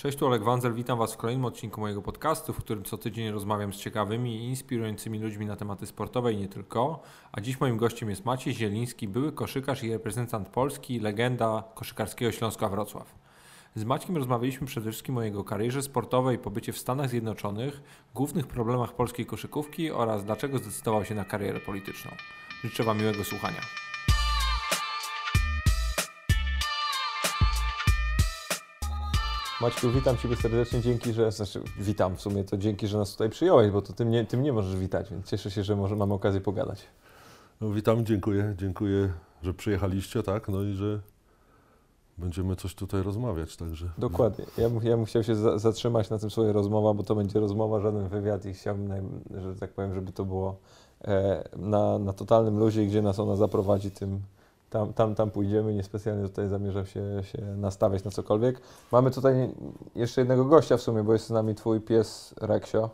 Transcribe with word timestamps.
Cześć, 0.00 0.18
tu 0.18 0.26
Olek 0.26 0.42
Wanzel, 0.42 0.74
witam 0.74 0.98
Was 0.98 1.14
w 1.14 1.16
kolejnym 1.16 1.44
odcinku 1.44 1.80
mojego 1.80 2.02
podcastu, 2.02 2.52
w 2.52 2.58
którym 2.58 2.84
co 2.84 2.98
tydzień 2.98 3.30
rozmawiam 3.30 3.72
z 3.72 3.76
ciekawymi 3.76 4.36
i 4.36 4.48
inspirującymi 4.48 5.18
ludźmi 5.18 5.46
na 5.46 5.56
tematy 5.56 5.86
sportowe 5.86 6.32
i 6.32 6.36
nie 6.36 6.48
tylko. 6.48 7.02
A 7.32 7.40
dziś 7.40 7.60
moim 7.60 7.76
gościem 7.76 8.10
jest 8.10 8.24
Maciej 8.24 8.54
Zieliński, 8.54 9.08
były 9.08 9.32
koszykarz 9.32 9.82
i 9.82 9.92
reprezentant 9.92 10.48
Polski, 10.48 11.00
legenda 11.00 11.64
koszykarskiego 11.74 12.32
Śląska 12.32 12.68
Wrocław. 12.68 13.14
Z 13.74 13.84
Maćkiem 13.84 14.16
rozmawialiśmy 14.16 14.66
przede 14.66 14.90
wszystkim 14.90 15.16
o 15.18 15.22
jego 15.22 15.44
karierze 15.44 15.82
sportowej, 15.82 16.38
pobycie 16.38 16.72
w 16.72 16.78
Stanach 16.78 17.08
Zjednoczonych, 17.08 17.82
głównych 18.14 18.46
problemach 18.46 18.92
polskiej 18.92 19.26
koszykówki 19.26 19.90
oraz 19.90 20.24
dlaczego 20.24 20.58
zdecydował 20.58 21.04
się 21.04 21.14
na 21.14 21.24
karierę 21.24 21.60
polityczną. 21.60 22.10
Życzę 22.64 22.84
Wam 22.84 22.98
miłego 22.98 23.24
słuchania. 23.24 23.89
Maćku, 29.60 29.90
witam 29.90 30.16
Ciebie 30.16 30.36
serdecznie, 30.36 30.80
dzięki, 30.80 31.12
że, 31.12 31.32
znaczy 31.32 31.60
witam 31.78 32.16
w 32.16 32.20
sumie, 32.20 32.44
to 32.44 32.56
dzięki, 32.56 32.86
że 32.86 32.98
nas 32.98 33.12
tutaj 33.12 33.30
przyjąłeś, 33.30 33.70
bo 33.70 33.82
to 33.82 33.92
Ty 33.92 34.04
mnie, 34.04 34.24
ty 34.24 34.36
mnie 34.36 34.52
możesz 34.52 34.76
witać, 34.76 35.10
więc 35.10 35.26
cieszę 35.26 35.50
się, 35.50 35.64
że 35.64 35.76
może 35.76 35.96
mamy 35.96 36.14
okazję 36.14 36.40
pogadać. 36.40 36.86
No, 37.60 37.70
witam, 37.70 38.06
dziękuję, 38.06 38.54
dziękuję, 38.58 39.12
że 39.42 39.54
przyjechaliście, 39.54 40.22
tak, 40.22 40.48
no 40.48 40.62
i 40.62 40.72
że 40.72 41.00
będziemy 42.18 42.56
coś 42.56 42.74
tutaj 42.74 43.02
rozmawiać, 43.02 43.56
także. 43.56 43.90
Dokładnie, 43.98 44.44
ja 44.58 44.70
bym, 44.70 44.82
ja 44.82 44.96
bym 44.96 45.04
chciał 45.04 45.22
się 45.22 45.34
za, 45.34 45.58
zatrzymać 45.58 46.10
na 46.10 46.18
tym 46.18 46.30
swojej 46.30 46.52
rozmowa, 46.52 46.94
bo 46.94 47.02
to 47.02 47.14
będzie 47.14 47.40
rozmowa, 47.40 47.80
żaden 47.80 48.08
wywiad 48.08 48.44
i 48.46 48.54
chciałbym, 48.54 49.22
że 49.42 49.56
tak 49.56 49.70
powiem, 49.70 49.94
żeby 49.94 50.12
to 50.12 50.24
było 50.24 50.56
e, 51.04 51.48
na, 51.56 51.98
na 51.98 52.12
totalnym 52.12 52.58
luzie, 52.58 52.86
gdzie 52.86 53.02
nas 53.02 53.18
ona 53.18 53.36
zaprowadzi 53.36 53.90
tym, 53.90 54.20
tam, 54.70 54.92
tam, 54.92 55.14
tam 55.14 55.30
pójdziemy, 55.30 55.74
niespecjalnie 55.74 56.28
tutaj 56.28 56.48
zamierzam 56.48 56.86
się, 56.86 57.02
się 57.22 57.38
nastawiać 57.56 58.04
na 58.04 58.10
cokolwiek. 58.10 58.60
Mamy 58.92 59.10
tutaj 59.10 59.54
jeszcze 59.94 60.20
jednego 60.20 60.44
gościa 60.44 60.76
w 60.76 60.82
sumie, 60.82 61.02
bo 61.02 61.12
jest 61.12 61.26
z 61.26 61.30
nami 61.30 61.54
twój 61.54 61.80
pies 61.80 62.34
Reksio 62.40 62.90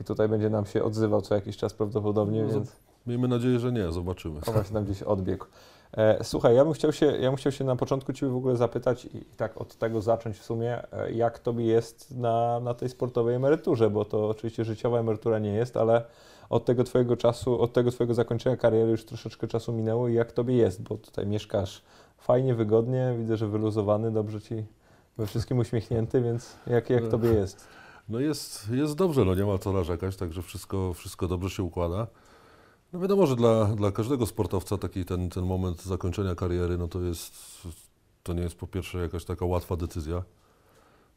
i 0.00 0.04
tutaj 0.04 0.28
będzie 0.28 0.50
nam 0.50 0.66
się 0.66 0.84
odzywał 0.84 1.22
co 1.22 1.34
jakiś 1.34 1.56
czas 1.56 1.74
prawdopodobnie, 1.74 2.42
No, 2.42 2.48
więc... 2.48 2.72
Miejmy 3.06 3.28
nadzieję, 3.28 3.58
że 3.58 3.72
nie, 3.72 3.92
zobaczymy. 3.92 4.40
O, 4.46 4.52
właśnie 4.52 4.74
tam 4.74 4.84
gdzieś 4.84 5.02
odbiegł. 5.02 5.46
E, 5.96 6.24
słuchaj, 6.24 6.56
ja 6.56 6.64
bym, 6.64 6.74
chciał 6.74 6.92
się, 6.92 7.06
ja 7.06 7.28
bym 7.28 7.36
chciał 7.36 7.52
się 7.52 7.64
na 7.64 7.76
początku 7.76 8.12
Ciebie 8.12 8.32
w 8.32 8.36
ogóle 8.36 8.56
zapytać 8.56 9.04
i, 9.04 9.16
i 9.16 9.24
tak 9.36 9.60
od 9.60 9.76
tego 9.76 10.00
zacząć 10.00 10.38
w 10.38 10.44
sumie, 10.44 10.92
e, 10.92 11.12
jak 11.12 11.38
Tobie 11.38 11.64
jest 11.64 12.16
na, 12.16 12.60
na 12.60 12.74
tej 12.74 12.88
sportowej 12.88 13.34
emeryturze, 13.34 13.90
bo 13.90 14.04
to 14.04 14.28
oczywiście 14.28 14.64
życiowa 14.64 14.98
emerytura 14.98 15.38
nie 15.38 15.52
jest, 15.52 15.76
ale 15.76 16.04
od 16.52 16.64
tego 16.64 16.84
Twojego 16.84 17.16
czasu, 17.16 17.60
od 17.60 17.72
tego 17.72 17.90
Twojego 17.90 18.14
zakończenia 18.14 18.56
kariery 18.56 18.90
już 18.90 19.04
troszeczkę 19.04 19.48
czasu 19.48 19.72
minęło 19.72 20.08
i 20.08 20.14
jak 20.14 20.32
Tobie 20.32 20.56
jest, 20.56 20.82
bo 20.82 20.96
tutaj 20.96 21.26
mieszkasz 21.26 21.82
fajnie, 22.18 22.54
wygodnie, 22.54 23.14
widzę, 23.18 23.36
że 23.36 23.48
wyluzowany, 23.48 24.10
dobrze 24.10 24.40
Ci 24.40 24.64
we 25.18 25.26
wszystkim 25.26 25.58
uśmiechnięty, 25.58 26.22
więc 26.22 26.56
jak, 26.66 26.90
jak 26.90 27.08
Tobie 27.08 27.28
jest? 27.32 27.66
No 28.08 28.20
jest, 28.20 28.70
jest 28.70 28.94
dobrze, 28.94 29.24
no 29.24 29.34
nie 29.34 29.44
ma 29.44 29.58
co 29.58 29.72
narzekać, 29.72 30.16
także 30.16 30.42
wszystko, 30.42 30.94
wszystko 30.94 31.28
dobrze 31.28 31.50
się 31.50 31.62
układa. 31.62 32.06
No 32.92 33.00
wiadomo, 33.00 33.26
że 33.26 33.36
dla, 33.36 33.64
dla 33.64 33.92
każdego 33.92 34.26
sportowca 34.26 34.78
taki 34.78 35.04
ten, 35.04 35.30
ten 35.30 35.44
moment 35.44 35.82
zakończenia 35.82 36.34
kariery, 36.34 36.78
no 36.78 36.88
to 36.88 37.00
jest, 37.00 37.34
to 38.22 38.32
nie 38.32 38.42
jest 38.42 38.54
po 38.54 38.66
pierwsze 38.66 38.98
jakaś 38.98 39.24
taka 39.24 39.44
łatwa 39.44 39.76
decyzja, 39.76 40.22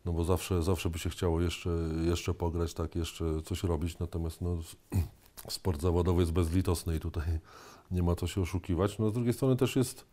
no 0.05 0.11
bo 0.11 0.23
zawsze, 0.23 0.63
zawsze 0.63 0.89
by 0.89 0.99
się 0.99 1.09
chciało 1.09 1.41
jeszcze, 1.41 1.69
jeszcze 2.05 2.33
pograć, 2.33 2.73
tak, 2.73 2.95
jeszcze 2.95 3.25
coś 3.45 3.63
robić, 3.63 3.99
natomiast 3.99 4.41
no, 4.41 4.57
sport 5.49 5.81
zawodowy 5.81 6.21
jest 6.21 6.31
bezlitosny 6.31 6.95
i 6.95 6.99
tutaj 6.99 7.39
nie 7.91 8.03
ma 8.03 8.15
co 8.15 8.27
się 8.27 8.41
oszukiwać. 8.41 8.99
No 8.99 9.09
z 9.09 9.13
drugiej 9.13 9.33
strony 9.33 9.55
też 9.55 9.75
jest 9.75 10.05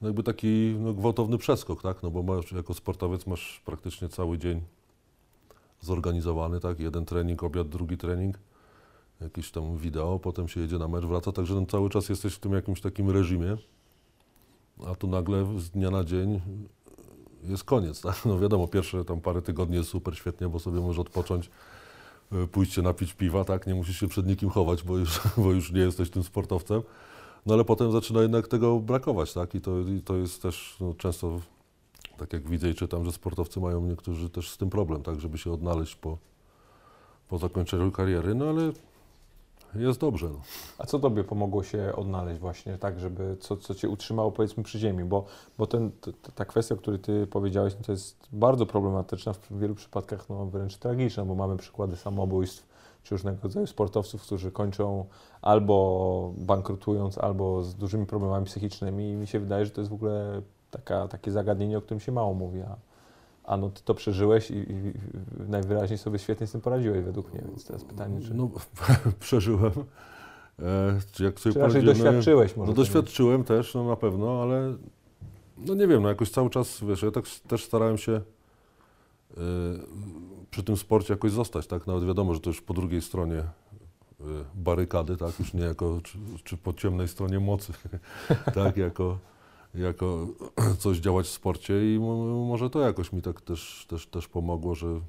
no 0.00 0.08
jakby 0.08 0.22
taki 0.22 0.76
no, 0.78 0.94
gwałtowny 0.94 1.38
przeskok, 1.38 1.82
tak, 1.82 2.02
no 2.02 2.10
bo 2.10 2.22
masz, 2.22 2.52
jako 2.52 2.74
sportowiec 2.74 3.26
masz 3.26 3.62
praktycznie 3.64 4.08
cały 4.08 4.38
dzień 4.38 4.62
zorganizowany, 5.80 6.60
tak, 6.60 6.80
jeden 6.80 7.04
trening, 7.04 7.42
obiad, 7.42 7.68
drugi 7.68 7.98
trening, 7.98 8.38
jakieś 9.20 9.50
tam 9.50 9.76
wideo, 9.76 10.18
potem 10.18 10.48
się 10.48 10.60
jedzie 10.60 10.78
na 10.78 10.88
mecz, 10.88 11.04
wraca, 11.04 11.32
także 11.32 11.54
no, 11.54 11.66
cały 11.66 11.90
czas 11.90 12.08
jesteś 12.08 12.34
w 12.34 12.38
tym 12.38 12.52
jakimś 12.52 12.80
takim 12.80 13.10
reżimie, 13.10 13.56
a 14.86 14.94
tu 14.94 15.06
nagle 15.06 15.60
z 15.60 15.70
dnia 15.70 15.90
na 15.90 16.04
dzień 16.04 16.40
jest 17.42 17.64
koniec, 17.64 18.00
tak? 18.00 18.24
No 18.24 18.38
wiadomo, 18.38 18.68
pierwsze 18.68 19.04
tam 19.04 19.20
parę 19.20 19.42
tygodni 19.42 19.76
jest 19.76 19.88
super, 19.88 20.16
świetnie, 20.16 20.48
bo 20.48 20.58
sobie 20.58 20.80
możesz 20.80 20.98
odpocząć, 20.98 21.50
pójść 22.52 22.72
się 22.72 22.82
napić 22.82 23.14
piwa, 23.14 23.44
tak? 23.44 23.66
Nie 23.66 23.74
musisz 23.74 24.00
się 24.00 24.08
przed 24.08 24.26
nikim 24.26 24.50
chować, 24.50 24.82
bo 24.82 24.98
już, 24.98 25.20
bo 25.42 25.52
już 25.52 25.72
nie 25.72 25.80
jesteś 25.80 26.10
tym 26.10 26.22
sportowcem. 26.22 26.82
No 27.46 27.54
ale 27.54 27.64
potem 27.64 27.92
zaczyna 27.92 28.22
jednak 28.22 28.48
tego 28.48 28.80
brakować, 28.80 29.32
tak? 29.32 29.54
I 29.54 29.60
to, 29.60 29.80
i 29.80 30.00
to 30.00 30.16
jest 30.16 30.42
też 30.42 30.76
no, 30.80 30.94
często, 30.94 31.40
tak 32.18 32.32
jak 32.32 32.48
widzę 32.48 32.70
i 32.70 32.74
czytam, 32.74 33.04
że 33.04 33.12
sportowcy 33.12 33.60
mają 33.60 33.80
niektórzy 33.80 34.30
też 34.30 34.50
z 34.50 34.56
tym 34.56 34.70
problem, 34.70 35.02
tak? 35.02 35.20
Żeby 35.20 35.38
się 35.38 35.52
odnaleźć 35.52 35.96
po, 35.96 36.18
po 37.28 37.38
zakończeniu 37.38 37.92
kariery, 37.92 38.34
no 38.34 38.48
ale 38.48 38.72
jest 39.84 40.00
dobrze. 40.00 40.28
No. 40.28 40.40
A 40.78 40.86
co 40.86 40.98
Tobie 40.98 41.24
pomogło 41.24 41.62
się 41.62 41.92
odnaleźć 41.96 42.40
właśnie, 42.40 42.78
tak, 42.78 43.00
żeby, 43.00 43.36
co, 43.40 43.56
co 43.56 43.74
Cię 43.74 43.88
utrzymało 43.88 44.32
powiedzmy 44.32 44.62
przy 44.62 44.78
ziemi, 44.78 45.04
bo, 45.04 45.24
bo 45.58 45.66
ten, 45.66 45.90
t, 45.92 46.12
ta 46.34 46.44
kwestia, 46.44 46.74
o 46.74 46.78
której 46.78 47.00
Ty 47.00 47.26
powiedziałeś, 47.26 47.74
no 47.78 47.84
to 47.86 47.92
jest 47.92 48.16
bardzo 48.32 48.66
problematyczna, 48.66 49.32
w 49.32 49.58
wielu 49.58 49.74
przypadkach 49.74 50.28
no, 50.28 50.46
wręcz 50.46 50.76
tragiczna, 50.76 51.24
bo 51.24 51.34
mamy 51.34 51.56
przykłady 51.56 51.96
samobójstw, 51.96 52.66
czy 53.02 53.14
różnego 53.14 53.38
rodzaju 53.42 53.66
sportowców, 53.66 54.22
którzy 54.22 54.50
kończą 54.50 55.04
albo 55.42 56.32
bankrutując, 56.36 57.18
albo 57.18 57.62
z 57.62 57.74
dużymi 57.74 58.06
problemami 58.06 58.46
psychicznymi 58.46 59.10
i 59.10 59.16
mi 59.16 59.26
się 59.26 59.40
wydaje, 59.40 59.64
że 59.64 59.70
to 59.70 59.80
jest 59.80 59.90
w 59.90 59.94
ogóle 59.94 60.42
taka, 60.70 61.08
takie 61.08 61.30
zagadnienie, 61.30 61.78
o 61.78 61.80
którym 61.80 62.00
się 62.00 62.12
mało 62.12 62.34
mówi, 62.34 62.62
a, 62.62 62.76
a 63.46 63.56
no 63.56 63.70
Ty 63.70 63.82
to 63.84 63.94
przeżyłeś 63.94 64.50
i, 64.50 64.54
i 64.54 64.92
najwyraźniej 65.48 65.98
sobie 65.98 66.18
świetnie 66.18 66.46
z 66.46 66.52
tym 66.52 66.60
poradziłeś 66.60 67.04
według 67.04 67.32
mnie, 67.32 67.42
więc 67.48 67.64
teraz 67.64 67.84
pytanie, 67.84 68.20
czy... 68.20 68.34
No, 68.34 68.50
przeżyłem. 69.20 69.72
E, 70.62 71.00
czy 71.12 71.24
jak 71.24 71.40
sobie 71.40 71.52
Czy 71.52 71.58
raczej 71.58 71.82
doświadczyłeś 71.82 72.56
może? 72.56 72.70
No 72.70 72.74
to 72.74 72.82
nie- 72.82 72.86
doświadczyłem 72.86 73.44
też, 73.44 73.74
no 73.74 73.84
na 73.84 73.96
pewno, 73.96 74.42
ale 74.42 74.76
no 75.58 75.74
nie 75.74 75.86
wiem, 75.86 76.02
no 76.02 76.08
jakoś 76.08 76.30
cały 76.30 76.50
czas, 76.50 76.84
wiesz, 76.84 77.02
ja 77.02 77.10
tak 77.10 77.24
też 77.48 77.64
starałem 77.64 77.98
się 77.98 78.12
y, 78.12 79.34
przy 80.50 80.62
tym 80.62 80.76
sporcie 80.76 81.14
jakoś 81.14 81.32
zostać, 81.32 81.66
tak? 81.66 81.86
Nawet 81.86 82.04
wiadomo, 82.04 82.34
że 82.34 82.40
to 82.40 82.50
już 82.50 82.62
po 82.62 82.74
drugiej 82.74 83.02
stronie 83.02 83.38
y, 83.38 83.44
barykady, 84.54 85.16
tak? 85.16 85.38
Już 85.38 85.54
nie 85.54 85.64
jako, 85.64 86.00
czy, 86.02 86.18
czy 86.44 86.56
po 86.56 86.72
ciemnej 86.72 87.08
stronie 87.08 87.40
mocy, 87.40 87.72
tak? 88.54 88.76
Jako, 88.76 89.18
jako 89.76 90.26
coś 90.78 90.98
działać 90.98 91.26
w 91.26 91.30
sporcie 91.30 91.94
i 91.94 91.98
mo- 91.98 92.46
może 92.46 92.70
to 92.70 92.80
jakoś 92.80 93.12
mi 93.12 93.22
tak 93.22 93.40
też, 93.40 93.86
też, 93.88 94.06
też 94.06 94.28
pomogło, 94.28 94.74
że 94.74 95.00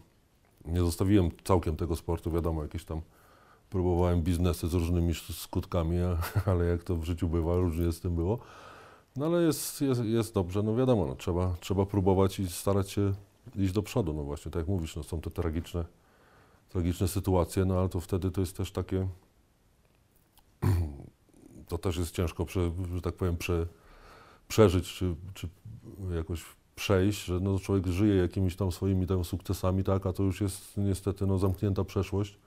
nie 0.65 0.79
zostawiłem 0.79 1.29
całkiem 1.43 1.75
tego 1.75 1.95
sportu, 1.95 2.31
wiadomo, 2.31 2.63
jakieś 2.63 2.85
tam 2.85 3.01
próbowałem 3.69 4.21
biznesy 4.21 4.67
z 4.67 4.73
różnymi 4.73 5.13
skutkami, 5.13 5.97
ale 6.45 6.65
jak 6.65 6.83
to 6.83 6.95
w 6.95 7.03
życiu 7.03 7.29
bywa, 7.29 7.55
różnie 7.55 7.91
z 7.91 7.99
tym 7.99 8.15
było. 8.15 8.39
No 9.15 9.25
ale 9.25 9.43
jest, 9.43 9.81
jest, 9.81 10.03
jest 10.03 10.33
dobrze, 10.33 10.63
no 10.63 10.75
wiadomo, 10.75 11.05
no, 11.05 11.15
trzeba, 11.15 11.55
trzeba 11.59 11.85
próbować 11.85 12.39
i 12.39 12.47
starać 12.47 12.91
się 12.91 13.13
iść 13.55 13.73
do 13.73 13.83
przodu, 13.83 14.13
no 14.13 14.23
właśnie, 14.23 14.51
tak 14.51 14.59
jak 14.59 14.67
mówisz, 14.67 14.95
no, 14.95 15.03
są 15.03 15.21
te 15.21 15.31
tragiczne, 15.31 15.85
tragiczne 16.69 17.07
sytuacje, 17.07 17.65
no 17.65 17.79
ale 17.79 17.89
to 17.89 17.99
wtedy 17.99 18.31
to 18.31 18.41
jest 18.41 18.57
też 18.57 18.71
takie, 18.71 19.07
to 21.69 21.77
też 21.77 21.97
jest 21.97 22.15
ciężko, 22.15 22.45
prze, 22.45 22.71
że 22.95 23.01
tak 23.01 23.15
powiem, 23.15 23.37
prze, 23.37 23.67
przeżyć, 24.47 24.93
czy, 24.93 25.15
czy 25.33 25.49
jakoś 26.15 26.45
przejść, 26.75 27.25
że 27.25 27.39
no, 27.39 27.59
człowiek 27.59 27.87
żyje 27.87 28.15
jakimiś 28.15 28.55
tam 28.55 28.71
swoimi 28.71 29.07
tam 29.07 29.23
sukcesami, 29.23 29.83
tak, 29.83 30.05
a 30.05 30.13
to 30.13 30.23
już 30.23 30.41
jest 30.41 30.77
niestety 30.77 31.27
no, 31.27 31.37
zamknięta 31.37 31.83
przeszłość. 31.83 32.39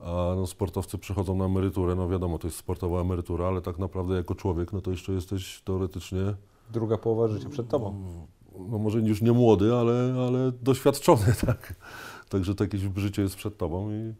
A 0.00 0.32
no, 0.36 0.46
sportowcy 0.46 0.98
przychodzą 0.98 1.36
na 1.36 1.44
emeryturę, 1.44 1.94
no 1.94 2.08
wiadomo, 2.08 2.38
to 2.38 2.46
jest 2.46 2.56
sportowa 2.56 3.00
emerytura, 3.00 3.46
ale 3.46 3.62
tak 3.62 3.78
naprawdę 3.78 4.14
jako 4.14 4.34
człowiek, 4.34 4.72
no 4.72 4.80
to 4.80 4.90
jeszcze 4.90 5.12
jesteś 5.12 5.62
teoretycznie, 5.64 6.34
Druga 6.70 6.98
połowa 6.98 7.28
życia 7.28 7.48
przed 7.48 7.68
Tobą. 7.68 8.04
no 8.58 8.78
może 8.78 8.98
już 8.98 9.22
nie 9.22 9.32
młody, 9.32 9.74
ale, 9.74 10.14
ale 10.28 10.52
doświadczony, 10.52 11.34
tak. 11.46 11.74
Także 12.28 12.54
takie 12.54 12.78
życie 12.96 13.22
jest 13.22 13.36
przed 13.36 13.56
tobą 13.56 13.90
i, 13.90 14.14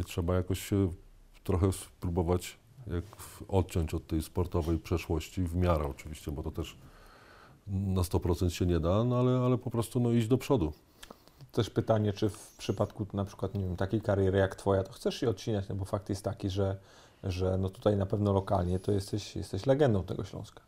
i 0.00 0.04
trzeba 0.04 0.34
jakoś 0.34 0.60
się 0.60 0.88
trochę 1.44 1.72
spróbować 1.72 2.58
jak 2.86 3.04
odciąć 3.48 3.94
od 3.94 4.06
tej 4.06 4.22
sportowej 4.22 4.78
przeszłości, 4.78 5.42
w 5.42 5.54
miarę 5.54 5.84
oczywiście, 5.84 6.32
bo 6.32 6.42
to 6.42 6.50
też 6.50 6.76
na 7.66 8.02
100% 8.02 8.48
się 8.48 8.66
nie 8.66 8.80
da, 8.80 9.04
no 9.04 9.18
ale, 9.18 9.38
ale 9.38 9.58
po 9.58 9.70
prostu 9.70 10.00
no, 10.00 10.10
iść 10.10 10.28
do 10.28 10.38
przodu. 10.38 10.72
Też 11.52 11.70
pytanie, 11.70 12.12
czy 12.12 12.28
w 12.28 12.56
przypadku 12.56 13.06
na 13.12 13.24
przykład, 13.24 13.54
nie 13.54 13.64
wiem, 13.64 13.76
takiej 13.76 14.00
kariery 14.00 14.38
jak 14.38 14.54
Twoja, 14.54 14.82
to 14.82 14.92
chcesz 14.92 15.14
się 15.14 15.28
odcinać, 15.28 15.68
no 15.68 15.74
bo 15.74 15.84
fakt 15.84 16.08
jest 16.08 16.24
taki, 16.24 16.50
że, 16.50 16.76
że 17.24 17.58
no 17.58 17.68
tutaj 17.68 17.96
na 17.96 18.06
pewno 18.06 18.32
lokalnie 18.32 18.78
to 18.78 18.92
jesteś, 18.92 19.36
jesteś 19.36 19.66
legendą 19.66 20.02
tego 20.02 20.24
Śląska. 20.24 20.60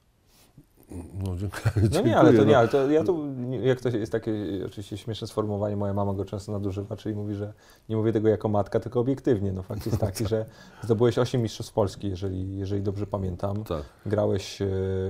No, 0.91 1.37
dziękuję. 1.37 1.89
No 1.93 2.01
nie, 2.01 2.17
ale 2.17 2.33
to 2.33 2.33
dziękuję, 2.33 2.47
nie, 2.47 2.53
no. 2.53 2.59
ale 2.59 2.69
to 2.69 2.91
ja 2.91 3.05
tu, 3.05 3.25
jak 3.63 3.81
to 3.81 3.89
jest 3.89 4.13
takie 4.13 4.33
oczywiście 4.67 4.97
śmieszne 4.97 5.27
sformułowanie, 5.27 5.77
moja 5.77 5.95
mama 5.95 6.15
go 6.15 6.25
często 6.25 6.53
nadużywa, 6.53 6.97
czyli 6.97 7.15
mówi, 7.15 7.35
że 7.35 7.53
nie 7.89 7.97
mówię 7.97 8.13
tego 8.13 8.29
jako 8.29 8.49
matka, 8.49 8.81
tylko 8.81 9.01
obiektywnie. 9.01 9.53
No 9.53 9.63
fakt 9.63 9.87
jest 9.87 9.99
taki, 10.07 10.27
że 10.27 10.47
zdobyłeś 10.83 11.19
8 11.19 11.43
mistrzostw 11.43 11.73
Polski, 11.73 12.09
jeżeli, 12.09 12.57
jeżeli 12.57 12.83
dobrze 12.83 13.07
pamiętam. 13.07 13.65
Tak. 13.65 13.83
Grałeś, 14.07 14.63
e, 14.63 14.67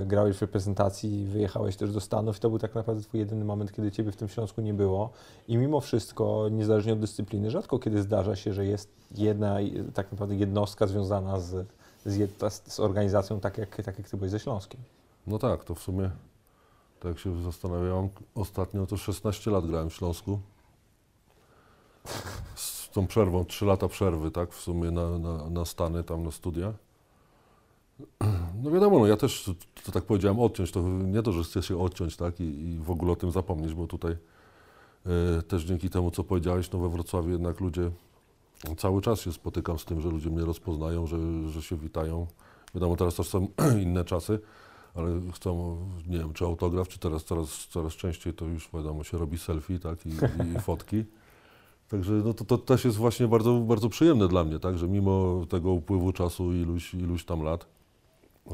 grałeś 0.07 0.37
w 0.37 0.41
reprezentacji, 0.41 1.27
wyjechałeś 1.27 1.77
też 1.77 1.93
do 1.93 2.01
Stanów 2.01 2.37
i 2.37 2.41
to 2.41 2.51
był 2.51 2.59
tak 2.59 2.75
naprawdę 2.75 3.03
twój 3.03 3.21
jedyny 3.21 3.45
moment, 3.45 3.73
kiedy 3.73 3.91
ciebie 3.91 4.13
w 4.13 4.17
tym 4.17 4.29
Śląsku 4.29 4.61
nie 4.61 4.75
było. 4.75 5.11
I 5.49 5.57
mimo 5.57 5.81
wszystko, 5.81 6.49
niezależnie 6.51 6.93
od 6.93 6.99
dyscypliny, 6.99 7.51
rzadko 7.51 7.79
kiedy 7.79 8.03
zdarza 8.03 8.37
się, 8.37 8.53
że 8.53 8.67
jest 8.67 8.91
jedna 9.11 9.57
tak 9.95 10.13
naprawdę 10.13 10.35
jednostka 10.35 10.87
związana 10.87 11.41
z, 11.41 11.67
z, 12.07 12.31
z 12.73 12.81
organizacją, 12.81 13.41
tak 13.41 13.59
jak, 13.59 13.83
tak 13.83 13.99
jak 13.99 14.09
ty 14.09 14.17
byłeś 14.17 14.31
ze 14.31 14.41
Śląskiem. 14.41 14.81
No 15.27 15.39
tak, 15.39 15.65
to 15.65 15.75
w 15.75 15.81
sumie, 15.81 16.11
tak 17.01 17.19
się 17.19 17.43
zastanawiałem, 17.43 18.09
ostatnio 18.35 18.87
to 18.87 18.97
16 18.97 19.51
lat 19.51 19.67
grałem 19.67 19.91
w 19.91 19.95
Śląsku. 19.95 20.41
Z 22.55 22.91
tą 22.91 23.07
przerwą, 23.07 23.45
3 23.45 23.65
lata 23.65 23.89
przerwy, 23.89 24.31
tak, 24.31 24.53
w 24.53 24.61
sumie 24.61 24.91
na, 24.91 25.19
na, 25.19 25.51
na 25.51 25.65
Stany, 25.65 26.05
tam 26.05 26.23
na 26.23 26.31
studia. 26.31 26.73
No 28.63 28.71
wiadomo, 28.71 28.99
no 28.99 29.07
ja 29.07 29.17
też, 29.17 29.51
to 29.85 29.93
tak 29.93 30.05
powiedziałem, 30.05 30.41
odciąć, 30.41 30.73
to 30.73 30.81
nie 30.83 31.23
to, 31.23 31.33
że 31.33 31.45
chcę 31.45 31.63
się 31.63 31.81
odciąć, 31.83 32.17
tak, 32.17 32.41
i, 32.41 32.45
i 32.45 32.79
w 32.79 32.91
ogóle 32.91 33.13
o 33.13 33.17
tym 33.17 33.31
zapomnieć, 33.31 33.75
bo 33.75 33.87
tutaj 33.87 34.17
e, 35.07 35.43
też 35.43 35.65
dzięki 35.65 35.91
temu, 35.91 36.11
co 36.11 36.25
powiedziałeś, 36.25 36.71
no 36.71 36.79
we 36.79 36.89
Wrocławiu 36.89 37.31
jednak 37.31 37.61
ludzie, 37.61 37.91
cały 38.77 39.03
czas 39.03 39.21
się 39.21 39.33
spotykam 39.33 39.79
z 39.79 39.85
tym, 39.85 40.01
że 40.01 40.09
ludzie 40.09 40.31
mnie 40.31 40.45
rozpoznają, 40.45 41.07
że, 41.07 41.19
że 41.49 41.63
się 41.63 41.77
witają. 41.77 42.27
Wiadomo, 42.75 42.97
teraz 42.97 43.15
też 43.15 43.29
są 43.29 43.49
inne 43.83 44.05
czasy, 44.05 44.39
ale 44.97 45.21
chcą, 45.35 45.77
nie 46.07 46.19
wiem, 46.19 46.33
czy 46.33 46.45
autograf, 46.45 46.89
czy 46.89 46.99
teraz 46.99 47.25
coraz, 47.25 47.67
coraz 47.67 47.93
częściej 47.93 48.35
to 48.35 48.45
już 48.45 48.71
wiadomo, 48.75 49.05
się 49.05 49.19
robi 49.19 49.39
selfie, 49.39 49.79
tak, 49.79 50.07
i, 50.07 50.11
i 50.57 50.61
fotki. 50.61 51.05
Także 51.89 52.13
no 52.13 52.35
to, 52.35 52.45
to 52.45 52.59
też 52.59 52.85
jest 52.85 52.97
właśnie 52.97 53.29
bardzo, 53.29 53.55
bardzo 53.55 53.89
przyjemne 53.89 54.29
dla 54.29 54.45
mnie, 54.45 54.59
tak, 54.59 54.79
że 54.79 54.89
mimo 54.89 55.47
tego 55.49 55.71
upływu 55.71 56.13
czasu 56.13 56.53
iluś, 56.53 56.95
iluś 56.95 57.25
tam 57.25 57.43
lat, 57.43 57.67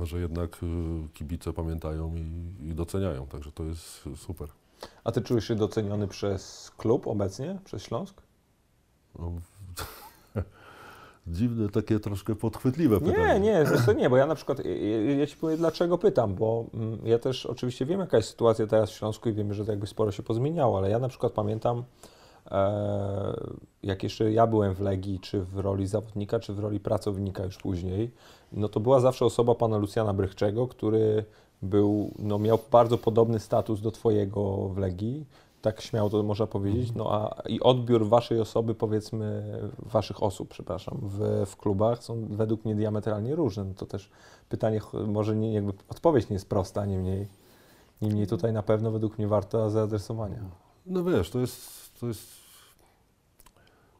że 0.02 0.20
jednak 0.20 0.62
y, 0.62 0.66
kibice 1.14 1.52
pamiętają 1.52 2.16
i, 2.16 2.66
i 2.68 2.74
doceniają, 2.74 3.26
także 3.26 3.52
to 3.52 3.64
jest 3.64 4.04
super. 4.16 4.48
A 5.04 5.12
ty 5.12 5.20
czujesz 5.20 5.48
się 5.48 5.54
doceniony 5.54 6.08
przez 6.08 6.70
klub 6.76 7.06
obecnie, 7.06 7.58
przez 7.64 7.82
Śląsk? 7.82 8.22
No, 9.18 9.32
dziwne, 11.26 11.68
takie 11.68 12.00
troszkę 12.00 12.34
podchwytliwe 12.34 12.96
Nie, 12.96 13.12
pytanie. 13.12 13.40
nie, 13.40 13.64
wiesz 13.72 13.86
co, 13.86 13.92
nie, 13.92 14.10
bo 14.10 14.16
ja 14.16 14.26
na 14.26 14.34
przykład, 14.34 14.58
ja, 15.18 15.26
Ci 15.26 15.36
powiem 15.36 15.56
dlaczego 15.58 15.98
pytam, 15.98 16.34
bo 16.34 16.64
mm, 16.74 16.98
ja 17.04 17.18
też 17.18 17.46
oczywiście 17.46 17.86
wiem 17.86 18.00
jaka 18.00 18.16
jest 18.16 18.28
sytuacja 18.28 18.66
teraz 18.66 18.90
w 18.90 18.94
Śląsku 18.94 19.28
i 19.28 19.32
wiemy, 19.32 19.54
że 19.54 19.64
to 19.64 19.72
jakby 19.72 19.86
sporo 19.86 20.12
się 20.12 20.22
pozmieniało, 20.22 20.78
ale 20.78 20.90
ja 20.90 20.98
na 20.98 21.08
przykład 21.08 21.32
pamiętam, 21.32 21.84
e, 22.50 23.34
jak 23.82 24.02
jeszcze 24.02 24.32
ja 24.32 24.46
byłem 24.46 24.74
w 24.74 24.80
Legii, 24.80 25.20
czy 25.20 25.42
w 25.42 25.58
roli 25.58 25.86
zawodnika, 25.86 26.40
czy 26.40 26.52
w 26.52 26.58
roli 26.58 26.80
pracownika 26.80 27.44
już 27.44 27.58
później, 27.58 28.10
no 28.52 28.68
to 28.68 28.80
była 28.80 29.00
zawsze 29.00 29.24
osoba 29.24 29.54
pana 29.54 29.76
Lucjana 29.76 30.12
Brychczego, 30.12 30.68
który 30.68 31.24
był, 31.62 32.14
no 32.18 32.38
miał 32.38 32.58
bardzo 32.70 32.98
podobny 32.98 33.40
status 33.40 33.80
do 33.80 33.90
Twojego 33.90 34.68
w 34.68 34.78
Legii, 34.78 35.26
tak 35.62 35.80
śmiało 35.80 36.10
to 36.10 36.22
można 36.22 36.46
powiedzieć, 36.46 36.92
no 36.94 37.12
a 37.12 37.42
i 37.48 37.60
odbiór 37.60 38.08
Waszej 38.08 38.40
osoby, 38.40 38.74
powiedzmy, 38.74 39.44
Waszych 39.78 40.22
osób, 40.22 40.48
przepraszam, 40.48 40.98
w, 41.02 41.44
w 41.46 41.56
klubach 41.56 42.04
są 42.04 42.26
według 42.30 42.64
mnie 42.64 42.74
diametralnie 42.74 43.34
różne. 43.34 43.64
No 43.64 43.74
to 43.74 43.86
też 43.86 44.10
pytanie, 44.48 44.80
może 45.06 45.36
nie, 45.36 45.52
jakby 45.52 45.72
odpowiedź 45.88 46.28
nie 46.28 46.34
jest 46.34 46.48
prosta, 46.48 46.86
niemniej, 46.86 47.28
niemniej 48.02 48.26
tutaj 48.26 48.52
na 48.52 48.62
pewno 48.62 48.90
według 48.90 49.18
mnie 49.18 49.28
warto 49.28 49.70
zaadresowania. 49.70 50.40
No 50.86 51.04
wiesz, 51.04 51.30
to 51.30 51.38
jest, 51.40 52.00
to 52.00 52.06
jest... 52.06 52.42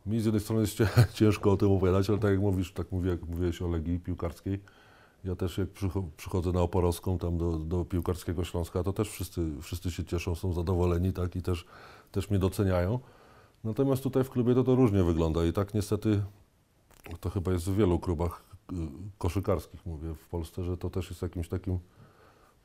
Mi 0.06 0.20
z 0.20 0.24
jednej 0.24 0.40
strony 0.40 0.60
jest 0.60 0.78
ciężko 1.18 1.52
o 1.52 1.56
tym 1.56 1.72
opowiadać, 1.72 2.10
ale 2.10 2.18
tak 2.18 2.30
jak 2.30 2.40
mówisz, 2.40 2.72
tak 2.72 2.92
mówię, 2.92 3.10
jak 3.10 3.28
mówiłeś 3.28 3.62
o 3.62 3.68
Legii 3.68 4.00
Piłkarskiej, 4.00 4.60
ja 5.24 5.36
też 5.36 5.58
jak 5.58 5.68
przycho- 5.68 6.10
przychodzę 6.16 6.52
na 6.52 6.60
Oporowską, 6.60 7.18
tam 7.18 7.38
do, 7.38 7.58
do 7.58 7.84
Piłkarskiego 7.84 8.44
Śląska, 8.44 8.82
to 8.82 8.92
też 8.92 9.10
wszyscy, 9.10 9.50
wszyscy 9.60 9.90
się 9.90 10.04
cieszą, 10.04 10.34
są 10.34 10.52
zadowoleni, 10.52 11.12
tak, 11.12 11.36
i 11.36 11.42
też, 11.42 11.64
też 12.12 12.30
mnie 12.30 12.38
doceniają. 12.38 12.98
Natomiast 13.64 14.02
tutaj 14.02 14.24
w 14.24 14.30
klubie 14.30 14.54
to 14.54 14.64
to 14.64 14.74
różnie 14.74 15.04
wygląda 15.04 15.44
i 15.44 15.52
tak 15.52 15.74
niestety 15.74 16.22
to 17.20 17.30
chyba 17.30 17.52
jest 17.52 17.70
w 17.70 17.76
wielu 17.76 17.98
klubach 17.98 18.44
y, 18.72 18.74
koszykarskich, 19.18 19.86
mówię, 19.86 20.14
w 20.14 20.28
Polsce, 20.28 20.64
że 20.64 20.76
to 20.76 20.90
też 20.90 21.10
jest 21.10 21.22
jakimś 21.22 21.48
takim 21.48 21.78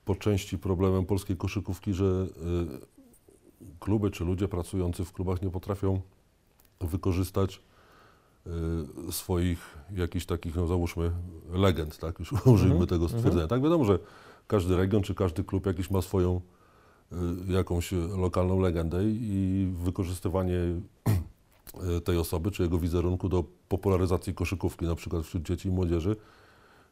po 0.05 0.15
części 0.15 0.57
problemem 0.57 1.05
polskiej 1.05 1.37
koszykówki, 1.37 1.93
że 1.93 2.05
y, 2.05 3.67
kluby 3.79 4.11
czy 4.11 4.25
ludzie 4.25 4.47
pracujący 4.47 5.05
w 5.05 5.13
klubach 5.13 5.41
nie 5.41 5.49
potrafią 5.49 6.01
wykorzystać 6.81 7.61
swoich 9.11 9.77
jakichś 9.91 10.25
takich, 10.25 10.55
no 10.55 10.67
załóżmy, 10.67 11.11
legend, 11.53 11.97
tak, 11.97 12.19
już 12.19 12.33
użyjmy 12.45 12.71
Mhm, 12.71 12.87
tego 12.87 13.09
stwierdzenia. 13.09 13.47
Tak, 13.47 13.61
wiadomo, 13.61 13.85
że 13.85 13.99
każdy 14.47 14.77
region 14.77 15.01
czy 15.01 15.15
każdy 15.15 15.43
klub 15.43 15.65
jakiś 15.65 15.91
ma 15.91 16.01
swoją 16.01 16.41
y, 17.11 17.15
jakąś 17.53 17.91
lokalną 18.17 18.59
legendę 18.59 19.03
i 19.03 19.71
wykorzystywanie 19.83 20.59
y, 21.97 22.01
tej 22.01 22.17
osoby 22.17 22.51
czy 22.51 22.63
jego 22.63 22.77
wizerunku 22.77 23.29
do 23.29 23.43
popularyzacji 23.69 24.33
koszykówki, 24.33 24.85
na 24.85 24.95
przykład 24.95 25.25
wśród 25.25 25.43
dzieci 25.43 25.69
i 25.69 25.71
młodzieży, 25.71 26.15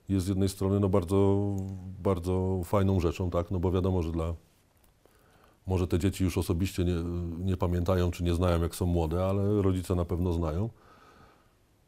jest 0.09 0.25
z 0.25 0.29
jednej 0.29 0.49
strony 0.49 0.79
no 0.79 0.89
bardzo, 0.89 1.49
bardzo 2.03 2.61
fajną 2.65 2.99
rzeczą, 2.99 3.29
tak, 3.29 3.51
no 3.51 3.59
bo 3.59 3.71
wiadomo, 3.71 4.03
że 4.03 4.11
dla 4.11 4.33
może 5.67 5.87
te 5.87 5.99
dzieci 5.99 6.23
już 6.23 6.37
osobiście 6.37 6.85
nie, 6.85 6.95
nie 7.37 7.57
pamiętają 7.57 8.11
czy 8.11 8.23
nie 8.23 8.33
znają, 8.33 8.61
jak 8.61 8.75
są 8.75 8.85
młode, 8.85 9.25
ale 9.25 9.61
rodzice 9.61 9.95
na 9.95 10.05
pewno 10.05 10.33
znają. 10.33 10.69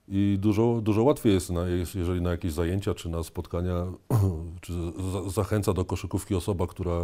I 0.08 0.38
dużo, 0.40 0.80
dużo 0.82 1.04
łatwiej 1.04 1.34
jest, 1.34 1.50
na, 1.50 1.68
jeżeli 1.96 2.22
na 2.22 2.32
jakieś 2.32 2.54
zajęcia 2.54 2.94
czy 2.94 3.10
na 3.10 3.24
spotkania, 3.24 3.86
czy 4.62 4.74
za, 5.14 5.30
zachęca 5.30 5.74
do 5.74 5.86
koszykówki 5.86 6.36
osoba, 6.36 6.68
która 6.68 7.02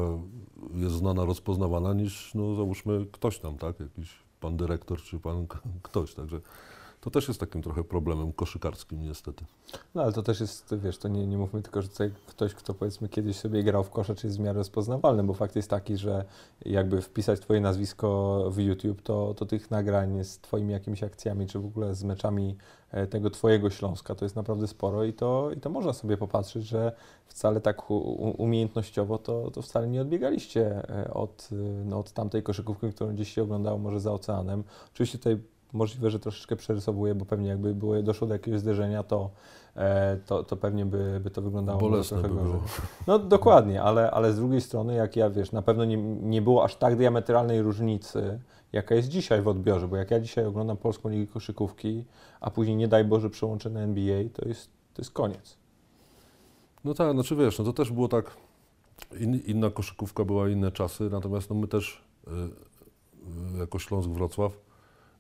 jest 0.74 0.96
znana, 0.96 1.26
rozpoznawana, 1.26 1.94
niż 1.94 2.32
no, 2.36 2.56
załóżmy 2.56 3.06
ktoś 3.12 3.40
tam, 3.40 3.58
tak? 3.58 3.80
Jakiś 3.80 4.10
pan 4.40 4.58
dyrektor 4.58 5.02
czy 5.02 5.20
pan 5.20 5.48
ktoś. 5.82 6.14
Także 6.14 6.42
to 7.04 7.12
też 7.12 7.28
jest 7.28 7.40
takim 7.40 7.62
trochę 7.62 7.84
problemem 7.84 8.34
koszykarskim 8.34 9.02
niestety. 9.02 9.46
No 9.96 10.02
ale 10.02 10.14
to 10.14 10.24
też 10.24 10.40
jest, 10.40 10.76
wiesz, 10.76 10.98
to 10.98 11.08
nie, 11.08 11.28
nie 11.28 11.38
mówmy 11.38 11.62
tylko, 11.62 11.82
że 11.82 11.90
tutaj 11.90 12.12
ktoś, 12.28 12.54
kto 12.54 12.74
powiedzmy 12.74 13.10
kiedyś 13.10 13.36
sobie 13.36 13.64
grał 13.64 13.84
w 13.84 13.90
kosze, 13.90 14.16
czy 14.16 14.28
jest 14.28 14.38
w 14.38 14.42
miarę 14.42 14.58
rozpoznawalny, 14.58 15.24
bo 15.24 15.34
fakt 15.34 15.56
jest 15.56 15.70
taki, 15.70 15.98
że 15.98 16.26
jakby 16.66 17.02
wpisać 17.02 17.40
Twoje 17.40 17.62
nazwisko 17.62 18.40
w 18.52 18.58
YouTube, 18.58 19.02
to, 19.02 19.34
to 19.34 19.46
tych 19.46 19.72
nagrań 19.72 20.24
z 20.24 20.40
Twoimi 20.40 20.74
jakimiś 20.74 21.04
akcjami, 21.04 21.48
czy 21.48 21.60
w 21.60 21.66
ogóle 21.66 21.96
z 21.96 22.04
meczami 22.04 22.56
e, 22.92 23.08
tego 23.08 23.30
Twojego 23.30 23.70
Śląska, 23.70 24.16
to 24.16 24.26
jest 24.26 24.36
naprawdę 24.36 24.68
sporo 24.68 25.04
i 25.04 25.14
to, 25.14 25.52
i 25.52 25.60
to 25.60 25.70
można 25.70 25.94
sobie 25.94 26.18
popatrzeć, 26.18 26.66
że 26.66 26.92
wcale 27.28 27.62
tak 27.62 27.92
umiejętnościowo 28.38 29.18
to, 29.18 29.52
to 29.52 29.62
wcale 29.62 29.88
nie 29.88 30.02
odbiegaliście 30.02 30.90
e, 30.90 31.14
od, 31.14 31.50
e, 31.52 31.56
no, 31.86 32.00
od 32.00 32.12
tamtej 32.12 32.44
koszykówki, 32.44 32.92
którą 32.92 33.14
gdzieś 33.14 33.34
się 33.34 33.44
oglądało 33.44 33.78
może 33.78 34.00
za 34.00 34.12
oceanem. 34.12 34.64
Oczywiście 34.94 35.18
tutaj 35.18 35.53
możliwe, 35.74 36.12
że 36.12 36.20
troszeczkę 36.20 36.56
przerysowuję, 36.56 37.16
bo 37.16 37.26
pewnie 37.26 37.50
jakby 37.50 37.76
było, 37.76 38.02
doszło 38.02 38.28
do 38.28 38.34
jakiegoś 38.34 38.60
zderzenia, 38.60 39.04
to, 39.04 39.30
e, 39.76 40.18
to, 40.26 40.44
to 40.44 40.58
pewnie 40.58 40.86
by, 40.86 41.20
by 41.24 41.30
to 41.30 41.42
wyglądało 41.42 41.80
Bolesne 41.80 42.20
trochę 42.20 42.36
by 42.36 42.36
gorzej. 42.36 42.52
było. 42.52 42.64
No 43.08 43.20
dokładnie, 43.20 43.82
ale, 43.82 44.12
ale 44.12 44.34
z 44.34 44.36
drugiej 44.36 44.62
strony, 44.62 44.96
jak 44.96 45.16
ja 45.16 45.30
wiesz, 45.30 45.52
na 45.52 45.62
pewno 45.62 45.86
nie, 45.86 45.98
nie 46.22 46.42
było 46.42 46.64
aż 46.64 46.76
tak 46.76 46.96
diametralnej 46.98 47.62
różnicy, 47.62 48.40
jaka 48.74 48.96
jest 48.96 49.08
dzisiaj 49.08 49.42
w 49.42 49.48
odbiorze, 49.48 49.88
bo 49.88 49.98
jak 49.98 50.12
ja 50.12 50.20
dzisiaj 50.20 50.46
oglądam 50.46 50.78
Polską 50.78 51.10
Ligę 51.10 51.34
Koszykówki, 51.34 52.06
a 52.42 52.52
później 52.52 52.76
nie 52.76 52.88
daj 52.88 53.06
Boże 53.06 53.30
przełączę 53.30 53.70
na 53.70 53.80
NBA, 53.80 54.24
to 54.34 54.48
jest, 54.48 54.70
to 54.94 55.02
jest 55.02 55.12
koniec. 55.12 55.58
No 56.84 56.94
tak, 56.94 57.14
znaczy 57.14 57.36
wiesz, 57.36 57.60
no 57.60 57.66
to 57.66 57.74
też 57.74 57.92
było 57.92 58.08
tak, 58.08 58.38
in, 59.20 59.36
inna 59.36 59.70
koszykówka 59.70 60.26
była, 60.26 60.50
inne 60.50 60.72
czasy, 60.72 61.10
natomiast 61.10 61.50
no 61.50 61.56
my 61.56 61.68
też 61.68 62.04
y, 62.28 62.32
y, 63.56 63.58
jako 63.60 63.80
Śląsk 63.80 64.10
Wrocław 64.10 64.52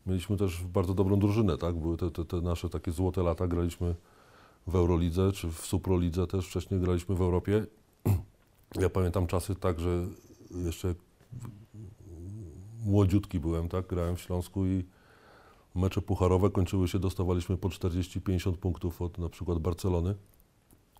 mieliśmy 0.06 0.38
też 0.38 0.64
bardzo 0.64 0.94
dobrą 0.94 1.20
drużynę, 1.20 1.58
tak? 1.58 1.76
Były 1.76 1.98
te, 1.98 2.12
te, 2.12 2.26
te 2.26 2.42
nasze 2.42 2.70
takie 2.70 2.92
złote 2.92 3.24
lata, 3.24 3.48
graliśmy 3.48 3.96
w 4.68 4.76
Eurolidze, 4.76 5.32
czy 5.32 5.52
w 5.52 5.60
Suprolidze 5.60 6.28
też, 6.28 6.48
wcześniej 6.48 6.80
graliśmy 6.80 7.16
w 7.16 7.22
Europie. 7.22 7.66
Ja 8.82 8.90
pamiętam 8.90 9.28
czasy 9.28 9.56
tak, 9.56 9.80
że 9.80 10.08
jeszcze 10.52 10.96
młodziutki 12.86 13.40
byłem, 13.40 13.70
tak? 13.70 13.88
Grałem 13.88 14.16
w 14.16 14.22
Śląsku 14.22 14.66
i 14.66 14.84
mecze 15.76 16.02
pucharowe 16.02 16.50
kończyły 16.50 16.88
się, 16.88 17.00
dostawaliśmy 17.00 17.58
po 17.58 17.70
40-50 17.70 18.58
punktów 18.58 19.02
od 19.02 19.18
na 19.18 19.30
przykład 19.30 19.60
Barcelony. 19.60 20.16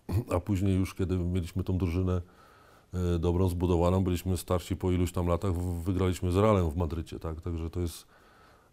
A 0.34 0.40
później 0.40 0.76
już, 0.76 0.94
kiedy 0.94 1.18
mieliśmy 1.18 1.64
tą 1.64 1.78
drużynę 1.78 2.22
e, 2.94 3.18
dobrą, 3.18 3.48
zbudowaną, 3.48 4.04
byliśmy 4.04 4.36
starsi 4.36 4.76
po 4.76 4.90
iluś 4.90 5.12
tam 5.12 5.26
latach, 5.26 5.54
wygraliśmy 5.82 6.32
z 6.32 6.36
Realem 6.36 6.70
w 6.70 6.76
Madrycie, 6.76 7.18
tak? 7.18 7.40
Także 7.40 7.70
to 7.70 7.80
jest 7.80 8.06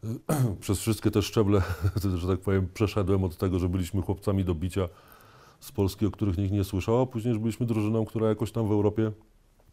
przez 0.60 0.80
wszystkie 0.80 1.12
te 1.12 1.22
szczeble, 1.22 1.62
że 2.16 2.28
tak 2.28 2.40
powiem, 2.40 2.68
przeszedłem 2.74 3.24
od 3.24 3.38
tego, 3.38 3.60
że 3.60 3.70
byliśmy 3.70 4.02
chłopcami 4.02 4.46
do 4.46 4.56
bicia 4.56 4.90
z 5.60 5.72
Polski, 5.72 6.06
o 6.06 6.12
których 6.12 6.38
nikt 6.38 6.52
nie 6.52 6.64
słyszał, 6.64 7.02
a 7.02 7.06
później 7.06 7.30
już 7.30 7.40
byliśmy 7.40 7.66
drużyną, 7.66 8.06
która 8.06 8.30
jakoś 8.30 8.52
tam 8.52 8.68
w 8.68 8.72
Europie 8.72 9.12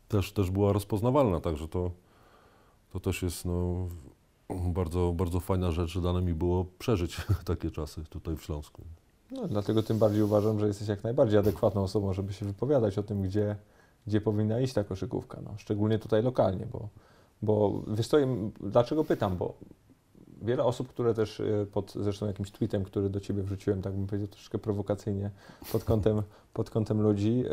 też, 0.09 0.33
też 0.33 0.51
była 0.51 0.73
rozpoznawalna, 0.73 1.41
także 1.41 1.69
to, 1.69 1.91
to 2.93 3.01
też 3.01 3.23
jest 3.23 3.45
no, 3.45 3.89
bardzo, 4.51 5.13
bardzo 5.17 5.41
fajna 5.41 5.71
rzecz, 5.71 5.91
że 5.91 6.01
dane 6.01 6.23
mi 6.23 6.35
było 6.35 6.67
przeżyć 6.79 7.17
takie 7.45 7.71
czasy 7.71 8.05
tutaj 8.05 8.37
w 8.37 8.43
Śląsku. 8.43 8.83
No, 9.31 9.49
dlatego 9.49 9.83
tym 9.83 9.99
bardziej 9.99 10.23
uważam, 10.23 10.61
że 10.61 10.67
jesteś 10.67 10.89
jak 10.89 11.05
najbardziej 11.05 11.39
adekwatną 11.39 11.83
osobą, 11.83 12.13
żeby 12.13 12.33
się 12.33 12.47
wypowiadać 12.47 12.99
o 12.99 13.03
tym, 13.03 13.23
gdzie, 13.23 13.57
gdzie 14.07 14.21
powinna 14.21 14.61
iść 14.61 14.75
ta 14.75 14.85
koszykówka. 14.85 15.41
No, 15.45 15.55
szczególnie 15.57 15.99
tutaj 15.99 16.23
lokalnie, 16.23 16.67
bo, 16.73 16.89
bo 17.43 17.83
wiesz 17.89 18.09
co, 18.09 18.17
dlaczego 18.61 19.05
pytam, 19.05 19.37
bo 19.37 19.55
wiele 20.43 20.65
osób, 20.65 20.89
które 20.89 21.15
też 21.15 21.41
y, 21.41 21.67
pod 21.73 21.93
zresztą 21.93 22.27
jakimś 22.27 22.51
tweetem, 22.51 22.85
który 22.85 23.11
do 23.11 23.21
Ciebie 23.21 23.43
wrzuciłem, 23.43 23.83
tak 23.83 23.93
bym 23.93 24.07
powiedział 24.07 24.29
troszeczkę 24.29 24.59
prowokacyjnie, 24.59 25.31
pod 25.73 25.85
kątem, 25.85 26.23
pod 26.55 26.71
kątem 26.71 27.01
ludzi, 27.01 27.45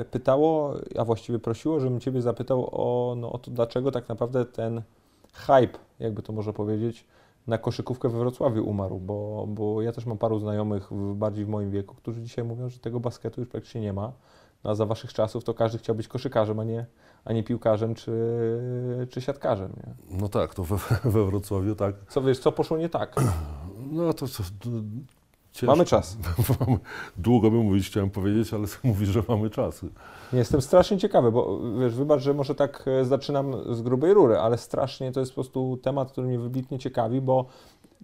y, 0.00 0.04
pytało, 0.04 0.74
a 0.98 1.04
właściwie 1.04 1.38
prosiło, 1.38 1.80
żebym 1.80 2.00
Ciebie 2.00 2.22
zapytał 2.22 2.68
o, 2.72 3.14
no, 3.14 3.32
o 3.32 3.38
to, 3.38 3.50
dlaczego 3.50 3.90
tak 3.90 4.08
naprawdę 4.08 4.44
ten 4.44 4.82
hype, 5.32 5.78
jakby 6.00 6.22
to 6.22 6.32
można 6.32 6.52
powiedzieć, 6.52 7.06
na 7.46 7.58
koszykówkę 7.58 8.08
we 8.08 8.18
Wrocławiu 8.18 8.68
umarł, 8.68 8.98
bo, 8.98 9.46
bo 9.48 9.82
ja 9.82 9.92
też 9.92 10.06
mam 10.06 10.18
paru 10.18 10.38
znajomych 10.38 10.92
w, 10.92 11.14
bardziej 11.14 11.44
w 11.44 11.48
moim 11.48 11.70
wieku, 11.70 11.94
którzy 11.94 12.22
dzisiaj 12.22 12.44
mówią, 12.44 12.68
że 12.68 12.78
tego 12.78 13.00
basketu 13.00 13.40
już 13.40 13.50
praktycznie 13.50 13.80
nie 13.80 13.92
ma. 13.92 14.12
No 14.64 14.70
a 14.70 14.74
za 14.74 14.86
waszych 14.86 15.12
czasów 15.12 15.44
to 15.44 15.54
każdy 15.54 15.78
chciał 15.78 15.94
być 15.96 16.08
koszykarzem, 16.08 16.60
a 16.60 16.64
nie, 16.64 16.86
a 17.24 17.32
nie 17.32 17.42
piłkarzem 17.42 17.94
czy, 17.94 18.12
czy 19.10 19.20
siatkarzem. 19.20 19.72
Nie? 19.76 20.18
No 20.20 20.28
tak, 20.28 20.54
to 20.54 20.64
we, 20.64 20.76
we 21.10 21.24
Wrocławiu 21.24 21.74
tak. 21.74 21.94
Co 22.08 22.22
wiesz, 22.22 22.38
co 22.38 22.52
poszło 22.52 22.76
nie 22.78 22.88
tak? 22.88 23.14
No 23.92 24.12
to 24.12 24.28
co, 24.28 24.42
d- 24.42 24.82
ciężko. 25.52 25.66
Mamy 25.72 25.84
czas. 25.84 26.16
Długo 27.16 27.50
by 27.50 27.56
mówić, 27.56 27.86
chciałem 27.86 28.10
powiedzieć, 28.10 28.54
ale 28.54 28.64
mówisz, 28.84 29.08
że 29.08 29.22
mamy 29.28 29.50
czas. 29.50 29.80
Jestem 30.32 30.62
strasznie 30.62 30.98
ciekawy, 30.98 31.32
bo 31.32 31.58
wiesz, 31.80 31.94
wybacz, 31.94 32.20
że 32.20 32.34
może 32.34 32.54
tak 32.54 32.84
e, 33.00 33.04
zaczynam 33.04 33.74
z 33.74 33.82
grubej 33.82 34.14
rury, 34.14 34.38
ale 34.38 34.58
strasznie 34.58 35.12
to 35.12 35.20
jest 35.20 35.32
po 35.32 35.34
prostu 35.34 35.76
temat, 35.82 36.12
który 36.12 36.26
mnie 36.26 36.38
wybitnie 36.38 36.78
ciekawi, 36.78 37.20
bo 37.20 37.44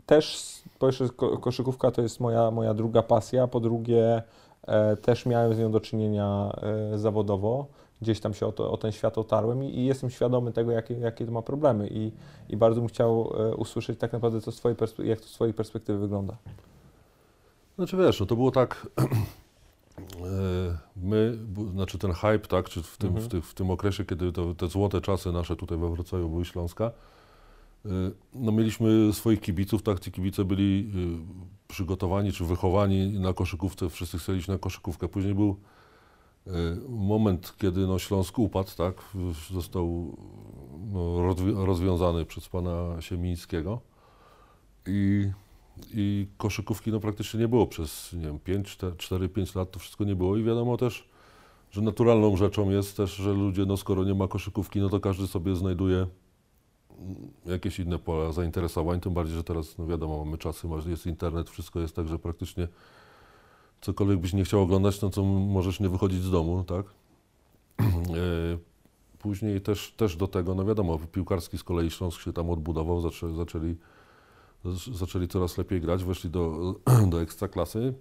też, 0.06 0.52
po 0.78 0.86
pierwsze 0.86 1.08
ko- 1.08 1.38
koszykówka 1.38 1.90
to 1.90 2.02
jest 2.02 2.20
moja, 2.20 2.50
moja 2.50 2.74
druga 2.74 3.02
pasja, 3.02 3.46
po 3.46 3.60
drugie 3.60 4.22
też 5.02 5.26
miałem 5.26 5.54
z 5.54 5.58
nią 5.58 5.70
do 5.70 5.80
czynienia 5.80 6.52
e, 6.94 6.98
zawodowo, 6.98 7.66
gdzieś 8.02 8.20
tam 8.20 8.34
się 8.34 8.46
o, 8.46 8.52
to, 8.52 8.72
o 8.72 8.76
ten 8.76 8.92
świat 8.92 9.18
otarłem 9.18 9.64
i, 9.64 9.78
i 9.78 9.84
jestem 9.84 10.10
świadomy 10.10 10.52
tego, 10.52 10.72
jakie, 10.72 10.94
jakie 10.94 11.26
to 11.26 11.32
ma 11.32 11.42
problemy 11.42 11.88
i, 11.90 12.12
i 12.48 12.56
bardzo 12.56 12.80
bym 12.80 12.88
chciał 12.88 13.32
e, 13.38 13.54
usłyszeć 13.56 13.98
tak 13.98 14.12
naprawdę, 14.12 14.40
co 14.40 14.52
z 14.52 14.56
twojej 14.56 14.76
jak 14.98 15.20
to 15.20 15.26
z 15.26 15.32
Twojej 15.32 15.54
perspektywy 15.54 15.98
wygląda. 15.98 16.36
Znaczy 17.76 17.96
wiesz, 17.96 18.20
no 18.20 18.26
to 18.26 18.36
było 18.36 18.50
tak, 18.50 18.86
e, 19.00 20.78
my, 20.96 21.38
znaczy 21.72 21.98
ten 21.98 22.12
hype, 22.12 22.38
tak, 22.38 22.68
czy 22.68 22.82
w 22.82 22.96
tym, 22.96 23.16
Mhm. 23.16 23.42
w, 23.42 23.46
w 23.46 23.54
tym 23.54 23.70
okresie, 23.70 24.04
kiedy 24.04 24.32
to, 24.32 24.54
te 24.54 24.66
złote 24.66 25.00
czasy 25.00 25.32
nasze 25.32 25.56
tutaj 25.56 25.78
we 25.78 25.90
Wrocławiu 25.90 26.28
były 26.28 26.44
Śląska, 26.44 26.84
e, 26.84 27.88
no 28.34 28.52
mieliśmy 28.52 29.12
swoich 29.12 29.40
kibiców, 29.40 29.82
tak, 29.82 30.00
ci 30.00 30.12
kibice 30.12 30.44
byli 30.44 30.92
e, 30.94 31.55
przygotowani 31.68 32.32
czy 32.32 32.44
wychowani 32.44 33.20
na 33.20 33.32
koszykówce, 33.32 33.90
wszyscy 33.90 34.18
chcieliśmy 34.18 34.54
na 34.54 34.58
koszykówkę. 34.58 35.08
Później 35.08 35.34
był 35.34 35.60
e, 36.46 36.50
moment, 36.88 37.54
kiedy 37.58 37.86
no, 37.86 37.98
Śląsk 37.98 38.38
upadł, 38.38 38.70
tak, 38.76 38.94
został 39.52 40.16
no, 40.92 41.00
rozwi- 41.00 41.64
rozwiązany 41.64 42.24
przez 42.24 42.48
pana 42.48 43.00
Siemińskiego. 43.00 43.80
I 44.86 45.30
i 45.94 46.26
koszykówki 46.38 46.92
no 46.92 47.00
praktycznie 47.00 47.40
nie 47.40 47.48
było 47.48 47.66
przez, 47.66 48.12
nie 48.12 48.26
wiem, 48.26 48.38
5, 48.38 48.76
4-5 48.76 49.56
lat 49.56 49.70
to 49.70 49.78
wszystko 49.78 50.04
nie 50.04 50.16
było. 50.16 50.36
I 50.36 50.42
wiadomo 50.42 50.76
też, 50.76 51.08
że 51.70 51.80
naturalną 51.80 52.36
rzeczą 52.36 52.70
jest 52.70 52.96
też, 52.96 53.14
że 53.14 53.32
ludzie, 53.32 53.66
no 53.66 53.76
skoro 53.76 54.04
nie 54.04 54.14
ma 54.14 54.28
koszykówki, 54.28 54.80
no 54.80 54.88
to 54.88 55.00
każdy 55.00 55.26
sobie 55.26 55.56
znajduje 55.56 56.06
jakieś 57.46 57.78
inne 57.78 57.98
pola 57.98 58.32
zainteresowań, 58.32 59.00
tym 59.00 59.14
bardziej, 59.14 59.36
że 59.36 59.44
teraz, 59.44 59.78
no 59.78 59.86
wiadomo, 59.86 60.24
mamy 60.24 60.38
czasy, 60.38 60.68
jest 60.86 61.06
internet, 61.06 61.50
wszystko 61.50 61.80
jest 61.80 61.96
tak, 61.96 62.08
że 62.08 62.18
praktycznie 62.18 62.68
cokolwiek 63.80 64.18
byś 64.18 64.32
nie 64.32 64.44
chciał 64.44 64.62
oglądać, 64.62 65.02
no 65.02 65.10
to 65.10 65.24
możesz 65.24 65.80
nie 65.80 65.88
wychodzić 65.88 66.22
z 66.22 66.30
domu, 66.30 66.64
tak? 66.64 66.86
E, 68.16 68.76
Później 69.18 69.60
też, 69.60 69.94
też 69.96 70.16
do 70.16 70.28
tego, 70.28 70.54
no 70.54 70.64
wiadomo, 70.64 70.98
piłkarski 71.12 71.58
z 71.58 71.64
kolei 71.64 71.90
Śląsk 71.90 72.20
się 72.20 72.32
tam 72.32 72.50
odbudował, 72.50 73.00
zaczę, 73.00 73.34
zaczęli 73.34 73.76
zaczęli 74.92 75.28
coraz 75.28 75.58
lepiej 75.58 75.80
grać, 75.80 76.04
weszli 76.04 76.30
do, 76.30 76.74
do 77.10 77.22
ekstraklasy. 77.22 77.94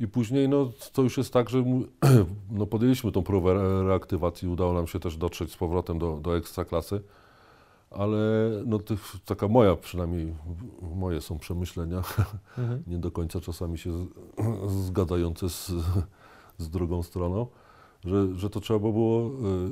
I 0.00 0.08
później 0.08 0.48
no, 0.48 0.70
to 0.92 1.02
już 1.02 1.18
jest 1.18 1.32
tak, 1.32 1.50
że 1.50 1.64
no, 2.50 2.66
podjęliśmy 2.66 3.12
tą 3.12 3.22
próbę 3.22 3.50
re- 3.50 3.82
reaktywacji, 3.82 4.48
udało 4.48 4.72
nam 4.72 4.86
się 4.86 5.00
też 5.00 5.16
dotrzeć 5.16 5.52
z 5.52 5.56
powrotem 5.56 5.98
do, 5.98 6.16
do 6.16 6.36
ekstraklasy, 6.36 7.00
ale 7.90 8.50
no, 8.66 8.78
tych, 8.78 9.00
taka 9.24 9.48
moja 9.48 9.76
przynajmniej, 9.76 10.34
moje 10.96 11.20
są 11.20 11.38
przemyślenia, 11.38 12.02
Mhm. 12.58 12.82
nie 12.92 12.98
do 12.98 13.10
końca 13.10 13.40
czasami 13.40 13.78
się 13.78 13.92
z, 13.92 14.08
zgadzające 14.86 15.48
z, 15.48 15.72
z 16.58 16.70
drugą 16.70 17.02
stroną, 17.02 17.46
że, 18.04 18.34
że 18.34 18.50
to 18.50 18.60
trzeba 18.60 18.78
było, 18.78 19.30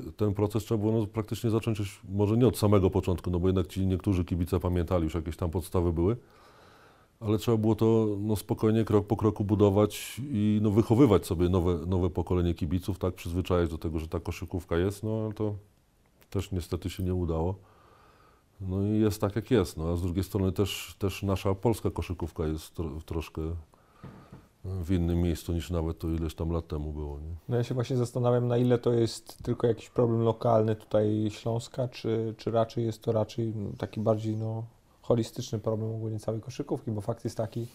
y, 0.09 0.13
ten 0.13 0.35
proces 0.35 0.65
trzeba 0.65 0.79
było 0.79 1.01
no, 1.01 1.07
praktycznie 1.07 1.51
zacząć 1.51 1.79
już, 1.79 2.01
może 2.09 2.37
nie 2.37 2.47
od 2.47 2.59
samego 2.59 2.91
początku, 2.91 3.31
no 3.31 3.41
bo 3.41 3.49
jednak 3.49 3.67
ci 3.67 3.87
niektórzy 3.87 4.25
kibice 4.25 4.61
pamiętali, 4.61 5.05
już 5.05 5.15
jakieś 5.15 5.37
tam 5.37 5.51
podstawy 5.51 5.93
były, 5.93 6.17
ale 7.21 7.39
trzeba 7.39 7.57
było 7.57 7.75
to 7.75 8.07
no, 8.21 8.37
spokojnie, 8.37 8.85
krok 8.85 9.07
po 9.07 9.17
kroku 9.17 9.45
budować 9.45 10.21
i 10.31 10.59
no, 10.63 10.71
wychowywać 10.71 11.27
sobie 11.27 11.49
nowe, 11.49 11.87
nowe 11.87 12.11
pokolenie 12.11 12.55
kibiców, 12.55 12.99
tak, 12.99 13.15
przyzwyczajać 13.15 13.71
do 13.71 13.79
tego, 13.79 13.99
że 13.99 14.09
ta 14.09 14.21
koszykówka 14.21 14.77
jest, 14.77 15.03
no 15.03 15.11
ale 15.25 15.33
to 15.33 15.55
też 16.31 16.53
niestety 16.53 16.91
się 16.91 17.03
nie 17.03 17.15
udało. 17.15 17.55
No 18.61 18.83
i 18.83 19.01
jest 19.01 19.21
tak, 19.21 19.37
jak 19.37 19.51
jest. 19.51 19.77
No, 19.77 19.89
a 19.93 19.97
z 19.97 20.03
drugiej 20.03 20.25
strony 20.25 20.53
też, 20.53 20.97
też 20.99 21.23
nasza 21.23 21.55
polska 21.55 21.91
koszykówka 21.91 22.47
jest 22.47 22.75
tro, 22.75 22.91
troszkę 23.07 23.43
w 24.65 24.91
innym 24.91 25.23
miejscu 25.23 25.53
niż 25.53 25.71
nawet 25.71 25.99
to 25.99 26.09
ileś 26.09 26.35
tam 26.35 26.51
lat 26.51 26.69
temu 26.69 26.93
było. 26.93 27.21
Nie? 27.21 27.35
No 27.49 27.57
ja 27.57 27.65
się 27.65 27.75
właśnie 27.75 27.97
zastanawiam, 27.97 28.49
na 28.49 28.57
ile 28.57 28.79
to 28.79 28.93
jest 28.93 29.43
tylko 29.43 29.67
jakiś 29.67 29.91
problem 29.91 30.23
lokalny 30.23 30.77
tutaj 30.77 31.29
Śląska, 31.31 31.89
czy, 31.89 32.35
czy 32.37 32.51
raczej 32.51 32.85
jest 32.85 33.03
to 33.03 33.13
raczej 33.13 33.53
taki 33.79 34.01
bardziej 34.01 34.37
no, 34.37 34.65
holistyczny 35.03 35.59
problem 35.59 35.95
ogólnie 35.95 36.19
całej 36.19 36.41
koszykówki, 36.41 36.91
bo 36.91 37.01
fakt 37.01 37.25
jest 37.25 37.37
taki, 37.37 37.67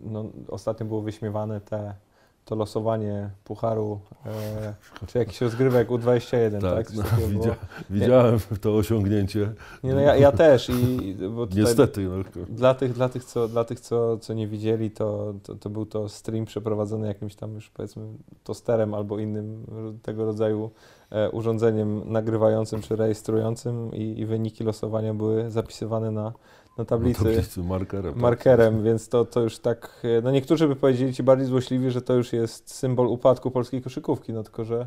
no, 0.00 0.24
ostatnio 0.48 0.86
było 0.86 1.02
wyśmiewane 1.02 1.60
te, 1.60 1.94
to 2.44 2.54
losowanie 2.54 3.30
pucharu, 3.44 4.00
e, 4.26 4.74
czy 5.06 5.18
jakiś 5.18 5.40
rozgrywek 5.40 5.88
U21, 5.88 6.60
tak? 6.60 6.86
Coś 6.86 6.96
no, 6.96 7.28
widzia, 7.28 7.56
widziałem 7.90 8.38
to 8.60 8.76
osiągnięcie. 8.76 9.52
Nie, 9.84 9.94
no 9.94 10.00
ja, 10.00 10.16
ja 10.16 10.32
też 10.32 10.68
i 10.70 11.16
Niestety. 11.54 12.08
No, 12.08 12.44
dla 12.48 12.74
tych, 12.74 12.92
dla 12.92 13.08
tych, 13.08 13.24
co, 13.24 13.48
dla 13.48 13.64
tych 13.64 13.80
co, 13.80 14.18
co 14.18 14.34
nie 14.34 14.48
widzieli, 14.48 14.90
to, 14.90 15.34
to, 15.42 15.54
to 15.54 15.70
był 15.70 15.86
to 15.86 16.08
stream 16.08 16.44
przeprowadzony 16.44 17.06
jakimś 17.06 17.34
tam 17.34 17.54
już 17.54 17.70
powiedzmy 17.70 18.04
tosterem 18.44 18.94
albo 18.94 19.18
innym 19.18 19.66
tego 20.02 20.24
rodzaju 20.24 20.70
e, 21.10 21.30
urządzeniem 21.30 22.12
nagrywającym 22.12 22.82
czy 22.82 22.96
rejestrującym 22.96 23.94
i, 23.94 24.20
i 24.20 24.26
wyniki 24.26 24.64
losowania 24.64 25.14
były 25.14 25.50
zapisywane 25.50 26.10
na, 26.10 26.32
na 26.78 26.84
tablicy 26.84 27.24
tablicy 27.24 27.62
markerem. 27.62 28.12
tak. 28.12 28.22
markerem, 28.22 28.84
więc 28.84 29.08
to, 29.08 29.24
to 29.24 29.40
już 29.40 29.58
tak, 29.58 30.02
e, 30.18 30.22
no 30.22 30.30
niektórzy 30.30 30.68
by 30.68 30.76
powiedzieli 30.76 31.14
ci 31.14 31.22
bardziej 31.22 31.46
złośliwie, 31.46 31.90
że 31.90 32.02
to 32.02 32.14
już 32.14 32.32
jest 32.32 32.74
symbol 32.74 33.06
upadku 33.06 33.50
polskiej 33.50 33.82
koszykówki, 33.82 34.32
no 34.32 34.42
tylko, 34.42 34.64
że 34.64 34.86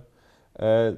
e, 0.59 0.93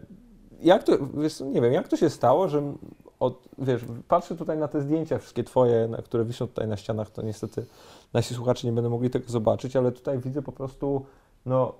jak 0.62 0.84
to, 0.84 0.98
wiesz, 1.13 1.39
nie 1.39 1.62
wiem, 1.62 1.74
jak 1.74 1.88
to 1.88 1.98
się 1.98 2.10
stało, 2.10 2.48
że 2.48 2.74
od, 3.20 3.48
wiesz, 3.58 3.86
patrzę 4.08 4.36
tutaj 4.36 4.58
na 4.58 4.67
te 4.67 4.82
zdjęcia 4.82 5.17
wszystkie 5.17 5.44
twoje, 5.44 5.88
na, 5.88 5.98
które 5.98 6.25
wiszą 6.25 6.48
tutaj 6.48 6.67
na 6.67 6.77
ścianach, 6.77 7.10
to 7.10 7.22
niestety 7.22 7.65
nasi 8.13 8.36
słuchacze 8.36 8.67
nie 8.67 8.74
będą 8.74 8.89
mogli 8.89 9.10
tego 9.10 9.29
zobaczyć, 9.29 9.75
ale 9.75 9.91
tutaj 9.91 10.20
widzę 10.20 10.41
po 10.41 10.51
prostu, 10.51 11.06
no, 11.46 11.74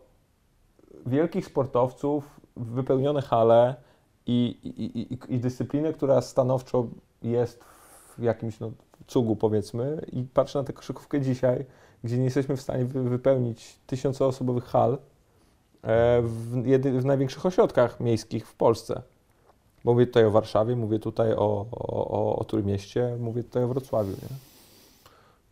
wielkich 1.06 1.46
sportowców, 1.46 2.40
wypełnione 2.56 3.22
hale 3.22 3.76
i, 4.26 4.58
i, 4.64 5.14
i, 5.14 5.36
i 5.36 5.40
dyscyplinę, 5.40 5.94
która 5.94 6.22
stanowczo 6.22 6.88
jest 7.22 7.64
w 8.18 8.24
jakimś 8.24 8.60
no, 8.60 8.72
cugu, 9.08 9.36
powiedzmy, 9.36 10.06
i 10.12 10.24
patrzę 10.24 10.60
na 10.60 10.66
tę 10.66 10.74
koszykówkę 10.74 11.22
dzisiaj, 11.22 11.66
gdzie 12.04 12.18
nie 12.18 12.24
jesteśmy 12.24 12.58
w 12.58 12.62
stanie 12.62 12.86
wy, 12.86 13.04
wypełnić 13.04 13.80
tysiącoosobowych 13.88 14.64
hal 14.64 14.94
e, 14.94 16.22
w, 16.22 16.66
jedy, 16.66 17.02
w 17.02 17.06
największych 17.06 17.46
ośrodkach 17.46 18.00
miejskich 18.00 18.48
w 18.48 18.56
Polsce. 18.56 19.02
Mówię 19.84 20.08
tutaj 20.08 20.26
o 20.26 20.32
Warszawie, 20.32 20.76
mówię 20.76 21.00
tutaj 21.00 21.34
o, 21.34 21.66
o, 21.72 22.08
o, 22.08 22.40
o 22.40 22.46
mówię 23.20 23.44
tutaj 23.44 23.64
o 23.64 23.68
Wrocławiu. 23.68 24.12
Nie? 24.12 24.38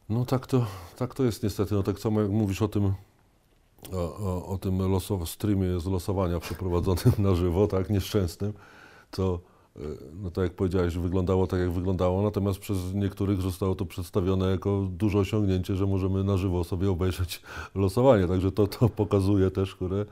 No 0.09 0.25
tak 0.25 0.47
to, 0.47 0.65
tak 0.97 1.13
to 1.13 1.24
jest 1.24 1.43
niestety. 1.43 1.75
No 1.75 1.83
tak 1.83 2.00
samo 2.00 2.21
jak 2.21 2.31
mówisz 2.31 2.62
o 2.62 2.67
tym, 2.67 2.93
o, 3.93 4.17
o, 4.17 4.45
o 4.45 4.57
tym 4.57 4.77
losow- 4.77 5.25
streamie 5.25 5.79
z 5.79 5.85
losowania 5.85 6.39
przeprowadzonym 6.39 7.15
na 7.29 7.35
żywo, 7.35 7.67
tak, 7.67 7.89
nieszczęsnym, 7.89 8.53
to 9.12 9.39
no 10.24 10.32
tak 10.32 10.44
jak 10.44 10.53
powiedziałeś, 10.53 10.98
wyglądało 10.98 11.48
tak 11.48 11.60
jak 11.60 11.72
wyglądało, 11.72 12.22
natomiast 12.22 12.60
przez 12.60 12.94
niektórych 12.94 13.41
zostało 13.41 13.75
to 13.75 13.86
przedstawione 13.86 14.51
jako 14.51 14.88
duże 14.91 15.20
osiągnięcie, 15.20 15.75
że 15.75 15.86
możemy 15.86 16.24
na 16.24 16.38
żywo 16.38 16.63
sobie 16.63 16.91
obejrzeć 16.91 17.41
losowanie. 17.75 18.27
Także 18.27 18.51
to, 18.51 18.67
to 18.67 18.89
pokazuje 18.89 19.51
też, 19.51 19.75
które 19.75 20.05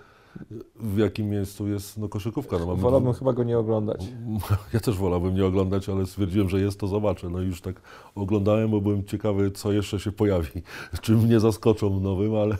w 0.75 0.97
jakim 0.97 1.29
miejscu 1.29 1.67
jest 1.67 1.97
no, 1.97 2.09
koszykówka. 2.09 2.59
No, 2.59 2.65
mamy 2.65 2.81
Wolałbym 2.81 3.13
chyba 3.13 3.33
go 3.33 3.43
nie 3.43 3.59
oglądać. 3.59 4.05
Ja 4.73 4.79
też 4.79 4.97
wolałbym 4.97 5.35
nie 5.35 5.45
oglądać, 5.45 5.89
ale 5.89 6.05
stwierdziłem, 6.05 6.49
że 6.49 6.59
jest, 6.59 6.79
to 6.79 6.87
zobaczę. 6.87 7.29
No 7.29 7.41
i 7.41 7.45
już 7.45 7.61
tak 7.61 7.81
oglądałem, 8.15 8.71
bo 8.71 8.81
byłem 8.81 9.03
ciekawy, 9.03 9.51
co 9.51 9.71
jeszcze 9.71 9.99
się 9.99 10.11
pojawi. 10.11 10.61
Czym 11.01 11.19
mnie 11.19 11.39
zaskoczą 11.39 11.99
nowym, 11.99 12.35
ale, 12.35 12.57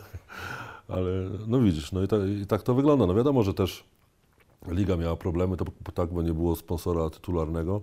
ale 0.88 1.30
no 1.48 1.60
widzisz, 1.60 1.92
no 1.92 2.04
i, 2.04 2.08
ta, 2.08 2.18
i 2.44 2.46
tak 2.46 2.64
to 2.64 2.74
wygląda. 2.74 3.08
No 3.08 3.14
wiadomo, 3.14 3.44
że 3.44 3.54
też 3.54 3.84
liga 4.68 4.98
miała 4.98 5.16
problemy, 5.16 5.58
to 5.58 5.66
tak, 5.94 6.14
bo 6.14 6.22
nie 6.22 6.34
było 6.34 6.56
sponsora 6.56 7.10
tytularnego. 7.10 7.82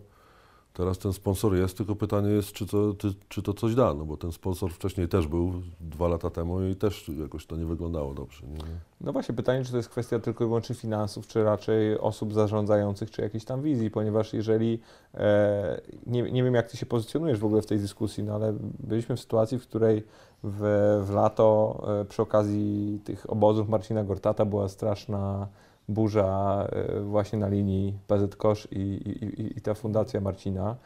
Teraz 0.72 0.98
ten 0.98 1.12
sponsor 1.12 1.54
jest, 1.54 1.76
tylko 1.76 1.96
pytanie 1.96 2.30
jest, 2.30 2.52
czy 2.52 2.66
to, 2.66 2.94
ty, 2.94 3.08
czy 3.28 3.42
to 3.42 3.54
coś 3.54 3.74
da, 3.74 3.94
no 3.94 4.04
bo 4.04 4.16
ten 4.16 4.32
sponsor 4.32 4.72
wcześniej 4.72 5.08
też 5.08 5.26
był 5.26 5.52
dwa 5.80 6.08
lata 6.08 6.30
temu 6.30 6.62
i 6.62 6.76
też 6.76 7.08
jakoś 7.08 7.46
to 7.46 7.56
nie 7.56 7.66
wyglądało 7.66 8.14
dobrze. 8.14 8.46
Nie? 8.46 8.58
No 9.00 9.12
właśnie, 9.12 9.34
pytanie, 9.34 9.64
czy 9.64 9.70
to 9.70 9.76
jest 9.76 9.88
kwestia 9.88 10.18
tylko 10.18 10.44
i 10.44 10.46
wyłącznie 10.46 10.74
finansów, 10.74 11.26
czy 11.26 11.44
raczej 11.44 11.98
osób 11.98 12.34
zarządzających, 12.34 13.10
czy 13.10 13.22
jakiejś 13.22 13.44
tam 13.44 13.62
wizji, 13.62 13.90
ponieważ 13.90 14.32
jeżeli, 14.32 14.80
e, 15.14 15.80
nie, 16.06 16.22
nie 16.22 16.44
wiem 16.44 16.54
jak 16.54 16.70
Ty 16.70 16.76
się 16.76 16.86
pozycjonujesz 16.86 17.38
w 17.38 17.44
ogóle 17.44 17.62
w 17.62 17.66
tej 17.66 17.78
dyskusji, 17.78 18.24
no 18.24 18.34
ale 18.34 18.54
byliśmy 18.78 19.16
w 19.16 19.20
sytuacji, 19.20 19.58
w 19.58 19.62
której 19.62 20.04
w, 20.42 21.02
w 21.06 21.14
lato 21.14 21.80
e, 22.00 22.04
przy 22.04 22.22
okazji 22.22 23.00
tych 23.04 23.30
obozów 23.30 23.68
Marcina 23.68 24.04
Gortata 24.04 24.44
była 24.44 24.68
straszna 24.68 25.48
burza 25.90 26.68
e, 26.72 27.00
właśnie 27.00 27.38
na 27.38 27.48
linii 27.48 27.98
PZ 28.06 28.36
Kosz 28.36 28.68
i, 28.70 28.78
i, 28.78 29.58
i 29.58 29.60
ta 29.60 29.74
fundacja 29.74 30.20
Marcina. 30.20 30.76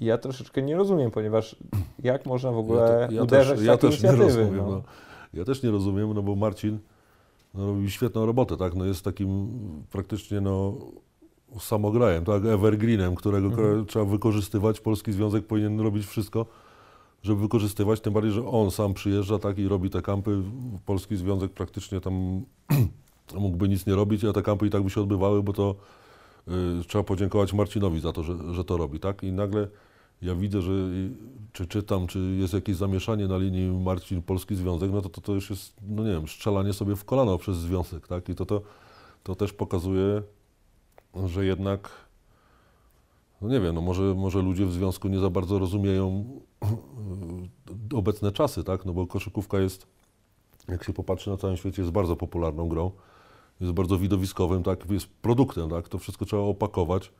I 0.00 0.04
ja 0.04 0.18
troszeczkę 0.18 0.62
nie 0.62 0.76
rozumiem, 0.76 1.10
ponieważ 1.10 1.56
jak 2.02 2.26
można 2.26 2.52
w 2.52 2.58
ogóle 2.58 2.98
ja, 3.00 3.08
to, 3.08 3.14
ja 3.14 3.22
uderzać 3.22 3.54
też, 3.54 3.60
w 3.60 3.64
ja 3.64 3.76
takie 3.76 3.88
też 3.88 4.02
nie 4.02 4.12
rozumiem. 4.12 4.56
no. 4.56 4.70
No. 4.70 4.82
Ja 5.34 5.44
też 5.44 5.62
nie 5.62 5.70
rozumiem, 5.70 6.14
no 6.14 6.22
bo 6.22 6.36
Marcin 6.36 6.78
no, 7.54 7.66
robi 7.66 7.90
świetną 7.90 8.26
robotę, 8.26 8.56
tak? 8.56 8.74
No, 8.74 8.84
jest 8.84 9.04
takim 9.04 9.48
praktycznie 9.90 10.40
no, 10.40 10.74
samograjem, 11.60 12.24
tak? 12.24 12.44
Evergreenem, 12.44 13.14
którego 13.14 13.46
Mhm. 13.46 13.86
trzeba 13.86 14.04
wykorzystywać. 14.04 14.80
Polski 14.80 15.12
Związek 15.12 15.46
powinien 15.46 15.80
robić 15.80 16.06
wszystko, 16.06 16.46
żeby 17.22 17.40
wykorzystywać, 17.40 18.00
tym 18.00 18.12
bardziej, 18.12 18.32
że 18.32 18.46
on 18.46 18.70
sam 18.70 18.94
przyjeżdża 18.94 19.38
tak 19.38 19.58
i 19.58 19.68
robi 19.68 19.90
te 19.90 20.02
kampy. 20.02 20.42
Polski 20.86 21.16
Związek 21.16 21.52
praktycznie 21.52 22.00
tam 22.00 22.42
mógłby 23.34 23.68
nic 23.68 23.86
nie 23.86 23.94
robić, 23.94 24.24
a 24.24 24.32
te 24.32 24.42
kampy 24.42 24.66
i 24.66 24.70
tak 24.70 24.82
by 24.82 24.90
się 24.90 25.00
odbywały, 25.00 25.42
bo 25.42 25.52
to 25.52 25.74
y, 26.48 26.84
trzeba 26.84 27.04
podziękować 27.04 27.52
Marcinowi 27.52 28.00
za 28.00 28.12
to, 28.12 28.22
że, 28.22 28.54
że 28.54 28.64
to 28.64 28.76
robi, 28.76 29.00
tak? 29.00 29.22
I 29.22 29.32
nagle 29.32 29.68
ja 30.22 30.34
widzę, 30.34 30.62
że 30.62 30.72
czy 31.52 31.66
czytam, 31.66 32.06
czy 32.06 32.18
jest 32.18 32.54
jakieś 32.54 32.76
zamieszanie 32.76 33.28
na 33.28 33.38
linii 33.38 33.84
Marcin 33.84 34.22
Polski 34.22 34.54
Związek, 34.54 34.92
no 34.92 35.02
to, 35.02 35.08
to 35.08 35.20
to 35.20 35.32
już 35.32 35.50
jest, 35.50 35.74
no 35.88 36.04
nie 36.04 36.10
wiem, 36.10 36.28
strzelanie 36.28 36.72
sobie 36.72 36.96
w 36.96 37.04
kolano 37.04 37.38
przez 37.38 37.56
związek, 37.56 38.08
tak? 38.08 38.28
I 38.28 38.34
to, 38.34 38.46
to, 38.46 38.62
to 39.22 39.34
też 39.34 39.52
pokazuje, 39.52 40.22
że 41.26 41.44
jednak, 41.44 41.90
no 43.40 43.48
nie 43.48 43.60
wiem, 43.60 43.74
no 43.74 43.80
może, 43.80 44.02
może 44.02 44.42
ludzie 44.42 44.66
w 44.66 44.72
związku 44.72 45.08
nie 45.08 45.18
za 45.18 45.30
bardzo 45.30 45.58
rozumieją 45.58 46.24
y, 47.92 47.96
obecne 47.96 48.32
czasy, 48.32 48.64
tak? 48.64 48.84
No 48.84 48.92
bo 48.92 49.06
koszykówka 49.06 49.60
jest, 49.60 49.86
jak 50.68 50.84
się 50.84 50.92
popatrzy 50.92 51.30
na 51.30 51.36
całym 51.36 51.56
świecie, 51.56 51.82
jest 51.82 51.92
bardzo 51.92 52.16
popularną 52.16 52.68
grą. 52.68 52.90
Jest 53.60 53.72
bardzo 53.72 53.98
widowiskowym, 53.98 54.62
tak? 54.62 54.90
Jest 54.90 55.06
produktem, 55.06 55.70
tak? 55.70 55.88
To 55.88 55.98
wszystko 55.98 56.24
trzeba 56.24 56.42
opakować 56.42 57.12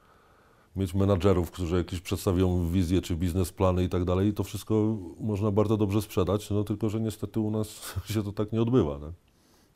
mieć 0.76 0.94
menadżerów, 0.94 1.50
którzy 1.50 1.76
jakieś 1.76 2.00
przedstawią 2.00 2.68
wizję 2.68 3.00
czy 3.00 3.16
biznesplany 3.16 3.84
i 3.84 3.88
tak 3.88 4.04
dalej 4.04 4.28
i 4.28 4.32
to 4.32 4.44
wszystko 4.44 4.96
można 5.20 5.50
bardzo 5.50 5.76
dobrze 5.76 6.02
sprzedać, 6.02 6.50
no 6.50 6.64
tylko, 6.64 6.88
że 6.88 7.00
niestety 7.00 7.40
u 7.40 7.50
nas 7.50 7.68
się 8.12 8.22
to 8.22 8.32
tak 8.32 8.52
nie 8.52 8.62
odbywa. 8.62 8.98
Tak? 8.98 9.12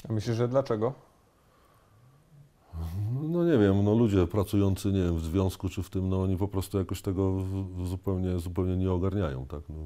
A 0.08 0.12
myślisz, 0.12 0.36
że 0.36 0.48
dlaczego? 0.48 0.92
No 3.22 3.44
nie 3.44 3.58
wiem, 3.58 3.84
no 3.84 3.94
ludzie 3.94 4.26
pracujący, 4.26 4.92
nie 4.92 5.02
wiem, 5.02 5.16
w 5.16 5.24
związku 5.24 5.68
czy 5.68 5.82
w 5.82 5.90
tym, 5.90 6.08
no 6.08 6.22
oni 6.22 6.36
po 6.36 6.48
prostu 6.48 6.78
jakoś 6.78 7.02
tego 7.02 7.38
zupełnie, 7.84 8.38
zupełnie 8.38 8.76
nie 8.76 8.92
ogarniają, 8.92 9.46
tak. 9.46 9.60
No. 9.68 9.76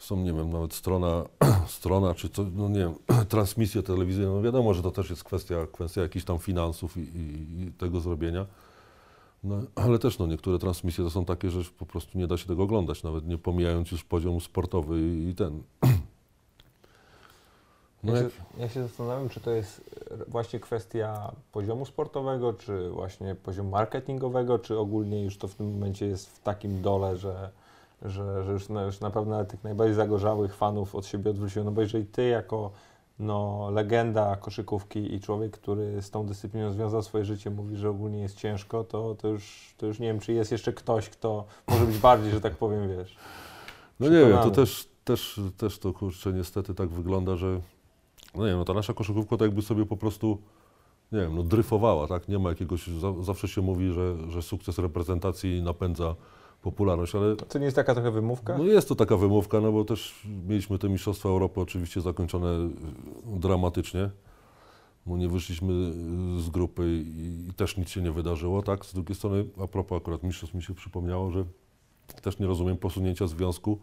Są, 0.00 0.16
nie 0.16 0.32
wiem, 0.32 0.50
nawet 0.52 0.74
strona, 0.74 1.24
strona 1.78 2.14
czy 2.14 2.28
co, 2.28 2.44
no 2.54 2.68
nie 2.68 2.78
wiem, 2.78 2.94
transmisje 3.28 3.82
telewizyjne, 3.82 4.32
no 4.32 4.42
wiadomo, 4.42 4.74
że 4.74 4.82
to 4.82 4.90
też 4.90 5.10
jest 5.10 5.24
kwestia, 5.24 5.66
kwestia 5.72 6.02
jakichś 6.02 6.24
tam 6.24 6.38
finansów 6.38 6.96
i, 6.96 7.00
i, 7.00 7.62
i 7.62 7.72
tego 7.72 8.00
zrobienia. 8.00 8.46
No, 9.44 9.62
ale 9.74 9.98
też 9.98 10.18
no, 10.18 10.26
niektóre 10.26 10.58
transmisje 10.58 11.04
to 11.04 11.10
są 11.10 11.24
takie, 11.24 11.50
że 11.50 11.60
po 11.78 11.86
prostu 11.86 12.18
nie 12.18 12.26
da 12.26 12.36
się 12.36 12.46
tego 12.46 12.62
oglądać, 12.62 13.02
nawet 13.02 13.28
nie 13.28 13.38
pomijając 13.38 13.90
już 13.90 14.04
poziom 14.04 14.40
sportowy 14.40 15.00
i, 15.00 15.28
i 15.28 15.34
ten. 15.34 15.62
No 18.04 18.16
ja, 18.16 18.22
jak, 18.22 18.32
się, 18.32 18.40
ja 18.58 18.68
się 18.68 18.82
zastanawiam, 18.82 19.28
czy 19.28 19.40
to 19.40 19.50
jest 19.50 19.80
e, 20.10 20.24
właśnie 20.28 20.60
kwestia 20.60 21.32
poziomu 21.52 21.86
sportowego, 21.86 22.52
czy 22.52 22.90
właśnie 22.90 23.34
poziomu 23.34 23.70
marketingowego, 23.70 24.58
czy 24.58 24.78
ogólnie 24.78 25.22
już 25.22 25.38
to 25.38 25.48
w 25.48 25.54
tym 25.54 25.72
momencie 25.72 26.06
jest 26.06 26.28
w 26.28 26.42
takim 26.42 26.82
dole, 26.82 27.16
że, 27.16 27.50
że, 28.02 28.44
że 28.44 28.52
już, 28.52 28.68
na, 28.68 28.82
już 28.82 29.00
na 29.00 29.10
pewno 29.10 29.44
tych 29.44 29.64
najbardziej 29.64 29.94
zagorzałych 29.94 30.54
fanów 30.54 30.94
od 30.94 31.06
siebie 31.06 31.30
odwróciło. 31.30 31.64
No 31.64 31.70
bo 31.70 31.80
jeżeli 31.80 32.06
ty 32.06 32.28
jako 32.28 32.70
no, 33.18 33.70
legenda 33.72 34.36
koszykówki 34.36 35.14
i 35.14 35.20
człowiek, 35.20 35.52
który 35.52 36.02
z 36.02 36.10
tą 36.10 36.26
dyscypliną 36.26 36.72
związał 36.72 37.02
swoje 37.02 37.24
życie, 37.24 37.50
mówi, 37.50 37.76
że 37.76 37.90
ogólnie 37.90 38.18
jest 38.18 38.36
ciężko, 38.36 38.84
to, 38.84 39.14
to, 39.14 39.28
już, 39.28 39.74
to 39.78 39.86
już 39.86 39.98
nie 39.98 40.06
wiem, 40.06 40.20
czy 40.20 40.32
jest 40.32 40.52
jeszcze 40.52 40.72
ktoś, 40.72 41.08
kto 41.08 41.44
może 41.68 41.84
być 41.84 41.98
bardziej, 41.98 42.30
że 42.30 42.40
tak 42.40 42.56
powiem, 42.56 42.88
wiesz. 42.88 43.16
No 44.00 44.08
nie 44.08 44.26
wiem, 44.26 44.38
to 44.38 44.50
też, 44.50 44.88
też, 45.04 45.40
też 45.56 45.78
to 45.78 45.92
kurczę 45.92 46.32
niestety 46.32 46.74
tak 46.74 46.88
wygląda, 46.88 47.36
że 47.36 47.60
no 48.34 48.42
nie 48.42 48.48
wiem, 48.48 48.58
no 48.58 48.64
ta 48.64 48.74
nasza 48.74 48.94
koszykówka 48.94 49.36
to 49.36 49.44
jakby 49.44 49.62
sobie 49.62 49.86
po 49.86 49.96
prostu, 49.96 50.38
nie 51.12 51.20
wiem, 51.20 51.36
no 51.36 51.42
dryfowała, 51.42 52.06
tak? 52.06 52.28
Nie 52.28 52.38
ma 52.38 52.48
jakiegoś, 52.48 52.86
za, 52.86 53.12
zawsze 53.22 53.48
się 53.48 53.60
mówi, 53.60 53.92
że, 53.92 54.30
że 54.30 54.42
sukces 54.42 54.78
reprezentacji 54.78 55.62
napędza 55.62 56.14
popularność, 56.62 57.14
ale 57.14 57.36
To 57.36 57.58
nie 57.58 57.64
jest 57.64 57.76
taka 57.76 57.94
trochę 57.94 58.10
wymówka? 58.10 58.58
no 58.58 58.64
jest 58.64 58.88
to 58.88 58.94
taka 58.94 59.16
wymówka, 59.16 59.60
no 59.60 59.72
bo 59.72 59.84
też 59.84 60.26
mieliśmy 60.48 60.78
te 60.78 60.88
Mistrzostwa 60.88 61.28
Europy 61.28 61.60
oczywiście 61.60 62.00
zakończone 62.00 62.48
dramatycznie, 63.26 64.10
bo 65.06 65.16
nie 65.16 65.28
wyszliśmy 65.28 65.72
z 66.38 66.50
grupy 66.50 67.02
i, 67.06 67.48
i 67.50 67.54
też 67.54 67.76
nic 67.76 67.88
się 67.88 68.02
nie 68.02 68.12
wydarzyło, 68.12 68.62
tak? 68.62 68.86
Z 68.86 68.94
drugiej 68.94 69.14
strony, 69.16 69.44
a 69.62 69.66
propos 69.66 69.98
akurat 70.02 70.22
mistrzostw 70.22 70.54
mi 70.54 70.62
się 70.62 70.74
przypomniało, 70.74 71.30
że 71.30 71.44
też 72.22 72.38
nie 72.38 72.46
rozumiem 72.46 72.76
posunięcia 72.76 73.26
Związku 73.26 73.78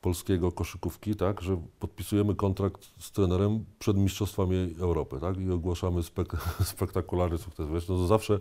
Polskiego 0.00 0.52
Koszykówki, 0.52 1.14
tak? 1.16 1.40
Że 1.40 1.60
podpisujemy 1.80 2.34
kontrakt 2.34 2.88
z 2.98 3.12
trenerem 3.12 3.64
przed 3.78 3.96
Mistrzostwami 3.96 4.74
Europy, 4.80 5.20
tak? 5.20 5.40
I 5.40 5.50
ogłaszamy 5.50 6.02
spek 6.02 6.32
spektakularny 6.74 7.38
sukces. 7.38 7.68
Wiesz, 7.68 7.88
no 7.88 8.06
zawsze 8.06 8.38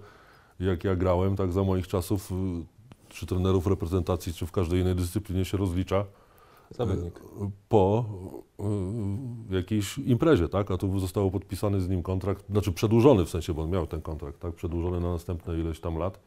jak 0.60 0.84
ja 0.84 0.96
grałem, 0.96 1.36
tak 1.36 1.52
za 1.52 1.64
moich 1.64 1.88
czasów, 1.88 2.32
czy 3.18 3.26
trenerów 3.26 3.68
reprezentacji, 3.68 4.34
czy 4.34 4.46
w 4.46 4.52
każdej 4.52 4.82
innej 4.82 4.96
dyscyplinie 4.96 5.46
się 5.46 5.58
rozlicza 5.58 6.06
Zawodnik. 6.72 7.20
po 7.70 8.06
y, 9.52 9.56
jakiejś 9.56 9.98
imprezie, 9.98 10.50
tak? 10.50 10.72
A 10.72 10.78
tu 10.78 11.00
zostało 11.00 11.32
podpisany 11.32 11.82
z 11.82 11.90
nim 11.90 12.04
kontrakt, 12.04 12.46
znaczy 12.50 12.72
przedłużony 12.72 13.26
w 13.26 13.30
sensie, 13.30 13.54
bo 13.54 13.64
on 13.64 13.70
miał 13.70 13.88
ten 13.88 14.02
kontrakt, 14.02 14.40
tak? 14.40 14.54
Przedłużony 14.54 15.00
na 15.00 15.12
następne 15.12 15.60
ileś 15.60 15.80
tam 15.80 15.98
lat. 15.98 16.20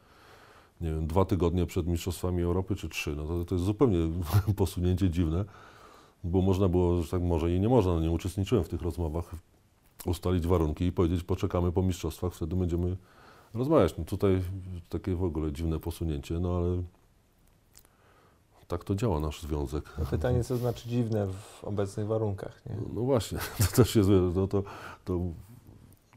Nie 0.81 0.91
wiem, 0.91 1.07
dwa 1.07 1.25
tygodnie 1.25 1.67
przed 1.67 1.87
Mistrzostwami 1.87 2.43
Europy, 2.43 2.77
czy 2.77 2.89
trzy. 2.89 3.17
No 3.17 3.27
to, 3.27 3.45
to 3.45 3.55
jest 3.55 3.65
zupełnie 3.65 3.99
posunięcie 4.57 5.11
dziwne, 5.11 5.45
bo 6.25 6.41
można 6.43 6.69
było, 6.69 7.03
że 7.03 7.11
tak 7.11 7.23
może 7.23 7.55
i 7.55 7.61
nie 7.61 7.69
można, 7.69 7.95
no 7.95 8.01
nie 8.01 8.11
uczestniczyłem 8.11 8.65
w 8.65 8.69
tych 8.69 8.83
rozmowach, 8.83 9.35
ustalić 10.07 10.47
warunki 10.47 10.85
i 10.85 10.93
powiedzieć, 10.93 11.23
poczekamy 11.23 11.73
po 11.73 11.83
mistrzostwach, 11.83 12.33
wtedy 12.35 12.57
będziemy 12.57 12.97
rozmawiać. 13.55 13.95
No 13.99 14.05
tutaj 14.05 14.43
takie 14.89 15.15
w 15.15 15.25
ogóle 15.25 15.53
dziwne 15.53 15.81
posunięcie, 15.81 16.39
no 16.39 16.57
ale 16.57 16.83
tak 18.69 18.85
to 18.85 18.95
działa 18.95 19.21
nasz 19.21 19.43
związek. 19.43 19.85
Pytanie, 20.11 20.45
co 20.45 20.57
znaczy 20.57 20.89
dziwne 20.89 21.27
w 21.27 21.65
obecnych 21.65 22.07
warunkach, 22.07 22.63
nie? 22.67 22.77
No 22.95 23.01
właśnie, 23.01 23.39
to 23.59 23.77
też 23.77 23.97
jest, 23.97 24.09
no 24.35 24.49
to, 24.49 24.63
to 25.05 25.21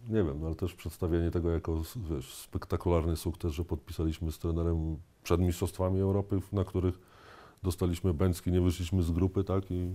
nie 0.10 0.24
wiem, 0.24 0.40
no 0.40 0.46
ale 0.46 0.56
też 0.56 0.74
przedstawienie 0.74 1.32
tego 1.32 1.52
jako 1.52 1.82
wiesz, 1.96 2.34
spektakularny 2.34 3.18
sukces, 3.18 3.54
że 3.54 3.66
podpisaliśmy 3.66 4.32
z 4.32 4.40
trenerem 4.40 4.98
przed 5.24 5.42
Mistrzostwami 5.42 6.00
Europy, 6.00 6.42
na 6.52 6.64
których 6.64 7.00
dostaliśmy 7.64 8.14
bęcki, 8.14 8.52
nie 8.52 8.62
wyszliśmy 8.62 9.04
z 9.04 9.12
grupy, 9.12 9.44
tak, 9.44 9.72
i 9.72 9.90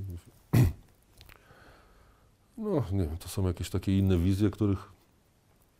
no 2.58 2.84
nie 2.92 3.06
wiem, 3.06 3.16
to 3.18 3.28
są 3.28 3.46
jakieś 3.46 3.70
takie 3.70 3.98
inne 3.98 4.18
wizje, 4.18 4.50
których 4.50 4.97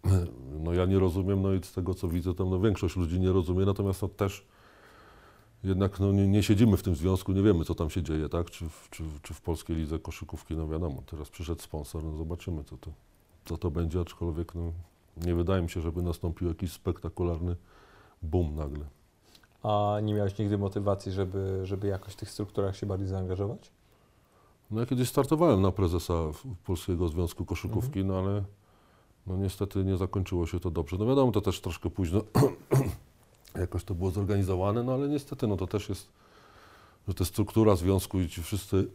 no 0.64 0.72
ja 0.72 0.84
nie 0.84 0.98
rozumiem, 0.98 1.42
no 1.42 1.52
i 1.52 1.62
z 1.62 1.72
tego 1.72 1.94
co 1.94 2.08
widzę, 2.08 2.34
tam 2.34 2.50
no 2.50 2.60
większość 2.60 2.96
ludzi 2.96 3.20
nie 3.20 3.32
rozumie, 3.32 3.66
natomiast 3.66 4.00
to 4.00 4.08
też 4.08 4.46
jednak 5.64 6.00
no, 6.00 6.12
nie, 6.12 6.28
nie 6.28 6.42
siedzimy 6.42 6.76
w 6.76 6.82
tym 6.82 6.96
związku, 6.96 7.32
nie 7.32 7.42
wiemy, 7.42 7.64
co 7.64 7.74
tam 7.74 7.90
się 7.90 8.02
dzieje, 8.02 8.28
tak? 8.28 8.50
Czy 8.50 8.68
w, 8.68 8.88
czy, 8.90 9.04
czy 9.22 9.34
w 9.34 9.40
polskiej 9.40 9.76
lidze 9.76 9.98
koszykówki, 9.98 10.56
no 10.56 10.68
wiadomo, 10.68 11.02
teraz 11.06 11.28
przyszedł 11.28 11.62
sponsor, 11.62 12.04
no 12.04 12.16
zobaczymy, 12.16 12.64
co 12.64 12.76
to, 12.76 12.90
co 13.44 13.58
to 13.58 13.70
będzie, 13.70 14.00
aczkolwiek 14.00 14.54
no, 14.54 14.72
nie 15.26 15.34
wydaje 15.34 15.62
mi 15.62 15.70
się, 15.70 15.80
żeby 15.80 16.02
nastąpił 16.02 16.48
jakiś 16.48 16.72
spektakularny 16.72 17.56
boom 18.22 18.54
nagle. 18.54 18.84
A 19.62 19.96
nie 20.02 20.14
miałeś 20.14 20.38
nigdy 20.38 20.58
motywacji, 20.58 21.12
żeby, 21.12 21.60
żeby 21.64 21.86
jakoś 21.86 22.12
w 22.12 22.16
tych 22.16 22.30
strukturach 22.30 22.76
się 22.76 22.86
bardziej 22.86 23.08
zaangażować? 23.08 23.70
No 24.70 24.80
ja 24.80 24.86
kiedyś 24.86 25.08
startowałem 25.08 25.62
na 25.62 25.72
prezesa 25.72 26.14
Polskiego 26.64 27.08
Związku 27.08 27.44
Koszykówki, 27.44 28.04
no 28.04 28.18
ale 28.18 28.42
no 29.28 29.36
niestety 29.36 29.84
nie 29.84 29.96
zakończyło 29.96 30.46
się 30.46 30.60
to 30.60 30.70
dobrze. 30.70 30.96
No 30.98 31.06
wiadomo, 31.06 31.32
to 31.32 31.40
też 31.40 31.60
troszkę 31.60 31.90
późno 31.90 32.22
jakoś 33.54 33.84
to 33.84 33.94
było 33.94 34.10
zorganizowane, 34.10 34.82
no 34.82 34.94
ale 34.94 35.08
niestety 35.08 35.46
no 35.46 35.56
to 35.56 35.66
też 35.66 35.88
jest, 35.88 36.08
że 37.08 37.14
ta 37.14 37.24
struktura 37.24 37.76
związku 37.76 38.20
i 38.20 38.28
ci 38.28 38.42
wszyscy, 38.42 38.88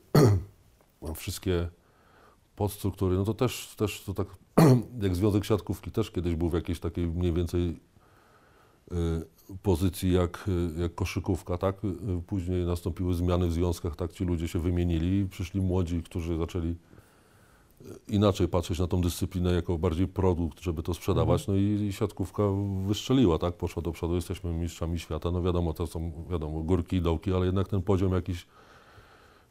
wszystkie 1.15 1.69
podstruktury, 2.55 3.15
no 3.15 3.23
to 3.23 3.33
też, 3.33 3.75
też 3.77 4.03
to 4.03 4.13
tak 4.13 4.27
jak 5.01 5.15
Związek 5.15 5.45
Siatkówki 5.45 5.91
też 5.91 6.11
kiedyś 6.11 6.35
był 6.35 6.49
w 6.49 6.53
jakiejś 6.53 6.79
takiej 6.79 7.07
mniej 7.07 7.33
więcej 7.33 7.79
y, 8.91 8.95
pozycji 9.63 10.13
jak, 10.13 10.45
y, 10.77 10.81
jak 10.81 10.95
koszykówka, 10.95 11.57
tak? 11.57 11.85
Y, 11.85 12.21
Później 12.27 12.65
nastąpiły 12.65 13.13
zmiany 13.13 13.47
w 13.47 13.53
związkach, 13.53 13.95
tak? 13.95 14.11
Ci 14.11 14.25
ludzie 14.25 14.47
się 14.47 14.59
wymienili 14.59 15.19
i 15.19 15.29
przyszli 15.29 15.61
młodzi, 15.61 16.03
którzy 16.03 16.37
zaczęli 16.37 16.75
inaczej 18.07 18.47
patrzeć 18.47 18.79
na 18.79 18.87
tą 18.87 19.01
dyscyplinę 19.01 19.53
jako 19.53 19.77
bardziej 19.77 20.07
produkt, 20.07 20.61
żeby 20.61 20.83
to 20.83 20.93
sprzedawać, 20.93 21.47
no 21.47 21.55
i, 21.55 21.87
i 21.89 21.93
siatkówka 21.93 22.43
wystrzeliła, 22.87 23.39
tak? 23.39 23.53
Poszła 23.53 23.83
do 23.83 23.91
przodu, 23.91 24.15
jesteśmy 24.15 24.53
mistrzami 24.53 24.99
świata, 24.99 25.31
no 25.31 25.41
wiadomo, 25.41 25.73
to 25.73 25.87
są, 25.87 26.11
wiadomo, 26.29 26.63
górki 26.63 26.95
i 26.95 27.01
dołki, 27.01 27.33
ale 27.33 27.45
jednak 27.45 27.67
ten 27.67 27.81
poziom 27.81 28.13
jakiś 28.13 28.47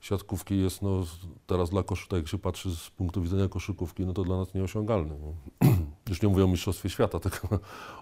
siatkówki 0.00 0.60
jest, 0.60 0.82
no 0.82 1.04
teraz 1.46 1.70
dla 1.70 1.82
koszy, 1.82 2.08
tak 2.08 2.18
jak 2.18 2.28
się 2.28 2.38
patrzy 2.38 2.76
z 2.76 2.90
punktu 2.90 3.22
widzenia 3.22 3.48
koszykówki, 3.48 4.06
no 4.06 4.12
to 4.12 4.24
dla 4.24 4.36
nas 4.36 4.54
nieosiągalny. 4.54 5.14
No. 5.20 5.68
Już 6.08 6.22
nie 6.22 6.28
mówię 6.28 6.44
o 6.44 6.48
Mistrzostwie 6.48 6.90
Świata, 6.90 7.20
tylko 7.30 7.48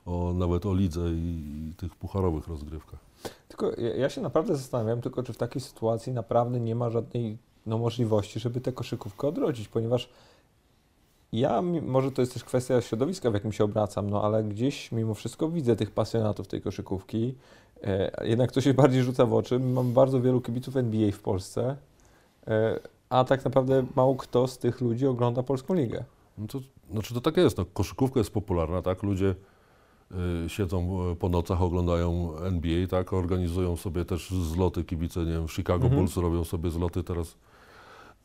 o, 0.06 0.32
nawet 0.34 0.66
o 0.66 0.74
lidze 0.74 1.10
i, 1.10 1.68
i 1.70 1.74
tych 1.74 1.96
pucharowych 1.96 2.48
rozgrywkach. 2.48 3.00
Tylko 3.48 3.70
ja, 3.80 3.94
ja 3.94 4.08
się 4.10 4.20
naprawdę 4.20 4.56
zastanawiam, 4.56 5.00
tylko 5.00 5.22
czy 5.22 5.32
w 5.32 5.36
takiej 5.36 5.60
sytuacji 5.60 6.12
naprawdę 6.12 6.60
nie 6.60 6.74
ma 6.74 6.90
żadnej 6.90 7.38
no, 7.66 7.78
możliwości, 7.78 8.40
żeby 8.40 8.60
tę 8.60 8.72
koszykówkę 8.72 9.28
odrodzić, 9.28 9.68
ponieważ 9.68 10.08
ja, 11.32 11.62
może 11.62 12.12
to 12.12 12.22
jest 12.22 12.34
też 12.34 12.44
kwestia 12.44 12.80
środowiska, 12.80 13.30
w 13.30 13.34
jakim 13.34 13.52
się 13.52 13.64
obracam, 13.64 14.10
no 14.10 14.22
ale 14.24 14.44
gdzieś 14.44 14.92
mimo 14.92 15.14
wszystko 15.14 15.48
widzę 15.48 15.76
tych 15.76 15.90
pasjonatów 15.90 16.48
tej 16.48 16.60
koszykówki. 16.62 17.34
E, 17.82 18.26
jednak 18.28 18.52
to 18.52 18.60
się 18.60 18.74
bardziej 18.74 19.02
rzuca 19.02 19.26
w 19.26 19.34
oczy. 19.34 19.58
Mam 19.58 19.92
bardzo 19.92 20.20
wielu 20.20 20.40
kibiców 20.40 20.76
NBA 20.76 21.12
w 21.12 21.18
Polsce, 21.18 21.76
e, 22.46 22.80
a 23.10 23.24
tak 23.24 23.44
naprawdę 23.44 23.86
mało 23.96 24.16
kto 24.16 24.46
z 24.46 24.58
tych 24.58 24.80
ludzi 24.80 25.06
ogląda 25.06 25.42
Polską 25.42 25.74
Ligę. 25.74 26.04
No 26.38 26.46
to, 26.46 26.60
znaczy 26.90 27.14
to 27.14 27.20
tak 27.20 27.36
jest, 27.36 27.58
no, 27.58 27.64
koszykówka 27.64 28.20
jest 28.20 28.32
popularna, 28.32 28.82
tak? 28.82 29.02
Ludzie 29.02 29.34
y, 30.44 30.48
siedzą 30.48 31.10
y, 31.12 31.16
po 31.16 31.28
nocach, 31.28 31.62
oglądają 31.62 32.36
NBA, 32.38 32.86
tak? 32.86 33.12
Organizują 33.12 33.76
sobie 33.76 34.04
też 34.04 34.30
zloty 34.30 34.84
kibice, 34.84 35.20
nie 35.20 35.32
wiem, 35.32 35.48
Chicago 35.48 35.84
Mhm. 35.84 35.94
Bulls 35.94 36.16
robią 36.16 36.44
sobie 36.44 36.70
zloty 36.70 37.04
teraz. 37.04 37.36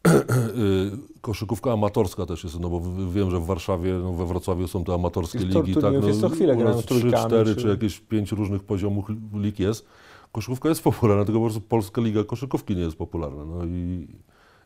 Y, 0.58 0.92
Koszykówka 1.22 1.72
amatorska 1.74 2.26
też 2.26 2.44
jest, 2.44 2.60
no 2.60 2.70
bo 2.70 2.82
wiem, 3.12 3.32
że 3.32 3.40
w 3.40 3.46
Warszawie, 3.46 3.94
no 3.94 4.14
we 4.14 4.26
Wrocławiu 4.26 4.68
są 4.68 4.84
te 4.84 4.94
amatorskie 4.94 5.40
Tych 5.40 5.54
tor- 5.54 5.62
ligi, 5.66 5.74
tak? 5.74 5.84
turniejów 5.84 6.08
jest 6.08 6.22
co 6.22 6.30
chwilę, 6.30 6.56
grają 6.56 6.76
nas 6.76 6.86
trójkami, 6.86 7.14
trzy, 7.14 7.26
cztery, 7.28 7.56
czy- 7.56 7.62
czy 7.62 7.68
jakieś 7.68 8.00
pięć 8.00 8.32
różnych 8.32 8.64
poziomów 8.64 9.06
lig 9.34 9.60
jest. 9.60 9.86
Koszykówka 10.32 10.70
jest 10.70 10.84
popularna, 10.84 11.26
tylko 11.26 11.40
po 11.40 11.46
prostu 11.46 11.62
Polska 11.62 12.02
Liga 12.02 12.24
Koszykówki 12.24 12.76
nie 12.76 12.82
jest 12.82 12.98
popularna, 12.98 13.46
no 13.46 13.66
i, 13.66 14.08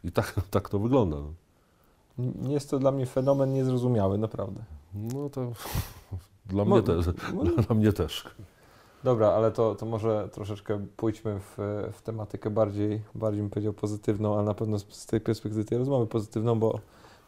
i 0.03 0.11
tak, 0.11 0.35
tak 0.51 0.69
to 0.69 0.79
wygląda. 0.79 1.17
No. 2.17 2.49
Jest 2.49 2.69
to 2.69 2.79
dla 2.79 2.91
mnie 2.91 3.05
fenomen 3.05 3.53
niezrozumiały, 3.53 4.17
naprawdę. 4.17 4.61
No 4.93 5.29
to 5.29 5.51
dla 6.45 6.65
mnie 6.65 6.81
też. 6.81 7.05
Dla 7.67 7.75
mnie 7.75 7.93
też. 7.93 8.23
Dobra, 9.03 9.31
ale 9.31 9.51
to, 9.51 9.75
to 9.75 9.85
może 9.85 10.29
troszeczkę 10.31 10.85
pójdźmy 10.97 11.39
w, 11.39 11.57
w 11.93 12.01
tematykę 12.01 12.49
bardziej, 12.49 13.01
bardziej 13.15 13.41
bym 13.41 13.49
powiedział 13.49 13.73
pozytywną, 13.73 14.33
ale 14.35 14.43
na 14.43 14.53
pewno 14.53 14.79
z, 14.79 14.85
z 14.89 15.05
tej 15.05 15.21
perspektywy 15.21 15.65
tej 15.65 15.77
rozmowy 15.77 16.07
pozytywną, 16.07 16.59
bo, 16.59 16.79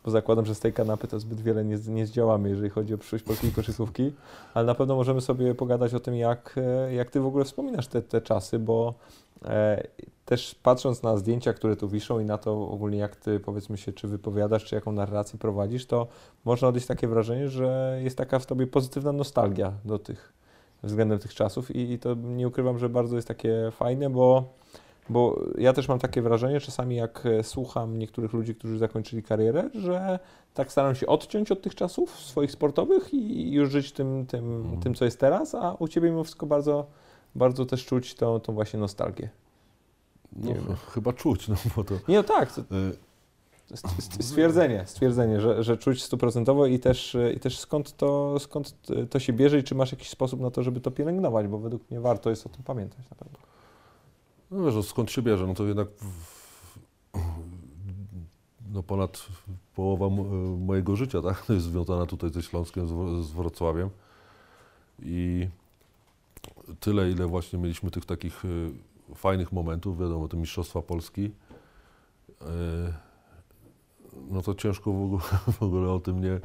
bo 0.06 0.12
zakładam, 0.12 0.46
że 0.46 0.56
z 0.56 0.60
tej 0.60 0.74
kanapy 0.74 1.08
to 1.08 1.20
zbyt 1.20 1.42
wiele 1.42 1.66
nie, 1.66 1.78
nie 1.88 2.08
zdziałamy, 2.08 2.50
jeżeli 2.50 2.70
chodzi 2.70 2.94
o 2.94 2.98
przyszłość 2.98 3.24
polskiej 3.24 3.52
koszykówki, 3.52 4.14
ale 4.54 4.66
na 4.66 4.76
pewno 4.76 4.96
możemy 4.96 5.22
sobie 5.22 5.56
pogadać 5.56 5.94
o 5.94 6.00
tym, 6.00 6.16
jak, 6.16 6.56
e, 6.58 6.94
jak 6.94 7.10
ty 7.10 7.20
w 7.20 7.26
ogóle 7.26 7.46
wspominasz 7.46 7.88
te, 7.88 8.02
te 8.02 8.22
czasy, 8.22 8.60
bo 8.60 8.94
e, 9.46 9.88
też 10.26 10.56
patrząc 10.64 11.04
na 11.04 11.18
zdjęcia, 11.18 11.54
które 11.54 11.76
tu 11.76 11.90
wiszą 11.90 12.20
i 12.20 12.26
na 12.26 12.38
to 12.38 12.70
ogólnie 12.70 12.98
jak 12.98 13.16
ty 13.16 13.40
powiedzmy 13.40 13.78
się, 13.78 13.94
czy 13.94 14.08
wypowiadasz, 14.08 14.66
czy 14.66 14.76
jaką 14.76 14.92
narrację 14.92 15.40
prowadzisz, 15.40 15.86
to 15.86 16.08
można 16.46 16.68
odnieść 16.68 16.88
takie 16.88 17.08
wrażenie, 17.08 17.50
że 17.50 18.00
jest 18.04 18.18
taka 18.18 18.40
w 18.40 18.46
tobie 18.46 18.68
pozytywna 18.68 19.12
nostalgia 19.12 19.74
do 19.86 20.00
tych 20.00 20.41
względem 20.84 21.20
tych 21.20 21.34
czasów 21.34 21.76
i, 21.76 21.92
i 21.92 22.00
to 22.00 22.14
nie 22.16 22.48
ukrywam, 22.48 22.78
że 22.80 22.90
bardzo 22.90 23.16
jest 23.16 23.28
takie 23.28 23.72
fajne, 23.72 24.10
bo, 24.10 24.54
bo 25.10 25.40
ja 25.58 25.74
też 25.74 25.88
mam 25.88 26.00
takie 26.00 26.22
wrażenie 26.22 26.60
czasami 26.60 26.96
jak 26.96 27.26
e, 27.26 27.44
słucham 27.44 28.00
niektórych 28.00 28.34
ludzi, 28.34 28.56
którzy 28.56 28.78
zakończyli 28.78 29.24
karierę, 29.24 29.70
że 29.74 30.20
tak 30.54 30.72
staram 30.72 30.96
się 30.96 31.08
odciąć 31.08 31.52
od 31.52 31.62
tych 31.62 31.76
czasów 31.76 32.20
swoich 32.20 32.52
sportowych 32.52 33.14
i 33.14 33.52
już 33.52 33.72
żyć 33.72 33.92
tym, 33.92 34.26
tym, 34.26 34.56
Mhm. 34.62 34.82
tym 34.82 34.96
co 34.96 35.06
jest 35.06 35.20
teraz, 35.20 35.56
a 35.56 35.74
u 35.74 35.88
Ciebie 35.88 36.10
mimo 36.10 36.24
wszystko 36.24 36.46
bardzo, 36.46 36.88
bardzo 37.36 37.66
też 37.66 37.86
czuć 37.86 38.16
tą, 38.16 38.40
tą 38.40 38.54
właśnie 38.54 38.80
nostalgię. 38.80 39.30
No, 40.36 40.48
Nie 40.48 40.54
wiem. 40.54 40.76
chyba 40.94 41.14
czuć, 41.14 41.48
no 41.48 41.56
bo 41.76 41.84
to. 41.84 41.94
Nie, 42.08 42.16
no 42.18 42.24
tak, 42.24 42.52
to 42.52 42.62
st- 42.62 42.98
stwierdzenie, 44.30 44.84
stwierdzenie, 44.86 45.42
że, 45.42 45.64
że 45.64 45.78
czuć 45.78 46.04
stuprocentowo 46.04 46.66
i 46.66 46.80
też, 46.80 47.16
e, 47.16 47.34
i 47.34 47.40
też 47.40 47.60
skąd, 47.60 47.98
to, 47.98 48.40
skąd 48.40 48.76
to 49.10 49.20
się 49.20 49.34
bierze 49.34 49.60
i 49.60 49.64
czy 49.64 49.76
masz 49.76 49.92
jakiś 49.92 50.10
sposób 50.10 50.40
na 50.40 50.52
to, 50.52 50.64
żeby 50.64 50.82
to 50.82 50.92
pielęgnować, 50.92 51.48
bo 51.48 51.58
według 51.60 51.92
mnie 51.92 52.00
warto 52.00 52.30
jest 52.30 52.46
o 52.46 52.50
tym 52.50 52.64
pamiętać 52.64 53.10
na 53.10 53.16
pewno. 53.16 53.38
No 54.52 54.66
wiesz, 54.66 54.76
no 54.76 54.84
skąd 54.84 55.12
się 55.12 55.22
bierze? 55.22 55.48
No 55.48 55.54
to 55.54 55.66
jednak 55.66 55.88
no 58.72 58.84
ponad 58.84 59.26
połowa 59.76 60.06
m- 60.06 60.64
mojego 60.66 60.96
życia, 60.96 61.22
tak? 61.22 61.44
Jest 61.50 61.66
związana 61.66 62.06
tutaj 62.06 62.30
ze 62.30 62.44
Śląskiem, 62.44 62.88
z, 62.88 62.92
Wro- 62.92 63.24
z 63.24 63.32
Wrocławiem. 63.32 63.90
I 65.04 65.48
tyle, 66.80 67.12
ile 67.12 67.28
właśnie 67.28 67.60
mieliśmy 67.60 67.92
tych 67.92 68.06
takich 68.06 68.46
y, 68.46 68.72
fajnych 69.16 69.52
momentów, 69.52 70.00
wiadomo, 70.00 70.28
te 70.28 70.38
Mistrzostwa 70.38 70.82
Polski, 70.82 71.32
y, 72.42 72.46
no 74.30 74.42
to 74.42 74.56
ciężko 74.56 74.92
w 74.92 75.04
ogóle, 75.04 75.22
w 75.60 75.64
ogóle 75.64 75.90
o 75.90 76.00
tym 76.00 76.22
nie, 76.22 76.40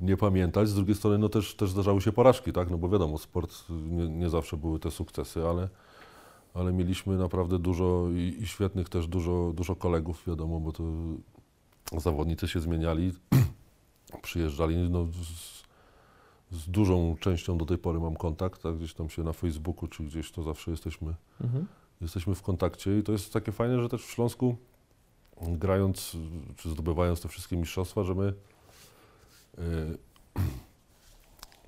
nie 0.00 0.16
pamiętać. 0.16 0.68
Z 0.68 0.74
drugiej 0.74 0.94
strony, 0.94 1.18
no 1.18 1.28
też, 1.28 1.54
też 1.54 1.70
zdarzały 1.70 2.00
się 2.00 2.12
porażki, 2.12 2.52
tak? 2.52 2.70
No 2.70 2.78
bo 2.78 2.88
wiadomo, 2.88 3.18
sport 3.18 3.64
nie, 3.70 4.08
nie 4.08 4.30
zawsze 4.30 4.56
były 4.56 4.78
te 4.78 4.90
sukcesy, 4.90 5.48
ale, 5.48 5.68
ale 6.54 6.72
mieliśmy 6.72 7.16
naprawdę 7.16 7.58
dużo 7.58 8.08
i, 8.10 8.36
i 8.42 8.46
świetnych 8.46 8.88
też 8.88 9.06
dużo, 9.06 9.52
dużo 9.54 9.76
kolegów, 9.76 10.22
wiadomo, 10.26 10.60
bo 10.60 10.72
to 10.72 10.84
zawodnicy 11.98 12.48
się 12.48 12.60
zmieniali, 12.60 13.12
przyjeżdżali, 14.22 14.90
no 14.90 15.06
z, 15.06 15.62
z 16.56 16.68
dużą 16.68 17.16
częścią 17.20 17.58
do 17.58 17.66
tej 17.66 17.78
pory 17.78 18.00
mam 18.00 18.16
kontakt, 18.16 18.62
tak? 18.62 18.76
gdzieś 18.76 18.94
tam 18.94 19.10
się 19.10 19.22
na 19.22 19.32
Facebooku 19.32 19.88
czy 19.88 20.02
gdzieś 20.02 20.32
to 20.32 20.42
zawsze 20.42 20.70
jesteśmy 20.70 21.14
Mhm. 21.40 21.66
jesteśmy 22.00 22.34
w 22.34 22.42
kontakcie 22.42 22.98
i 22.98 23.02
to 23.02 23.12
jest 23.12 23.32
takie 23.32 23.52
fajne, 23.52 23.82
że 23.82 23.88
też 23.88 24.04
w 24.06 24.10
Śląsku 24.10 24.56
grając 25.40 26.16
czy 26.56 26.70
zdobywając 26.70 27.20
te 27.20 27.28
wszystkie 27.28 27.56
mistrzostwa, 27.56 28.04
że 28.04 28.14
my 28.14 28.34
y, 29.58 29.98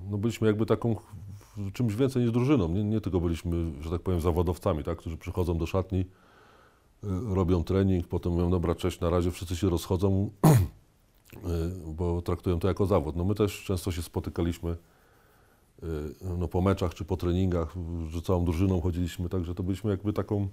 no 0.10 0.18
byliśmy 0.18 0.46
jakby 0.46 0.66
taką 0.66 0.96
czymś 1.72 1.94
więcej 1.94 2.22
niż 2.22 2.32
drużyną. 2.32 2.68
Nie, 2.68 2.84
nie 2.84 3.00
tylko 3.00 3.20
byliśmy, 3.20 3.82
że 3.82 3.90
tak 3.90 4.00
powiem, 4.00 4.20
zawodowcami, 4.20 4.84
tak, 4.84 4.98
którzy 4.98 5.16
przychodzą 5.16 5.58
do 5.58 5.66
szatni, 5.66 6.00
y, 6.00 6.04
robią 7.34 7.64
trening, 7.64 8.08
potem 8.08 8.32
mówią, 8.32 8.50
dobra, 8.50 8.74
cześć, 8.74 9.00
na 9.00 9.10
razie 9.10 9.30
wszyscy 9.30 9.56
się 9.56 9.70
rozchodzą, 9.70 10.30
y, 10.46 11.38
bo 11.86 12.22
traktują 12.22 12.58
to 12.58 12.68
jako 12.68 12.86
zawód. 12.86 13.16
No 13.16 13.24
my 13.24 13.34
też 13.34 13.64
często 13.64 13.92
się 13.92 14.02
spotykaliśmy 14.02 14.76
no, 16.38 16.48
po 16.48 16.60
meczach 16.60 16.94
czy 16.94 17.04
po 17.04 17.16
treningach, 17.16 17.74
że 18.08 18.22
całą 18.22 18.44
drużyną 18.44 18.80
chodziliśmy, 18.80 19.28
także 19.28 19.54
to 19.54 19.62
byliśmy 19.62 19.90
jakby 19.90 20.12
taką 20.12 20.48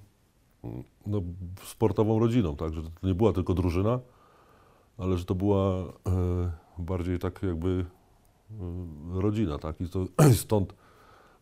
no, 1.08 1.22
sportową 1.64 2.20
rodziną, 2.20 2.56
tak, 2.56 2.74
że 2.74 2.84
to 2.84 2.90
nie 3.04 3.14
była 3.14 3.34
tylko 3.34 3.54
drużyna, 3.54 4.00
ale 4.98 5.18
że 5.18 5.26
to 5.26 5.36
była 5.36 5.76
e, 6.08 6.52
bardziej 6.78 7.20
tak 7.20 7.44
jakby 7.44 7.86
e, 8.52 9.22
rodzina, 9.22 9.58
tak, 9.58 9.82
i 9.82 9.90
to 9.90 10.06
stąd 10.34 10.74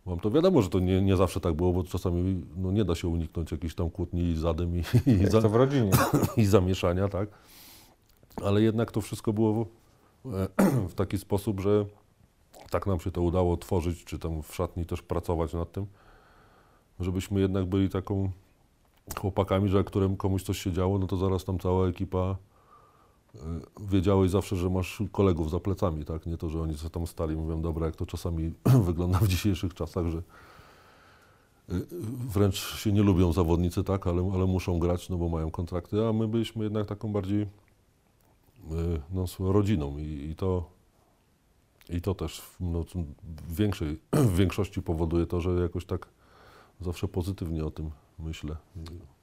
mam 0.05 0.19
to 0.19 0.31
wiadomo, 0.31 0.61
że 0.61 0.69
to 0.69 0.79
nie, 0.79 1.01
nie 1.01 1.17
zawsze 1.17 1.39
tak 1.39 1.53
było, 1.53 1.73
bo 1.73 1.83
czasami 1.83 2.45
no, 2.57 2.71
nie 2.71 2.85
da 2.85 2.95
się 2.95 3.07
uniknąć 3.07 3.51
jakichś 3.51 3.75
tam 3.75 3.89
kłótni 3.89 4.21
i 4.21 4.35
zadym 4.35 4.77
i, 4.77 4.83
i, 5.05 5.27
za, 5.27 5.41
w 5.41 5.55
rodzinie. 5.55 5.91
i 6.37 6.45
zamieszania, 6.45 7.07
tak? 7.07 7.29
Ale 8.43 8.61
jednak 8.61 8.91
to 8.91 9.01
wszystko 9.01 9.33
było 9.33 9.53
w, 9.53 9.67
w 10.91 10.93
taki 10.93 11.17
sposób, 11.17 11.59
że 11.59 11.85
tak 12.69 12.87
nam 12.87 12.99
się 12.99 13.11
to 13.11 13.21
udało 13.21 13.57
tworzyć, 13.57 14.03
czy 14.03 14.19
tam 14.19 14.43
w 14.43 14.55
szatni 14.55 14.85
też 14.85 15.01
pracować 15.01 15.53
nad 15.53 15.71
tym, 15.71 15.85
żebyśmy 16.99 17.41
jednak 17.41 17.65
byli 17.65 17.89
taką 17.89 18.31
chłopakami, 19.13 19.69
że 19.69 19.77
jak 19.77 19.87
którym 19.87 20.17
komuś 20.17 20.43
coś 20.43 20.57
się 20.57 20.71
działo, 20.71 20.97
no 20.97 21.07
to 21.07 21.17
zaraz 21.17 21.45
tam 21.45 21.59
cała 21.59 21.87
ekipa 21.87 22.35
y, 23.35 23.39
wiedziałeś 23.79 24.31
zawsze, 24.31 24.55
że 24.55 24.69
masz 24.69 25.03
kolegów 25.11 25.49
za 25.51 25.59
plecami, 25.59 26.05
tak? 26.05 26.25
Nie 26.25 26.37
to, 26.37 26.49
że 26.49 26.61
oni 26.61 26.77
sobie 26.77 26.89
tam 26.89 27.07
stali 27.07 27.35
mówią, 27.35 27.61
dobra, 27.61 27.85
jak 27.85 27.95
to 27.95 28.05
czasami 28.05 28.53
wygląda 28.87 29.19
w 29.19 29.27
dzisiejszych 29.27 29.73
czasach, 29.73 30.07
że 30.07 30.17
y, 30.17 30.23
wręcz 32.33 32.55
się 32.55 32.91
nie 32.91 33.03
lubią 33.03 33.33
zawodnicy, 33.33 33.83
tak, 33.83 34.07
ale, 34.07 34.31
ale 34.33 34.45
muszą 34.45 34.79
grać, 34.79 35.09
no 35.09 35.17
bo 35.17 35.29
mają 35.29 35.51
kontrakty, 35.51 36.07
a 36.07 36.13
my 36.13 36.27
byliśmy 36.27 36.63
jednak 36.63 36.87
taką 36.87 37.11
bardziej 37.11 37.41
y, 37.41 37.47
no, 39.11 39.25
rodziną 39.39 39.97
i, 39.97 40.29
i 40.31 40.35
to 40.35 40.79
i 41.89 42.01
to 42.01 42.15
też 42.15 42.41
no, 42.59 42.83
w, 43.23 43.55
większej, 43.55 43.99
w 44.31 44.35
większości 44.35 44.81
powoduje 44.81 45.25
to, 45.25 45.41
że 45.41 45.49
jakoś 45.49 45.85
tak 45.85 46.07
zawsze 46.81 47.07
pozytywnie 47.07 47.65
o 47.65 47.71
tym 47.71 47.91
myślę. 48.19 48.55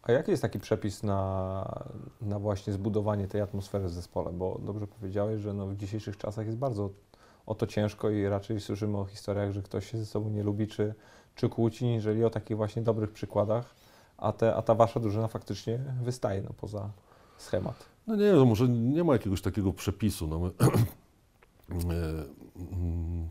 A 0.02 0.12
jaki 0.12 0.30
jest 0.30 0.42
taki 0.42 0.58
przepis 0.58 1.02
na, 1.02 1.84
na 2.20 2.38
właśnie 2.38 2.72
zbudowanie 2.72 3.28
tej 3.28 3.40
atmosfery 3.40 3.84
w 3.84 3.90
zespole? 3.90 4.32
Bo 4.32 4.60
dobrze 4.64 4.86
powiedziałeś, 4.86 5.40
że 5.40 5.54
no 5.54 5.66
w 5.66 5.76
dzisiejszych 5.76 6.16
czasach 6.16 6.46
jest 6.46 6.58
bardzo 6.58 6.90
o 7.46 7.54
to 7.54 7.66
ciężko 7.66 8.10
i 8.10 8.26
raczej 8.26 8.60
słyszymy 8.60 8.98
o 8.98 9.04
historiach, 9.04 9.52
że 9.52 9.62
ktoś 9.62 9.90
się 9.90 9.98
ze 9.98 10.06
sobą 10.06 10.30
nie 10.30 10.42
lubi 10.42 10.66
czy, 10.66 10.94
czy 11.34 11.48
kłóci, 11.48 11.84
niżeli 11.84 12.24
o 12.24 12.30
takich 12.30 12.56
właśnie 12.56 12.82
dobrych 12.82 13.12
przykładach, 13.12 13.74
a, 14.16 14.32
te, 14.32 14.54
a 14.54 14.62
ta 14.62 14.74
wasza 14.74 15.00
drużyna 15.00 15.28
faktycznie 15.28 15.78
wystaje 16.02 16.42
no, 16.42 16.50
poza 16.56 16.90
schemat. 17.36 17.86
No 18.06 18.16
nie, 18.16 18.32
no 18.32 18.44
może 18.44 18.68
nie 18.68 19.04
ma 19.04 19.12
jakiegoś 19.12 19.42
takiego 19.42 19.72
przepisu. 19.72 20.26
No 20.26 20.38
my, 20.38 20.50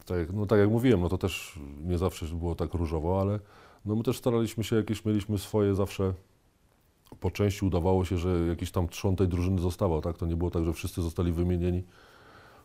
tak, 0.06 0.34
no 0.34 0.46
tak 0.46 0.60
jak 0.60 0.70
mówiłem, 0.70 1.02
no 1.02 1.10
to 1.10 1.18
też 1.18 1.60
nie 1.84 1.98
zawsze 1.98 2.26
było 2.26 2.56
tak 2.56 2.74
różowo, 2.74 3.22
ale 3.22 3.40
no 3.86 3.96
my 3.96 4.04
też 4.04 4.18
staraliśmy 4.18 4.64
się, 4.64 4.76
jakieś 4.76 5.06
mieliśmy 5.06 5.38
swoje 5.38 5.76
zawsze 5.76 6.14
po 7.20 7.32
części 7.32 7.66
udawało 7.66 8.06
się, 8.06 8.18
że 8.18 8.30
jakiś 8.48 8.72
tam 8.72 8.88
trzon 8.88 9.16
tej 9.16 9.28
drużyny 9.28 9.62
zostawał, 9.62 10.02
tak? 10.02 10.18
To 10.18 10.26
nie 10.26 10.36
było 10.36 10.52
tak, 10.52 10.66
że 10.66 10.74
wszyscy 10.74 11.02
zostali 11.02 11.32
wymienieni 11.32 11.84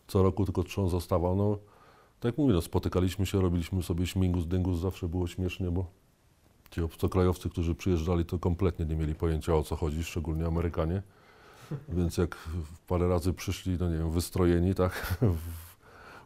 co 0.07 0.23
roku, 0.23 0.45
tylko 0.45 0.63
trzon 0.63 0.89
zostawał. 0.89 1.37
No, 1.37 1.59
tak 2.21 2.33
jak 2.33 2.39
mówię, 2.39 2.55
no, 2.55 2.63
spotykaliśmy 2.63 3.27
się, 3.27 3.41
robiliśmy 3.41 3.83
sobie 3.83 4.07
śmigus, 4.07 4.47
dyngus, 4.47 4.79
zawsze 4.79 5.09
było 5.09 5.27
śmiesznie, 5.27 5.71
bo 5.71 5.87
ci 6.71 6.83
obcokrajowcy, 6.83 7.51
którzy 7.51 7.75
przyjeżdżali, 7.75 8.25
to 8.25 8.39
kompletnie 8.39 8.87
nie 8.87 8.97
mieli 8.97 9.15
pojęcia 9.15 9.55
o 9.55 9.63
co 9.63 9.77
chodzi, 9.77 10.05
szczególnie 10.05 10.47
Amerykanie. 10.47 11.03
Więc 11.89 12.17
jak 12.17 12.49
parę 12.87 13.09
razy 13.09 13.33
przyszli, 13.33 13.77
no 13.81 13.91
nie 13.91 13.97
wiem, 13.97 14.11
wystrojeni, 14.11 14.75
tak, 14.75 15.19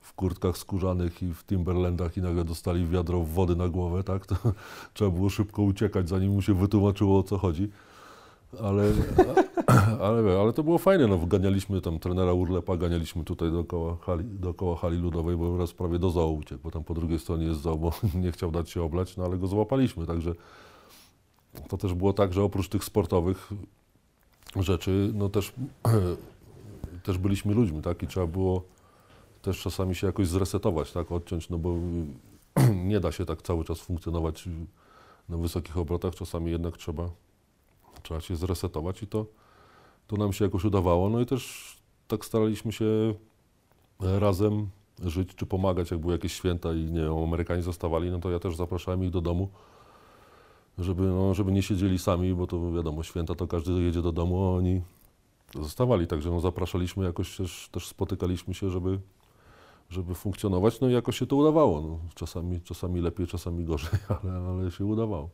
w 0.04 0.12
kurtkach 0.12 0.58
skórzanych 0.58 1.22
i 1.22 1.34
w 1.34 1.44
Timberlandach 1.44 2.16
i 2.16 2.20
nagle 2.20 2.44
dostali 2.44 2.86
wiadro 2.86 3.22
wody 3.22 3.56
na 3.56 3.68
głowę, 3.68 4.04
tak, 4.04 4.26
to 4.26 4.36
trzeba 4.94 5.10
było 5.10 5.30
szybko 5.30 5.62
uciekać, 5.62 6.08
zanim 6.08 6.32
mu 6.32 6.42
się 6.42 6.54
wytłumaczyło 6.54 7.18
o 7.18 7.22
co 7.22 7.38
chodzi. 7.38 7.70
Ale, 8.62 8.92
ale, 10.00 10.40
ale 10.40 10.52
to 10.52 10.62
było 10.62 10.78
fajne, 10.78 11.06
no 11.06 11.18
ganialiśmy 11.18 11.80
tam 11.80 11.98
trenera 11.98 12.32
Urlepa, 12.32 12.76
ganialiśmy 12.76 13.24
tutaj 13.24 13.50
dookoła 13.50 13.96
hali, 13.96 14.24
dookoła 14.24 14.76
hali 14.76 14.98
ludowej, 14.98 15.36
bo 15.36 15.58
raz 15.58 15.72
prawie 15.72 15.98
do 15.98 16.10
zoo 16.10 16.30
uciekł, 16.30 16.62
bo 16.62 16.70
tam 16.70 16.84
po 16.84 16.94
drugiej 16.94 17.18
stronie 17.18 17.46
jest 17.46 17.60
zoo, 17.60 17.76
bo 17.76 17.92
nie 18.22 18.32
chciał 18.32 18.50
dać 18.50 18.70
się 18.70 18.82
oblać, 18.82 19.16
no 19.16 19.24
ale 19.24 19.38
go 19.38 19.46
złapaliśmy, 19.46 20.06
także 20.06 20.32
to 21.68 21.78
też 21.78 21.94
było 21.94 22.12
tak, 22.12 22.32
że 22.32 22.42
oprócz 22.42 22.68
tych 22.68 22.84
sportowych 22.84 23.50
rzeczy, 24.56 25.10
no 25.14 25.28
też, 25.28 25.52
też 27.06 27.18
byliśmy 27.18 27.54
ludźmi, 27.54 27.82
tak, 27.82 28.02
i 28.02 28.06
trzeba 28.06 28.26
było 28.26 28.73
też 29.44 29.62
czasami 29.62 29.94
się 29.94 30.07
jakoś 30.07 30.28
zresetować, 30.28 30.92
tak, 30.92 31.12
odciąć, 31.12 31.48
no 31.48 31.59
bo 31.59 31.74
nie 32.90 33.00
da 33.00 33.12
się 33.12 33.24
tak 33.24 33.42
cały 33.42 33.64
czas 33.64 33.80
funkcjonować 33.80 34.48
na 35.28 35.37
wysokich 35.37 35.78
obrotach, 35.78 36.14
czasami 36.14 36.50
jednak 36.50 36.76
trzeba 36.76 37.11
trzeba 38.04 38.20
się 38.20 38.37
zresetować 38.37 39.02
i 39.02 39.07
to, 39.07 39.26
to 40.07 40.16
nam 40.16 40.33
się 40.33 40.44
jakoś 40.44 40.64
udawało. 40.64 41.09
No 41.11 41.20
i 41.20 41.26
też 41.26 41.74
tak 42.09 42.24
staraliśmy 42.24 42.72
się 42.72 43.14
razem 44.00 44.68
żyć 45.04 45.35
czy 45.35 45.46
pomagać, 45.46 45.90
jak 45.90 46.00
były 46.00 46.12
jakieś 46.12 46.33
święta 46.33 46.72
i 46.72 46.85
nie 46.85 47.00
wiem, 47.00 47.18
Amerykanie 47.18 47.62
zostawali, 47.62 48.11
no 48.11 48.18
to 48.18 48.30
ja 48.30 48.38
też 48.38 48.57
zapraszałem 48.57 49.04
ich 49.04 49.11
do 49.11 49.20
domu, 49.20 49.48
żeby, 50.78 51.02
no, 51.02 51.35
żeby 51.35 51.52
nie 51.52 51.62
siedzieli 51.62 51.98
sami, 51.98 52.35
bo 52.35 52.46
to 52.46 52.72
wiadomo, 52.72 53.02
święta 53.02 53.35
to 53.35 53.46
każdy 53.46 53.72
jedzie 53.72 54.02
do 54.02 54.12
domu, 54.12 54.44
a 54.44 54.50
oni 54.50 54.83
zostawali, 55.54 56.07
także 56.07 56.30
no, 56.30 56.40
zapraszaliśmy 56.40 57.04
jakoś 57.04 57.37
też, 57.37 57.68
też 57.72 57.87
spotykaliśmy 57.87 58.54
się, 58.54 58.70
żeby, 58.70 58.98
żeby 59.90 60.14
funkcjonować, 60.14 60.80
no 60.80 60.88
i 60.88 60.92
jakoś 60.92 61.18
się 61.18 61.26
to 61.26 61.36
udawało. 61.36 61.80
No, 61.80 61.98
czasami, 62.14 62.60
czasami 62.60 63.00
lepiej, 63.00 63.26
czasami 63.26 63.64
gorzej, 63.64 63.98
ale, 64.22 64.32
ale 64.32 64.70
się 64.70 64.84
udawało. 64.84 65.28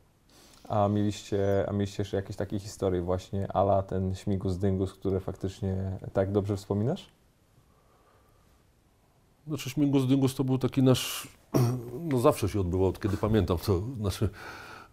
A 0.68 0.88
mieliście, 0.88 1.66
a 1.68 1.72
mieliście 1.72 2.02
jeszcze 2.02 2.16
jakieś 2.16 2.36
takie 2.36 2.58
historie 2.58 3.02
właśnie 3.02 3.52
ala 3.52 3.82
ten 3.82 4.14
śmigus 4.14 4.58
dyngus, 4.58 4.92
które 4.92 5.20
faktycznie 5.20 5.98
tak 6.12 6.32
dobrze 6.32 6.56
wspominasz? 6.56 7.06
Znaczy 9.46 9.70
śmigus 9.70 10.06
dyngus 10.06 10.34
to 10.34 10.44
był 10.44 10.58
taki 10.58 10.82
nasz, 10.82 11.28
no 12.10 12.18
zawsze 12.18 12.48
się 12.48 12.60
odbywał, 12.60 12.86
od 12.86 13.00
kiedy 13.00 13.16
pamiętam, 13.16 13.58
to 13.58 13.82
znaczy 14.00 14.28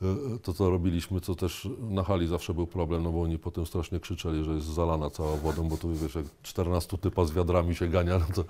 e, 0.02 0.40
to 0.40 0.54
co 0.54 0.70
robiliśmy, 0.70 1.22
co 1.22 1.36
też 1.36 1.70
na 1.80 2.04
hali 2.04 2.28
zawsze 2.28 2.54
był 2.54 2.68
problem, 2.68 3.04
no 3.04 3.12
bo 3.12 3.22
oni 3.22 3.40
potem 3.40 3.66
strasznie 3.66 4.00
krzyczeli, 4.00 4.44
że 4.44 4.52
jest 4.52 4.68
zalana 4.68 5.10
cała 5.10 5.36
wodą, 5.36 5.70
bo 5.70 5.78
tu 5.78 5.94
wiesz, 5.94 6.16
jak 6.16 6.26
14 6.42 6.98
typa 6.98 7.26
z 7.26 7.32
wiadrami 7.32 7.76
się 7.76 7.88
gania, 7.88 8.20
no 8.20 8.26
to 8.36 8.44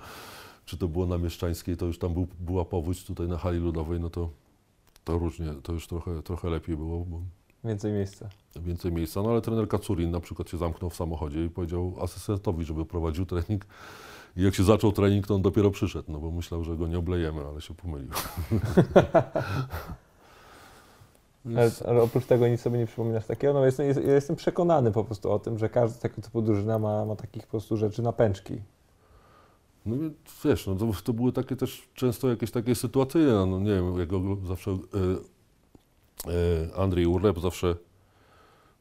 czy 0.68 0.76
to 0.76 0.88
było 0.88 1.06
na 1.06 1.18
Mieszczańskiej, 1.18 1.76
to 1.76 1.86
już 1.86 1.98
tam 1.98 2.14
był, 2.14 2.26
była 2.40 2.64
powódź 2.64 3.04
tutaj 3.04 3.28
na 3.28 3.38
hali 3.38 3.58
ludowej, 3.58 4.00
no 4.00 4.10
to 4.10 4.30
to 5.04 5.18
różnie, 5.18 5.46
to 5.62 5.72
już 5.72 5.86
trochę, 5.86 6.22
trochę 6.22 6.50
lepiej 6.50 6.76
było. 6.76 7.04
Bo 7.04 7.20
więcej 7.64 7.92
miejsca. 7.92 8.28
Więcej 8.56 8.92
miejsca, 8.92 9.22
no 9.22 9.30
ale 9.30 9.40
trener 9.40 9.68
Kacurin 9.68 10.10
na 10.10 10.20
przykład 10.20 10.48
się 10.48 10.56
zamknął 10.56 10.90
w 10.90 10.94
samochodzie 10.94 11.44
i 11.44 11.50
powiedział 11.50 11.94
asystentowi, 12.00 12.64
żeby 12.64 12.86
prowadził 12.86 13.26
trening. 13.26 13.66
I 14.36 14.42
jak 14.42 14.54
się 14.54 14.64
zaczął 14.64 14.92
trening, 14.92 15.26
to 15.26 15.34
on 15.34 15.42
dopiero 15.42 15.70
przyszedł, 15.70 16.12
no 16.12 16.18
bo 16.18 16.30
myślał, 16.30 16.64
że 16.64 16.76
go 16.76 16.88
nie 16.88 16.98
oblejemy, 16.98 17.40
ale 17.44 17.60
się 17.60 17.74
pomylił. 17.74 18.10
ale, 21.86 22.02
oprócz 22.02 22.26
tego 22.26 22.48
nic 22.48 22.60
sobie 22.60 22.78
nie 22.78 22.86
przypominasz 22.86 23.26
takiego? 23.26 23.52
No 23.52 23.64
jestem, 23.64 23.86
jestem 24.06 24.36
przekonany 24.36 24.92
po 24.92 25.04
prostu 25.04 25.32
o 25.32 25.38
tym, 25.38 25.58
że 25.58 25.68
każdy 25.68 26.00
tego 26.00 26.22
typu 26.22 26.42
drużyna 26.42 26.78
ma, 26.78 27.04
ma 27.04 27.16
takich 27.16 27.42
po 27.42 27.50
prostu 27.50 27.76
rzeczy 27.76 28.02
na 28.02 28.12
pęczki. 28.12 28.60
No 29.86 29.96
wiesz, 30.44 30.66
no 30.66 30.74
to, 30.74 30.92
to, 31.04 31.12
były 31.12 31.32
takie 31.32 31.56
też 31.56 31.88
często 31.94 32.28
jakieś 32.28 32.50
takie 32.50 32.74
sytuacyjne, 32.74 33.46
no 33.46 33.58
nie 33.58 33.74
wiem, 33.74 33.98
jak 33.98 34.08
zawsze 34.46 34.70
e, 34.70 34.76
e, 36.30 36.76
Andrzej 36.76 37.06
Urlep 37.06 37.40
zawsze, 37.40 37.76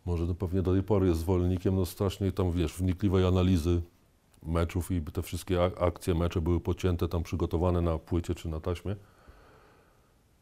może 0.05 0.25
no 0.25 0.35
pewnie 0.35 0.61
do 0.61 0.73
tej 0.73 0.83
pory 0.83 1.07
jest 1.07 1.19
zwolennikiem, 1.19 1.75
no 1.75 1.85
strasznie 1.85 2.31
tam, 2.31 2.51
wiesz, 2.51 2.73
wnikliwej 2.73 3.25
analizy 3.25 3.81
meczów 4.43 4.91
i 4.91 5.01
te 5.01 5.21
wszystkie 5.21 5.63
akcje, 5.63 6.15
mecze 6.15 6.41
były 6.41 6.59
pocięte, 6.59 7.07
tam 7.07 7.23
przygotowane 7.23 7.81
na 7.81 7.97
płycie 7.97 8.35
czy 8.35 8.49
na 8.49 8.59
taśmie. 8.59 8.95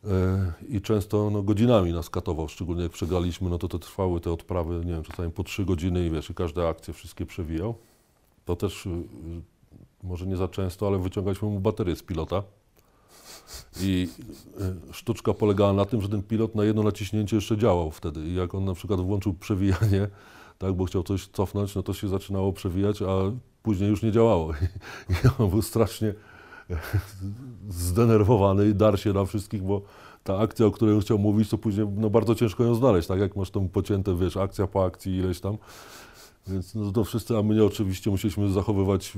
E, 0.03 0.53
I 0.67 0.81
często 0.81 1.29
no, 1.29 1.43
godzinami 1.43 1.93
nas 1.93 2.09
katował, 2.09 2.47
szczególnie 2.47 2.83
jak 2.83 2.91
przegraliśmy, 2.91 3.49
no 3.49 3.57
to 3.57 3.67
te 3.67 3.79
trwały 3.79 4.21
te 4.21 4.31
odprawy, 4.31 4.85
nie 4.85 4.91
wiem, 4.91 5.03
czasami 5.03 5.31
po 5.31 5.43
trzy 5.43 5.65
godziny 5.65 6.05
i 6.05 6.09
wiesz, 6.09 6.29
i 6.29 6.33
każde 6.33 6.67
akcje 6.67 6.93
wszystkie 6.93 7.25
przewijał. 7.25 7.75
To 8.45 8.55
też 8.55 8.87
może 10.05 10.25
nie 10.25 10.37
za 10.37 10.47
często, 10.47 10.87
ale 10.87 10.99
wyciągaliśmy 10.99 11.47
mu 11.47 11.59
baterię 11.59 11.95
z 11.95 12.03
pilota. 12.03 12.43
I 13.81 14.09
e, 14.89 14.93
sztuczka 14.93 15.33
polegała 15.33 15.73
na 15.73 15.85
tym, 15.85 16.01
że 16.01 16.09
ten 16.09 16.23
pilot 16.23 16.55
na 16.55 16.63
jedno 16.63 16.83
naciśnięcie 16.83 17.35
jeszcze 17.35 17.57
działał 17.57 17.91
wtedy. 17.91 18.27
I 18.27 18.35
jak 18.35 18.55
on 18.55 18.65
na 18.65 18.73
przykład 18.73 19.01
włączył 19.01 19.33
przewijanie, 19.33 20.07
tak, 20.57 20.73
bo 20.73 20.85
chciał 20.85 21.03
coś 21.03 21.27
cofnąć, 21.27 21.75
no 21.75 21.83
to 21.83 21.93
się 21.93 22.07
zaczynało 22.07 22.53
przewijać, 22.53 23.01
a 23.01 23.31
później 23.63 23.89
już 23.89 24.03
nie 24.03 24.11
działało. 24.11 24.51
I 25.09 25.13
on 25.39 25.49
był 25.49 25.61
strasznie 25.61 26.13
zdenerwowany 27.69 28.69
i 28.69 28.75
dar 28.75 28.99
się 28.99 29.13
na 29.13 29.25
wszystkich, 29.25 29.63
bo 29.63 29.81
ta 30.23 30.37
akcja, 30.37 30.65
o 30.65 30.71
której 30.71 30.95
on 30.95 31.01
chciał 31.01 31.19
mówić, 31.19 31.49
to 31.49 31.57
później 31.57 31.87
no, 31.95 32.09
bardzo 32.09 32.35
ciężko 32.35 32.63
ją 32.63 32.75
znaleźć, 32.75 33.07
tak 33.07 33.19
jak 33.19 33.35
masz 33.35 33.51
tą 33.51 33.69
pocięte, 33.69 34.15
wiesz, 34.15 34.37
akcja 34.37 34.67
po 34.67 34.85
akcji 34.85 35.15
ileś 35.15 35.39
tam. 35.39 35.57
Więc 36.47 36.75
no 36.75 36.91
to 36.91 37.03
wszyscy, 37.03 37.37
a 37.37 37.43
my 37.43 37.63
oczywiście 37.63 38.11
musieliśmy 38.11 38.51
zachowywać 38.51 39.13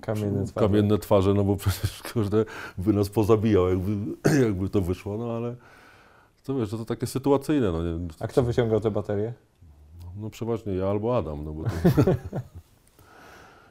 kamienne 0.00 0.44
twarze, 0.44 0.66
kamienne 0.66 0.98
twarze 0.98 1.34
no 1.34 1.44
bo 1.44 1.56
przecież 1.56 2.02
każdy 2.14 2.44
by 2.78 2.92
nas 2.92 3.08
pozabijał, 3.08 3.68
jakby, 3.68 3.96
jakby 4.46 4.68
to 4.68 4.80
wyszło, 4.80 5.16
no 5.16 5.32
ale 5.32 5.56
to 6.44 6.54
wiesz, 6.54 6.70
to, 6.70 6.78
to 6.78 6.84
takie 6.84 7.06
sytuacyjne. 7.06 7.72
No, 7.72 7.82
nie, 7.82 8.08
a 8.20 8.26
kto 8.26 8.42
wyciągał 8.42 8.80
te 8.80 8.90
baterie? 8.90 9.32
No 10.16 10.30
przeważnie 10.30 10.74
ja 10.74 10.86
albo 10.86 11.16
Adam, 11.16 11.44
no 11.44 11.52
bo 11.52 11.64
to... 11.64 11.70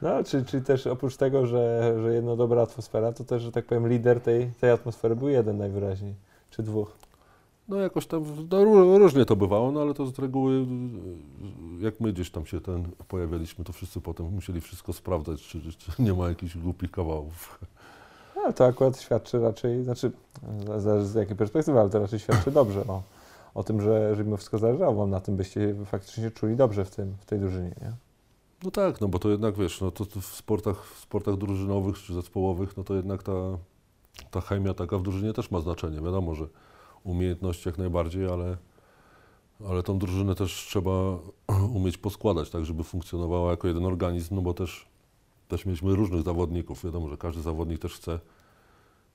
No, 0.02 0.24
czy, 0.24 0.44
czy 0.44 0.60
też 0.60 0.86
oprócz 0.86 1.16
tego, 1.16 1.46
że, 1.46 1.94
że 2.02 2.14
jedna 2.14 2.36
dobra 2.36 2.62
atmosfera, 2.62 3.12
to 3.12 3.24
też, 3.24 3.42
że 3.42 3.52
tak 3.52 3.64
powiem, 3.64 3.88
lider 3.88 4.20
tej, 4.20 4.50
tej 4.60 4.70
atmosfery 4.70 5.16
był 5.16 5.28
jeden 5.28 5.58
najwyraźniej, 5.58 6.14
czy 6.50 6.62
dwóch? 6.62 6.96
No 7.68 7.76
jakoś 7.76 8.06
tam, 8.06 8.24
no, 8.50 8.98
różnie 8.98 9.24
to 9.24 9.36
bywało, 9.36 9.72
no 9.72 9.80
ale 9.80 9.94
to 9.94 10.06
z 10.06 10.18
reguły, 10.18 10.66
jak 11.80 12.00
my 12.00 12.12
gdzieś 12.12 12.30
tam 12.30 12.46
się 12.46 12.60
ten 12.60 12.88
pojawialiśmy, 13.08 13.64
to 13.64 13.72
wszyscy 13.72 14.00
potem 14.00 14.26
musieli 14.34 14.60
wszystko 14.60 14.92
sprawdzać, 14.92 15.42
czy, 15.42 15.72
czy 15.72 16.02
nie 16.02 16.14
ma 16.14 16.28
jakichś 16.28 16.56
głupich 16.56 16.90
kawałów. 16.90 17.58
No, 18.36 18.52
to 18.52 18.66
akurat 18.66 19.00
świadczy 19.00 19.40
raczej, 19.40 19.84
znaczy, 19.84 20.12
zależy 20.78 21.06
z 21.06 21.14
jakiej 21.14 21.36
perspektywy, 21.36 21.80
ale 21.80 21.90
to 21.90 21.98
raczej 21.98 22.18
świadczy 22.18 22.50
dobrze 22.50 22.80
o, 22.80 23.02
o 23.54 23.64
tym, 23.64 23.80
że, 23.80 24.16
że 24.16 24.24
mimo 24.24 24.36
wszystko 24.36 24.58
zależało 24.58 24.94
wam 24.94 25.10
na 25.10 25.20
tym, 25.20 25.36
byście 25.36 25.74
faktycznie 25.84 26.30
czuli 26.30 26.56
dobrze 26.56 26.84
w, 26.84 26.90
tym, 26.90 27.14
w 27.20 27.26
tej 27.26 27.38
drużynie, 27.38 27.74
nie? 27.80 27.92
No 28.64 28.70
tak, 28.70 29.00
no 29.00 29.08
bo 29.08 29.18
to 29.18 29.28
jednak, 29.28 29.56
wiesz, 29.56 29.80
no 29.80 29.90
to, 29.90 30.06
to 30.06 30.20
w, 30.20 30.26
sportach, 30.26 30.84
w 30.84 30.98
sportach 30.98 31.36
drużynowych 31.36 31.98
czy 31.98 32.14
zespołowych, 32.14 32.76
no 32.76 32.84
to 32.84 32.94
jednak 32.94 33.22
ta, 33.22 33.32
ta 34.30 34.40
chemia 34.40 34.74
taka 34.74 34.98
w 34.98 35.02
drużynie 35.02 35.32
też 35.32 35.50
ma 35.50 35.60
znaczenie. 35.60 36.00
Wiadomo, 36.00 36.34
że 36.34 36.46
umiejętności 37.06 37.68
jak 37.68 37.78
najbardziej, 37.78 38.26
ale, 38.26 38.56
ale 39.68 39.82
tą 39.82 39.98
drużynę 39.98 40.34
też 40.34 40.66
trzeba 40.68 41.18
umieć 41.78 41.98
poskładać 41.98 42.50
tak, 42.50 42.64
żeby 42.64 42.84
funkcjonowała 42.84 43.50
jako 43.50 43.68
jeden 43.68 43.84
organizm, 43.84 44.34
no 44.34 44.42
bo 44.42 44.54
też, 44.54 44.86
też 45.48 45.66
mieliśmy 45.66 45.94
różnych 45.94 46.22
zawodników. 46.22 46.84
Wiadomo, 46.84 47.08
że 47.08 47.16
każdy 47.16 47.42
zawodnik 47.42 47.78
też 47.78 47.94
chce 47.94 48.20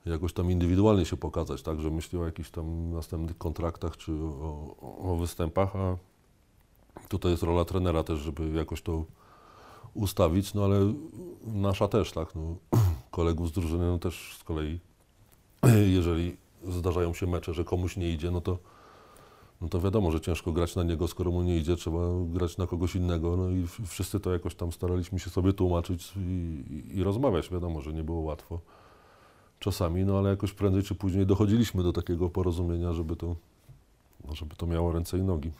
jakoś 0.05 0.33
tam 0.33 0.51
indywidualnie 0.51 1.05
się 1.05 1.17
pokazać, 1.17 1.61
tak, 1.61 1.81
że 1.81 1.89
myśli 1.89 2.19
o 2.19 2.25
jakichś 2.25 2.49
tam 2.49 2.93
następnych 2.93 3.37
kontraktach 3.37 3.97
czy 3.97 4.11
o, 4.13 4.75
o 5.11 5.15
występach, 5.15 5.75
a 5.75 5.97
tutaj 7.07 7.31
jest 7.31 7.43
rola 7.43 7.65
trenera 7.65 8.03
też, 8.03 8.19
żeby 8.19 8.49
jakoś 8.49 8.81
to 8.81 9.05
ustawić, 9.93 10.53
no 10.53 10.63
ale 10.63 10.93
nasza 11.43 11.87
też, 11.87 12.11
tak, 12.11 12.35
no, 12.35 12.55
kolegów 13.11 13.49
z 13.49 13.51
drużyny 13.51 13.85
no 13.85 13.99
też 13.99 14.37
z 14.39 14.43
kolei, 14.43 14.79
jeżeli 15.97 16.37
zdarzają 16.67 17.13
się 17.13 17.27
mecze, 17.27 17.53
że 17.53 17.63
komuś 17.63 17.97
nie 17.97 18.09
idzie, 18.09 18.31
no 18.31 18.41
to, 18.41 18.57
no 19.61 19.69
to 19.69 19.81
wiadomo, 19.81 20.11
że 20.11 20.21
ciężko 20.21 20.51
grać 20.51 20.75
na 20.75 20.83
niego, 20.83 21.07
skoro 21.07 21.31
mu 21.31 21.41
nie 21.43 21.57
idzie, 21.57 21.75
trzeba 21.75 21.99
grać 22.25 22.57
na 22.57 22.67
kogoś 22.67 22.95
innego, 22.95 23.37
no 23.37 23.49
i 23.49 23.67
wszyscy 23.87 24.19
to 24.19 24.33
jakoś 24.33 24.55
tam 24.55 24.71
staraliśmy 24.71 25.19
się 25.19 25.29
sobie 25.29 25.53
tłumaczyć 25.53 26.13
i, 26.17 26.19
i, 26.19 26.97
i 26.97 27.03
rozmawiać, 27.03 27.49
wiadomo, 27.49 27.81
że 27.81 27.93
nie 27.93 28.03
było 28.03 28.21
łatwo 28.21 28.59
czasami, 29.59 30.05
no 30.05 30.17
ale 30.17 30.29
jakoś 30.29 30.53
prędzej 30.53 30.83
czy 30.83 30.95
później 30.95 31.25
dochodziliśmy 31.25 31.83
do 31.83 31.93
takiego 31.93 32.29
porozumienia, 32.29 32.93
żeby 32.93 33.15
to, 33.15 33.35
no, 34.27 34.35
żeby 34.35 34.55
to 34.55 34.65
miało 34.65 34.91
ręce 34.91 35.17
i 35.17 35.23
nogi. 35.23 35.51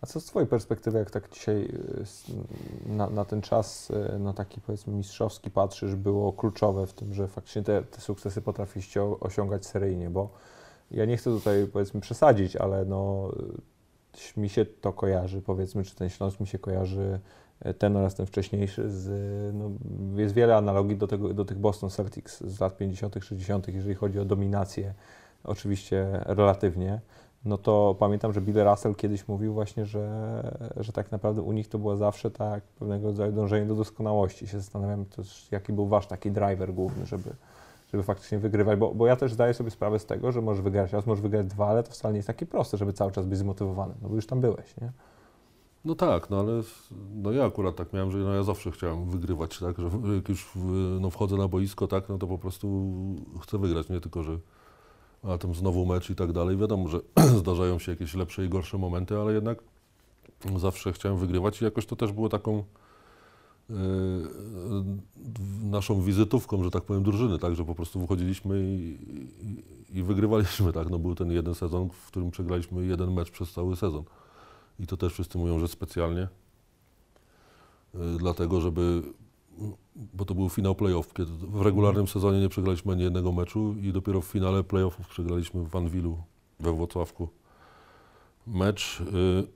A 0.00 0.06
co 0.06 0.20
z 0.20 0.24
Twojej 0.24 0.48
perspektywy, 0.48 0.98
jak 0.98 1.10
tak 1.10 1.30
dzisiaj 1.30 1.64
y, 1.64 2.88
na, 2.88 3.10
na 3.10 3.24
ten 3.24 3.42
czas, 3.42 3.90
y, 3.90 4.18
no 4.18 4.32
taki 4.32 4.60
powiedzmy 4.60 4.92
mistrzowski 4.92 5.50
patrzysz, 5.50 5.94
było 5.94 6.32
kluczowe 6.32 6.86
w 6.86 6.92
tym, 6.92 7.14
że 7.14 7.28
faktycznie 7.28 7.62
te, 7.62 7.82
te 7.82 8.00
sukcesy 8.00 8.42
potrafiliście 8.42 9.02
osiągać 9.02 9.66
seryjnie, 9.66 10.10
bo 10.10 10.30
ja 10.90 11.04
nie 11.04 11.16
chcę 11.16 11.30
tutaj 11.30 11.66
powiedzmy 11.72 12.00
przesadzić, 12.00 12.56
ale 12.56 12.84
no 12.84 13.30
y, 14.36 14.40
mi 14.40 14.48
się 14.48 14.66
to 14.66 14.92
kojarzy, 14.92 15.42
powiedzmy, 15.42 15.84
czy 15.84 15.96
ten 15.96 16.08
Śląsk 16.08 16.40
mi 16.40 16.46
się 16.46 16.58
kojarzy 16.58 17.20
ten 17.78 17.96
oraz 17.96 18.14
ten 18.14 18.26
wcześniejszy, 18.26 18.90
z, 18.90 19.08
no, 19.54 19.70
jest 20.20 20.34
wiele 20.34 20.56
analogii 20.56 20.96
do, 20.96 21.06
tego, 21.06 21.34
do 21.34 21.44
tych 21.44 21.58
Boston 21.58 21.90
Celtics 21.90 22.40
z 22.44 22.60
lat 22.60 22.76
50., 22.76 23.16
60., 23.20 23.68
jeżeli 23.68 23.94
chodzi 23.94 24.18
o 24.18 24.24
dominację, 24.24 24.94
oczywiście 25.44 26.06
relatywnie 26.24 27.00
no 27.46 27.58
to 27.58 27.96
pamiętam, 27.98 28.32
że 28.32 28.40
Bill 28.40 28.64
Russell 28.64 28.94
kiedyś 28.94 29.28
mówił 29.28 29.54
właśnie, 29.54 29.84
że, 29.86 30.08
że 30.76 30.92
tak 30.92 31.12
naprawdę 31.12 31.42
u 31.42 31.52
nich 31.52 31.68
to 31.68 31.78
było 31.78 31.96
zawsze 31.96 32.30
tak 32.30 32.62
pewnego 32.64 33.06
rodzaju 33.06 33.32
dążenie 33.32 33.66
do 33.66 33.74
doskonałości. 33.74 34.46
Się 34.46 34.60
zastanawiam 34.60 35.04
też, 35.04 35.48
jaki 35.50 35.72
był 35.72 35.86
wasz 35.86 36.06
taki 36.06 36.30
driver 36.30 36.74
główny, 36.74 37.06
żeby, 37.06 37.30
żeby 37.92 38.02
faktycznie 38.02 38.38
wygrywać, 38.38 38.78
bo, 38.78 38.94
bo 38.94 39.06
ja 39.06 39.16
też 39.16 39.32
zdaję 39.32 39.54
sobie 39.54 39.70
sprawę 39.70 39.98
z 39.98 40.06
tego, 40.06 40.32
że 40.32 40.42
możesz 40.42 40.62
wygrać 40.62 40.92
raz, 40.92 41.06
możesz 41.06 41.22
wygrać 41.22 41.46
dwa, 41.46 41.66
ale 41.66 41.82
to 41.82 41.90
wcale 41.90 42.12
nie 42.12 42.18
jest 42.18 42.26
takie 42.26 42.46
proste, 42.46 42.76
żeby 42.76 42.92
cały 42.92 43.12
czas 43.12 43.26
być 43.26 43.38
zmotywowany, 43.38 43.94
no 44.02 44.08
bo 44.08 44.14
już 44.14 44.26
tam 44.26 44.40
byłeś, 44.40 44.76
nie? 44.80 44.92
No 45.84 45.94
tak, 45.94 46.30
no 46.30 46.40
ale 46.40 46.62
no 47.14 47.32
ja 47.32 47.44
akurat 47.44 47.76
tak 47.76 47.92
miałem, 47.92 48.10
że 48.10 48.18
no 48.18 48.34
ja 48.34 48.42
zawsze 48.42 48.70
chciałem 48.70 49.10
wygrywać, 49.10 49.58
tak, 49.58 49.78
że 49.78 49.90
jak 50.14 50.28
już 50.28 50.46
w, 50.54 50.98
no 51.00 51.10
wchodzę 51.10 51.36
na 51.36 51.48
boisko, 51.48 51.86
tak, 51.86 52.08
no 52.08 52.18
to 52.18 52.26
po 52.26 52.38
prostu 52.38 52.92
chcę 53.40 53.58
wygrać, 53.58 53.88
nie 53.88 54.00
tylko, 54.00 54.22
że 54.22 54.38
a 55.28 55.38
tam 55.38 55.54
znowu 55.54 55.86
mecz 55.86 56.10
i 56.10 56.14
tak 56.14 56.32
dalej. 56.32 56.56
Wiadomo, 56.56 56.88
że 56.88 57.00
zdarzają 57.40 57.78
się 57.78 57.92
jakieś 57.92 58.14
lepsze 58.14 58.44
i 58.44 58.48
gorsze 58.48 58.78
momenty, 58.78 59.18
ale 59.18 59.32
jednak 59.32 59.62
zawsze 60.56 60.92
chciałem 60.92 61.18
wygrywać. 61.18 61.60
I 61.60 61.64
jakoś 61.64 61.86
to 61.86 61.96
też 61.96 62.12
było 62.12 62.28
taką 62.28 62.64
yy, 63.70 63.76
naszą 65.62 66.00
wizytówką, 66.00 66.64
że 66.64 66.70
tak 66.70 66.82
powiem, 66.82 67.02
drużyny, 67.02 67.38
tak, 67.38 67.56
że 67.56 67.64
po 67.64 67.74
prostu 67.74 68.00
wychodziliśmy 68.00 68.60
i, 68.60 68.98
i, 69.46 69.98
i, 69.98 70.02
wygrywaliśmy, 70.02 70.72
tak, 70.72 70.90
no 70.90 70.98
był 70.98 71.14
ten 71.14 71.30
jeden 71.30 71.54
sezon, 71.54 71.88
w 71.90 72.06
którym 72.06 72.30
przegraliśmy 72.30 72.86
jeden 72.86 73.12
mecz 73.12 73.30
przez 73.30 73.52
cały 73.52 73.76
sezon. 73.76 74.04
I 74.80 74.86
to 74.86 74.96
też 74.96 75.12
wszyscy 75.12 75.38
mówią, 75.38 75.58
że 75.58 75.68
specjalnie, 75.68 76.28
yy, 77.94 78.00
dlatego, 78.18 78.60
żeby 78.60 79.02
bo 79.96 80.24
to 80.24 80.34
był 80.34 80.48
finał 80.48 80.74
playoff, 80.74 81.12
w 81.40 81.60
regularnym 81.60 82.08
sezonie 82.08 82.40
nie 82.40 82.48
przegraliśmy 82.48 82.92
ani 82.92 83.02
jednego 83.02 83.32
meczu 83.32 83.74
i 83.82 83.92
dopiero 83.92 84.20
w 84.20 84.24
finale 84.24 84.64
playoffów 84.64 85.08
przegraliśmy 85.08 85.64
w 85.68 85.76
Anwilu 85.76 86.22
we 86.60 86.76
Wrocławku. 86.76 87.28
Mecz 88.46 89.00
yy, 89.12 89.46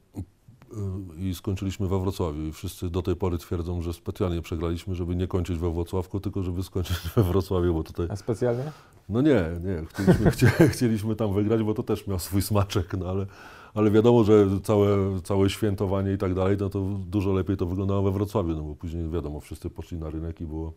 yy, 1.16 1.30
i 1.30 1.34
skończyliśmy 1.34 1.88
we 1.88 2.00
Wrocławiu. 2.00 2.46
I 2.46 2.52
wszyscy 2.52 2.90
do 2.90 3.02
tej 3.02 3.16
pory 3.16 3.38
twierdzą, 3.38 3.82
że 3.82 3.92
specjalnie 3.92 4.42
przegraliśmy, 4.42 4.94
żeby 4.94 5.16
nie 5.16 5.26
kończyć 5.26 5.58
we 5.58 5.72
Wrocławku, 5.72 6.20
tylko 6.20 6.42
żeby 6.42 6.62
skończyć 6.62 6.96
we 7.16 7.22
Wrocławiu, 7.22 7.74
bo 7.74 7.82
tutaj... 7.82 8.06
A 8.10 8.16
specjalnie? 8.16 8.72
No 9.08 9.20
nie, 9.20 9.44
nie, 9.64 9.84
chcieliśmy, 9.86 10.68
chcieliśmy 10.74 11.16
tam 11.16 11.34
wygrać, 11.34 11.62
bo 11.62 11.74
to 11.74 11.82
też 11.82 12.06
miał 12.06 12.18
swój 12.18 12.42
smaczek, 12.42 12.94
no 12.98 13.06
ale 13.10 13.26
ale 13.74 13.90
wiadomo, 13.90 14.24
że 14.24 14.46
całe, 14.62 15.20
całe 15.22 15.50
świętowanie 15.50 16.12
i 16.12 16.18
tak 16.18 16.34
dalej, 16.34 16.56
no 16.60 16.70
to 16.70 16.80
dużo 17.06 17.32
lepiej 17.32 17.56
to 17.56 17.66
wyglądało 17.66 18.02
we 18.02 18.10
Wrocławiu, 18.10 18.56
no 18.56 18.62
bo 18.62 18.74
później 18.74 19.08
wiadomo, 19.08 19.40
wszyscy 19.40 19.70
poszli 19.70 19.98
na 19.98 20.10
rynek 20.10 20.40
i 20.40 20.46
było 20.46 20.72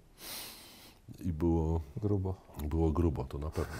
i 1.19 1.33
było 1.33 1.81
grubo. 2.01 2.35
Było 2.69 2.91
grubo, 2.91 3.23
to 3.23 3.37
na 3.37 3.49
pewno. 3.49 3.73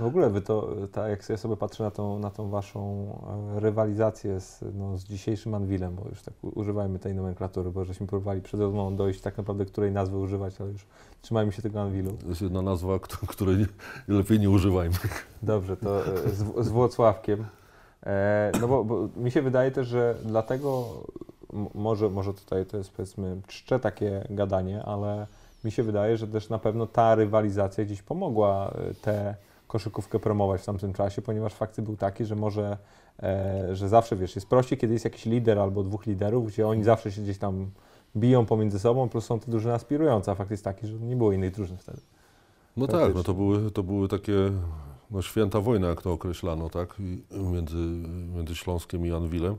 W 0.00 0.06
ogóle 0.06 0.30
wy 0.30 0.40
to, 0.40 0.68
tak 0.92 1.10
jak 1.10 1.28
ja 1.28 1.36
sobie 1.36 1.56
patrzę 1.56 1.84
na 1.84 1.90
tą, 1.90 2.18
na 2.18 2.30
tą 2.30 2.50
waszą 2.50 3.06
e, 3.56 3.60
rywalizację 3.60 4.40
z, 4.40 4.64
no, 4.74 4.98
z 4.98 5.04
dzisiejszym 5.04 5.54
Anwilem, 5.54 5.94
bo 5.94 6.08
już 6.08 6.22
tak 6.22 6.34
używajmy 6.42 6.98
tej 6.98 7.14
nomenklatury, 7.14 7.70
bo 7.70 7.84
żeśmy 7.84 8.06
próbowali 8.06 8.42
przed 8.42 8.60
rozmową 8.60 8.96
dojść 8.96 9.20
tak 9.20 9.38
naprawdę, 9.38 9.64
której 9.64 9.92
nazwy 9.92 10.18
używać, 10.18 10.60
ale 10.60 10.70
już 10.70 10.86
trzymajmy 11.22 11.52
się 11.52 11.62
tego 11.62 11.80
Anwilu. 11.82 12.12
To 12.12 12.28
jest 12.28 12.42
jedna 12.42 12.62
nazwa, 12.62 12.98
której 13.28 13.66
lepiej 14.08 14.40
nie 14.40 14.50
używajmy. 14.50 14.96
Dobrze, 15.42 15.76
to 15.76 16.06
e, 16.06 16.30
z, 16.30 16.66
z 16.66 16.68
Włocławkiem. 16.68 17.44
E, 18.06 18.52
no 18.60 18.68
bo, 18.68 18.84
bo, 18.84 19.08
mi 19.16 19.30
się 19.30 19.42
wydaje 19.42 19.70
też, 19.70 19.88
że 19.88 20.14
dlatego 20.24 20.86
może, 21.74 22.10
może 22.10 22.34
tutaj 22.34 22.66
to 22.66 22.76
jest 22.76 22.90
powiedzmy 22.90 23.40
czcze 23.46 23.80
takie 23.80 24.24
gadanie, 24.30 24.82
ale 24.82 25.26
mi 25.64 25.72
się 25.72 25.82
wydaje, 25.82 26.16
że 26.16 26.28
też 26.28 26.48
na 26.48 26.58
pewno 26.58 26.86
ta 26.86 27.14
rywalizacja 27.14 27.84
gdzieś 27.84 28.02
pomogła 28.02 28.74
e, 28.90 28.94
tę 28.94 29.34
koszykówkę 29.68 30.18
promować 30.18 30.60
w 30.60 30.64
tamtym 30.64 30.92
czasie, 30.92 31.22
ponieważ 31.22 31.54
fakt 31.54 31.80
był 31.80 31.96
taki, 31.96 32.24
że 32.24 32.36
może, 32.36 32.76
e, 33.22 33.76
że 33.76 33.88
zawsze 33.88 34.16
wiesz, 34.16 34.34
jest 34.34 34.48
prościej, 34.48 34.78
kiedy 34.78 34.92
jest 34.92 35.04
jakiś 35.04 35.26
lider 35.26 35.58
albo 35.58 35.82
dwóch 35.82 36.06
liderów, 36.06 36.46
gdzie 36.46 36.68
oni 36.68 36.84
zawsze 36.84 37.12
się 37.12 37.22
gdzieś 37.22 37.38
tam 37.38 37.70
biją 38.16 38.46
pomiędzy 38.46 38.78
sobą, 38.78 39.08
plus 39.08 39.24
są 39.24 39.40
te 39.40 39.50
drużyny 39.50 39.74
aspirujące, 39.74 40.32
a 40.32 40.34
fakt 40.34 40.50
jest 40.50 40.64
taki, 40.64 40.86
że 40.86 40.94
nie 40.94 41.16
było 41.16 41.32
innych 41.32 41.54
drużyn 41.54 41.76
wtedy. 41.76 41.98
No 42.76 42.86
tak, 42.86 43.14
no 43.14 43.22
to 43.22 43.34
były, 43.34 43.70
to 43.70 43.82
były 43.82 44.08
takie 44.08 44.32
no, 45.12 45.22
święta 45.22 45.60
wojna, 45.60 45.88
jak 45.88 46.02
to 46.02 46.12
określano, 46.12 46.70
tak, 46.70 46.96
między, 47.52 47.76
między 48.36 48.54
Śląskiem 48.54 49.06
i 49.06 49.12
Anwilem. 49.12 49.56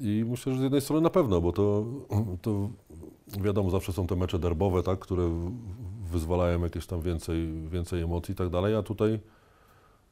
I 0.00 0.24
myślę, 0.28 0.52
że 0.52 0.58
z 0.58 0.62
jednej 0.62 0.80
strony 0.80 1.02
na 1.02 1.10
pewno, 1.10 1.40
bo 1.40 1.52
to, 1.52 1.84
to 2.42 2.70
wiadomo, 3.26 3.70
zawsze 3.70 3.92
są 3.92 4.06
te 4.06 4.16
mecze 4.16 4.38
derbowe, 4.38 4.82
tak, 4.82 4.98
które 4.98 5.50
wyzwalają 6.10 6.62
jakieś 6.62 6.86
tam 6.86 7.00
więcej, 7.00 7.68
więcej 7.68 8.02
emocji 8.02 8.32
i 8.32 8.34
tak 8.34 8.48
dalej, 8.48 8.74
a 8.74 8.82
tutaj 8.82 9.20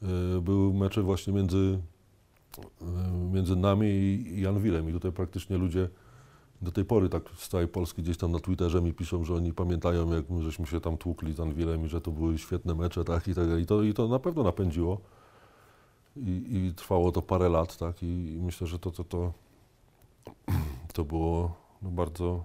y, 0.02 0.40
były 0.40 0.74
mecze 0.74 1.02
właśnie 1.02 1.32
między, 1.32 1.78
y, 2.82 2.84
między 3.32 3.56
nami 3.56 3.86
i, 3.86 4.40
i 4.40 4.46
Anwilem. 4.46 4.90
I 4.90 4.92
tutaj 4.92 5.12
praktycznie 5.12 5.58
ludzie 5.58 5.88
do 6.62 6.72
tej 6.72 6.84
pory 6.84 7.08
tak 7.08 7.22
z 7.36 7.48
całej 7.48 7.68
Polski 7.68 8.02
gdzieś 8.02 8.16
tam 8.16 8.32
na 8.32 8.40
Twitterze 8.40 8.82
mi 8.82 8.92
piszą, 8.92 9.24
że 9.24 9.34
oni 9.34 9.52
pamiętają, 9.52 10.12
jak 10.12 10.30
my 10.30 10.42
żeśmy 10.42 10.66
się 10.66 10.80
tam 10.80 10.96
tłukli 10.96 11.32
z 11.32 11.40
Anwilem 11.40 11.84
i 11.84 11.88
że 11.88 12.00
to 12.00 12.10
były 12.10 12.38
świetne 12.38 12.74
mecze, 12.74 13.04
tak, 13.04 13.28
i 13.28 13.34
tak 13.34 13.44
I 13.60 13.66
to, 13.66 13.82
i 13.82 13.94
to 13.94 14.08
na 14.08 14.18
pewno 14.18 14.42
napędziło. 14.42 15.00
I, 16.16 16.42
I, 16.50 16.74
trwało 16.74 17.12
to 17.12 17.22
parę 17.22 17.48
lat, 17.48 17.76
tak, 17.76 18.02
i, 18.02 18.34
i 18.34 18.40
myślę, 18.42 18.66
że 18.66 18.78
to, 18.78 18.90
to, 18.90 19.04
to, 19.04 19.32
to 20.94 21.04
było 21.04 21.56
no, 21.82 21.90
bardzo, 21.90 22.44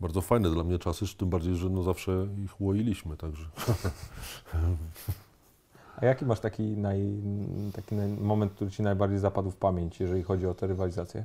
bardzo 0.00 0.20
fajne 0.20 0.50
dla 0.50 0.64
mnie 0.64 0.78
czasy, 0.78 1.16
tym 1.16 1.30
bardziej, 1.30 1.56
że 1.56 1.70
no 1.70 1.82
zawsze 1.82 2.28
ich 2.44 2.60
łoiliśmy, 2.60 3.16
także. 3.16 3.46
A 5.96 6.06
jaki 6.06 6.24
masz 6.24 6.40
taki, 6.40 6.62
naj, 6.62 7.00
taki 7.72 7.94
moment, 8.20 8.52
który 8.52 8.70
Ci 8.70 8.82
najbardziej 8.82 9.18
zapadł 9.18 9.50
w 9.50 9.56
pamięć, 9.56 10.00
jeżeli 10.00 10.22
chodzi 10.22 10.46
o 10.46 10.54
tę 10.54 10.66
rywalizację? 10.66 11.24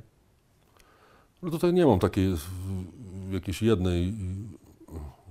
No 1.42 1.50
tutaj 1.50 1.72
nie 1.72 1.86
mam 1.86 1.98
takiej 1.98 2.34
jakiejś 3.32 3.62
jednej, 3.62 4.14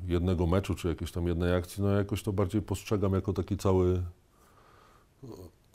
jednego 0.08 0.48
meczu, 0.48 0.76
czy 0.76 0.88
jakiejś 0.88 1.12
tam 1.12 1.28
jednej 1.28 1.56
akcji, 1.56 1.84
no 1.84 1.90
jakoś 1.90 2.24
to 2.24 2.34
bardziej 2.34 2.62
postrzegam 2.62 3.14
jako 3.14 3.34
taki 3.34 3.58
cały 3.58 4.04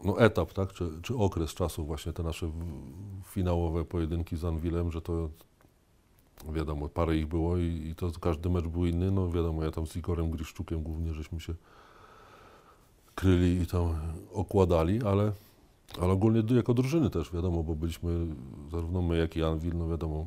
no, 0.05 0.21
etap, 0.21 0.53
tak, 0.53 0.73
czy, 0.73 0.91
czy 1.03 1.17
okres 1.17 1.55
czasu 1.55 1.85
właśnie 1.85 2.13
te 2.13 2.23
nasze 2.23 2.51
finałowe 3.25 3.85
pojedynki 3.85 4.37
z 4.37 4.45
Anwilem, 4.45 4.93
że 4.93 5.01
to 5.03 5.31
wiadomo, 6.53 6.89
parę 6.89 7.17
ich 7.17 7.27
było 7.27 7.57
i, 7.57 7.89
i 7.91 7.95
to 7.95 8.11
każdy 8.21 8.51
mecz 8.51 8.67
był 8.67 8.87
inny, 8.87 9.11
no 9.11 9.31
wiadomo, 9.31 9.65
ja 9.65 9.71
tam 9.71 9.87
z 9.87 9.97
Igorem 9.97 10.31
Griszczukiem 10.31 10.83
głównie 10.83 11.15
żeśmy 11.15 11.41
się 11.41 11.55
kryli 13.15 13.63
i 13.63 13.67
tam 13.67 13.95
okładali, 14.33 15.03
ale 15.03 15.33
ale 16.01 16.13
ogólnie 16.13 16.43
jako 16.57 16.75
drużyny 16.75 17.11
też, 17.11 17.33
wiadomo, 17.33 17.63
bo 17.63 17.75
byliśmy, 17.77 18.27
zarówno 18.73 19.03
my, 19.03 19.17
jak 19.17 19.37
i 19.37 19.43
Anvil, 19.43 19.77
no 19.77 19.89
wiadomo, 19.89 20.27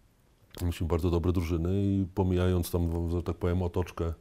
mieliśmy 0.60 0.86
bardzo 0.86 1.10
dobre 1.10 1.32
drużyny 1.32 1.82
i 1.84 2.06
pomijając 2.14 2.70
tam, 2.70 3.10
że 3.10 3.22
tak 3.22 3.36
powiem, 3.36 3.62
otoczkę 3.62 4.12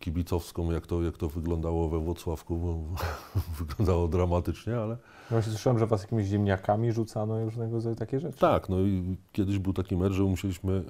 kibicowską, 0.00 0.70
jak 0.70 0.86
to, 0.86 1.02
jak 1.02 1.16
to 1.16 1.28
wyglądało 1.28 1.88
we 1.88 1.98
Włocławku, 1.98 2.56
bo 2.56 2.78
wyglądało 3.64 4.08
dramatycznie, 4.08 4.76
ale 4.76 4.88
No 4.88 4.96
Właśnie 5.30 5.52
słyszałem, 5.52 5.78
że 5.78 5.86
was 5.86 6.02
jakimiś 6.02 6.26
ziemniakami 6.26 6.92
rzucano 6.92 7.40
i 7.40 7.44
różnego 7.44 7.72
rodzaju 7.74 7.96
takie 7.96 8.20
rzeczy. 8.20 8.38
tak, 8.38 8.68
no 8.68 8.80
i 8.80 9.16
kiedyś 9.32 9.58
był 9.58 9.72
taki 9.72 9.96
mecz, 9.96 10.12
że 10.12 10.22
musieliśmy, 10.22 10.84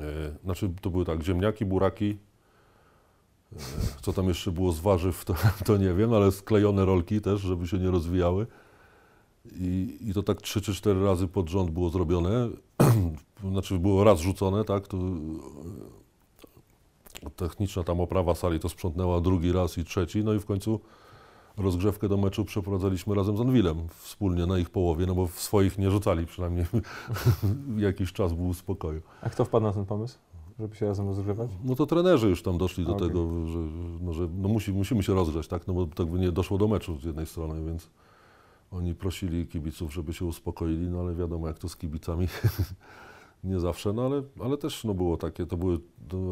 e, 0.00 0.04
znaczy 0.44 0.70
to 0.80 0.90
były 0.90 1.04
tak, 1.04 1.22
ziemniaki, 1.22 1.64
buraki, 1.64 2.18
co 4.02 4.12
tam 4.12 4.28
jeszcze 4.28 4.52
było 4.52 4.72
z 4.72 4.80
warzyw, 4.80 5.24
to, 5.24 5.34
to 5.66 5.76
nie 5.76 5.94
wiem, 5.94 6.12
ale 6.12 6.32
sklejone 6.32 6.84
rolki 6.84 7.20
też, 7.20 7.40
żeby 7.40 7.66
się 7.66 7.78
nie 7.78 7.90
rozwijały. 7.90 8.46
I, 9.52 9.98
I 10.00 10.14
to 10.14 10.22
tak 10.22 10.42
trzy 10.42 10.60
czy 10.60 10.74
cztery 10.74 11.04
razy 11.04 11.28
pod 11.28 11.48
rząd 11.48 11.70
było 11.70 11.90
zrobione, 11.90 12.48
znaczy 13.52 13.78
było 13.78 14.04
raz 14.04 14.20
rzucone, 14.20 14.64
tak, 14.64 14.88
to 14.88 14.96
e, 14.96 15.00
techniczna 17.36 17.84
tam 17.84 18.00
oprawa 18.00 18.34
sali 18.34 18.60
to 18.60 18.68
sprzątnęła 18.68 19.20
drugi 19.20 19.52
raz 19.52 19.78
i 19.78 19.84
trzeci, 19.84 20.24
no 20.24 20.34
i 20.34 20.38
w 20.38 20.46
końcu 20.46 20.80
rozgrzewkę 21.56 22.08
do 22.08 22.16
meczu 22.16 22.44
przeprowadzaliśmy 22.44 23.14
razem 23.14 23.36
z 23.36 23.40
Anwilem 23.40 23.88
wspólnie 23.98 24.46
na 24.46 24.58
ich 24.58 24.70
połowie, 24.70 25.06
no 25.06 25.14
bo 25.14 25.26
w 25.26 25.40
swoich 25.40 25.78
nie 25.78 25.90
rzucali 25.90 26.26
przynajmniej 26.26 26.66
jakiś 27.76 28.12
czas 28.12 28.32
był 28.32 28.54
spokoju. 28.54 29.02
A 29.22 29.30
kto 29.30 29.44
wpadł 29.44 29.66
na 29.66 29.72
ten 29.72 29.86
pomysł, 29.86 30.18
żeby 30.58 30.76
się 30.76 30.86
razem 30.86 31.06
rozgrzewać? 31.06 31.50
No 31.64 31.74
to 31.74 31.86
trenerzy 31.86 32.28
już 32.28 32.42
tam 32.42 32.58
doszli 32.58 32.84
do 32.84 32.92
Okej. 32.92 33.08
tego, 33.08 33.46
że, 33.46 33.58
no, 34.00 34.12
że 34.12 34.28
no 34.34 34.48
musi, 34.48 34.72
musimy 34.72 35.02
się 35.02 35.14
rozgrzać, 35.14 35.48
tak, 35.48 35.66
no 35.66 35.74
bo 35.74 35.86
tak 35.86 36.06
by 36.06 36.18
nie 36.18 36.32
doszło 36.32 36.58
do 36.58 36.68
meczu 36.68 36.98
z 37.00 37.04
jednej 37.04 37.26
strony, 37.26 37.64
więc 37.64 37.90
oni 38.70 38.94
prosili 38.94 39.46
kibiców, 39.46 39.94
żeby 39.94 40.12
się 40.12 40.24
uspokoili, 40.24 40.88
no 40.88 41.00
ale 41.00 41.14
wiadomo 41.14 41.46
jak 41.46 41.58
to 41.58 41.68
z 41.68 41.76
kibicami, 41.76 42.28
nie 43.44 43.60
zawsze, 43.60 43.92
no 43.92 44.02
ale, 44.02 44.22
ale 44.44 44.58
też 44.58 44.84
no 44.84 44.94
było 44.94 45.16
takie, 45.16 45.46
to 45.46 45.56
były 45.56 45.78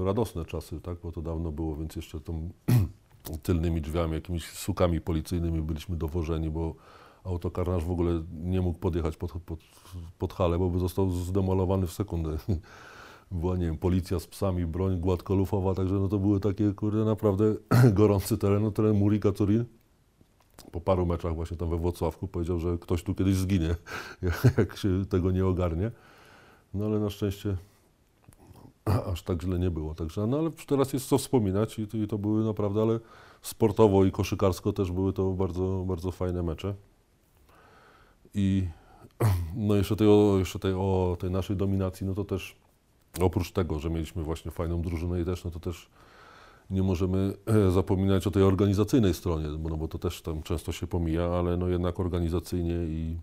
radosne 0.04 0.44
czasy, 0.44 0.80
tak, 0.80 0.98
bo 1.02 1.12
to 1.12 1.22
dawno 1.22 1.52
było, 1.52 1.76
więc 1.76 1.96
jeszcze 1.96 2.20
tą 2.20 2.50
tylnymi 3.42 3.80
drzwiami, 3.80 4.12
jakimiś 4.12 4.50
sukami 4.50 5.00
policyjnymi 5.00 5.62
byliśmy 5.62 5.96
dowożeni, 5.96 6.50
bo 6.50 6.74
autokarnaż 7.24 7.84
w 7.84 7.90
ogóle 7.90 8.22
nie 8.42 8.60
mógł 8.60 8.78
podjechać 8.78 9.16
pod, 9.16 9.32
pod, 9.32 9.60
pod 10.18 10.32
halę, 10.32 10.58
bo 10.58 10.70
by 10.70 10.78
został 10.78 11.10
zdemolowany 11.10 11.86
w 11.86 11.92
sekundę. 11.92 12.36
Była, 13.30 13.56
nie 13.56 13.66
wiem, 13.66 13.78
policja 13.78 14.20
z 14.20 14.26
psami, 14.26 14.66
broń 14.66 15.00
gładkolufowa, 15.00 15.74
także 15.74 15.94
no 15.94 16.08
to 16.08 16.18
były 16.18 16.40
takie, 16.40 16.72
kurde, 16.72 17.04
naprawdę 17.04 17.54
gorący 17.92 18.38
teren. 18.38 18.62
No, 18.62 18.70
teren 18.70 18.96
Murika 18.96 19.32
Turin 19.32 19.64
po 20.72 20.80
paru 20.80 21.06
meczach 21.06 21.34
właśnie 21.34 21.56
tam 21.56 21.70
we 21.70 21.76
Włocławku 21.76 22.28
powiedział, 22.28 22.58
że 22.58 22.78
ktoś 22.78 23.02
tu 23.02 23.14
kiedyś 23.14 23.34
zginie, 23.34 23.74
jak 24.58 24.76
się 24.76 25.06
tego 25.06 25.30
nie 25.30 25.46
ogarnie. 25.46 25.90
No 26.74 26.84
ale 26.84 26.98
na 26.98 27.10
szczęście 27.10 27.56
aż 29.12 29.22
tak 29.22 29.42
źle 29.42 29.58
nie 29.58 29.70
było. 29.70 29.94
Także, 29.94 30.26
no 30.26 30.38
ale 30.38 30.50
teraz 30.50 30.92
jest 30.92 31.08
co 31.08 31.18
wspominać 31.18 31.78
i 31.78 31.96
i 31.96 32.06
to 32.06 32.18
były 32.18 32.44
naprawdę, 32.44 32.82
ale 32.82 33.00
sportowo 33.42 34.04
i 34.04 34.12
koszykarsko 34.12 34.72
też 34.72 34.92
były 34.92 35.12
to 35.12 35.30
bardzo, 35.30 35.84
bardzo 35.86 36.10
fajne 36.10 36.42
mecze. 36.42 36.74
I 38.34 38.68
no 39.56 39.74
jeszcze 39.74 39.96
tej, 39.96 40.08
jeszcze 40.38 40.58
tej, 40.58 40.72
o 40.72 41.16
tej 41.20 41.30
naszej 41.30 41.56
dominacji, 41.56 42.06
no 42.06 42.14
to 42.14 42.24
też 42.24 42.56
oprócz 43.20 43.52
tego, 43.52 43.78
że 43.78 43.90
mieliśmy 43.90 44.22
właśnie 44.22 44.50
fajną 44.50 44.82
drużynę 44.82 45.20
i 45.20 45.24
też, 45.24 45.44
no 45.44 45.50
to 45.50 45.60
też 45.60 45.90
nie 46.70 46.82
możemy 46.82 47.34
e, 47.46 47.70
zapominać 47.70 48.26
o 48.26 48.30
tej 48.30 48.42
organizacyjnej 48.42 49.14
stronie, 49.14 49.48
bo, 49.58 49.68
no 49.68 49.76
bo 49.76 49.88
to 49.88 49.98
też 49.98 50.22
tam 50.22 50.42
często 50.42 50.72
się 50.72 50.86
pomija, 50.86 51.24
ale 51.24 51.56
no 51.56 51.68
jednak 51.68 52.00
organizacyjnie 52.00 52.74
i 52.74 53.18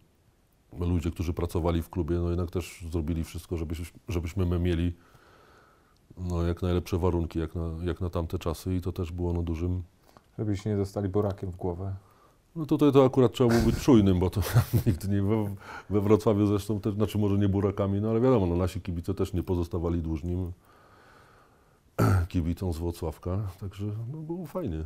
ludzie, 0.79 1.11
którzy 1.11 1.33
pracowali 1.33 1.81
w 1.81 1.89
klubie, 1.89 2.15
no 2.19 2.29
jednak 2.29 2.51
też 2.51 2.85
zrobili 2.91 3.23
wszystko, 3.23 3.57
żebyśmy, 3.57 3.85
żebyśmy 4.07 4.45
my 4.45 4.59
mieli 4.59 4.93
no, 6.17 6.43
jak 6.43 6.61
najlepsze 6.61 6.97
warunki, 6.97 7.39
jak 7.39 7.55
na, 7.55 7.71
jak 7.83 8.01
na 8.01 8.09
tamte 8.09 8.39
czasy 8.39 8.75
i 8.75 8.81
to 8.81 8.91
też 8.91 9.11
było 9.11 9.33
no, 9.33 9.41
dużym... 9.41 9.83
Żebyście 10.37 10.69
nie 10.69 10.77
dostali 10.77 11.09
burakiem 11.09 11.51
w 11.51 11.55
głowę. 11.55 11.95
No 12.57 12.65
tutaj 12.65 12.91
to 12.91 13.05
akurat 13.05 13.31
trzeba 13.31 13.49
było 13.49 13.61
być 13.61 13.79
czujnym, 13.79 14.19
bo 14.19 14.29
to 14.29 14.41
nigdy 14.87 15.07
nie 15.07 15.21
we, 15.21 15.55
we 15.89 16.01
Wrocławiu 16.01 16.45
zresztą 16.45 16.79
też, 16.79 16.93
znaczy 16.93 17.17
może 17.17 17.37
nie 17.37 17.49
burakami, 17.49 18.01
no 18.01 18.09
ale 18.09 18.19
wiadomo, 18.19 18.47
no, 18.47 18.55
nasi 18.55 18.81
kibice 18.81 19.13
też 19.13 19.33
nie 19.33 19.43
pozostawali 19.43 20.01
dłużni 20.01 20.51
kibicom 22.29 22.73
z 22.73 22.77
Włocławka, 22.77 23.39
także 23.59 23.85
no, 24.11 24.17
było 24.17 24.45
fajnie. 24.45 24.83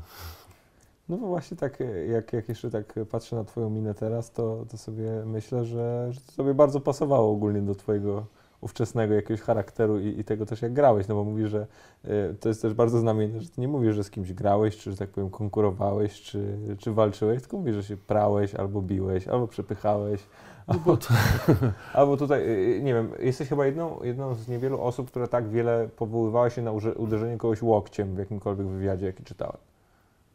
No 1.10 1.18
właśnie 1.18 1.58
tak, 1.58 1.80
jak, 2.10 2.34
jak 2.34 2.50
jeszcze 2.50 2.70
tak 2.70 3.00
patrzę 3.12 3.36
na 3.36 3.44
twoją 3.44 3.70
minę 3.70 3.94
teraz, 3.94 4.32
to, 4.32 4.66
to 4.70 4.78
sobie 4.78 5.24
myślę, 5.26 5.66
że, 5.66 6.08
że 6.12 6.22
to 6.22 6.32
sobie 6.32 6.54
bardzo 6.54 6.80
pasowało 6.80 7.32
ogólnie 7.32 7.62
do 7.62 7.76
twojego 7.76 8.26
ówczesnego 8.62 9.14
jakiegoś 9.14 9.42
charakteru 9.42 10.00
i, 10.00 10.20
i 10.20 10.24
tego 10.24 10.46
też 10.46 10.62
jak 10.62 10.74
grałeś, 10.74 11.08
no 11.08 11.16
bo 11.16 11.24
mówisz, 11.24 11.50
że 11.50 11.68
y, 12.06 12.36
to 12.40 12.50
jest 12.50 12.62
też 12.62 12.74
bardzo 12.74 13.00
znamienne, 13.00 13.42
że 13.42 13.50
ty 13.50 13.62
nie 13.62 13.68
mówisz, 13.68 13.96
że 13.96 14.04
z 14.04 14.10
kimś 14.10 14.34
grałeś, 14.34 14.78
czy 14.78 14.92
że 14.92 14.98
tak 14.98 15.10
powiem 15.10 15.30
konkurowałeś, 15.30 16.22
czy, 16.22 16.58
czy 16.78 16.92
walczyłeś, 16.92 17.42
tylko 17.42 17.58
mówisz, 17.58 17.76
że 17.76 17.84
się 17.84 17.98
prałeś, 17.98 18.56
albo 18.56 18.82
biłeś, 18.82 19.28
albo 19.28 19.48
przepychałeś, 19.48 20.22
albo, 20.68 20.98
albo 21.94 22.18
tutaj, 22.18 22.50
y, 22.50 22.82
nie 22.84 22.94
wiem, 22.94 23.10
jesteś 23.20 23.50
chyba 23.50 23.66
jedną, 23.66 24.04
jedną 24.04 24.36
z 24.36 24.48
niewielu 24.48 24.82
osób, 24.82 25.08
która 25.08 25.28
tak 25.28 25.50
wiele 25.50 25.90
powoływała 25.96 26.50
się 26.50 26.62
na 26.62 26.72
uderzenie 26.96 27.38
kogoś 27.38 27.62
łokciem 27.62 28.16
w 28.16 28.18
jakimkolwiek 28.18 28.68
wywiadzie, 28.68 29.06
jaki 29.06 29.24
czytałem. 29.24 29.58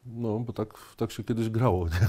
No, 0.06 0.38
bo 0.38 0.52
tak, 0.52 0.74
tak 0.96 1.10
się 1.10 1.24
kiedyś 1.24 1.50
grało, 1.50 1.84
nie? 1.84 2.08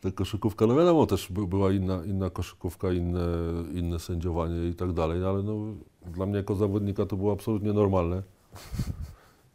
Ta 0.00 0.10
koszykówka, 0.10 0.66
no 0.66 0.76
wiadomo, 0.76 1.06
też 1.06 1.32
by, 1.32 1.46
była 1.46 1.72
inna, 1.72 2.04
inna 2.04 2.30
koszykówka, 2.30 2.92
inne, 2.92 3.26
inne 3.74 3.98
sędziowanie 3.98 4.68
i 4.68 4.74
tak 4.74 4.92
dalej, 4.92 5.24
ale 5.24 5.42
no, 5.42 5.54
dla 6.06 6.26
mnie 6.26 6.36
jako 6.36 6.54
zawodnika 6.54 7.06
to 7.06 7.16
było 7.16 7.32
absolutnie 7.32 7.72
normalne. 7.72 8.22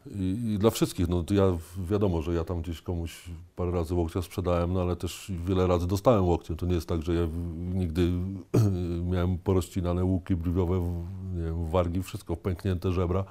I, 0.06 0.54
I 0.54 0.58
dla 0.58 0.70
wszystkich, 0.70 1.08
no 1.08 1.24
ja 1.30 1.56
wiadomo, 1.90 2.22
że 2.22 2.34
ja 2.34 2.44
tam 2.44 2.62
gdzieś 2.62 2.82
komuś 2.82 3.24
parę 3.56 3.70
razy 3.70 3.94
łokcia 3.94 4.22
sprzedałem, 4.22 4.72
no 4.72 4.82
ale 4.82 4.96
też 4.96 5.32
wiele 5.46 5.66
razy 5.66 5.86
dostałem 5.86 6.24
łokciem. 6.24 6.56
To 6.56 6.66
nie 6.66 6.74
jest 6.74 6.88
tak, 6.88 7.02
że 7.02 7.14
ja 7.14 7.28
nigdy 7.56 8.12
miałem 9.12 9.38
porozcinane 9.38 10.04
łuki 10.04 10.36
brwiowe, 10.36 11.04
nie 11.34 11.42
wiem, 11.42 11.68
wargi, 11.68 12.02
wszystko, 12.02 12.36
pęknięte 12.36 12.92
żebra, 12.92 13.24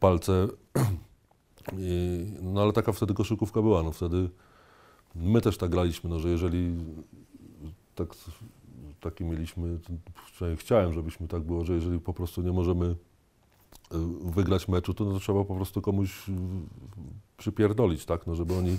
palce. 0.00 0.48
I, 1.78 2.26
no 2.42 2.62
ale 2.62 2.72
taka 2.72 2.92
wtedy 2.92 3.14
koszykówka 3.14 3.62
była, 3.62 3.82
no 3.82 3.92
wtedy 3.92 4.30
my 5.20 5.40
też 5.40 5.58
tak 5.58 5.70
graliśmy, 5.70 6.10
no 6.10 6.18
że 6.18 6.28
jeżeli 6.28 6.76
tak, 7.94 8.08
taki 9.00 9.24
mieliśmy, 9.24 9.78
przynajmniej 10.32 10.58
chciałem, 10.58 10.92
żebyśmy 10.92 11.28
tak 11.28 11.42
było, 11.42 11.64
że 11.64 11.74
jeżeli 11.74 12.00
po 12.00 12.12
prostu 12.12 12.42
nie 12.42 12.52
możemy 12.52 12.86
y, 12.86 12.96
wygrać 14.24 14.68
meczu, 14.68 14.94
to, 14.94 15.04
no 15.04 15.12
to 15.12 15.20
trzeba 15.20 15.44
po 15.44 15.54
prostu 15.54 15.82
komuś 15.82 16.28
y, 16.28 16.32
przypierdolić, 17.36 18.04
tak, 18.04 18.26
no 18.26 18.34
żeby 18.34 18.54
oni, 18.54 18.78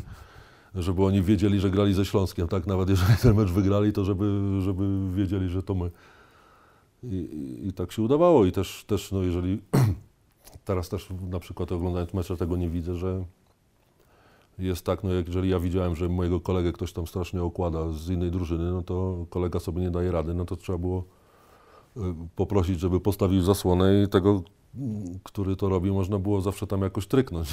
żeby 0.75 1.05
oni 1.05 1.21
wiedzieli, 1.21 1.59
że 1.59 1.69
grali 1.69 1.93
ze 1.93 2.05
Śląskiem, 2.05 2.47
tak, 2.47 2.67
nawet 2.67 2.89
jeżeli 2.89 3.17
ten 3.17 3.35
mecz 3.35 3.49
wygrali, 3.49 3.93
to 3.93 4.05
żeby, 4.05 4.57
żeby 4.61 5.13
wiedzieli, 5.15 5.49
że 5.49 5.63
to 5.63 5.75
my. 5.75 5.91
I, 7.03 7.15
i, 7.15 7.67
i 7.67 7.73
tak 7.73 7.91
się 7.91 8.01
udawało 8.01 8.45
i 8.45 8.51
też, 8.51 8.83
też 8.87 9.11
no 9.11 9.23
jeżeli 9.23 9.61
teraz 10.65 10.89
też 10.89 11.07
na 11.29 11.39
przykład 11.39 11.71
oglądając 11.71 12.13
mecze 12.13 12.37
tego 12.37 12.57
nie 12.57 12.69
widzę, 12.69 12.95
że 12.95 13.25
jest 14.59 14.85
tak, 14.85 15.03
no 15.03 15.09
jeżeli 15.27 15.49
ja 15.49 15.59
widziałem, 15.59 15.95
że 15.95 16.09
mojego 16.09 16.39
kolegę 16.39 16.71
ktoś 16.71 16.93
tam 16.93 17.07
strasznie 17.07 17.43
okłada 17.43 17.91
z 17.91 18.09
innej 18.09 18.31
drużyny, 18.31 18.71
no 18.71 18.81
to 18.81 19.25
kolega 19.29 19.59
sobie 19.59 19.81
nie 19.81 19.91
daje 19.91 20.11
rady, 20.11 20.33
no 20.33 20.45
to 20.45 20.55
trzeba 20.55 20.77
było 20.77 21.03
y, 21.97 22.01
poprosić, 22.35 22.79
żeby 22.79 22.99
postawił 22.99 23.41
zasłonę 23.41 24.03
i 24.03 24.07
tego, 24.07 24.43
który 25.23 25.55
to 25.55 25.69
robi, 25.69 25.91
można 25.91 26.19
było 26.19 26.41
zawsze 26.41 26.67
tam 26.67 26.81
jakoś 26.81 27.07
tryknąć. 27.07 27.49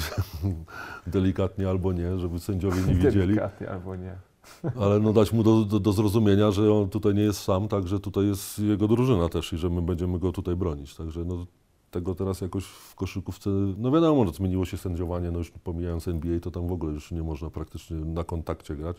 Delikatnie 1.07 1.69
albo 1.69 1.93
nie, 1.93 2.19
żeby 2.19 2.39
sędziowie 2.39 2.81
nie 2.81 2.93
widzieli, 2.93 3.17
Delikatnie 3.17 3.69
albo 3.69 3.95
nie. 3.95 4.15
ale 4.83 4.99
no 4.99 5.13
dać 5.13 5.33
mu 5.33 5.43
do, 5.43 5.65
do, 5.65 5.79
do 5.79 5.93
zrozumienia, 5.93 6.51
że 6.51 6.73
on 6.73 6.89
tutaj 6.89 7.13
nie 7.13 7.21
jest 7.21 7.39
sam, 7.39 7.67
tak, 7.67 7.87
że 7.87 7.99
tutaj 7.99 8.25
jest 8.25 8.59
jego 8.59 8.87
drużyna 8.87 9.29
też 9.29 9.53
i 9.53 9.57
że 9.57 9.69
my 9.69 9.81
będziemy 9.81 10.19
go 10.19 10.31
tutaj 10.31 10.55
bronić. 10.55 10.95
Także 10.95 11.25
no, 11.25 11.45
tego 11.91 12.15
teraz 12.15 12.41
jakoś 12.41 12.65
w 12.65 12.95
koszykówce, 12.95 13.49
no 13.77 13.91
wiadomo, 13.91 14.25
że 14.25 14.33
zmieniło 14.33 14.65
się 14.65 14.77
sędziowanie, 14.77 15.31
no 15.31 15.37
już 15.37 15.51
pomijając 15.51 16.07
NBA, 16.07 16.39
to 16.39 16.51
tam 16.51 16.67
w 16.67 16.71
ogóle 16.71 16.93
już 16.93 17.11
nie 17.11 17.23
można 17.23 17.49
praktycznie 17.49 17.97
na 17.97 18.23
kontakcie 18.23 18.75
grać. 18.75 18.97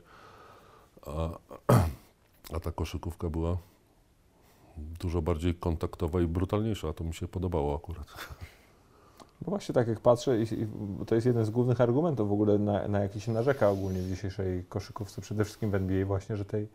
A, 1.07 1.29
a 2.55 2.61
ta 2.61 2.73
koszykówka 2.73 3.31
była 3.31 3.57
dużo 5.01 5.23
bardziej 5.23 5.55
kontaktowa 5.55 6.21
i 6.21 6.27
brutalniejsza, 6.27 6.89
a 6.89 6.93
to 6.93 7.05
mi 7.05 7.15
się 7.15 7.29
podobało 7.29 7.77
akurat. 7.77 8.07
No 9.43 9.51
właśnie 9.51 9.75
tak 9.75 9.89
jak 9.89 10.01
patrzę, 10.01 10.39
to 11.07 11.15
jest 11.15 11.27
jeden 11.27 11.45
z 11.45 11.51
głównych 11.51 11.81
argumentów 11.81 12.29
w 12.29 12.33
ogóle, 12.33 12.59
na, 12.59 12.89
na 12.89 13.01
jaki 13.01 13.21
się 13.21 13.33
narzeka 13.33 13.71
ogólnie 13.71 14.01
w 14.01 14.09
dzisiejszej 14.09 14.65
koszykówce, 14.65 15.21
przede 15.21 15.45
wszystkim 15.45 15.71
w 15.71 15.75
NBA 15.75 16.07
właśnie, 16.07 16.37
że 16.37 16.45
tej, 16.45 16.69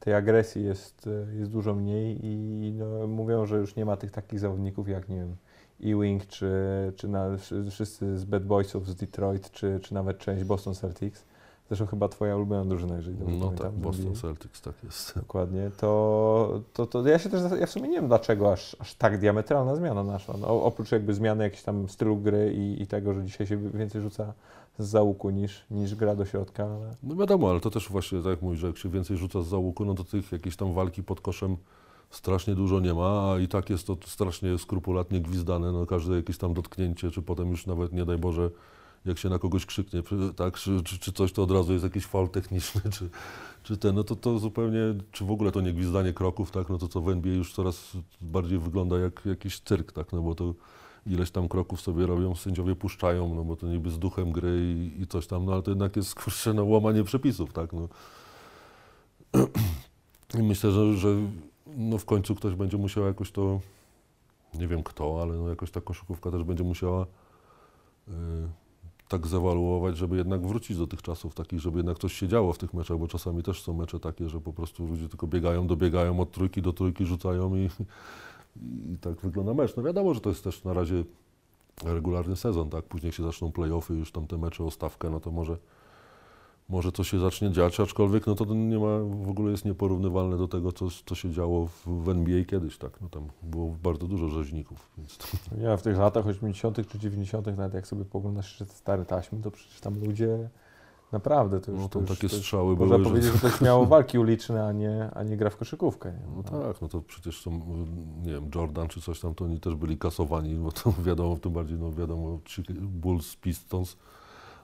tej 0.00 0.14
agresji 0.14 0.64
jest, 0.64 1.08
jest 1.38 1.50
dużo 1.50 1.74
mniej 1.74 2.26
i 2.26 2.72
no, 2.72 3.06
mówią, 3.06 3.46
że 3.46 3.56
już 3.56 3.76
nie 3.76 3.84
ma 3.84 3.96
tych 3.96 4.10
takich 4.10 4.40
zawodników 4.40 4.88
jak, 4.88 5.08
nie 5.08 5.16
wiem, 5.16 5.36
Ewing, 5.84 6.26
czy, 6.26 6.52
czy 6.96 7.08
na, 7.08 7.36
wszy- 7.36 7.70
wszyscy 7.70 8.18
z 8.18 8.24
Bad 8.24 8.44
Boysów 8.44 8.88
z 8.88 8.94
Detroit, 8.94 9.50
czy, 9.50 9.80
czy 9.82 9.94
nawet 9.94 10.18
część 10.18 10.44
Boston 10.44 10.74
Celtics, 10.74 11.24
zresztą 11.68 11.86
chyba 11.86 12.08
twoja 12.08 12.36
ulubiona 12.36 12.64
drużyna, 12.64 12.96
jeżeli 12.96 13.16
dobrze 13.16 13.34
No 13.36 13.40
pamiętam. 13.44 13.66
tak, 13.72 13.80
Boston 13.80 14.06
NBA. 14.06 14.20
Celtics, 14.20 14.60
tak 14.62 14.74
jest. 14.84 15.12
Dokładnie, 15.16 15.70
to, 15.76 16.60
to, 16.72 16.86
to 16.86 17.08
ja 17.08 17.18
się 17.18 17.30
też, 17.30 17.40
ja 17.60 17.66
w 17.66 17.70
sumie 17.70 17.88
nie 17.88 17.96
wiem 17.96 18.08
dlaczego 18.08 18.52
aż, 18.52 18.76
aż 18.80 18.94
tak 18.94 19.18
diametralna 19.18 19.76
zmiana 19.76 20.02
naszła. 20.02 20.34
No, 20.40 20.46
oprócz 20.64 20.92
jakby 20.92 21.14
zmiany 21.14 21.44
jakiegoś 21.44 21.62
tam 21.64 21.88
stylu 21.88 22.16
gry 22.16 22.54
i, 22.54 22.82
i 22.82 22.86
tego, 22.86 23.14
że 23.14 23.24
dzisiaj 23.24 23.46
się 23.46 23.56
więcej 23.56 24.00
rzuca 24.02 24.32
z 24.78 24.86
załuku 24.88 25.30
niż, 25.30 25.64
niż 25.70 25.94
gra 25.94 26.14
do 26.16 26.24
środka, 26.24 26.64
ale 26.64 26.90
No 27.02 27.16
wiadomo, 27.16 27.50
ale 27.50 27.60
to 27.60 27.70
też 27.70 27.88
właśnie, 27.88 28.18
tak 28.18 28.30
jak 28.30 28.42
mówisz, 28.42 28.60
że 28.60 28.66
jak 28.66 28.76
się 28.78 28.88
więcej 28.88 29.16
rzuca 29.16 29.42
z 29.42 29.46
załuku, 29.46 29.84
no 29.84 29.94
to 29.94 30.04
tych 30.04 30.32
jakiejś 30.32 30.56
tam 30.56 30.72
walki 30.74 31.02
pod 31.02 31.20
koszem 31.20 31.56
strasznie 32.10 32.54
dużo 32.54 32.80
nie 32.80 32.94
ma, 32.94 33.32
a 33.32 33.38
i 33.38 33.48
tak 33.48 33.70
jest 33.70 33.86
to 33.86 33.96
strasznie 34.06 34.58
skrupulatnie 34.58 35.20
gwizdane, 35.20 35.72
no 35.72 35.86
każde 35.86 36.16
jakieś 36.16 36.38
tam 36.38 36.54
dotknięcie, 36.54 37.10
czy 37.10 37.22
potem 37.22 37.50
już 37.50 37.66
nawet, 37.66 37.92
nie 37.92 38.04
daj 38.04 38.18
Boże, 38.18 38.50
jak 39.04 39.18
się 39.18 39.28
na 39.28 39.38
kogoś 39.38 39.66
krzyknie, 39.66 40.02
tak, 40.36 40.54
czy, 40.54 40.82
czy, 40.82 40.98
czy 40.98 41.12
coś, 41.12 41.32
to 41.32 41.42
od 41.42 41.50
razu 41.50 41.72
jest 41.72 41.84
jakiś 41.84 42.06
faul 42.06 42.28
techniczny, 42.28 42.80
czy, 42.98 43.10
czy 43.62 43.76
ten, 43.76 43.94
no 43.94 44.04
to, 44.04 44.16
to 44.16 44.38
zupełnie, 44.38 44.80
czy 45.12 45.24
w 45.24 45.30
ogóle 45.30 45.52
to 45.52 45.60
nie 45.60 45.72
gwizdanie 45.72 46.12
kroków, 46.12 46.50
tak, 46.50 46.68
no 46.68 46.78
to 46.78 46.88
co 46.88 47.00
w 47.00 47.08
NBA 47.08 47.34
już 47.34 47.52
coraz 47.52 47.92
bardziej 48.20 48.58
wygląda 48.58 48.98
jak 48.98 49.22
jakiś 49.26 49.60
cyrk, 49.60 49.92
tak, 49.92 50.12
no 50.12 50.22
bo 50.22 50.34
to 50.34 50.54
ileś 51.06 51.30
tam 51.30 51.48
kroków 51.48 51.80
sobie 51.80 52.06
robią, 52.06 52.34
sędziowie 52.34 52.76
puszczają, 52.76 53.34
no 53.34 53.44
bo 53.44 53.56
to 53.56 53.66
niby 53.66 53.90
z 53.90 53.98
duchem 53.98 54.32
gry 54.32 54.74
i, 54.74 55.02
i 55.02 55.06
coś 55.06 55.26
tam, 55.26 55.44
no 55.44 55.52
ale 55.52 55.62
to 55.62 55.70
jednak 55.70 55.96
jest, 55.96 56.14
kurczę, 56.20 56.54
no 56.54 56.64
łamanie 56.64 57.04
przepisów, 57.04 57.52
tak, 57.52 57.72
no. 57.72 57.88
I 60.38 60.42
myślę, 60.42 60.72
że, 60.72 60.96
że 60.96 61.16
no 61.76 61.98
w 61.98 62.04
końcu 62.04 62.34
ktoś 62.34 62.54
będzie 62.54 62.76
musiał 62.76 63.04
jakoś 63.04 63.30
to, 63.30 63.60
nie 64.54 64.68
wiem 64.68 64.82
kto, 64.82 65.22
ale 65.22 65.34
no 65.34 65.48
jakoś 65.48 65.70
ta 65.70 65.80
koszykówka 65.80 66.30
też 66.30 66.44
będzie 66.44 66.64
musiała 66.64 67.06
y, 68.08 68.12
tak 69.08 69.26
zawaluować, 69.26 69.96
żeby 69.96 70.16
jednak 70.16 70.46
wrócić 70.46 70.76
do 70.76 70.86
tych 70.86 71.02
czasów 71.02 71.34
takich, 71.34 71.60
żeby 71.60 71.76
jednak 71.78 71.98
coś 71.98 72.12
się 72.12 72.28
działo 72.28 72.52
w 72.52 72.58
tych 72.58 72.74
meczach, 72.74 72.98
bo 72.98 73.08
czasami 73.08 73.42
też 73.42 73.62
są 73.62 73.72
mecze 73.72 74.00
takie, 74.00 74.28
że 74.28 74.40
po 74.40 74.52
prostu 74.52 74.86
ludzie 74.86 75.08
tylko 75.08 75.26
biegają, 75.26 75.66
dobiegają 75.66 76.20
od 76.20 76.30
trójki 76.30 76.62
do 76.62 76.72
trójki, 76.72 77.04
rzucają 77.04 77.56
i, 77.56 77.68
i 78.92 78.98
tak 79.00 79.20
wygląda 79.20 79.54
mecz. 79.54 79.76
No 79.76 79.82
wiadomo, 79.82 80.14
że 80.14 80.20
to 80.20 80.28
jest 80.28 80.44
też 80.44 80.64
na 80.64 80.72
razie 80.72 81.04
regularny 81.84 82.36
sezon, 82.36 82.70
tak? 82.70 82.84
Później 82.84 83.12
się 83.12 83.22
zaczną 83.22 83.52
play-offy, 83.52 83.94
już 83.94 84.12
tam 84.12 84.26
te 84.26 84.38
mecze 84.38 84.64
o 84.64 84.70
stawkę, 84.70 85.10
no 85.10 85.20
to 85.20 85.30
może, 85.30 85.58
może 86.68 86.92
to 86.92 87.04
się 87.04 87.18
zacznie 87.18 87.50
dziać, 87.50 87.80
aczkolwiek 87.80 88.26
no 88.26 88.34
to 88.34 88.44
nie 88.44 88.78
ma, 88.78 88.98
w 89.24 89.30
ogóle 89.30 89.50
jest 89.50 89.64
nieporównywalne 89.64 90.36
do 90.38 90.48
tego, 90.48 90.72
co, 90.72 90.86
co 91.06 91.14
się 91.14 91.30
działo 91.30 91.66
w, 91.66 92.04
w 92.04 92.08
NBA 92.08 92.44
kiedyś, 92.44 92.78
tak? 92.78 93.00
No 93.00 93.08
tam 93.08 93.28
było 93.42 93.76
bardzo 93.82 94.06
dużo 94.06 94.28
rzeźników, 94.28 94.90
więc 94.98 95.16
to, 95.18 95.26
ja 95.60 95.76
w 95.76 95.82
tych 95.82 95.98
latach 95.98 96.26
80. 96.26 96.88
czy 96.88 96.98
90., 96.98 97.46
nawet 97.46 97.74
jak 97.74 97.86
sobie 97.86 98.04
poglądasz 98.04 98.58
te 98.58 98.64
stare 98.64 99.04
taśmy, 99.04 99.42
to 99.42 99.50
przecież 99.50 99.80
tam 99.80 100.00
ludzie 100.00 100.48
naprawdę 101.12 101.60
to 101.60 101.70
już, 101.70 101.80
no, 101.80 101.88
to 101.88 101.98
tam 101.98 102.02
już, 102.02 102.10
takie 102.10 102.28
to 102.28 102.36
już 102.36 102.44
strzały 102.44 102.76
można 102.76 102.98
były, 102.98 103.10
powiedzieć, 103.10 103.32
że 103.32 103.38
to 103.38 103.50
śmiało 103.50 103.86
walki 103.86 104.18
uliczne, 104.18 104.66
a 104.66 104.72
nie, 104.72 105.10
a 105.14 105.22
nie 105.22 105.36
gra 105.36 105.50
w 105.50 105.56
koszykówkę. 105.56 106.12
Nie? 106.12 106.36
No 106.36 106.42
tak, 106.42 106.80
no 106.80 106.88
to 106.88 107.02
przecież 107.02 107.40
są, 107.40 107.50
nie 108.22 108.32
wiem, 108.32 108.50
Jordan 108.54 108.88
czy 108.88 109.00
coś 109.00 109.20
tam, 109.20 109.34
to 109.34 109.44
oni 109.44 109.60
też 109.60 109.74
byli 109.74 109.98
kasowani, 109.98 110.54
bo 110.54 110.72
to 110.72 110.92
wiadomo, 111.06 111.36
tym 111.36 111.52
bardziej, 111.52 111.78
no 111.78 111.92
wiadomo, 111.92 112.38
Bulls, 112.80 113.36
Pistons, 113.36 113.96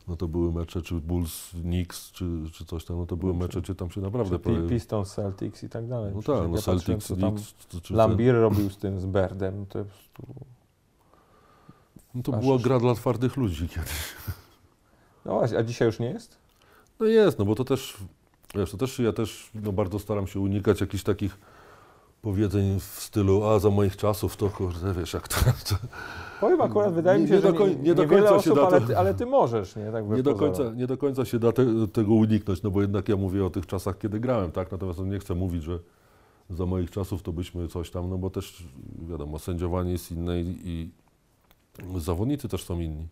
no 0.08 0.16
to 0.16 0.28
były 0.28 0.52
mecze, 0.52 0.82
czy 0.82 0.94
Bulls, 0.94 1.50
Knicks, 1.50 2.10
czy, 2.10 2.24
czy 2.52 2.64
coś 2.64 2.84
tam, 2.84 2.96
no 2.98 3.06
to 3.06 3.16
były 3.16 3.32
czy- 3.32 3.38
mecze, 3.38 3.60
gdzie 3.60 3.74
tam 3.74 3.90
się 3.90 4.00
naprawdę... 4.00 4.30
Czy 4.38 4.38
prawie- 4.38 4.68
Pistons, 4.68 5.14
Celtics 5.14 5.62
i 5.62 5.68
tak 5.68 5.88
dalej. 5.88 6.12
No 6.14 6.22
tak, 6.22 6.48
no 6.48 6.56
ja 6.56 6.62
Celtics, 6.62 7.06
Knicks, 7.06 7.54
czy, 7.68 7.80
czy 7.80 7.88
ten- 7.88 7.96
Lambir 7.96 8.34
robił 8.34 8.70
z 8.70 8.76
tym, 8.76 9.00
z 9.00 9.06
Berdem, 9.06 9.66
to 9.66 9.84
prostu... 9.84 10.34
no 12.14 12.22
to 12.22 12.34
aż- 12.36 12.44
była 12.44 12.58
gra 12.58 12.80
dla 12.80 12.94
twardych 12.94 13.36
ludzi 13.36 13.68
kiedyś. 13.68 14.14
No 15.24 15.32
właśnie, 15.34 15.58
a 15.58 15.62
dzisiaj 15.62 15.86
już 15.86 15.98
nie 15.98 16.06
jest? 16.10 16.38
No 17.00 17.06
jest, 17.06 17.38
no 17.38 17.44
bo 17.44 17.54
to 17.54 17.64
też, 17.64 17.96
wiesz, 18.54 18.70
to 18.70 18.76
też 18.76 18.98
ja 18.98 19.12
też 19.12 19.50
no 19.54 19.72
bardzo 19.72 19.98
staram 19.98 20.26
się 20.26 20.40
unikać 20.40 20.80
jakichś 20.80 21.02
takich 21.04 21.38
powiedzeń 22.22 22.80
w 22.80 22.82
stylu, 22.84 23.44
a 23.44 23.58
za 23.58 23.70
moich 23.70 23.96
czasów 23.96 24.36
to 24.36 24.50
kurde, 24.50 24.94
wiesz, 24.94 25.12
jak 25.14 25.28
to, 25.28 25.36
to 25.68 25.76
Powiem 26.42 26.60
akurat, 26.60 26.94
wydaje 26.94 27.18
Nie- 27.18 27.22
mi 27.22 27.28
się, 27.28 27.34
nie 27.34 27.40
że 27.40 27.52
do 27.52 27.58
koń- 27.58 27.82
nie 27.82 27.94
do 27.94 28.02
niewiele 28.02 28.22
końca 28.28 28.44
się 28.44 28.52
osób, 28.52 28.54
da 28.54 28.60
to- 28.70 28.76
ale, 28.76 28.86
ty, 28.86 28.98
ale 28.98 29.14
ty 29.14 29.26
możesz, 29.26 29.76
nie? 29.76 29.92
Tak 29.92 30.08
nie 30.08 30.22
do, 30.22 30.34
końca, 30.34 30.62
nie 30.70 30.86
do 30.86 30.96
końca 30.98 31.24
się 31.24 31.38
da 31.38 31.52
te, 31.52 31.66
tego 31.92 32.14
uniknąć, 32.14 32.62
no 32.62 32.70
bo 32.70 32.80
jednak 32.80 33.08
ja 33.08 33.16
mówię 33.16 33.44
o 33.44 33.50
tych 33.50 33.66
czasach, 33.66 33.98
kiedy 33.98 34.20
grałem, 34.20 34.50
tak, 34.52 34.72
natomiast 34.72 34.98
no 34.98 35.04
nie 35.04 35.18
chcę 35.18 35.34
mówić, 35.34 35.62
że 35.62 35.78
za 36.50 36.66
moich 36.66 36.90
czasów 36.90 37.22
to 37.22 37.32
byśmy 37.32 37.68
coś 37.68 37.90
tam, 37.90 38.10
no 38.10 38.18
bo 38.18 38.30
też 38.30 38.66
wiadomo, 39.08 39.38
sędziowanie 39.38 39.92
jest 39.92 40.12
inne 40.12 40.40
i, 40.40 40.58
i 40.64 40.90
zawodnicy 42.00 42.48
też 42.48 42.64
są 42.64 42.80
inni. 42.80 43.08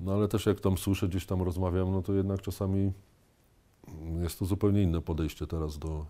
No 0.00 0.12
ale 0.12 0.28
też 0.28 0.46
jak 0.46 0.60
tam 0.60 0.78
słyszę, 0.78 1.08
gdzieś 1.08 1.26
tam 1.26 1.42
rozmawiam, 1.42 1.92
no 1.92 2.02
to 2.02 2.12
jednak 2.12 2.40
czasami 2.42 2.92
jest 4.22 4.38
to 4.38 4.44
zupełnie 4.44 4.82
inne 4.82 5.00
podejście 5.00 5.46
teraz 5.46 5.78
do, 5.78 6.06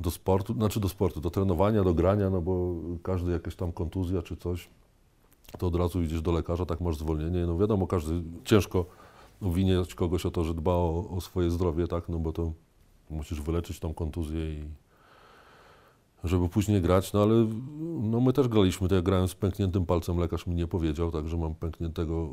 do 0.00 0.10
sportu, 0.10 0.54
znaczy 0.54 0.80
do 0.80 0.88
sportu, 0.88 1.20
do 1.20 1.30
trenowania, 1.30 1.84
do 1.84 1.94
grania, 1.94 2.30
no 2.30 2.40
bo 2.40 2.74
każdy 3.02 3.32
jakaś 3.32 3.56
tam 3.56 3.72
kontuzja 3.72 4.22
czy 4.22 4.36
coś, 4.36 4.68
to 5.58 5.66
od 5.66 5.76
razu 5.76 6.02
idziesz 6.02 6.22
do 6.22 6.32
lekarza, 6.32 6.66
tak 6.66 6.80
masz 6.80 6.96
zwolnienie. 6.96 7.46
No 7.46 7.58
wiadomo, 7.58 7.86
każdy 7.86 8.22
ciężko 8.44 8.86
obwiniać 9.42 9.94
kogoś 9.94 10.26
o 10.26 10.30
to, 10.30 10.44
że 10.44 10.54
dba 10.54 10.72
o, 10.72 11.04
o 11.16 11.20
swoje 11.20 11.50
zdrowie, 11.50 11.86
tak, 11.86 12.08
no 12.08 12.18
bo 12.18 12.32
to 12.32 12.52
musisz 13.10 13.40
wyleczyć 13.40 13.80
tą 13.80 13.94
kontuzję 13.94 14.50
i 14.50 14.64
żeby 16.24 16.48
później 16.48 16.82
grać, 16.82 17.12
no 17.12 17.22
ale 17.22 17.46
no 18.00 18.20
my 18.20 18.32
też 18.32 18.48
graliśmy, 18.48 18.88
to 18.88 18.94
ja 18.94 19.02
grałem 19.02 19.28
z 19.28 19.34
pękniętym 19.34 19.86
palcem, 19.86 20.18
lekarz 20.18 20.46
mi 20.46 20.54
nie 20.54 20.66
powiedział, 20.66 21.10
tak, 21.10 21.28
że 21.28 21.36
mam 21.36 21.54
pękniętego 21.54 22.28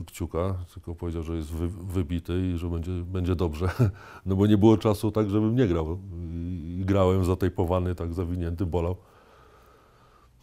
y, 0.00 0.04
kciuka, 0.04 0.54
tylko 0.74 0.94
powiedział, 0.94 1.22
że 1.22 1.36
jest 1.36 1.50
wy, 1.50 1.68
wybity 1.68 2.52
i 2.54 2.58
że 2.58 2.68
będzie, 2.68 2.92
będzie 2.92 3.34
dobrze, 3.34 3.68
no 4.26 4.36
bo 4.36 4.46
nie 4.46 4.58
było 4.58 4.76
czasu 4.76 5.10
tak, 5.10 5.30
żebym 5.30 5.56
nie 5.56 5.66
grał 5.66 5.98
i, 6.34 6.82
grałem 6.86 7.24
zatejpowany, 7.24 7.94
tak 7.94 8.14
zawinięty, 8.14 8.66
bolał. 8.66 8.96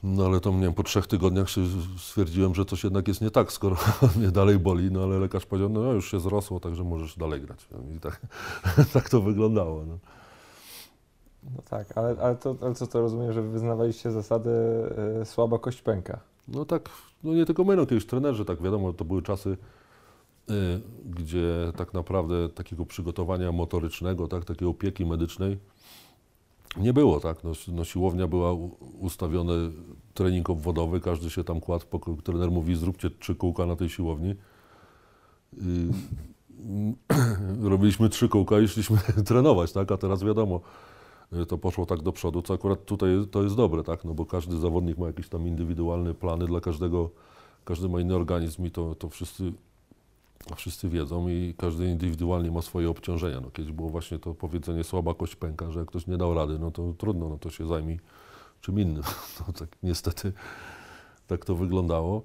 No 0.04 0.26
ale 0.26 0.40
to 0.40 0.52
nie 0.52 0.62
wiem, 0.62 0.74
po 0.74 0.84
trzech 0.84 1.08
tygodniach 1.08 1.48
stwierdziłem, 1.98 2.56
że 2.56 2.66
coś 2.66 2.84
jednak 2.84 3.08
jest 3.08 3.22
nie 3.22 3.32
tak, 3.32 3.52
skoro 3.52 3.76
mnie 4.18 4.32
dalej 4.32 4.60
boli, 4.60 4.92
no 4.92 5.04
ale 5.04 5.20
lekarz 5.20 5.46
powiedział, 5.46 5.70
no 5.70 5.92
już 5.92 6.12
się 6.12 6.20
zrosło, 6.20 6.60
także 6.60 6.84
możesz 6.84 7.18
dalej 7.18 7.42
grać. 7.42 7.68
I 7.96 8.00
tak, 8.00 8.22
tak 8.94 9.10
to 9.10 9.22
wyglądało. 9.22 9.86
No. 9.86 9.98
No 11.56 11.62
tak, 11.70 11.98
ale, 11.98 12.16
ale, 12.22 12.36
to, 12.36 12.56
ale 12.62 12.76
co 12.76 12.88
to 12.88 13.02
rozumiem, 13.02 13.34
że 13.34 13.42
wy 13.42 13.50
wyznawaliście 13.50 14.12
zasadę 14.12 14.52
e, 15.22 15.26
słaba 15.26 15.60
kość 15.60 15.82
pęka. 15.82 16.20
No 16.48 16.66
tak, 16.66 16.90
no 17.24 17.34
nie 17.34 17.46
tylko 17.46 17.64
my, 17.64 17.76
no 17.76 17.86
trenerzy, 18.08 18.46
tak 18.46 18.62
wiadomo, 18.62 18.94
to 18.94 19.06
były 19.06 19.22
czasy, 19.22 19.50
y, 19.50 20.54
gdzie 21.06 21.72
tak 21.78 21.94
naprawdę 21.94 22.50
takiego 22.50 22.86
przygotowania 22.86 23.52
motorycznego, 23.52 24.28
tak, 24.28 24.46
takiej 24.46 24.68
opieki 24.68 25.06
medycznej 25.06 25.58
nie 26.78 26.94
było, 26.94 27.20
tak. 27.20 27.44
No, 27.44 27.52
no 27.68 27.84
siłownia 27.84 28.28
była 28.28 28.54
u- 28.54 28.78
ustawiony 29.00 29.72
trening 30.14 30.50
obwodowy, 30.50 31.02
każdy 31.02 31.30
się 31.30 31.44
tam 31.44 31.62
kładł, 31.62 31.86
trener 32.24 32.52
mówi 32.52 32.76
zróbcie 32.76 33.10
trzy 33.10 33.36
kółka 33.36 33.66
na 33.66 33.76
tej 33.76 33.90
siłowni. 33.90 34.36
Y, 35.54 35.58
robiliśmy 37.70 38.10
trzy 38.10 38.30
kółka 38.30 38.60
i 38.60 38.68
szliśmy 38.68 38.98
trenować, 39.26 39.72
tak, 39.72 39.92
a 39.92 39.98
teraz 39.98 40.24
wiadomo, 40.24 40.56
y, 40.56 40.93
to 41.48 41.58
poszło 41.58 41.86
tak 41.86 42.02
do 42.02 42.12
przodu, 42.12 42.42
co 42.42 42.54
akurat 42.54 42.86
tutaj 42.86 43.10
to 43.32 43.44
jest 43.44 43.56
dobre, 43.56 43.84
tak, 43.84 44.06
no 44.06 44.14
bo 44.14 44.26
każdy 44.26 44.58
zawodnik 44.58 44.98
ma 44.98 45.08
jakieś 45.08 45.30
tam 45.30 45.48
indywidualne 45.48 46.14
plany 46.14 46.46
dla 46.46 46.62
każdego, 46.62 47.10
każdy 47.66 47.90
ma 47.90 48.02
inny 48.02 48.16
organizm 48.16 48.66
i 48.66 48.72
to, 48.72 48.96
to 48.96 49.10
wszyscy, 49.10 49.54
wszyscy 50.56 50.90
wiedzą 50.90 51.28
i 51.28 51.54
każdy 51.58 51.88
indywidualnie 51.90 52.52
ma 52.52 52.62
swoje 52.62 52.90
obciążenia. 52.90 53.42
No, 53.42 53.52
kiedyś 53.52 53.72
było 53.72 53.90
właśnie 53.90 54.20
to 54.20 54.34
powiedzenie 54.34 54.84
słaba 54.84 55.14
kość 55.14 55.36
pęka, 55.36 55.72
że 55.72 55.80
jak 55.80 55.88
ktoś 55.88 56.08
nie 56.08 56.18
dał 56.18 56.34
rady, 56.34 56.60
no 56.60 56.72
to 56.72 56.94
trudno, 56.98 57.30
no 57.30 57.38
to 57.38 57.50
się 57.50 57.68
zajmij 57.68 58.00
czym 58.62 58.80
innym. 58.80 59.04
No, 59.48 59.54
tak 59.54 59.70
niestety 59.84 60.34
tak 61.28 61.46
to 61.46 61.56
wyglądało. 61.56 62.24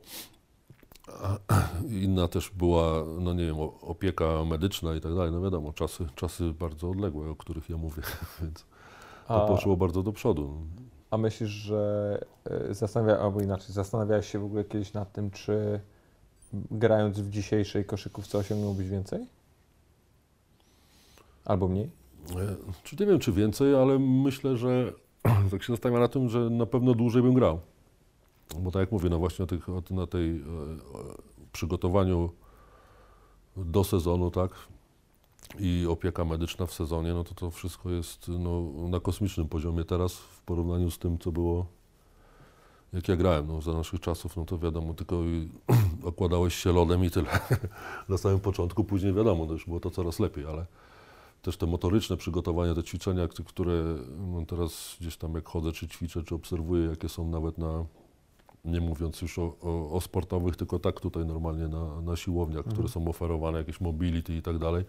Inna 2.04 2.28
też 2.28 2.50
była, 2.50 3.04
no 3.20 3.34
nie 3.34 3.46
wiem, 3.46 3.56
opieka 3.80 4.44
medyczna 4.44 4.94
i 4.94 5.00
tak 5.00 5.14
dalej. 5.14 5.32
No 5.32 5.40
wiadomo, 5.40 5.72
czasy, 5.72 6.06
czasy 6.14 6.52
bardzo 6.52 6.90
odległe, 6.90 7.30
o 7.30 7.36
których 7.36 7.70
ja 7.70 7.76
mówię, 7.76 8.02
więc 8.42 8.66
to 9.28 9.46
poszło 9.46 9.76
bardzo 9.76 10.02
do 10.02 10.12
przodu. 10.12 10.50
a 11.10 11.18
myślisz, 11.18 11.50
że 11.50 12.20
e, 12.44 12.74
zastanawia, 12.74 13.18
albo 13.18 13.40
inaczej, 13.40 13.72
zastanawiałeś 13.72 14.28
się 14.28 14.38
w 14.38 14.44
ogóle 14.44 14.64
kiedyś 14.64 14.92
nad 14.92 15.12
tym, 15.12 15.30
czy 15.30 15.80
grając 16.52 17.20
w 17.20 17.30
dzisiejszej 17.30 17.84
koszykówce 17.84 18.38
osiągnąłbyś 18.38 18.88
więcej? 18.88 19.26
Albo 21.44 21.68
mniej? 21.68 21.90
E, 22.36 22.56
Czy 22.82 22.96
nie 23.00 23.06
wiem, 23.06 23.18
czy 23.18 23.32
więcej, 23.32 23.74
ale 23.74 23.98
myślę, 23.98 24.56
że 24.56 24.92
tak 25.50 25.62
się 25.62 25.72
zastanawiam 25.72 26.02
na 26.02 26.08
tym, 26.08 26.28
że 26.28 26.50
na 26.50 26.66
pewno 26.66 26.94
dłużej 26.94 27.22
bym 27.22 27.34
grał. 27.34 27.60
Bo 28.60 28.70
tak 28.70 28.80
jak 28.80 28.92
mówię, 28.92 29.10
no 29.10 29.18
właśnie 29.18 29.42
o 29.42 29.46
tych, 29.48 29.66
na 29.90 30.06
tej 30.06 30.36
e, 30.36 30.42
przygotowaniu 31.52 32.30
do 33.56 33.84
sezonu, 33.84 34.30
tak, 34.30 34.50
i 35.58 35.86
opieka 35.88 36.24
medyczna 36.24 36.66
w 36.66 36.72
sezonie, 36.72 37.14
no 37.14 37.24
to 37.24 37.34
to 37.34 37.50
wszystko 37.50 37.90
jest 37.90 38.28
no, 38.28 38.62
na 38.88 39.00
kosmicznym 39.00 39.48
poziomie 39.48 39.84
teraz 39.84 40.14
w 40.14 40.40
porównaniu 40.40 40.90
z 40.90 40.98
tym, 40.98 41.18
co 41.18 41.32
było 41.32 41.66
jak 42.92 43.08
ja 43.08 43.16
grałem, 43.16 43.46
no 43.46 43.60
za 43.62 43.72
naszych 43.72 44.00
czasów, 44.00 44.36
no 44.36 44.44
to 44.44 44.58
wiadomo, 44.58 44.94
tylko 44.94 45.16
okładałeś 46.04 46.54
się 46.54 46.72
lodem 46.72 47.04
i 47.04 47.10
tyle. 47.10 47.28
Na 48.08 48.18
samym 48.18 48.40
początku, 48.40 48.84
później 48.84 49.12
wiadomo, 49.12 49.46
no 49.46 49.52
już 49.52 49.66
było 49.66 49.80
to 49.80 49.90
coraz 49.90 50.20
lepiej, 50.20 50.46
ale 50.46 50.66
też 51.42 51.56
te 51.56 51.66
motoryczne 51.66 52.16
przygotowania, 52.16 52.74
te 52.74 52.82
ćwiczenia, 52.82 53.28
które 53.28 53.84
no 54.32 54.46
teraz 54.46 54.96
gdzieś 55.00 55.16
tam 55.16 55.34
jak 55.34 55.48
chodzę, 55.48 55.72
czy 55.72 55.88
ćwiczę, 55.88 56.22
czy 56.22 56.34
obserwuję, 56.34 56.86
jakie 56.86 57.08
są 57.08 57.30
nawet 57.30 57.58
na, 57.58 57.84
nie 58.64 58.80
mówiąc 58.80 59.22
już 59.22 59.38
o, 59.38 59.56
o, 59.62 59.90
o 59.92 60.00
sportowych, 60.00 60.56
tylko 60.56 60.78
tak 60.78 61.00
tutaj 61.00 61.26
normalnie 61.26 61.68
na, 61.68 62.00
na 62.00 62.16
siłowniach, 62.16 62.58
Mhm. 62.58 62.74
które 62.74 62.88
są 62.88 63.08
oferowane, 63.08 63.58
jakieś 63.58 63.80
mobility 63.80 64.36
i 64.36 64.42
tak 64.42 64.58
dalej, 64.58 64.84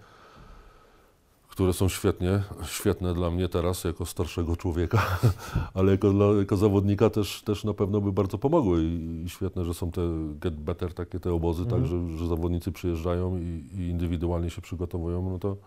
które 1.59 1.73
są 1.73 1.89
świetnie, 1.89 2.43
świetne 2.63 3.13
dla 3.13 3.31
mnie 3.31 3.49
teraz 3.49 3.83
jako 3.83 4.05
starszego 4.05 4.55
człowieka, 4.55 5.19
ale 5.73 5.91
jako, 5.91 6.13
dla, 6.13 6.25
jako 6.25 6.57
zawodnika 6.57 7.09
też, 7.09 7.41
też 7.41 7.63
na 7.63 7.73
pewno 7.73 8.01
by 8.01 8.11
bardzo 8.11 8.37
pomogły 8.37 8.83
i, 8.83 9.23
i 9.25 9.29
świetne, 9.29 9.65
że 9.65 9.73
są 9.73 9.91
te 9.91 10.01
get 10.39 10.55
better, 10.55 10.93
takie 10.93 11.19
te 11.19 11.33
obozy, 11.33 11.63
Mhm. 11.63 11.81
tak, 11.81 11.89
że, 11.89 12.17
że 12.17 12.27
zawodnicy 12.27 12.71
przyjeżdżają 12.71 13.37
i, 13.37 13.63
i 13.77 13.87
indywidualnie 13.87 14.49
się 14.49 14.61
przygotowują, 14.61 15.29
no 15.29 15.39
to 15.39 15.57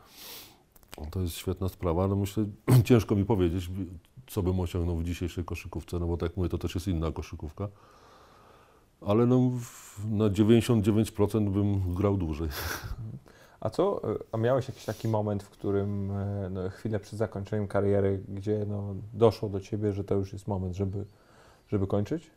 to 1.10 1.20
jest 1.20 1.34
świetna 1.34 1.68
sprawa. 1.68 2.08
No 2.08 2.16
myślę, 2.16 2.44
ciężko 2.84 3.16
mi 3.16 3.24
powiedzieć, 3.24 3.70
co 4.26 4.42
bym 4.42 4.60
osiągnął 4.60 4.96
w 4.96 5.04
dzisiejszej 5.04 5.44
koszykówce, 5.44 5.98
no 5.98 6.06
bo 6.06 6.16
tak 6.16 6.30
jak 6.30 6.36
mówię, 6.36 6.48
to 6.48 6.58
też 6.58 6.74
jest 6.74 6.88
inna 6.88 7.12
koszykówka. 7.12 7.68
Ale 9.00 9.26
no, 9.26 9.50
na 10.10 10.24
99% 10.24 11.50
bym 11.50 11.94
grał 11.94 12.16
dłużej. 12.16 12.48
A 13.62 13.70
co, 13.70 14.12
e, 14.12 14.16
a 14.32 14.36
miałeś 14.36 14.68
jakiś 14.68 14.84
taki 14.84 15.08
moment, 15.08 15.42
w 15.42 15.50
którym 15.50 16.10
e, 16.10 16.50
no, 16.50 16.70
chwilę 16.70 17.00
przed 17.00 17.18
zakończeniem 17.18 17.68
kariery, 17.68 18.20
gdzie 18.28 18.66
no, 18.68 18.94
doszło 19.14 19.48
do 19.48 19.60
ciebie, 19.60 19.92
że 19.92 20.04
to 20.04 20.14
już 20.14 20.32
jest 20.32 20.48
moment, 20.48 20.76
żeby, 20.76 21.04
żeby 21.68 21.86
kończyć? 21.86 22.30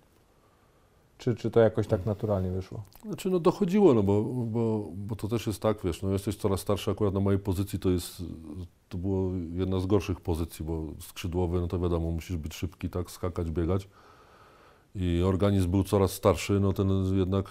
Czy, 1.18 1.36
czy 1.36 1.52
to 1.52 1.60
jakoś 1.60 1.88
tak 1.88 2.06
naturalnie 2.06 2.52
wyszło? 2.52 2.84
Znaczy, 3.06 3.30
no 3.30 3.40
dochodziło, 3.40 3.94
no 3.94 4.04
bo, 4.04 4.24
bo, 4.24 4.90
bo 4.96 5.16
to 5.16 5.28
też 5.28 5.48
jest 5.48 5.62
tak, 5.62 5.78
wiesz, 5.84 6.02
no 6.02 6.12
jesteś 6.12 6.36
coraz 6.36 6.60
starszy, 6.60 6.92
akurat 6.92 7.14
na 7.14 7.20
mojej 7.20 7.40
pozycji 7.40 7.80
to 7.80 7.90
jest, 7.90 8.24
to 8.90 8.98
było 8.98 9.32
jedna 9.54 9.80
z 9.80 9.86
gorszych 9.86 10.22
pozycji, 10.22 10.66
bo 10.66 10.84
skrzydłowy, 11.00 11.62
no 11.62 11.68
to 11.68 11.80
wiadomo, 11.80 12.12
musisz 12.12 12.38
być 12.38 12.54
szybki, 12.54 12.90
tak, 12.90 13.12
skakać, 13.12 13.52
biegać. 13.52 13.88
I 14.96 15.24
organizm 15.26 15.72
był 15.72 15.84
coraz 15.84 16.12
starszy, 16.12 16.60
no 16.60 16.74
ten 16.74 17.18
jednak 17.18 17.46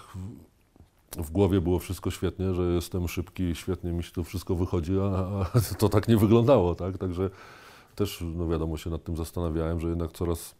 w, 1.17 1.31
głowie 1.31 1.61
było 1.61 1.79
wszystko 1.79 2.11
świetnie, 2.11 2.53
że 2.53 2.63
jestem 2.63 3.07
szybki, 3.07 3.55
świetnie 3.55 3.93
mi 3.93 4.03
się 4.03 4.11
to 4.11 4.23
wszystko 4.23 4.55
wychodzi, 4.55 4.93
a, 4.99 5.05
a 5.05 5.61
to 5.79 5.89
tak 5.89 6.07
nie 6.07 6.17
wyglądało, 6.17 6.75
tak, 6.75 6.97
także 6.97 7.29
też, 7.95 8.23
no 8.35 8.47
wiadomo, 8.47 8.77
się 8.77 8.89
nad 8.89 9.03
tym 9.03 9.17
zastanawiałem, 9.17 9.79
że 9.79 9.89
jednak 9.89 10.11
coraz 10.11 10.55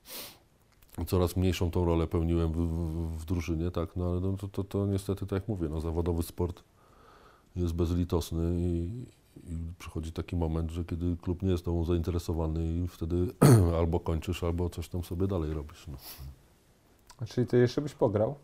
coraz 1.07 1.35
mniejszą 1.35 1.71
tą 1.71 1.85
rolę 1.85 2.07
pełniłem 2.07 2.51
w, 2.51 2.55
w, 2.55 3.21
w 3.21 3.25
drużynie, 3.25 3.71
tak, 3.71 3.95
no 3.95 4.11
ale 4.11 4.19
no, 4.19 4.37
to, 4.37 4.47
to, 4.47 4.63
to 4.63 4.85
niestety, 4.85 5.25
tak 5.25 5.31
jak 5.31 5.47
mówię, 5.47 5.69
no, 5.69 5.81
zawodowy 5.81 6.23
sport 6.23 6.63
jest 7.55 7.73
bezlitosny 7.73 8.55
i, 8.59 9.05
i 9.43 9.57
przychodzi 9.79 10.11
taki 10.11 10.35
moment, 10.35 10.71
że 10.71 10.85
kiedy 10.85 11.17
klub 11.21 11.43
nie 11.43 11.51
jest 11.51 11.65
tobą 11.65 11.83
zainteresowany 11.83 12.83
i 12.83 12.87
wtedy 12.87 13.27
albo 13.79 13.99
kończysz, 13.99 14.43
albo 14.43 14.69
coś 14.69 14.89
tam 14.89 15.03
sobie 15.03 15.27
dalej 15.27 15.53
robisz. 15.53 15.87
No. 15.87 15.97
A 17.17 17.25
czyli 17.25 17.47
ty 17.47 17.57
jeszcze 17.57 17.81
byś 17.81 17.93
pograł? 17.93 18.35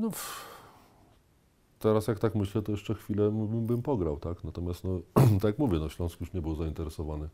No, 0.00 0.10
teraz 1.78 2.06
jak 2.06 2.18
tak 2.18 2.34
myślę, 2.34 2.62
to 2.62 2.72
jeszcze 2.72 2.94
chwilę 2.94 3.30
bym, 3.30 3.66
bym 3.66 3.82
pograł, 3.82 4.16
tak, 4.16 4.44
natomiast 4.44 4.84
no, 4.84 5.00
tak 5.40 5.44
jak 5.44 5.58
mówię, 5.58 5.78
no, 5.78 5.88
Śląsk 5.88 6.20
już 6.20 6.32
nie 6.32 6.42
był 6.42 6.54
zainteresowany 6.54 7.28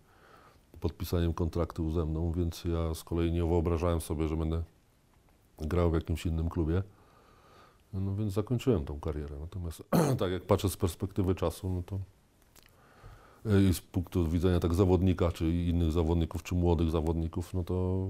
podpisaniem 0.80 1.34
kontraktu 1.34 1.90
ze 1.90 2.06
mną, 2.06 2.32
więc 2.32 2.64
ja 2.64 2.94
z 2.94 3.04
kolei 3.04 3.32
nie 3.32 3.44
wyobrażałem 3.44 4.00
sobie, 4.00 4.28
że 4.28 4.36
będę 4.36 4.62
grał 5.58 5.90
w 5.90 5.94
jakimś 5.94 6.26
innym 6.26 6.48
klubie. 6.48 6.82
No 7.92 8.14
więc 8.14 8.32
zakończyłem 8.32 8.84
tą 8.84 9.00
karierę. 9.00 9.36
Natomiast 9.40 9.82
tak 10.20 10.32
jak 10.32 10.42
patrzę 10.42 10.68
z 10.68 10.76
perspektywy 10.76 11.34
czasu, 11.34 11.70
no 11.70 11.82
to 11.82 11.98
e, 13.50 13.62
i 13.62 13.74
z 13.74 13.80
punktu 13.80 14.28
widzenia 14.28 14.60
tak 14.60 14.74
zawodnika, 14.74 15.32
czy 15.32 15.50
innych 15.50 15.92
zawodników, 15.92 16.42
czy 16.42 16.54
młodych 16.54 16.90
zawodników, 16.90 17.54
no 17.54 17.64
to 17.64 18.08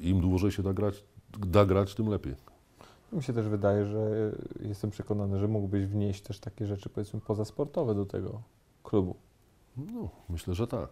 im 0.00 0.20
dłużej 0.20 0.52
się 0.52 0.62
da 0.62 0.72
grać, 0.72 1.04
da 1.38 1.66
grać 1.66 1.94
tym 1.94 2.08
lepiej. 2.08 2.34
Mi 3.12 3.22
się 3.22 3.32
też 3.32 3.48
wydaje, 3.48 3.84
że 3.86 4.32
jestem 4.60 4.90
przekonany, 4.90 5.38
że 5.38 5.48
mógłbyś 5.48 5.86
wnieść 5.86 6.22
też 6.22 6.40
takie 6.40 6.66
rzeczy, 6.66 6.88
powiedzmy, 6.88 7.20
pozasportowe 7.20 7.94
do 7.94 8.06
tego 8.06 8.40
klubu. 8.82 9.16
No, 9.76 10.08
myślę, 10.28 10.54
że 10.54 10.66
tak. 10.66 10.88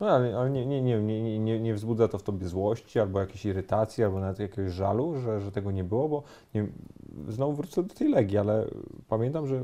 No 0.00 0.10
ale, 0.10 0.38
ale 0.38 0.50
nie, 0.50 0.66
nie, 0.66 0.82
nie, 0.82 1.02
nie, 1.02 1.38
nie, 1.38 1.60
nie 1.60 1.74
wzbudza 1.74 2.08
to 2.08 2.18
w 2.18 2.22
tobie 2.22 2.48
złości, 2.48 3.00
albo 3.00 3.20
jakiejś 3.20 3.44
irytacji, 3.44 4.04
albo 4.04 4.20
nawet 4.20 4.38
jakiegoś 4.38 4.72
żalu, 4.72 5.20
że, 5.20 5.40
że 5.40 5.52
tego 5.52 5.70
nie 5.70 5.84
było, 5.84 6.08
bo 6.08 6.22
nie, 6.54 6.66
znowu 7.28 7.52
wrócę 7.52 7.82
do 7.82 7.94
tej 7.94 8.08
Legii, 8.08 8.38
ale 8.38 8.66
pamiętam, 9.08 9.46
że 9.46 9.62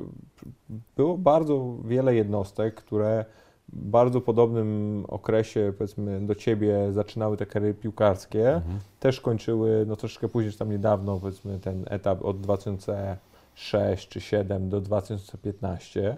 było 0.97 1.18
bardzo 1.18 1.77
wiele 1.85 2.14
jednostek, 2.14 2.75
które 2.75 3.25
bardzo 3.69 4.21
podobnym 4.21 5.05
okresie, 5.09 5.73
powiedzmy, 5.79 6.27
do 6.27 6.35
ciebie 6.35 6.93
zaczynały 6.93 7.37
te 7.37 7.47
kariery 7.47 7.75
piłkarskie, 7.75 8.55
Mhm. 8.55 8.79
też 9.01 9.21
kończyły, 9.21 9.85
no 9.87 9.97
troszeczkę 9.97 10.29
później, 10.29 10.53
tam 10.55 10.71
niedawno, 10.71 11.21
powiedzmy, 11.21 11.59
ten 11.59 11.85
etap 11.91 12.25
od 12.25 12.41
2006 12.41 14.09
czy 14.09 14.19
2007 14.19 14.69
do 14.69 14.81
2015, 14.81 16.17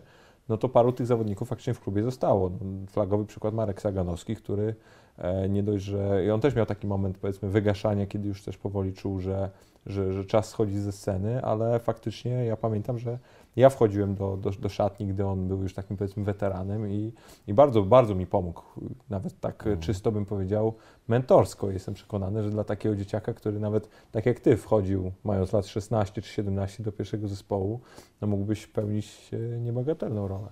no 0.49 0.57
to 0.57 0.69
paru 0.69 0.93
tych 0.93 1.07
zawodników 1.07 1.49
faktycznie 1.49 1.75
w 1.75 1.81
klubie 1.81 2.03
zostało. 2.03 2.51
No, 2.51 2.87
Flagowy 2.87 3.27
przykład 3.27 3.55
Marek 3.55 3.83
Saganowski, 3.83 4.37
który 4.37 4.75
e, 5.19 5.49
nie 5.49 5.63
dość, 5.63 5.85
że... 5.85 6.25
I 6.27 6.31
on 6.31 6.41
też 6.41 6.55
miał 6.55 6.67
taki 6.67 6.87
moment, 6.87 7.19
powiedzmy, 7.19 7.49
wygaszania, 7.49 8.07
kiedy 8.07 8.29
już 8.29 8.43
też 8.43 8.59
powoli 8.59 8.93
czuł, 8.93 9.21
że, 9.21 9.51
że, 9.87 10.13
że 10.13 10.25
czas 10.25 10.49
schodzi 10.49 10.79
ze 10.79 10.93
sceny, 10.93 11.43
ale 11.45 11.81
faktycznie 11.81 12.31
ja 12.31 12.57
pamiętam, 12.57 12.99
że 12.99 13.19
ja 13.57 13.71
wchodziłem 13.71 14.15
do, 14.15 14.37
do, 14.37 14.51
do 14.51 14.69
szatni, 14.69 15.07
gdy 15.07 15.27
on 15.27 15.49
był 15.49 15.63
już 15.63 15.75
takim, 15.75 15.97
powiedzmy, 15.97 16.25
weteranem 16.25 16.91
i, 16.91 17.13
i 17.47 17.55
bardzo, 17.55 17.83
bardzo 17.83 18.15
mi 18.15 18.27
pomógł. 18.27 18.63
Nawet 19.11 19.41
tak 19.41 19.55
Mhm. 19.63 19.81
czysto 19.81 20.13
bym 20.13 20.27
powiedział, 20.27 20.75
mentorsko. 21.09 21.71
Jestem 21.71 21.95
przekonany, 21.95 22.43
że 22.43 22.51
dla 22.51 22.65
takiego 22.65 22.97
dzieciaka, 22.97 23.35
który 23.35 23.61
nawet 23.61 23.89
tak 24.13 24.27
jak 24.27 24.41
ty 24.41 24.57
wchodził, 24.57 25.13
mając 25.25 25.53
lat 25.53 25.67
16 25.67 26.23
czy 26.23 26.29
17 26.29 26.83
do 26.83 26.93
pierwszego 26.93 27.29
zespołu, 27.29 27.81
no 28.21 28.27
mógłbyś 28.27 28.67
pełnić 28.67 29.31
e, 29.33 29.61
niebagatelną 29.61 30.29
rolę. 30.29 30.49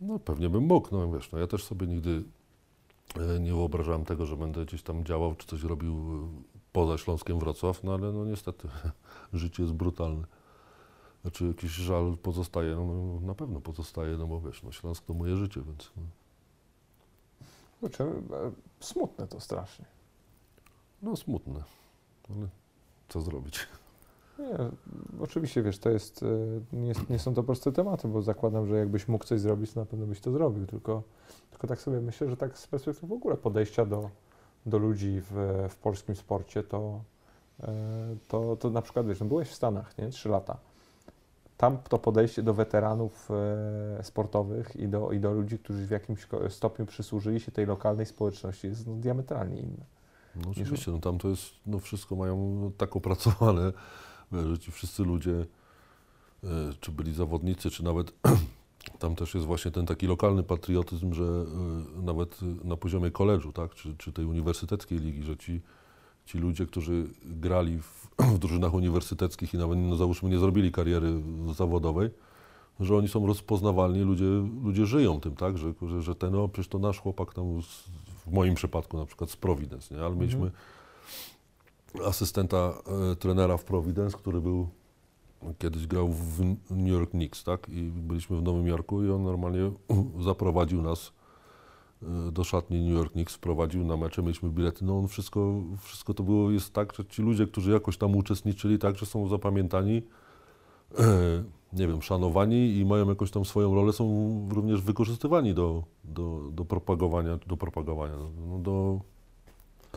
No 0.00 0.18
pewnie 0.18 0.48
bym 0.48 0.64
mógł, 0.64 0.88
no 0.92 1.12
wiesz, 1.12 1.32
no 1.32 1.38
ja 1.38 1.46
też 1.46 1.64
sobie 1.64 1.86
nigdy 1.86 2.22
e, 3.36 3.40
nie 3.40 3.52
wyobrażałem 3.52 4.04
tego, 4.04 4.26
że 4.26 4.36
będę 4.36 4.64
gdzieś 4.64 4.82
tam 4.82 5.04
działał, 5.04 5.34
czy 5.34 5.46
coś 5.46 5.62
robił 5.62 5.94
e, 5.94 6.28
poza 6.72 6.98
Śląskiem 6.98 7.38
Wrocław, 7.38 7.84
no 7.84 7.94
ale 7.94 8.12
no 8.12 8.24
niestety 8.24 8.68
życie 9.32 9.62
jest 9.62 9.74
brutalne. 9.74 10.24
Znaczy 11.24 11.46
jakiś 11.46 11.70
żal 11.70 12.16
pozostaje, 12.22 12.76
no, 12.76 13.20
na 13.20 13.34
pewno 13.34 13.60
pozostaje, 13.60 14.16
no 14.16 14.26
bo 14.26 14.40
wiesz, 14.40 14.62
no 14.62 14.72
Śląsk 14.72 15.04
to 15.04 15.14
moje 15.14 15.36
życie, 15.36 15.60
więc 15.66 15.90
no, 17.82 17.88
e, 17.88 18.52
smutne 18.80 19.26
to 19.26 19.40
strasznie. 19.40 19.84
no 21.02 21.16
smutne, 21.16 21.62
ale 22.30 22.48
co 23.08 23.20
zrobić? 23.20 23.66
Nie, 24.38 24.56
oczywiście, 25.20 25.62
wiesz, 25.62 25.78
to 25.78 25.90
jest, 25.90 26.22
e, 26.22 26.76
nie, 26.76 26.92
nie 27.10 27.18
są 27.18 27.34
to 27.34 27.42
proste 27.42 27.72
tematy, 27.72 28.08
bo 28.08 28.22
zakładam, 28.22 28.66
że 28.66 28.76
jakbyś 28.76 29.08
mógł 29.08 29.24
coś 29.24 29.40
zrobić, 29.40 29.72
to 29.72 29.80
na 29.80 29.86
pewno 29.86 30.06
byś 30.06 30.20
to 30.20 30.32
zrobił, 30.32 30.66
tylko, 30.66 31.02
tylko 31.50 31.66
tak 31.66 31.80
sobie 31.80 32.00
myślę, 32.00 32.30
że 32.30 32.36
tak 32.36 32.58
z 32.58 32.66
perspektywy 32.66 33.06
w 33.06 33.12
ogóle 33.12 33.36
podejścia 33.36 33.86
do, 33.86 34.10
do 34.66 34.78
ludzi 34.78 35.20
w, 35.20 35.66
w 35.70 35.76
polskim 35.76 36.16
sporcie, 36.16 36.62
to, 36.62 37.00
e, 37.62 37.72
to, 38.28 38.56
to 38.56 38.70
na 38.70 38.82
przykład, 38.82 39.06
wiesz, 39.06 39.20
no 39.20 39.26
byłeś 39.26 39.48
w 39.48 39.54
Stanach, 39.54 39.98
nie, 39.98 40.08
trzy 40.08 40.28
lata. 40.28 40.73
Tam 41.56 41.78
to 41.78 41.98
podejście 41.98 42.42
do 42.42 42.54
weteranów 42.54 43.28
e, 43.30 44.04
sportowych 44.04 44.76
i 44.76 44.88
do, 44.88 45.12
i 45.12 45.20
do 45.20 45.32
ludzi, 45.32 45.58
którzy 45.58 45.86
w 45.86 45.90
jakimś 45.90 46.26
stopniu 46.48 46.86
przysłużyli 46.86 47.40
się 47.40 47.52
tej 47.52 47.66
lokalnej 47.66 48.06
społeczności 48.06 48.66
jest 48.66 48.86
no, 48.86 48.94
diametralnie 48.94 49.60
inne. 49.60 49.84
No 50.36 50.50
oczywiście, 50.50 50.90
no 50.90 50.98
tam 50.98 51.18
to 51.18 51.28
jest, 51.28 51.44
no 51.66 51.78
wszystko 51.78 52.16
mają 52.16 52.58
no, 52.62 52.70
tak 52.76 52.96
opracowane, 52.96 53.72
że 54.32 54.58
ci 54.58 54.72
wszyscy 54.72 55.02
ludzie, 55.02 55.46
e, 56.44 56.46
czy 56.80 56.92
byli 56.92 57.14
zawodnicy, 57.14 57.70
czy 57.70 57.84
nawet 57.84 58.12
tam 58.98 59.14
też 59.16 59.34
jest 59.34 59.46
właśnie 59.46 59.70
ten 59.70 59.86
taki 59.86 60.06
lokalny 60.06 60.42
patriotyzm, 60.42 61.12
że 61.12 61.24
e, 61.24 62.02
nawet 62.02 62.38
na 62.64 62.76
poziomie 62.76 63.10
koledżu, 63.10 63.52
tak, 63.52 63.74
czy, 63.74 63.96
czy 63.96 64.12
tej 64.12 64.24
uniwersyteckiej 64.24 64.98
ligi, 64.98 65.22
że 65.22 65.36
ci, 65.36 65.60
ci 66.24 66.38
ludzie, 66.38 66.66
którzy 66.66 67.06
grali 67.24 67.78
w, 67.78 68.03
w 68.34 68.38
drużynach 68.38 68.74
uniwersyteckich 68.74 69.54
i 69.54 69.58
nawet, 69.58 69.78
no 69.78 69.96
załóżmy, 69.96 70.30
nie 70.30 70.38
zrobili 70.38 70.72
kariery 70.72 71.22
zawodowej, 71.56 72.10
że 72.80 72.96
oni 72.96 73.08
są 73.08 73.26
rozpoznawalni, 73.26 74.00
ludzie, 74.00 74.24
ludzie 74.64 74.86
żyją 74.86 75.20
tym, 75.20 75.36
tak, 75.36 75.58
że, 75.58 75.74
że, 75.82 76.02
że 76.02 76.14
ten, 76.14 76.32
no 76.32 76.48
przecież 76.48 76.68
to 76.68 76.78
nasz 76.78 77.00
chłopak 77.00 77.34
tam, 77.34 77.62
z, 77.62 77.84
w 78.26 78.32
moim 78.32 78.54
przypadku 78.54 78.96
na 78.96 79.06
przykład 79.06 79.30
z 79.30 79.36
Providence, 79.36 79.94
nie, 79.94 80.02
ale 80.02 80.16
mieliśmy 80.16 80.50
asystenta 82.06 82.74
e, 83.12 83.16
trenera 83.16 83.56
w 83.56 83.64
Providence, 83.64 84.16
który 84.16 84.40
był, 84.40 84.68
kiedyś 85.58 85.86
grał 85.86 86.08
w 86.08 86.40
New 86.70 86.88
York 86.88 87.10
Knicks, 87.10 87.44
tak, 87.44 87.68
i 87.68 87.82
byliśmy 87.82 88.36
w 88.36 88.42
Nowym 88.42 88.66
Jorku 88.66 89.04
i 89.04 89.10
on 89.10 89.22
normalnie 89.22 89.70
zaprowadził 90.24 90.82
nas 90.82 91.12
do 92.32 92.44
szatni 92.44 92.80
New 92.80 92.94
York 92.98 93.12
Knicks, 93.12 93.34
wprowadził 93.34 93.84
na 93.84 93.96
mecze, 93.96 94.22
mieliśmy 94.22 94.50
bilety, 94.50 94.84
no 94.84 94.98
on 94.98 95.08
wszystko, 95.08 95.62
wszystko 95.80 96.14
to 96.14 96.22
było, 96.22 96.50
jest 96.50 96.72
tak, 96.72 96.94
że 96.94 97.04
ci 97.04 97.22
ludzie, 97.22 97.46
którzy 97.46 97.72
jakoś 97.72 97.96
tam 97.96 98.16
uczestniczyli, 98.16 98.78
także 98.78 99.06
są 99.06 99.28
zapamiętani, 99.28 100.02
e, 100.98 101.04
nie 101.72 101.88
wiem, 101.88 102.02
szanowani 102.02 102.76
i 102.76 102.84
mają 102.84 103.08
jakąś 103.08 103.30
tam 103.30 103.44
swoją 103.44 103.74
rolę, 103.74 103.92
są 103.92 104.48
również 104.50 104.82
wykorzystywani 104.82 105.54
do, 105.54 105.82
do, 106.04 106.40
do 106.52 106.64
propagowania, 106.64 107.38
do 107.46 107.56
propagowania, 107.56 108.16
no, 108.48 108.58
do 108.58 109.00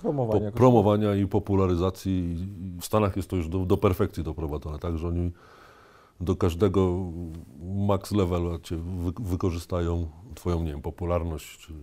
Promowania. 0.02 0.52
po, 0.52 0.58
promowania 0.58 1.16
i 1.16 1.28
popularyzacji. 1.28 2.36
W 2.82 2.86
Stanach 2.86 3.16
jest 3.16 3.30
to 3.30 3.36
już 3.36 3.50
do, 3.50 3.66
do 3.66 3.78
perfekcji 3.78 4.24
doprowadzone, 4.24 4.80
tak, 4.80 4.98
że 4.98 5.08
oni 5.08 5.32
do 6.20 6.36
każdego 6.36 7.12
max 7.88 8.12
levelu 8.12 8.60
cię 8.60 8.78
wy, 8.78 9.12
wykorzystają 9.20 10.10
twoją, 10.36 10.64
nie 10.64 10.72
wiem, 10.72 10.82
popularność 10.82 11.58
czy, 11.58 11.74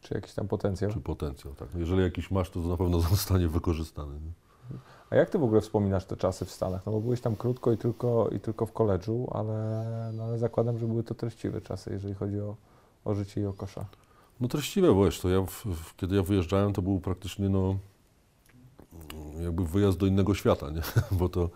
Czy 0.00 0.14
jakiś 0.14 0.32
tam 0.34 0.48
potencjał. 0.48 0.92
czy 0.92 1.00
potencjał, 1.00 1.54
tak. 1.54 1.68
Jeżeli 1.74 2.02
jakiś 2.02 2.30
masz, 2.30 2.50
to 2.50 2.60
na 2.60 2.76
pewno 2.76 3.00
zostanie 3.10 3.48
wykorzystany. 3.48 4.14
Nie? 4.14 4.32
A 5.10 5.16
jak 5.16 5.30
ty 5.30 5.38
w 5.38 5.44
ogóle 5.44 5.60
wspominasz 5.60 6.04
te 6.04 6.16
czasy 6.16 6.44
w 6.44 6.50
Stanach? 6.50 6.86
No 6.86 6.92
bo 6.92 7.00
byłeś 7.00 7.20
tam 7.20 7.36
krótko 7.36 7.72
i 7.72 7.78
tylko, 7.78 8.28
i 8.28 8.40
tylko 8.40 8.66
w 8.66 8.72
koledżu, 8.72 9.28
ale, 9.32 10.10
no 10.14 10.24
ale 10.24 10.38
zakładam, 10.38 10.78
że 10.78 10.86
były 10.86 11.02
to 11.02 11.14
treściwe 11.14 11.60
czasy, 11.60 11.90
jeżeli 11.92 12.14
chodzi 12.14 12.40
o, 12.40 12.56
o 13.04 13.14
życie 13.14 13.40
i 13.40 13.46
o 13.46 13.52
kosza. 13.52 13.84
No 14.40 14.48
treściwe, 14.48 14.94
bo 14.94 15.04
wiesz, 15.04 15.20
to 15.20 15.28
ja, 15.28 15.42
w, 15.42 15.64
w, 15.64 15.96
kiedy 15.96 16.16
ja 16.16 16.22
wyjeżdżałem, 16.22 16.72
to 16.72 16.82
był 16.82 17.00
praktycznie, 17.00 17.48
no, 17.48 17.76
jakby 19.40 19.64
wyjazd 19.64 19.98
do 19.98 20.06
innego 20.06 20.34
świata, 20.34 20.70
nie? 20.70 20.82
Bo 21.18 21.28
to 21.28 21.50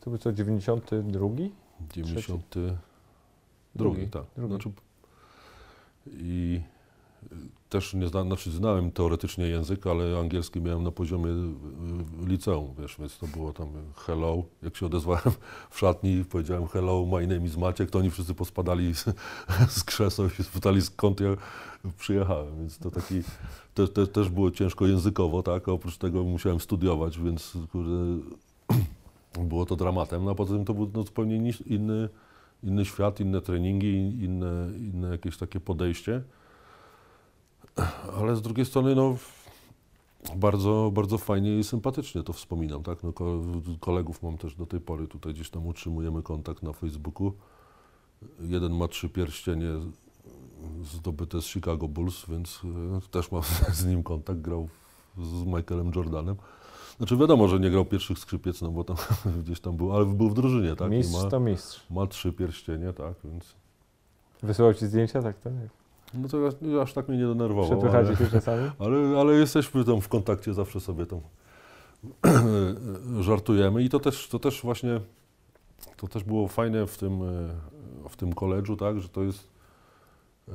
To 0.00 0.10
był 0.10 0.18
co, 0.18 0.32
92? 0.32 1.28
92, 1.94 2.62
Drugi, 3.74 4.08
tak. 4.08 4.22
drugi. 4.36 4.54
Znaczy, 4.54 4.70
I 6.06 6.60
y, 7.22 7.36
też 7.68 7.94
nie 7.94 8.08
zna, 8.08 8.22
znaczy 8.22 8.50
znałem 8.50 8.90
teoretycznie 8.90 9.46
język, 9.46 9.86
ale 9.86 10.18
angielski 10.18 10.60
miałem 10.60 10.82
na 10.82 10.90
poziomie 10.90 11.30
y, 11.30 12.26
liceum, 12.26 12.74
wiesz, 12.78 12.96
więc 12.98 13.18
to 13.18 13.26
było 13.26 13.52
tam 13.52 13.68
hello. 13.96 14.42
Jak 14.62 14.76
się 14.76 14.86
odezwałem 14.86 15.34
w 15.70 15.78
szatni 15.78 16.24
powiedziałem 16.24 16.66
hello, 16.66 17.06
my 17.06 17.26
name 17.26 17.46
is 17.46 17.56
Maciek, 17.56 17.90
to 17.90 17.98
oni 17.98 18.10
wszyscy 18.10 18.34
pospadali 18.34 18.94
z, 18.94 19.04
z 19.68 19.84
krzeseł 19.84 20.28
i 20.40 20.42
spytali 20.42 20.82
skąd 20.82 21.20
ja 21.20 21.36
przyjechałem, 21.98 22.58
więc 22.58 22.78
to 22.78 22.90
taki, 22.90 23.22
te, 23.74 23.88
te, 23.88 24.06
też 24.06 24.28
było 24.28 24.50
ciężko 24.50 24.86
językowo, 24.86 25.42
tak, 25.42 25.68
a 25.68 25.72
oprócz 25.72 25.98
tego 25.98 26.24
musiałem 26.24 26.60
studiować, 26.60 27.18
więc 27.18 27.52
kurde, 27.72 27.90
było 29.40 29.66
to 29.66 29.76
dramatem, 29.76 30.24
no 30.24 30.30
a 30.30 30.34
poza 30.34 30.54
tym 30.54 30.64
to 30.64 30.74
był 30.74 30.90
no, 30.94 31.02
zupełnie 31.02 31.38
ni- 31.38 31.52
inny, 31.66 32.08
inny 32.62 32.84
świat, 32.84 33.20
inne 33.20 33.40
treningi, 33.40 34.24
inne, 34.24 34.70
inne 34.76 35.08
jakieś 35.10 35.36
takie 35.36 35.60
podejście. 35.60 36.22
Ale 38.18 38.36
z 38.36 38.42
drugiej 38.42 38.66
strony, 38.66 38.94
no, 38.94 39.16
bardzo, 40.36 40.90
bardzo 40.94 41.18
fajnie 41.18 41.58
i 41.58 41.64
sympatycznie 41.64 42.22
to 42.22 42.32
wspominam, 42.32 42.82
tak? 42.82 43.02
No, 43.02 43.12
ko- 43.12 43.42
kolegów 43.80 44.22
mam 44.22 44.38
też 44.38 44.54
do 44.54 44.66
tej 44.66 44.80
pory, 44.80 45.08
tutaj 45.08 45.34
gdzieś 45.34 45.50
tam 45.50 45.66
utrzymujemy 45.66 46.22
kontakt 46.22 46.62
na 46.62 46.72
Facebooku. 46.72 47.32
Jeden 48.40 48.72
ma 48.76 48.88
trzy 48.88 49.08
pierścienie 49.08 49.68
zdobyte 50.84 51.42
z 51.42 51.46
Chicago 51.46 51.88
Bulls, 51.88 52.24
więc 52.28 52.60
e, 52.96 53.10
też 53.10 53.32
mam 53.32 53.42
z 53.72 53.84
nim 53.86 54.02
kontakt, 54.02 54.40
grał 54.40 54.68
z 55.18 55.44
Michaelem 55.44 55.92
Jordanem. 55.96 56.36
Znaczy 56.96 57.16
wiadomo, 57.16 57.48
że 57.48 57.60
nie 57.60 57.70
grał 57.70 57.84
pierwszych 57.84 58.18
skrzypiec, 58.18 58.62
no 58.62 58.70
bo 58.70 58.84
tam 58.84 58.96
gdzieś 59.42 59.60
tam 59.60 59.76
był, 59.76 59.92
ale 59.92 60.04
był 60.04 60.28
w 60.28 60.34
drużynie, 60.34 60.76
tak? 60.76 60.90
Mistrz 60.90 61.22
ma, 61.22 61.30
to 61.30 61.40
mistrz. 61.40 61.90
ma 61.90 62.06
trzy 62.06 62.32
pierścienie, 62.32 62.92
tak, 62.92 63.14
więc... 63.24 63.54
Wysyłał 64.42 64.74
ci 64.74 64.86
zdjęcia, 64.86 65.22
tak 65.22 65.38
to 65.38 65.50
nie. 65.50 65.68
No 66.14 66.28
to 66.28 66.46
aż, 66.46 66.54
aż 66.82 66.92
tak 66.92 67.08
mnie 67.08 67.18
nie 67.18 67.26
denerwował, 67.26 67.78
Przepychacie 67.78 68.16
się 68.16 68.30
czasami? 68.30 68.70
ale, 68.84 69.20
ale 69.20 69.32
jesteśmy 69.32 69.84
tam 69.84 70.00
w 70.00 70.08
kontakcie, 70.08 70.54
zawsze 70.54 70.80
sobie 70.80 71.06
tam 71.06 71.20
żartujemy 73.20 73.82
i 73.82 73.88
to 73.88 74.00
też, 74.00 74.28
to 74.28 74.38
też 74.38 74.62
właśnie, 74.62 75.00
to 75.96 76.08
też 76.08 76.24
było 76.24 76.48
fajne 76.48 76.86
w 76.86 76.98
tym, 76.98 77.22
e, 77.22 78.08
w 78.08 78.16
tym 78.16 78.32
koledżu, 78.32 78.76
tak, 78.76 79.00
że 79.00 79.08
to 79.08 79.22
jest 79.22 79.48
e, 80.48 80.52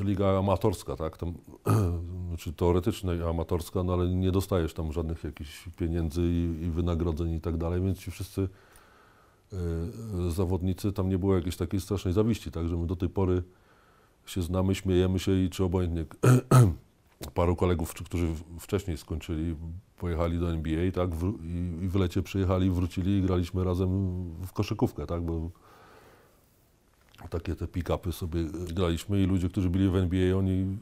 liga 0.00 0.38
amatorska, 0.38 0.96
tak, 0.96 1.16
tam, 1.16 1.34
znaczy 2.28 2.52
teoretyczna 2.52 3.12
amatorska, 3.30 3.82
no 3.82 3.92
ale 3.92 4.08
nie 4.08 4.32
dostajesz 4.32 4.74
tam 4.74 4.92
żadnych 4.92 5.24
jakichś 5.24 5.68
pieniędzy 5.76 6.22
i, 6.22 6.64
i 6.64 6.70
wynagrodzeń 6.70 7.34
i 7.34 7.40
tak 7.40 7.56
dalej, 7.56 7.82
więc 7.82 7.98
ci 7.98 8.10
wszyscy 8.10 8.48
e, 9.52 9.56
zawodnicy, 10.30 10.92
tam 10.92 11.08
nie 11.08 11.18
było 11.18 11.36
jakiejś 11.36 11.56
takiej 11.56 11.80
strasznej 11.80 12.14
zawiści, 12.14 12.50
tak, 12.50 12.68
że 12.68 12.76
my 12.76 12.86
do 12.86 12.96
tej 12.96 13.08
pory 13.08 13.42
się 14.26 14.42
znamy, 14.42 14.74
śmiejemy 14.74 15.18
się 15.18 15.32
i 15.32 15.50
czy 15.50 15.64
obojętnie 15.64 16.04
paru 17.34 17.56
kolegów, 17.56 17.94
którzy 17.94 18.26
w- 18.26 18.42
wcześniej 18.60 18.96
skończyli, 18.96 19.56
pojechali 19.98 20.38
do 20.38 20.50
NBA, 20.52 20.92
tak, 20.92 21.10
wró- 21.10 21.44
i, 21.44 21.84
i 21.84 21.88
w 21.88 21.94
lecie 21.94 22.22
przyjechali, 22.22 22.70
wrócili 22.70 23.18
i 23.18 23.22
graliśmy 23.22 23.64
razem 23.64 23.88
w 24.46 24.52
koszykówkę, 24.52 25.06
tak, 25.06 25.22
bo 25.22 25.50
takie 27.30 27.56
te 27.56 27.66
pick-upy 27.66 28.12
sobie 28.12 28.44
graliśmy 28.74 29.22
i 29.22 29.26
ludzie, 29.26 29.48
którzy 29.48 29.70
byli 29.70 29.88
w 29.88 29.96
NBA, 29.96 30.36
oni 30.36 30.78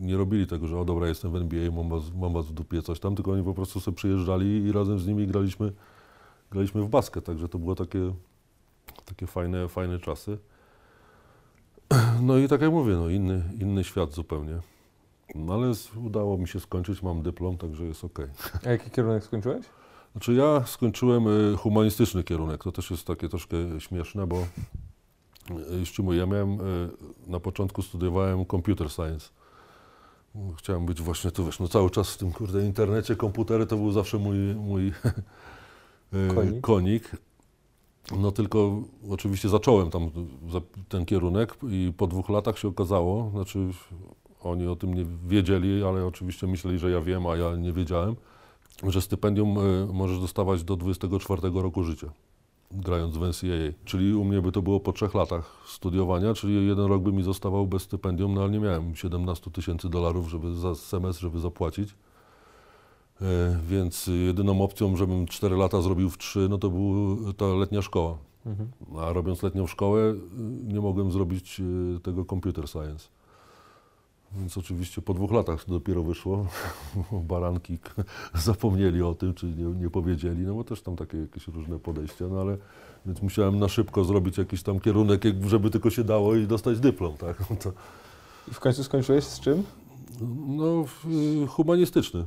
nie 0.00 0.16
robili 0.16 0.46
tego, 0.46 0.66
że 0.66 0.78
o 0.78 0.84
dobra, 0.84 1.08
jestem 1.08 1.32
w 1.32 1.36
NBA, 1.36 1.70
mam 1.70 1.88
was, 1.88 2.02
mam 2.14 2.32
was 2.32 2.46
w 2.46 2.52
dupie, 2.52 2.82
coś 2.82 3.00
tam, 3.00 3.14
tylko 3.14 3.32
oni 3.32 3.44
po 3.44 3.54
prostu 3.54 3.80
sobie 3.80 3.96
przyjeżdżali 3.96 4.64
i 4.64 4.72
razem 4.72 4.98
z 4.98 5.06
nimi 5.06 5.26
graliśmy, 5.26 5.72
graliśmy 6.50 6.82
w 6.82 6.88
basket, 6.88 7.24
także 7.24 7.48
to 7.48 7.58
było 7.58 7.74
takie, 7.74 8.14
takie 9.04 9.26
fajne, 9.26 9.68
fajne 9.68 9.98
czasy. 9.98 10.38
No 12.22 12.38
i 12.38 12.48
tak 12.48 12.60
jak 12.60 12.70
mówię, 12.70 12.96
no 12.96 13.08
inny, 13.08 13.42
inny 13.60 13.84
świat 13.84 14.12
zupełnie. 14.12 14.58
No 15.34 15.54
ale 15.54 15.72
udało 16.04 16.38
mi 16.38 16.48
się 16.48 16.60
skończyć, 16.60 17.02
mam 17.02 17.22
dyplom, 17.22 17.58
także 17.58 17.84
jest 17.84 18.04
ok. 18.04 18.18
A 18.66 18.70
jaki 18.70 18.90
kierunek 18.90 19.24
skończyłeś? 19.24 19.66
Znaczy 20.12 20.34
ja 20.34 20.64
skończyłem 20.66 21.52
y, 21.52 21.56
humanistyczny 21.56 22.24
kierunek, 22.24 22.64
to 22.64 22.72
też 22.72 22.90
jest 22.90 23.06
takie 23.06 23.28
troszkę 23.28 23.56
śmieszne, 23.78 24.26
bo 24.26 24.46
ci 25.92 26.02
mówię, 26.02 26.18
ja 26.18 26.26
miałem, 26.26 26.60
y, 26.60 26.90
na 27.26 27.40
początku 27.40 27.82
studiowałem 27.82 28.46
computer 28.46 28.90
science. 28.90 29.28
Chciałem 30.56 30.86
być 30.86 31.02
właśnie, 31.02 31.30
tu 31.30 31.44
wiesz, 31.44 31.60
no 31.60 31.68
cały 31.68 31.90
czas 31.90 32.14
w 32.14 32.18
tym 32.18 32.32
kurde 32.32 32.66
internecie, 32.66 33.16
komputery 33.16 33.66
to 33.66 33.76
był 33.76 33.92
zawsze 33.92 34.18
mój, 34.18 34.36
mój 34.54 34.88
y, 34.88 34.92
Konik. 36.34 36.60
konik. 36.60 37.16
No 38.18 38.32
tylko 38.32 38.82
oczywiście 39.10 39.48
zacząłem 39.48 39.90
tam 39.90 40.10
ten 40.88 41.04
kierunek 41.04 41.56
i 41.70 41.92
po 41.96 42.06
dwóch 42.06 42.28
latach 42.28 42.58
się 42.58 42.68
okazało, 42.68 43.30
znaczy 43.30 43.58
oni 44.40 44.66
o 44.66 44.76
tym 44.76 44.94
nie 44.94 45.06
wiedzieli, 45.26 45.84
ale 45.84 46.06
oczywiście 46.06 46.46
myśleli, 46.46 46.78
że 46.78 46.90
ja 46.90 47.00
wiem, 47.00 47.26
a 47.26 47.36
ja 47.36 47.56
nie 47.56 47.72
wiedziałem, 47.72 48.16
że 48.86 49.02
stypendium 49.02 49.58
y, 49.58 49.86
możesz 49.92 50.20
dostawać 50.20 50.64
do 50.64 50.76
24 50.76 51.50
roku 51.54 51.84
życia, 51.84 52.12
grając 52.74 53.16
w 53.16 53.20
NCAA. 53.20 53.72
Czyli 53.84 54.14
u 54.14 54.24
mnie 54.24 54.42
by 54.42 54.52
to 54.52 54.62
było 54.62 54.80
po 54.80 54.92
trzech 54.92 55.14
latach 55.14 55.62
studiowania, 55.66 56.34
czyli 56.34 56.66
jeden 56.66 56.86
rok 56.86 57.02
by 57.02 57.12
mi 57.12 57.22
zostawał 57.22 57.66
bez 57.66 57.82
stypendium, 57.82 58.34
no 58.34 58.42
ale 58.42 58.50
nie 58.50 58.60
miałem 58.60 58.96
17 58.96 59.50
tysięcy 59.50 59.88
dolarów 59.88 60.30
żeby 60.30 60.54
za 60.54 60.74
semestr, 60.74 61.22
żeby 61.22 61.40
zapłacić. 61.40 61.94
E, 63.22 63.58
Więc 63.68 64.10
jedyną 64.26 64.62
opcją, 64.62 64.96
żebym 64.96 65.26
4 65.26 65.56
lata 65.56 65.82
zrobił 65.82 66.10
w 66.10 66.18
3, 66.18 66.46
no 66.50 66.58
to 66.58 66.70
była 66.70 67.32
ta 67.32 67.46
letnia 67.46 67.82
szkoła. 67.82 68.18
Mhm. 68.46 68.70
A 68.98 69.12
robiąc 69.12 69.42
letnią 69.42 69.66
szkołę, 69.66 70.00
y, 70.00 70.16
nie 70.64 70.80
mogłem 70.80 71.12
zrobić 71.12 71.60
y, 71.96 72.00
tego 72.00 72.24
computer 72.24 72.68
science. 72.68 73.08
Więc 74.36 74.58
oczywiście 74.58 75.02
po 75.02 75.14
dwóch 75.14 75.32
latach 75.32 75.64
to 75.64 75.72
dopiero 75.72 76.02
wyszło. 76.02 76.46
Baranki 77.28 77.78
zapomnieli 78.34 79.02
o 79.02 79.14
tym, 79.14 79.34
czy 79.34 79.46
nie, 79.46 79.64
nie 79.64 79.90
powiedzieli, 79.90 80.42
no 80.42 80.54
bo 80.54 80.64
też 80.64 80.82
tam 80.82 80.96
takie 80.96 81.18
jakieś 81.18 81.48
różne 81.48 81.78
podejścia, 81.78 82.24
no 82.30 82.40
ale 82.40 82.56
więc 83.06 83.22
musiałem 83.22 83.58
na 83.58 83.68
szybko 83.68 84.04
zrobić 84.04 84.38
jakiś 84.38 84.62
tam 84.62 84.80
kierunek, 84.80 85.22
żeby 85.46 85.70
tylko 85.70 85.90
się 85.90 86.04
dało 86.04 86.34
i 86.34 86.46
dostać 86.46 86.80
dyplom, 86.80 87.16
tak? 87.16 87.36
To, 87.62 87.72
I 88.50 88.54
w 88.54 88.60
końcu 88.60 88.84
skończyłeś 88.84 89.24
z 89.24 89.40
czym? 89.40 89.62
no, 90.46 90.84
y, 91.44 91.46
humanistyczny. 91.46 92.24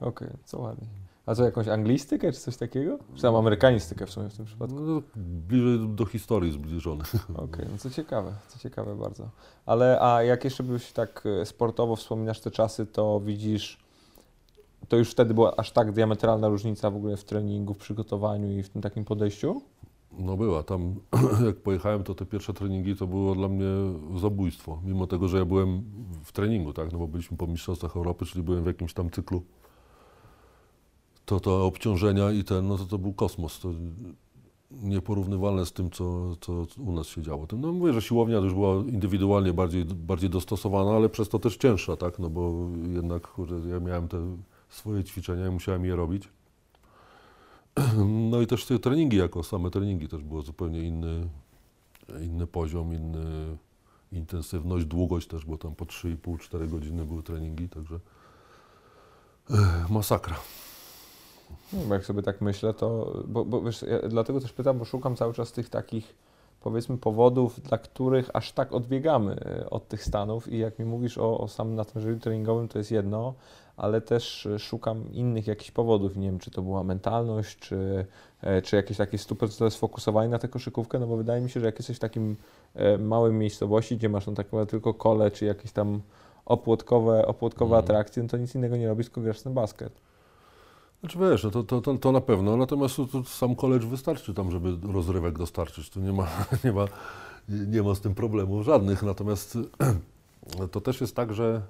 Okej, 0.00 0.28
co 0.44 0.58
ładnie. 0.58 1.03
A 1.26 1.34
co, 1.34 1.44
jakąś 1.44 1.68
anglistykę 1.68 2.32
czy 2.32 2.40
coś 2.40 2.56
takiego? 2.56 2.98
Czy 3.14 3.22
tam 3.22 3.36
amerykanistykę 3.36 4.06
w 4.06 4.10
sumie 4.10 4.28
w 4.28 4.36
tym 4.36 4.44
przypadku? 4.46 4.80
No, 4.80 5.02
bliżej 5.16 5.88
do 5.88 6.06
historii 6.06 6.52
zbliżony. 6.52 7.04
Okej, 7.36 7.66
no 7.72 7.78
co 7.78 7.90
ciekawe, 7.90 8.32
co 8.48 8.58
ciekawe 8.58 8.96
bardzo. 8.96 9.28
Ale 9.66 10.00
a 10.00 10.22
jak 10.22 10.44
jeszcze 10.44 10.62
byś 10.62 10.92
tak 10.92 11.22
e, 11.26 11.46
sportowo 11.46 11.96
wspominasz 11.96 12.40
te 12.40 12.50
czasy, 12.50 12.86
to 12.86 13.20
widzisz, 13.20 13.78
to 14.88 14.96
już 14.96 15.10
wtedy 15.10 15.34
była 15.34 15.56
aż 15.56 15.70
tak 15.70 15.92
diametralna 15.92 16.48
różnica 16.48 16.90
w 16.90 16.96
ogóle 16.96 17.16
w 17.16 17.24
treningu, 17.24 17.74
w 17.74 17.78
przygotowaniu 17.78 18.58
i 18.58 18.62
w 18.62 18.68
tym 18.68 18.82
takim 18.82 19.04
podejściu? 19.04 19.62
No 20.18 20.36
była. 20.36 20.62
Tam 20.62 20.94
jak 21.46 21.56
pojechałem, 21.56 22.04
to 22.04 22.14
te 22.14 22.26
pierwsze 22.26 22.54
treningi 22.54 22.96
to 22.96 23.06
było 23.06 23.34
dla 23.34 23.48
mnie 23.48 23.66
zabójstwo. 24.20 24.80
Mimo 24.84 25.06
tego, 25.06 25.28
że 25.28 25.38
ja 25.38 25.44
byłem 25.44 25.84
w 26.24 26.32
treningu, 26.32 26.72
tak? 26.72 26.92
No 26.92 26.98
bo 26.98 27.08
byliśmy 27.08 27.36
po 27.36 27.46
Mistrzostwach 27.46 27.96
Europy, 27.96 28.26
czyli 28.26 28.44
byłem 28.44 28.64
w 28.64 28.66
jakimś 28.66 28.94
tam 28.94 29.10
cyklu. 29.10 29.42
To 31.24 31.40
to 31.40 31.66
obciążenia 31.66 32.30
i 32.30 32.44
ten, 32.44 32.68
no 32.68 32.78
to 32.78 32.84
to 32.84 32.98
był 32.98 33.12
kosmos. 33.12 33.60
To 33.60 33.68
nieporównywalne 34.70 35.66
z 35.66 35.72
tym, 35.72 35.90
co, 35.90 36.36
co 36.36 36.66
u 36.78 36.92
nas 36.92 37.06
się 37.06 37.22
działo. 37.22 37.46
No 37.58 37.72
mówię, 37.72 37.92
że 37.92 38.02
siłownia 38.02 38.36
już 38.36 38.54
była 38.54 38.74
indywidualnie 38.74 39.52
bardziej, 39.52 39.84
bardziej 39.84 40.30
dostosowana, 40.30 40.90
ale 40.90 41.08
przez 41.08 41.28
to 41.28 41.38
też 41.38 41.56
cięższa, 41.56 41.96
tak? 41.96 42.18
No 42.18 42.30
bo 42.30 42.68
jednak 42.92 43.28
ja 43.70 43.80
miałem 43.80 44.08
te 44.08 44.36
swoje 44.68 45.04
ćwiczenia 45.04 45.46
i 45.46 45.50
musiałem 45.50 45.84
je 45.84 45.96
robić. 45.96 46.28
No 48.30 48.40
i 48.40 48.46
też 48.46 48.64
te 48.64 48.78
treningi, 48.78 49.16
jako 49.16 49.42
same 49.42 49.70
treningi 49.70 50.08
też 50.08 50.22
było 50.22 50.42
zupełnie 50.42 50.82
inny, 50.82 51.28
inny 52.22 52.46
poziom, 52.46 52.94
inny 52.94 53.56
intensywność, 54.12 54.86
długość 54.86 55.26
też, 55.28 55.44
bo 55.44 55.58
tam 55.58 55.74
po 55.74 55.84
3,5-4 55.84 56.68
godziny 56.68 57.04
były 57.04 57.22
treningi, 57.22 57.68
także 57.68 58.00
masakra. 59.90 60.36
Bo 61.72 61.94
jak 61.94 62.04
sobie 62.04 62.22
tak 62.22 62.40
myślę, 62.40 62.74
to. 62.74 63.12
Bo, 63.26 63.44
bo 63.44 63.62
wiesz, 63.62 63.82
ja 63.82 64.08
dlatego 64.08 64.40
też 64.40 64.52
pytam, 64.52 64.78
bo 64.78 64.84
szukam 64.84 65.16
cały 65.16 65.34
czas 65.34 65.52
tych 65.52 65.68
takich, 65.68 66.14
powiedzmy, 66.60 66.98
powodów, 66.98 67.60
dla 67.60 67.78
których 67.78 68.30
aż 68.32 68.52
tak 68.52 68.72
odbiegamy 68.72 69.32
e, 69.32 69.70
od 69.70 69.88
tych 69.88 70.04
stanów. 70.04 70.48
I 70.52 70.58
jak 70.58 70.78
mi 70.78 70.84
mówisz 70.84 71.18
o, 71.18 71.38
o 71.38 71.48
samym 71.48 71.74
natężeniu 71.74 72.18
treningowym, 72.18 72.68
to 72.68 72.78
jest 72.78 72.90
jedno, 72.90 73.34
ale 73.76 74.00
też 74.00 74.46
e, 74.46 74.58
szukam 74.58 75.12
innych 75.12 75.46
jakichś 75.46 75.70
powodów. 75.70 76.16
Nie 76.16 76.26
wiem, 76.26 76.38
czy 76.38 76.50
to 76.50 76.62
była 76.62 76.84
mentalność, 76.84 77.58
czy, 77.58 78.06
e, 78.40 78.62
czy 78.62 78.76
jakieś 78.76 78.96
takie 78.96 79.18
super 79.18 79.48
sfokusowanie 79.70 80.28
na 80.28 80.38
tę 80.38 80.48
koszykówkę, 80.48 80.98
no 80.98 81.06
bo 81.06 81.16
wydaje 81.16 81.40
mi 81.40 81.50
się, 81.50 81.60
że 81.60 81.66
jak 81.66 81.78
jesteś 81.78 81.96
w 81.96 82.00
takim 82.00 82.36
małym 82.98 83.38
miejscowości, 83.38 83.96
gdzie 83.96 84.08
masz 84.08 84.26
no, 84.26 84.32
tak 84.32 84.46
tylko 84.68 84.94
kole, 84.94 85.30
czy 85.30 85.44
jakieś 85.44 85.72
tam 85.72 86.00
opłotkowe, 86.46 87.26
opłotkowe 87.26 87.76
Mhm. 87.76 87.84
atrakcje, 87.84 88.22
no 88.22 88.28
to 88.28 88.36
nic 88.36 88.54
innego 88.54 88.76
nie 88.76 88.88
robisz, 88.88 89.06
tylko 89.06 89.20
grasz 89.20 89.42
ten 89.42 89.54
basket. 89.54 90.03
Znaczy 91.00 91.18
wiesz, 91.18 91.44
no 91.44 91.50
to, 91.50 91.62
to, 91.62 91.80
to, 91.80 91.98
to 91.98 92.12
na 92.12 92.20
pewno, 92.20 92.56
natomiast 92.56 92.96
to, 92.96 93.06
to 93.06 93.24
sam 93.24 93.56
college 93.56 93.86
wystarczy 93.86 94.34
tam, 94.34 94.50
żeby 94.50 94.92
rozrywek 94.92 95.38
dostarczyć. 95.38 95.90
Tu 95.90 96.00
nie 96.00 96.12
ma, 96.12 96.26
nie 96.64 96.72
ma, 96.72 96.84
nie 97.48 97.82
ma 97.82 97.94
z 97.94 98.00
tym 98.00 98.14
problemów 98.14 98.64
żadnych. 98.64 99.02
Natomiast 99.02 99.58
to 100.72 100.80
też 100.80 101.00
jest 101.00 101.16
tak, 101.16 101.34
że 101.34 101.62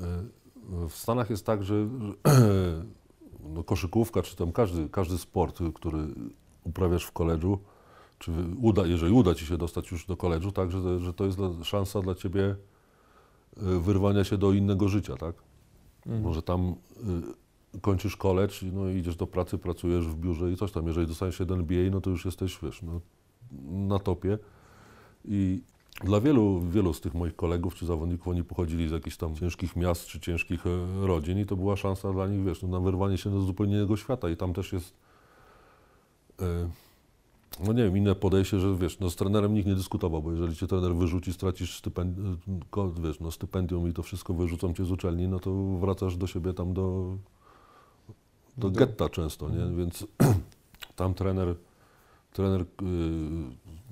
e, 0.00 0.88
w 0.88 0.94
Stanach 0.94 1.30
jest 1.30 1.46
tak, 1.46 1.64
że 1.64 1.74
no 3.54 3.64
koszykówka, 3.64 4.22
czy 4.22 4.36
tam 4.36 4.52
każdy, 4.52 4.88
każdy 4.88 5.18
sport, 5.18 5.58
który 5.74 5.98
uprawiasz 6.64 7.04
w 7.04 7.12
koledżu, 7.12 7.58
czy 8.18 8.32
uda, 8.62 8.86
jeżeli 8.86 9.12
uda 9.12 9.34
Ci 9.34 9.46
się 9.46 9.56
dostać 9.56 9.90
już 9.90 10.06
do 10.06 10.16
koledżu, 10.16 10.52
tak, 10.52 10.70
że, 10.70 11.00
że 11.00 11.14
to 11.14 11.24
jest 11.24 11.36
dla- 11.36 11.64
szansa 11.64 12.00
dla 12.00 12.14
Ciebie 12.14 12.44
e, 12.44 12.56
wyrwania 13.80 14.24
się 14.24 14.38
do 14.38 14.52
innego 14.52 14.88
życia, 14.88 15.16
tak? 15.16 15.34
Mhm. 16.06 16.22
Może 16.22 16.42
tam 16.42 16.70
y, 16.70 17.43
kończysz 17.80 18.16
college, 18.16 18.54
no 18.72 18.88
idziesz 18.88 19.16
do 19.16 19.26
pracy, 19.26 19.58
pracujesz 19.58 20.08
w 20.08 20.16
biurze 20.16 20.52
i 20.52 20.56
coś 20.56 20.72
tam. 20.72 20.86
Jeżeli 20.86 21.06
dostaniesz 21.06 21.42
do 21.46 21.54
NBA, 21.54 21.90
no 21.90 22.00
to 22.00 22.10
już 22.10 22.24
jesteś, 22.24 22.58
wiesz, 22.62 22.82
no, 22.82 23.00
na 23.70 23.98
topie. 23.98 24.38
I 25.24 25.60
dla 26.04 26.20
wielu, 26.20 26.60
wielu 26.60 26.92
z 26.94 27.00
tych 27.00 27.14
moich 27.14 27.36
kolegów 27.36 27.74
czy 27.74 27.86
zawodników, 27.86 28.28
oni 28.28 28.44
pochodzili 28.44 28.88
z 28.88 28.92
jakichś 28.92 29.16
tam 29.16 29.36
ciężkich 29.36 29.76
miast 29.76 30.06
czy 30.06 30.20
ciężkich 30.20 30.66
e, 30.66 31.06
rodzin 31.06 31.38
i 31.38 31.46
to 31.46 31.56
była 31.56 31.76
szansa 31.76 32.12
dla 32.12 32.26
nich, 32.26 32.44
wiesz, 32.44 32.62
no, 32.62 32.68
na 32.68 32.80
wyrwanie 32.80 33.18
się 33.18 33.30
do 33.30 33.40
zupełnie 33.40 33.74
innego 33.74 33.96
świata 33.96 34.30
i 34.30 34.36
tam 34.36 34.52
też 34.52 34.72
jest 34.72 34.94
e, 36.40 36.68
no 37.60 37.72
nie 37.72 37.84
wiem, 37.84 37.96
inne 37.96 38.14
podejście, 38.14 38.60
że 38.60 38.76
wiesz, 38.76 38.98
no 38.98 39.10
z 39.10 39.16
trenerem 39.16 39.54
nikt 39.54 39.68
nie 39.68 39.74
dyskutował, 39.74 40.22
bo 40.22 40.32
jeżeli 40.32 40.56
cię 40.56 40.66
trener 40.66 40.94
wyrzuci, 40.94 41.32
stracisz 41.32 41.78
stypendium, 41.78 42.38
wiesz, 43.02 43.20
no 43.20 43.30
stypendium 43.30 43.88
i 43.88 43.92
to 43.92 44.02
wszystko 44.02 44.34
wyrzucą 44.34 44.74
cię 44.74 44.84
z 44.84 44.90
uczelni, 44.90 45.28
no 45.28 45.40
to 45.40 45.54
wracasz 45.54 46.16
do 46.16 46.26
siebie 46.26 46.52
tam 46.52 46.72
do, 46.72 47.16
do 48.56 48.70
getta 48.70 49.08
często, 49.08 49.48
nie? 49.48 49.62
Mhm. 49.62 49.76
Więc 49.76 50.06
tam 50.96 51.14
trener, 51.14 51.54
trener, 52.32 52.60
yy, 52.60 52.66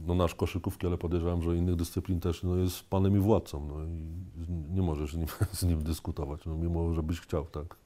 no 0.06 0.14
nasz 0.14 0.34
koszykówki, 0.34 0.86
ale 0.86 0.98
podejrzewam, 0.98 1.42
że 1.42 1.56
innych 1.56 1.76
dyscyplin 1.76 2.20
też, 2.20 2.42
no 2.42 2.56
jest 2.56 2.88
panem 2.88 3.16
i 3.16 3.20
władcą, 3.20 3.66
no 3.66 3.84
i 3.84 4.74
nie 4.74 4.82
możesz 4.82 5.12
z 5.12 5.16
nim, 5.16 5.26
z 5.52 5.62
nim 5.62 5.82
dyskutować, 5.82 6.46
no 6.46 6.56
mimo, 6.56 6.94
że 6.94 7.02
byś 7.02 7.20
chciał, 7.20 7.44
tak. 7.44 7.76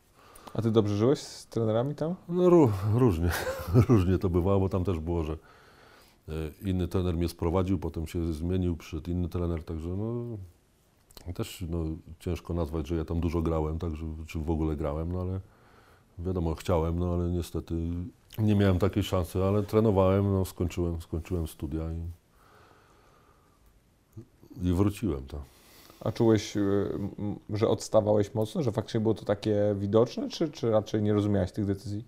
A 0.55 0.63
ty 0.63 0.71
dobrze 0.71 0.97
żyłeś 0.97 1.19
z 1.19 1.47
trenerami 1.47 1.95
tam? 1.95 2.15
No 2.29 2.51
ró- 2.51 2.73
różnie, 2.95 3.31
różnie 3.89 4.19
to 4.19 4.31
bywało, 4.31 4.61
bo 4.61 4.69
tam 4.69 4.85
też 4.85 5.01
było, 5.01 5.25
że 5.25 5.33
e, 5.33 6.33
inny 6.65 6.89
trener 6.89 7.17
mnie 7.17 7.29
sprowadził, 7.29 7.79
potem 7.79 8.07
się 8.07 8.33
zmienił, 8.33 8.77
przyszedł 8.77 9.11
inny 9.11 9.29
trener, 9.29 9.65
także 9.65 9.89
no 9.89 10.39
też 11.35 11.65
no, 11.69 11.85
ciężko 12.19 12.55
nazwać, 12.55 12.87
że 12.87 12.97
ja 12.97 13.05
tam 13.05 13.21
dużo 13.21 13.43
grałem, 13.43 13.79
także, 13.79 14.07
czy 14.27 14.39
w 14.39 14.51
ogóle 14.51 14.77
grałem, 14.77 15.13
no 15.13 15.21
ale 15.21 15.41
wiadomo, 16.19 16.55
chciałem, 16.55 16.99
no 16.99 17.15
ale 17.15 17.31
niestety 17.31 17.75
nie 18.39 18.55
miałem 18.55 18.79
takiej 18.79 19.03
szansy, 19.03 19.45
ale 19.45 19.63
trenowałem, 19.63 20.33
no 20.33 20.45
skończyłem, 20.45 21.03
skończyłem 21.03 21.47
studia 21.47 21.83
i, 21.93 22.03
i 24.69 24.73
wróciłem, 24.73 25.27
tak. 25.27 25.41
A 26.01 26.13
czułeś, 26.13 26.57
y, 26.57 26.89
że 27.51 27.69
odstawałeś 27.69 28.35
mocno, 28.35 28.63
że 28.63 28.73
faktycznie 28.73 29.01
było 29.01 29.15
to 29.15 29.25
takie 29.25 29.75
widoczne, 29.79 30.29
czy, 30.29 30.51
czy 30.51 30.71
raczej 30.71 31.03
nie 31.03 31.13
rozumiałeś 31.13 31.53
tych 31.53 31.67
decyzji? 31.67 32.05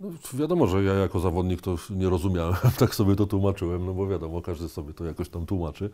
No, 0.00 0.08
wiadomo, 0.34 0.66
że 0.66 0.84
ja 0.84 0.94
jako 0.94 1.20
zawodnik 1.20 1.62
to 1.62 1.76
nie 1.90 2.08
rozumiałem, 2.08 2.56
tak 2.78 2.94
sobie 2.94 3.16
to 3.16 3.26
tłumaczyłem, 3.26 3.86
no 3.86 3.94
bo 3.94 4.06
wiadomo, 4.06 4.42
każdy 4.42 4.68
sobie 4.68 4.94
to 4.94 5.04
jakoś 5.04 5.28
tam 5.28 5.46
tłumaczy. 5.46 5.90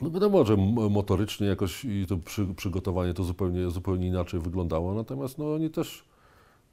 No 0.00 0.10
wiadomo, 0.10 0.44
że 0.44 0.56
motorycznie 0.90 1.46
jakoś 1.46 1.84
i 1.84 2.06
to 2.08 2.16
przy, 2.16 2.46
przygotowanie 2.46 3.14
to 3.14 3.24
zupełnie, 3.24 3.70
zupełnie 3.70 4.06
inaczej 4.06 4.40
wyglądało, 4.40 4.94
natomiast 4.94 5.38
no 5.38 5.54
oni 5.54 5.70
też, 5.70 6.04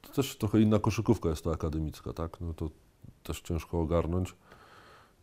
to 0.02 0.12
też 0.12 0.36
trochę 0.36 0.60
inna 0.60 0.78
koszykówka 0.78 1.28
jest 1.28 1.44
ta 1.44 1.50
akademicka, 1.50 2.12
tak? 2.12 2.40
No 2.40 2.54
to 2.54 2.70
też 3.22 3.40
ciężko 3.40 3.80
ogarnąć 3.80 4.34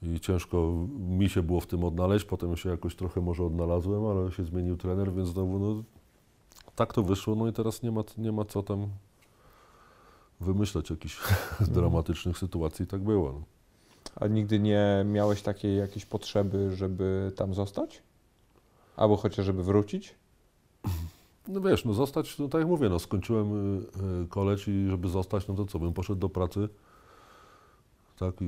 i 0.02 0.20
ciężko 0.20 0.74
mi 1.00 1.30
się 1.30 1.44
było 1.44 1.60
w 1.60 1.68
tym 1.68 1.84
odnaleźć, 1.84 2.26
potem 2.26 2.58
się 2.58 2.70
jakoś 2.70 2.96
trochę 2.96 3.22
może 3.22 3.44
odnalazłem, 3.44 4.06
ale 4.06 4.32
się 4.32 4.44
zmienił 4.44 4.78
trener, 4.78 5.14
więc 5.14 5.30
znowu 5.30 5.60
no, 5.60 5.84
tak 6.76 6.94
to 6.94 7.04
wyszło, 7.04 7.36
no 7.36 7.48
i 7.48 7.54
teraz 7.54 7.84
nie 7.84 7.92
ma, 7.92 8.02
nie 8.18 8.32
ma 8.32 8.46
co 8.46 8.64
tam 8.64 8.88
wymyślać 10.40 10.90
jakichś 10.90 11.18
dramatycznych 11.76 12.38
sytuacji, 12.38 12.88
tak 12.88 13.02
było. 13.04 13.32
No. 13.32 13.61
A 14.16 14.28
nigdy 14.28 14.60
nie 14.60 15.06
miałeś 15.06 15.42
takiej 15.42 15.78
jakiejś 15.78 16.06
potrzeby, 16.06 16.76
żeby 16.76 17.32
tam 17.36 17.54
zostać? 17.54 18.04
Albo 18.96 19.18
chociaż, 19.18 19.46
żeby 19.46 19.64
wrócić? 19.64 20.16
no 21.48 21.62
wiesz, 21.62 21.86
no 21.86 21.94
zostać, 21.94 22.40
no 22.40 22.48
tak 22.48 22.60
jak 22.60 22.68
mówię, 22.68 22.90
no 22.90 23.00
skończyłem 23.00 23.78
y, 23.78 23.82
y, 24.24 24.28
college 24.28 24.64
i 24.68 24.88
żeby 24.90 25.08
zostać, 25.08 25.48
no 25.48 25.54
to 25.54 25.66
co, 25.66 25.80
bym 25.80 25.94
poszedł 25.94 26.20
do 26.20 26.30
pracy, 26.30 26.70
tak 28.20 28.36
i, 28.42 28.46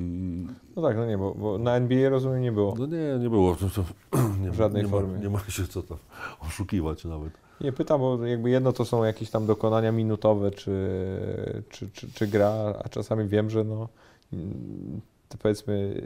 No 0.76 0.82
tak, 0.82 0.98
no 0.98 1.06
nie, 1.06 1.18
bo, 1.18 1.36
bo 1.36 1.58
na 1.58 1.76
NBA 1.76 2.10
rozumiem 2.10 2.42
nie 2.42 2.52
było. 2.52 2.76
no 2.80 2.86
nie, 2.86 3.20
nie 3.20 3.30
było, 3.30 3.58
nie, 4.44 4.52
W 4.52 4.56
żadnej 4.56 4.84
nie 4.84 4.90
formie. 4.90 5.14
Ma, 5.14 5.20
nie 5.24 5.30
ma 5.30 5.40
się 5.40 5.68
co 5.68 5.84
tam 5.84 5.98
oszukiwać 6.48 7.06
nawet. 7.06 7.34
Nie 7.62 7.72
pytam, 7.72 8.02
bo 8.02 8.26
jakby 8.26 8.50
jedno 8.50 8.74
to 8.74 8.86
są 8.86 9.04
jakieś 9.04 9.30
tam 9.30 9.46
dokonania 9.46 9.92
minutowe, 9.92 10.52
czy, 10.52 10.74
czy, 11.70 11.90
czy, 11.92 12.12
czy 12.14 12.28
gra, 12.28 12.74
a 12.84 12.90
czasami 12.90 13.28
wiem, 13.28 13.50
że 13.50 13.64
no, 13.64 13.90
mm, 14.34 15.02
powiedzmy 15.38 16.02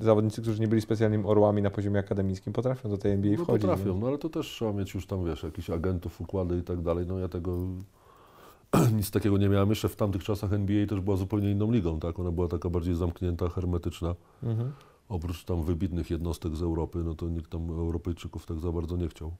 zawodnicy, 0.00 0.42
którzy 0.42 0.60
nie 0.60 0.68
byli 0.68 0.82
specjalnymi 0.82 1.24
orłami 1.24 1.62
na 1.62 1.70
poziomie 1.70 2.00
akademickim, 2.00 2.52
potrafią 2.52 2.88
do 2.88 2.98
tej 2.98 3.12
NBA 3.12 3.36
No 3.38 3.44
wchodzić. 3.44 3.62
potrafią, 3.62 3.94
nie? 3.94 4.00
no 4.00 4.06
ale 4.06 4.18
to 4.18 4.28
też 4.28 4.46
trzeba 4.46 4.72
mieć 4.72 4.94
już 4.94 5.06
tam, 5.06 5.24
wiesz, 5.24 5.42
jakichś 5.42 5.70
agentów, 5.70 6.20
układy 6.20 6.58
i 6.58 6.62
tak 6.62 6.80
dalej, 6.80 7.06
no 7.06 7.18
ja 7.18 7.28
tego, 7.28 7.58
nic 8.96 9.10
takiego 9.10 9.38
nie 9.38 9.48
miałem. 9.48 9.68
Jeszcze 9.70 9.88
w 9.88 9.96
tamtych 9.96 10.24
czasach 10.24 10.52
NBA 10.52 10.86
też 10.86 11.00
była 11.00 11.16
zupełnie 11.16 11.50
inną 11.50 11.72
ligą, 11.72 12.00
tak, 12.00 12.18
ona 12.18 12.30
była 12.30 12.48
taka 12.48 12.70
bardziej 12.70 12.94
zamknięta, 12.94 13.48
hermetyczna. 13.48 14.14
Mhm. 14.42 14.72
Oprócz 15.08 15.44
tam 15.44 15.62
wybitnych 15.62 16.10
jednostek 16.10 16.56
z 16.56 16.62
Europy, 16.62 16.98
no 17.04 17.14
to 17.14 17.28
nikt 17.28 17.50
tam 17.50 17.70
Europejczyków 17.70 18.46
tak 18.46 18.58
za 18.58 18.72
bardzo 18.72 18.96
nie 18.96 19.08
chciał. 19.08 19.32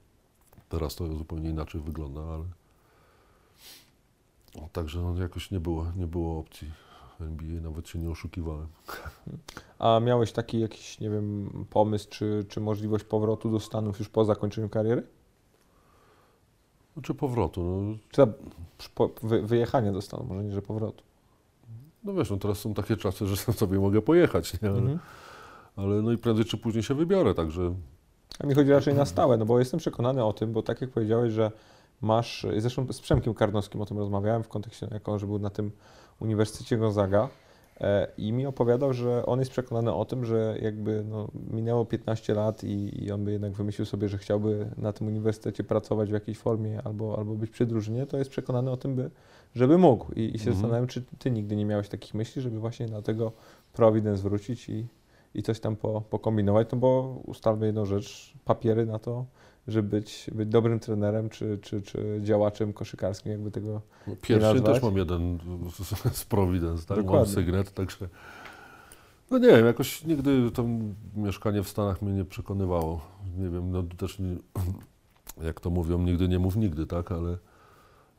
Teraz 0.69 0.97
to 0.97 1.15
zupełnie 1.17 1.51
inaczej 1.51 1.81
wygląda, 1.81 2.21
ale 2.21 2.45
także 4.73 5.03
no, 5.03 5.23
jakoś 5.23 5.51
nie 5.51 5.61
było, 5.61 5.87
nie 5.97 6.07
było 6.07 6.39
opcji 6.39 6.71
NBA, 7.21 7.61
nawet 7.61 7.89
się 7.89 7.99
nie 7.99 8.11
oszukiwałem. 8.11 8.67
A 9.79 10.01
miałeś 10.01 10.33
taki 10.33 10.61
jakiś, 10.61 11.01
nie 11.01 11.11
wiem, 11.11 11.51
pomysł, 11.71 12.07
czy, 12.11 12.45
czy 12.49 12.61
możliwość 12.61 13.05
powrotu 13.05 13.51
do 13.51 13.61
Stanów 13.61 13.99
już 13.99 14.09
po 14.09 14.25
zakończeniu 14.25 14.69
kariery? 14.69 15.03
Czy 17.03 17.15
powrotu, 17.15 17.63
no, 17.63 17.97
Czy 18.11 18.33
przy- 18.79 18.91
po, 18.91 19.11
wy, 19.23 19.43
wyjechania 19.43 19.93
do 19.93 20.03
Stanów, 20.03 20.29
może 20.29 20.45
nie, 20.45 20.53
że 20.53 20.63
powrotu? 20.63 21.03
no 22.05 22.15
wiesz, 22.15 22.31
no 22.31 22.37
teraz 22.37 22.59
są 22.59 22.75
takie 22.75 22.97
czasy, 22.97 23.27
że 23.27 23.37
sobie 23.53 23.79
mogę 23.79 24.03
pojechać, 24.03 24.61
nie? 24.63 24.69
Ale, 24.69 24.79
Mhm. 24.79 24.99
ale 25.77 26.03
no 26.03 26.13
i 26.13 26.19
prędzej 26.19 26.45
czy 26.45 26.57
później 26.59 26.83
się 26.83 26.95
wybiorę, 26.95 27.35
także 27.35 27.75
A 28.41 28.47
mi 28.47 28.55
chodzi 28.55 28.71
raczej 28.71 28.95
na 28.95 29.05
stałe, 29.05 29.37
no 29.37 29.47
bo 29.47 29.59
jestem 29.59 29.81
przekonany 29.81 30.25
o 30.25 30.33
tym, 30.33 30.53
bo 30.53 30.63
tak 30.63 30.81
jak 30.81 30.91
powiedziałeś, 30.91 31.33
że 31.33 31.51
masz, 32.01 32.47
zresztą 32.59 32.93
z 32.93 33.01
Przemkiem 33.01 33.35
Karnowskim 33.35 33.81
o 33.81 33.87
tym 33.87 33.99
rozmawiałem 33.99 34.43
w 34.43 34.49
kontekście, 34.49 34.89
jako 34.91 35.19
że 35.19 35.27
był 35.27 35.39
na 35.39 35.51
tym 35.51 35.71
Uniwersytecie 36.21 36.77
Gonzaga, 36.77 37.29
E, 37.81 38.09
I 38.19 38.33
mi 38.33 38.47
opowiadał, 38.47 38.93
że 38.93 39.27
on 39.27 39.39
jest 39.39 39.51
przekonany 39.51 39.95
o 39.95 40.05
tym, 40.05 40.25
że 40.25 40.59
jakby 40.63 41.05
no, 41.09 41.29
minęło 41.51 41.85
15 41.85 42.35
lat 42.35 42.65
i, 42.65 43.05
i 43.05 43.13
on 43.13 43.25
by 43.25 43.33
jednak 43.33 43.53
wymyślił 43.53 43.87
sobie, 43.87 44.09
że 44.09 44.19
chciałby 44.19 44.71
na 44.77 44.93
tym 44.93 45.07
uniwersytecie 45.07 45.65
pracować 45.65 46.11
w 46.11 46.13
jakiejś 46.13 46.39
formie 46.39 46.83
albo, 46.85 47.19
albo 47.19 47.35
być 47.35 47.51
przy 47.51 47.67
drużynie, 47.67 48.07
to 48.07 48.19
jest 48.19 48.31
przekonany 48.31 48.71
o 48.71 48.77
tym, 48.77 48.95
by, 48.95 49.11
żeby 49.55 49.79
mógł. 49.79 50.13
I, 50.13 50.21
i 50.21 50.39
się 50.39 50.51
Mhm. 50.51 50.55
zastanawiam, 50.55 50.87
czy 50.87 51.03
ty 51.19 51.31
nigdy 51.31 51.57
nie 51.57 51.65
miałeś 51.65 51.89
takich 51.89 52.15
myśli, 52.15 52.43
żeby 52.43 52.59
właśnie 52.59 52.87
na 52.87 53.03
tego 53.03 53.33
Providence 53.73 54.23
wrócić 54.23 54.69
i, 54.69 54.87
i 55.35 55.43
coś 55.43 55.61
tam 55.61 55.77
po, 55.77 56.01
pokombinować, 56.01 56.69
no 56.73 56.79
bo 56.79 57.21
ustalmy 57.27 57.67
jedną 57.67 57.87
rzecz, 57.87 58.35
papiery 58.45 58.87
na 58.87 58.99
to, 58.99 59.25
żeby 59.69 59.89
być, 59.89 60.31
być 60.35 60.49
dobrym 60.49 60.81
trenerem 60.81 61.29
czy, 61.29 61.59
czy, 61.63 61.83
czy 61.83 62.21
działaczem 62.23 62.73
koszykarskim, 62.73 63.33
jakby 63.33 63.51
tego 63.51 63.81
No, 64.07 64.17
Pierwszy 64.23 64.61
też 64.61 64.83
mam 64.83 64.97
jeden 64.97 65.39
z, 65.71 66.17
z 66.17 66.25
Providence, 66.25 66.87
tak? 66.87 66.97
Mam 66.97 67.07
Dokładnie. 67.07 67.35
sygnet, 67.35 67.75
także... 67.75 68.09
No 69.31 69.39
nie 69.39 69.49
wiem, 69.49 69.67
jakoś 69.67 70.05
nigdy 70.05 70.51
to 70.51 70.65
mieszkanie 71.17 71.63
w 71.63 71.69
Stanach 71.69 72.03
mnie 72.03 72.13
nie 72.13 72.25
przekonywało. 72.25 73.01
Nie 73.39 73.49
wiem, 73.51 73.71
no 73.71 73.83
też 73.83 74.19
nie, 74.19 74.37
jak 75.43 75.61
to 75.61 75.71
mówią, 75.71 75.99
nigdy 75.99 76.29
nie 76.29 76.39
mów 76.39 76.57
nigdy, 76.57 76.87
tak? 76.87 77.13
Ale, 77.13 77.39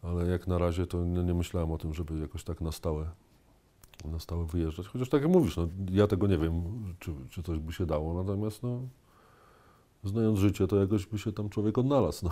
ale 0.04 0.28
jak 0.28 0.48
na 0.48 0.58
razie 0.58 0.88
to 0.88 1.06
nie, 1.06 1.24
nie 1.24 1.34
myślałem 1.34 1.72
o 1.72 1.78
tym, 1.78 1.94
żeby 1.94 2.20
jakoś 2.20 2.44
tak 2.44 2.62
na 2.62 2.72
stałe, 2.72 3.10
na 4.06 4.20
stałe 4.20 4.46
wyjeżdżać. 4.46 4.88
Chociaż 4.88 5.10
tak 5.10 5.22
jak 5.22 5.32
mówisz, 5.32 5.58
no, 5.58 5.68
ja 5.92 6.08
tego 6.08 6.28
nie 6.28 6.38
wiem, 6.38 6.64
czy, 7.00 7.12
czy 7.30 7.44
coś 7.44 7.60
by 7.60 7.74
się 7.74 7.86
dało, 7.86 8.24
natomiast 8.24 8.64
no, 8.64 8.82
znając 10.08 10.40
życie, 10.40 10.68
to 10.68 10.76
jakoś 10.76 11.06
by 11.06 11.18
się 11.18 11.32
tam 11.32 11.50
człowiek 11.50 11.78
odnalazł. 11.78 12.26
No. 12.26 12.32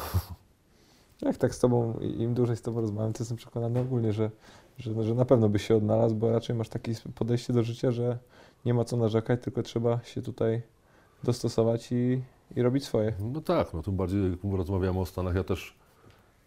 Jak 1.22 1.38
tak 1.38 1.56
z 1.56 1.60
tobą, 1.60 2.00
im 2.00 2.34
dłużej 2.34 2.58
z 2.58 2.62
tobą 2.62 2.82
rozmawiam, 2.82 3.14
to 3.14 3.20
jestem 3.20 3.38
przekonany 3.38 3.80
ogólnie, 3.80 4.14
że, 4.14 4.32
że, 4.78 5.04
że 5.04 5.16
na 5.16 5.26
pewno 5.26 5.50
byś 5.50 5.68
się 5.68 5.76
odnalazł, 5.76 6.16
bo 6.16 6.32
raczej 6.32 6.56
masz 6.56 6.70
takie 6.70 6.94
podejście 7.16 7.54
do 7.54 7.64
życia, 7.64 7.92
że 7.92 8.18
nie 8.66 8.74
ma 8.74 8.86
co 8.86 8.98
narzekać, 8.98 9.42
tylko 9.44 9.64
trzeba 9.64 10.00
się 10.04 10.22
tutaj 10.22 10.62
dostosować 11.24 11.92
i, 11.92 12.22
i 12.56 12.62
robić 12.62 12.86
swoje. 12.86 13.14
No 13.20 13.42
tak, 13.42 13.74
no 13.74 13.84
tym 13.84 13.96
bardziej 13.96 14.32
jak 14.32 14.40
rozmawiamy 14.58 15.00
o 15.00 15.06
Stanach, 15.06 15.36
ja 15.36 15.44
też 15.44 15.76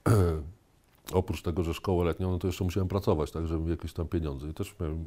oprócz 1.13 1.43
tego, 1.43 1.63
że 1.63 1.75
szkołę 1.75 2.05
letnią, 2.05 2.31
no 2.31 2.39
to 2.39 2.47
jeszcze 2.47 2.65
musiałem 2.65 2.89
pracować, 2.89 3.31
tak, 3.31 3.47
żeby 3.47 3.71
jakieś 3.71 3.93
tam 3.93 4.09
pieniądze. 4.09 4.49
I 4.49 4.55
też 4.55 4.75
miałem, 4.81 5.07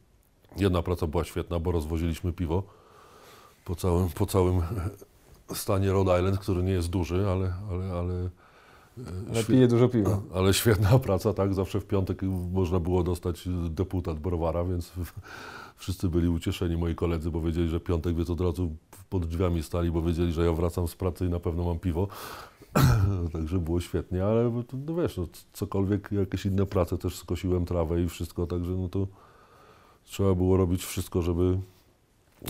jedna 0.56 0.82
praca 0.82 1.06
była 1.06 1.24
świetna, 1.24 1.58
bo 1.58 1.72
rozwoziliśmy 1.72 2.32
piwo 2.32 2.62
po 3.64 3.74
całym, 3.74 4.08
po 4.08 4.26
całym 4.26 4.62
stanie 5.54 5.92
Rhode 5.92 6.18
Island, 6.18 6.38
który 6.38 6.62
nie 6.62 6.72
jest 6.72 6.90
duży, 6.90 7.26
ale, 7.28 7.54
ale, 7.70 7.92
ale, 7.92 8.14
e, 8.98 9.30
Ale 9.34 9.44
piję 9.44 9.68
dużo 9.68 9.88
piwa. 9.88 10.20
ale 10.34 10.54
świetna 10.54 10.98
praca, 11.08 11.34
tak, 11.34 11.54
zawsze 11.54 11.80
w 11.80 11.86
piątek 11.86 12.22
można 12.52 12.80
było 12.80 13.02
dostać 13.02 13.48
deputat 13.70 14.18
browara, 14.18 14.64
więc 14.64 14.92
wszyscy 15.76 16.08
byli 16.08 16.28
ucieszeni, 16.28 16.76
moi 16.76 16.94
koledzy, 16.94 17.30
bo 17.30 17.40
wiedzieli, 17.40 17.68
że 17.68 17.80
piątek, 17.80 18.16
więc 18.16 18.30
od 18.30 18.40
razu 18.40 18.70
pod 19.10 19.26
drzwiami 19.26 19.62
stali, 19.62 19.90
bo 19.90 20.02
wiedzieli, 20.02 20.32
że 20.32 20.44
ja 20.44 20.52
wracam 20.52 20.88
z 20.88 20.96
pracy 20.96 21.26
i 21.26 21.28
na 21.28 21.40
pewno 21.40 21.64
mam 21.64 21.78
piwo. 21.78 22.08
Także 23.32 23.58
było 23.58 23.80
świetnie, 23.80 24.24
ale 24.24 24.62
no 24.86 24.94
wiesz, 24.94 25.16
no, 25.16 25.26
cokolwiek, 25.52 26.12
jakieś 26.12 26.46
inne 26.46 26.66
prace, 26.66 26.98
też 26.98 27.16
skosiłem 27.16 27.64
trawę 27.64 28.02
i 28.02 28.08
wszystko, 28.08 28.46
także 28.46 28.72
no 28.72 28.88
to 28.88 29.06
trzeba 30.04 30.34
było 30.34 30.56
robić 30.56 30.84
wszystko, 30.84 31.22
żeby 31.22 31.58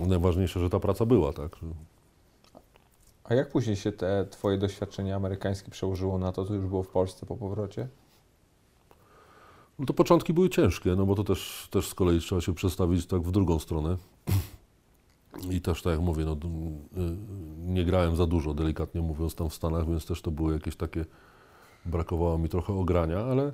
najważniejsze, 0.06 0.60
że 0.60 0.70
ta 0.70 0.80
praca 0.80 1.06
była, 1.06 1.32
tak. 1.32 1.56
A 3.32 3.34
jak 3.34 3.48
później 3.48 3.76
się 3.76 3.92
te 3.92 4.26
twoje 4.30 4.58
doświadczenie 4.58 5.16
amerykańskie 5.16 5.70
przełożyło 5.70 6.18
na 6.18 6.32
to, 6.32 6.44
co 6.44 6.54
już 6.54 6.66
było 6.66 6.82
w 6.82 6.88
Polsce 6.88 7.26
po 7.26 7.36
powrocie? 7.36 7.88
No 9.78 9.86
to 9.86 9.94
początki 9.94 10.34
były 10.34 10.48
ciężkie, 10.48 10.96
no 10.96 11.06
bo 11.06 11.14
to 11.14 11.24
też, 11.24 11.68
też 11.70 11.88
z 11.88 11.94
kolei 11.94 12.20
trzeba 12.20 12.40
się 12.40 12.54
przestawić 12.54 13.06
tak 13.06 13.22
w 13.22 13.30
drugą 13.30 13.58
stronę. 13.58 13.96
I 15.50 15.60
też 15.60 15.82
tak 15.82 15.90
jak 15.90 16.00
mówię, 16.00 16.24
no, 16.24 16.32
y, 16.32 16.38
nie 17.58 17.84
grałem 17.84 18.16
za 18.16 18.26
dużo, 18.26 18.54
delikatnie 18.54 19.00
mówiąc, 19.00 19.34
tam 19.34 19.50
w 19.50 19.54
Stanach, 19.54 19.88
więc 19.88 20.06
też 20.06 20.22
to 20.22 20.30
były 20.30 20.52
jakieś 20.52 20.76
takie, 20.76 21.04
brakowało 21.84 22.38
mi 22.38 22.48
trochę 22.48 22.72
ogrania, 22.72 23.18
ale, 23.18 23.52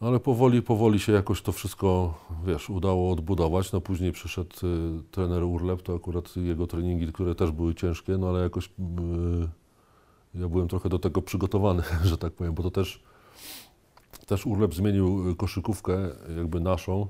ale 0.00 0.20
powoli, 0.20 0.62
powoli 0.62 1.00
się 1.00 1.12
jakoś 1.12 1.42
to 1.42 1.52
wszystko, 1.52 2.14
wiesz, 2.46 2.70
udało 2.70 3.12
odbudować. 3.12 3.72
No 3.72 3.80
później 3.80 4.12
przyszedł 4.12 4.56
y, 4.66 5.02
trener 5.10 5.44
Urlep, 5.44 5.82
to 5.82 5.94
akurat 5.94 6.36
jego 6.36 6.66
treningi, 6.66 7.12
które 7.12 7.34
też 7.34 7.50
były 7.50 7.74
ciężkie, 7.74 8.18
no 8.18 8.28
ale 8.28 8.42
jakoś 8.42 8.66
y, 8.66 8.70
ja 10.34 10.48
byłem 10.48 10.68
trochę 10.68 10.88
do 10.88 10.98
tego 10.98 11.22
przygotowany, 11.22 11.82
że 12.04 12.18
tak 12.18 12.32
powiem, 12.32 12.54
bo 12.54 12.62
to 12.62 12.70
też 12.70 13.02
też 14.26 14.46
Urlep 14.46 14.74
zmienił 14.74 15.30
y, 15.30 15.36
koszykówkę 15.36 15.98
jakby 16.36 16.60
naszą, 16.60 17.06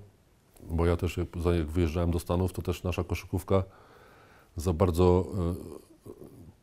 bo 0.71 0.87
ja 0.87 0.97
też 0.97 1.17
jak, 1.17 1.29
jak 1.59 1.67
wyjeżdżałem 1.67 2.11
do 2.11 2.19
Stanów, 2.19 2.53
to 2.53 2.63
też 2.63 2.83
nasza 2.83 3.05
koszykówka 3.05 3.63
za 4.57 4.73
bardzo, 4.73 5.27
y, 5.83 5.96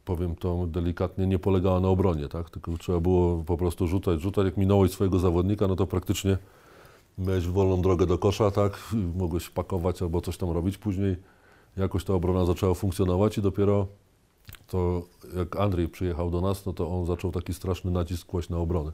powiem 0.06 0.36
to 0.36 0.68
delikatnie, 0.68 1.28
nie 1.28 1.40
polegała 1.40 1.80
na 1.80 1.88
obronie, 1.88 2.28
tak? 2.28 2.50
Tylko 2.50 2.78
trzeba 2.78 3.00
było 3.00 3.44
po 3.44 3.58
prostu 3.58 3.88
rzucać, 3.88 4.22
rzucać. 4.22 4.46
Jak 4.46 4.58
minąłeś 4.58 4.92
swojego 4.92 5.20
zawodnika, 5.20 5.68
no 5.68 5.76
to 5.76 5.88
praktycznie 5.88 6.38
miałeś 7.18 7.48
wolną 7.48 7.82
drogę 7.82 8.06
do 8.06 8.18
kosza, 8.18 8.52
tak? 8.52 8.80
Mogłeś 9.16 9.50
pakować 9.50 10.02
albo 10.02 10.22
coś 10.22 10.38
tam 10.38 10.52
robić. 10.52 10.78
Później 10.78 11.16
jakoś 11.78 12.04
ta 12.04 12.14
obrona 12.14 12.46
zaczęła 12.46 12.74
funkcjonować 12.74 13.38
i 13.38 13.42
dopiero 13.42 13.88
to 14.68 15.04
jak 15.38 15.56
Andrzej 15.56 15.90
przyjechał 15.90 16.32
do 16.32 16.42
nas, 16.42 16.66
no 16.66 16.74
to 16.74 16.90
on 16.90 17.06
zaczął 17.06 17.32
taki 17.32 17.54
straszny 17.54 17.92
nacisk 17.92 18.28
kłaść 18.28 18.50
na 18.50 18.58
obronę. 18.58 18.92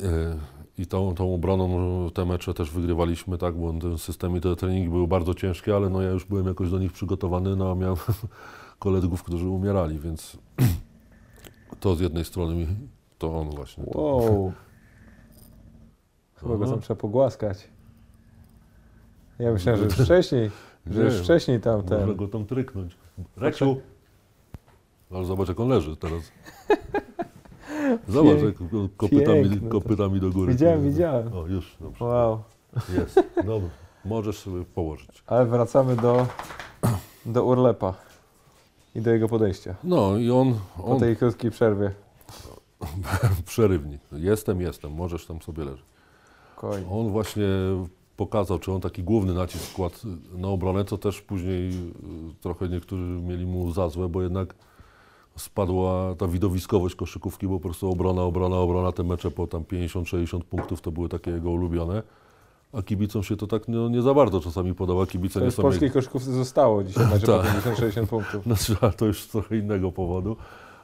E, 0.00 0.38
I 0.78 0.86
tą, 0.86 1.14
tą 1.14 1.34
obroną 1.34 2.10
te 2.10 2.24
mecze 2.24 2.54
też 2.54 2.70
wygrywaliśmy, 2.70 3.38
tak, 3.38 3.54
bo 3.54 3.72
ten 3.72 3.98
system 3.98 4.36
i 4.36 4.40
te 4.40 4.56
treningi 4.56 4.88
były 4.88 5.06
bardzo 5.06 5.34
ciężkie, 5.34 5.76
ale 5.76 5.90
no 5.90 6.02
ja 6.02 6.10
już 6.10 6.24
byłem 6.24 6.46
jakoś 6.46 6.70
do 6.70 6.78
nich 6.78 6.92
przygotowany, 6.92 7.56
no 7.56 7.70
a 7.70 7.74
miałem 7.74 7.96
kolegów, 8.78 9.22
którzy 9.22 9.48
umierali, 9.48 9.98
więc 9.98 10.36
to 11.80 11.96
z 11.96 12.00
jednej 12.00 12.24
strony 12.24 12.54
mi, 12.54 12.66
to 13.18 13.40
on 13.40 13.50
właśnie. 13.50 13.84
Wow. 13.86 14.52
Chyba 16.42 16.56
go 16.56 16.64
Aha. 16.64 16.72
tam 16.72 16.82
trzeba 16.82 17.00
pogłaskać. 17.00 17.68
Ja 19.38 19.52
myślałem, 19.52 19.80
że 19.80 19.84
już 19.84 19.94
wcześniej, 19.94 20.50
że 20.86 20.98
Nie, 21.00 21.04
już 21.04 21.22
wcześniej 21.22 21.60
tam 21.60 21.80
Można 21.80 21.98
ten... 21.98 22.16
go 22.16 22.28
tam 22.28 22.46
tryknąć. 22.46 22.96
Reksiu! 23.36 23.80
Ale 25.10 25.24
zobacz, 25.24 25.48
jak 25.48 25.60
on 25.60 25.68
leży 25.68 25.96
teraz. 25.96 26.32
Zobacz, 28.08 28.38
kopytami, 28.96 29.42
piękne 29.42 29.68
to. 29.68 29.80
kopytami 29.80 30.20
do 30.20 30.30
góry. 30.30 30.52
Widziałem, 30.52 30.82
widziałem. 30.82 31.32
O, 31.32 31.46
już, 31.46 31.76
dobrze. 31.80 32.04
Wow. 32.04 32.42
Jest, 32.98 33.20
dobra. 33.36 33.68
Możesz 34.04 34.38
sobie 34.38 34.64
położyć. 34.64 35.22
Ale 35.26 35.46
wracamy 35.46 35.96
do, 35.96 36.26
do 37.26 37.44
Urlepa 37.44 37.94
i 38.94 39.00
do 39.00 39.10
jego 39.10 39.28
podejścia. 39.28 39.74
No 39.84 40.16
i 40.16 40.30
on, 40.30 40.54
Po 40.76 40.84
on 40.84 41.00
tej 41.00 41.16
krótkiej 41.16 41.50
przerwie. 41.50 41.92
przerywnik. 43.46 44.00
Jestem, 44.12 44.60
jestem, 44.60 44.92
możesz 44.92 45.26
tam 45.26 45.42
sobie 45.42 45.64
leżeć. 45.64 45.84
Spokojnie. 46.52 46.86
On 46.90 47.08
właśnie 47.08 47.48
pokazał, 48.16 48.58
czy 48.58 48.72
on 48.72 48.80
taki 48.80 49.02
główny 49.02 49.34
nacisk 49.34 49.72
kładł 49.72 49.96
na 50.36 50.48
obronę, 50.48 50.84
co 50.84 50.98
też 50.98 51.20
później 51.20 51.70
y, 51.70 51.72
trochę 52.40 52.68
niektórzy 52.68 53.02
mieli 53.02 53.46
mu 53.46 53.72
za 53.72 53.88
złe, 53.88 54.08
bo 54.08 54.22
jednak 54.22 54.54
spadła 55.36 56.14
ta 56.14 56.28
widowiskowość 56.28 56.94
koszykówki, 56.94 57.48
bo 57.48 57.54
po 57.54 57.60
prostu 57.60 57.90
obrona, 57.90 58.22
obrona, 58.22 58.56
obrona, 58.56 58.92
te 58.92 59.02
mecze 59.02 59.30
po 59.30 59.46
tam 59.46 59.62
50-60 59.62 60.40
punktów 60.40 60.80
to 60.80 60.90
były 60.90 61.08
takie 61.08 61.30
jego 61.30 61.50
ulubione. 61.50 62.02
A 62.72 62.82
kibicom 62.82 63.22
się 63.22 63.36
to 63.36 63.46
tak 63.46 63.68
no, 63.68 63.88
nie 63.88 64.02
za 64.02 64.14
bardzo 64.14 64.40
czasami 64.40 64.74
podoba. 64.74 65.06
Kibice 65.06 65.34
To 65.34 65.40
nie 65.40 65.46
już 65.46 65.54
w 65.54 65.56
są 65.56 65.62
polskiej 65.62 65.90
koszykówce 65.90 66.32
zostało 66.32 66.84
dzisiaj, 66.84 67.06
mecze 67.06 67.26
po 67.26 67.42
Tak. 67.42 67.76
50-60 67.76 68.06
punktów. 68.06 68.44
Znaczy, 68.56 68.76
to 68.96 69.06
już 69.06 69.22
z 69.22 69.28
trochę 69.28 69.56
innego 69.56 69.92
powodu. 69.92 70.36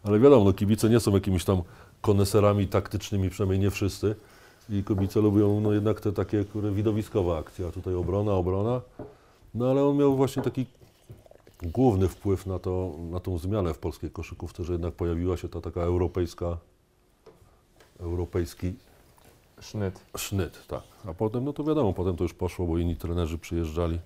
Ale 0.03 0.21
wiadomo, 0.21 0.45
no, 0.45 0.53
kibice 0.53 0.89
nie 0.89 1.01
są 1.01 1.15
jakimiś 1.15 1.45
tam 1.45 1.63
koneserami 2.01 2.67
taktycznymi, 2.67 3.31
przynajmniej 3.31 3.59
nie 3.61 3.71
wszyscy. 3.71 4.15
I 4.71 4.85
kibice 4.85 5.21
lubią 5.21 5.61
no, 5.61 5.73
jednak 5.73 6.01
te 6.01 6.13
takie 6.13 6.45
które 6.45 6.71
widowiskowe 6.71 7.37
akcje, 7.37 7.67
a 7.67 7.71
tutaj 7.71 7.95
obrona, 7.95 8.33
obrona. 8.33 8.81
No 9.55 9.71
ale 9.71 9.85
on 9.85 9.97
miał 9.97 10.17
właśnie 10.17 10.43
taki 10.43 10.67
główny 11.63 12.09
wpływ 12.09 12.47
na, 12.47 12.59
to, 12.59 12.93
na 13.11 13.21
tą 13.21 13.39
zmianę 13.39 13.75
w 13.75 13.79
polskiej 13.79 14.11
koszykówce, 14.11 14.65
że 14.65 14.73
jednak 14.73 14.95
pojawiła 14.95 15.37
się 15.37 15.49
ta 15.49 15.61
taka 15.61 15.81
europejska, 15.81 16.57
europejski 18.01 18.75
Sznyt. 19.61 20.01
sznyt, 20.17 20.67
tak. 20.67 20.83
A 21.07 21.15
potem, 21.15 21.45
no 21.45 21.53
to 21.53 21.65
wiadomo, 21.65 21.93
potem 21.93 22.17
to 22.17 22.25
już 22.25 22.35
poszło, 22.35 22.67
bo 22.67 22.79
inni 22.79 22.97
trenerzy 22.97 23.39
przyjeżdżali. 23.39 23.99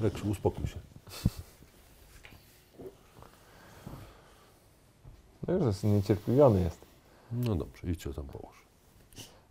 Reksiu, 0.00 0.30
uspokój 0.30 0.66
się. 0.66 0.78
No 5.48 5.54
już 5.54 5.64
jest 5.64 5.84
niecierpliwiony 5.84 6.60
jest. 6.60 6.78
No 7.32 7.54
dobrze, 7.54 7.90
idźcie 7.90 8.14
tam 8.14 8.24
połóż. 8.24 8.60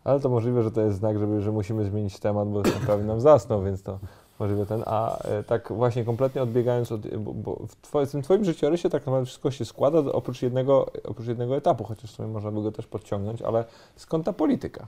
Ale 0.04 0.20
to 0.20 0.30
możliwe, 0.30 0.64
że 0.64 0.72
to 0.72 0.82
jest 0.82 0.97
znak, 0.97 1.20
żeby, 1.20 1.41
że 1.41 1.52
musimy 1.52 1.86
zmienić 1.86 2.20
temat, 2.20 2.50
bo 2.50 2.62
prawie 2.62 3.04
nam 3.04 3.22
zasnął, 3.22 3.64
więc 3.64 3.84
to 3.84 4.00
możliwe 4.39 4.65
ten. 4.65 4.83
A 4.85 5.17
e, 5.17 5.43
tak 5.43 5.73
właśnie 5.73 6.05
kompletnie 6.05 6.43
odbiegając 6.43 6.91
od. 6.91 7.17
Bo, 7.17 7.33
bo 7.33 7.65
w, 7.67 7.75
twoje, 7.75 8.05
w 8.05 8.11
tym 8.11 8.21
Twoim 8.21 8.45
życiorysie 8.45 8.89
tak 8.89 9.05
naprawdę 9.05 9.25
wszystko 9.25 9.51
się 9.51 9.65
składa 9.65 9.99
oprócz 9.99 10.41
jednego, 10.41 10.91
oprócz 11.03 11.27
jednego 11.27 11.57
etapu, 11.57 11.83
chociaż 11.83 12.11
w 12.11 12.15
sumie 12.15 12.27
można 12.27 12.51
by 12.51 12.61
go 12.61 12.71
też 12.71 12.87
podciągnąć, 12.87 13.41
ale 13.41 13.65
skąd 13.95 14.25
ta 14.25 14.33
polityka? 14.33 14.87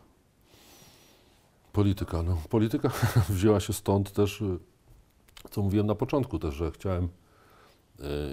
Polityka, 1.73 2.23
no. 2.23 2.37
Polityka 2.49 2.89
wzięła 3.29 3.59
się 3.59 3.73
stąd 3.73 4.11
też, 4.11 4.41
y, 4.41 4.59
co 5.51 5.61
mówiłem 5.61 5.87
na 5.87 5.95
początku 5.95 6.39
też, 6.39 6.53
że 6.53 6.71
chciałem 6.71 7.09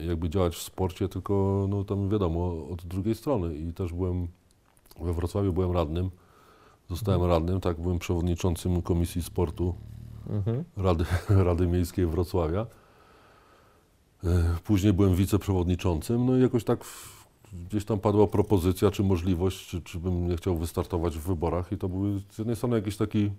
y, 0.01 0.05
jakby 0.05 0.31
działać 0.31 0.57
w 0.57 0.63
sporcie, 0.63 1.09
tylko 1.09 1.67
no 1.69 1.85
tam 1.85 2.09
wiadomo, 2.09 2.69
od 2.73 2.85
drugiej 2.85 3.15
strony 3.15 3.55
i 3.55 3.73
też 3.73 3.93
byłem 3.93 4.29
we 5.01 5.13
Wrocławiu, 5.13 5.53
byłem 5.53 5.73
radnym, 5.73 6.11
zostałem 6.91 7.25
radnym, 7.25 7.61
tak, 7.61 7.81
byłem 7.81 7.99
przewodniczącym 7.99 8.83
Komisji 8.83 9.23
Sportu 9.23 9.75
Mhm. 10.31 10.65
Rady, 10.77 11.05
Rady 11.45 11.67
Miejskiej 11.67 12.07
Wrocławia. 12.07 12.67
E, 14.25 14.29
Później 14.65 14.93
byłem 14.93 15.15
wiceprzewodniczącym, 15.15 16.27
no 16.27 16.37
i 16.37 16.41
jakoś 16.41 16.65
tak 16.65 16.85
w- 16.85 17.19
gdzieś 17.69 17.85
tam 17.85 17.99
padła 18.01 18.27
propozycja, 18.27 18.91
czy 18.91 19.03
możliwość, 19.03 19.69
czy, 19.69 19.83
czy 19.83 19.99
bym 19.99 20.29
nie 20.29 20.37
chciał 20.37 20.57
wystartować 20.57 21.19
w 21.19 21.23
wyborach 21.23 21.73
i 21.73 21.79
to 21.79 21.89
był 21.89 22.19
z 22.19 22.39
jednej 22.39 22.57
strony 22.57 22.77
jakiś 22.77 22.97
taki 22.97 23.31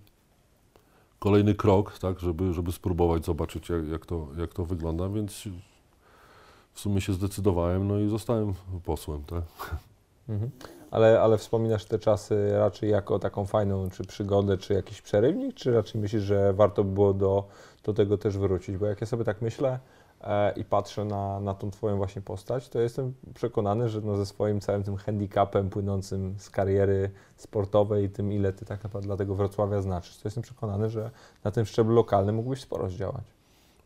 kolejny 1.20 1.56
krok, 1.56 2.00
tak, 2.00 2.20
żeby, 2.20 2.54
żeby 2.54 2.72
spróbować 2.72 3.26
zobaczyć, 3.26 3.70
jak, 3.70 3.88
jak, 3.88 4.06
to, 4.06 4.28
jak 4.38 4.54
to 4.54 4.66
wygląda, 4.66 5.10
więc 5.10 5.44
w 6.74 6.80
sumie 6.80 7.02
się 7.02 7.14
zdecydowałem, 7.14 7.88
no 7.88 8.00
i 8.00 8.10
zostałem 8.10 8.54
posłem, 8.86 9.24
tak. 9.24 9.44
Mhm. 10.30 10.52
Ale, 10.92 11.22
ale 11.22 11.38
wspominasz 11.38 11.86
te 11.86 12.00
czasy 12.00 12.52
raczej 12.52 12.90
jako 12.90 13.20
taką 13.20 13.46
fajną, 13.46 13.90
czy 13.90 14.04
przygodę, 14.04 14.58
czy 14.58 14.74
jakiś 14.74 15.02
przerywnik, 15.02 15.56
czy 15.56 15.72
raczej 15.72 16.02
myślisz, 16.02 16.24
że 16.24 16.54
warto 16.54 16.84
by 16.84 16.92
było 16.92 17.14
do, 17.14 17.48
do 17.84 17.94
tego 17.94 18.18
też 18.18 18.38
wrócić? 18.38 18.78
Bo 18.78 18.86
jak 18.86 19.02
ja 19.02 19.08
sobie 19.08 19.24
tak 19.24 19.42
myślę 19.42 19.80
e, 20.22 20.52
i 20.52 20.66
patrzę 20.66 21.06
na, 21.06 21.40
na 21.40 21.54
tą 21.54 21.72
Twoją 21.72 21.98
właśnie 21.98 22.22
postać, 22.22 22.70
to 22.70 22.80
jestem 22.80 23.14
przekonany, 23.34 23.90
że 23.90 24.02
no 24.02 24.16
ze 24.16 24.26
swoim 24.26 24.62
całym 24.62 24.84
tym 24.84 24.98
handicapem 24.98 25.70
płynącym 25.70 26.36
z 26.38 26.50
kariery 26.50 27.12
sportowej 27.38 28.06
i 28.06 28.10
tym, 28.10 28.34
ile 28.34 28.54
Ty 28.54 28.66
tak 28.66 28.84
naprawdę 28.84 29.08
dla 29.08 29.18
tego 29.18 29.36
Wrocławia 29.36 29.82
znaczysz, 29.82 30.18
to 30.18 30.22
jestem 30.26 30.44
przekonany, 30.44 30.90
że 30.90 31.12
na 31.44 31.52
tym 31.52 31.66
szczeblu 31.66 31.96
lokalnym 31.96 32.36
mógłbyś 32.36 32.62
sporo 32.62 32.90
zdziałać. 32.90 33.24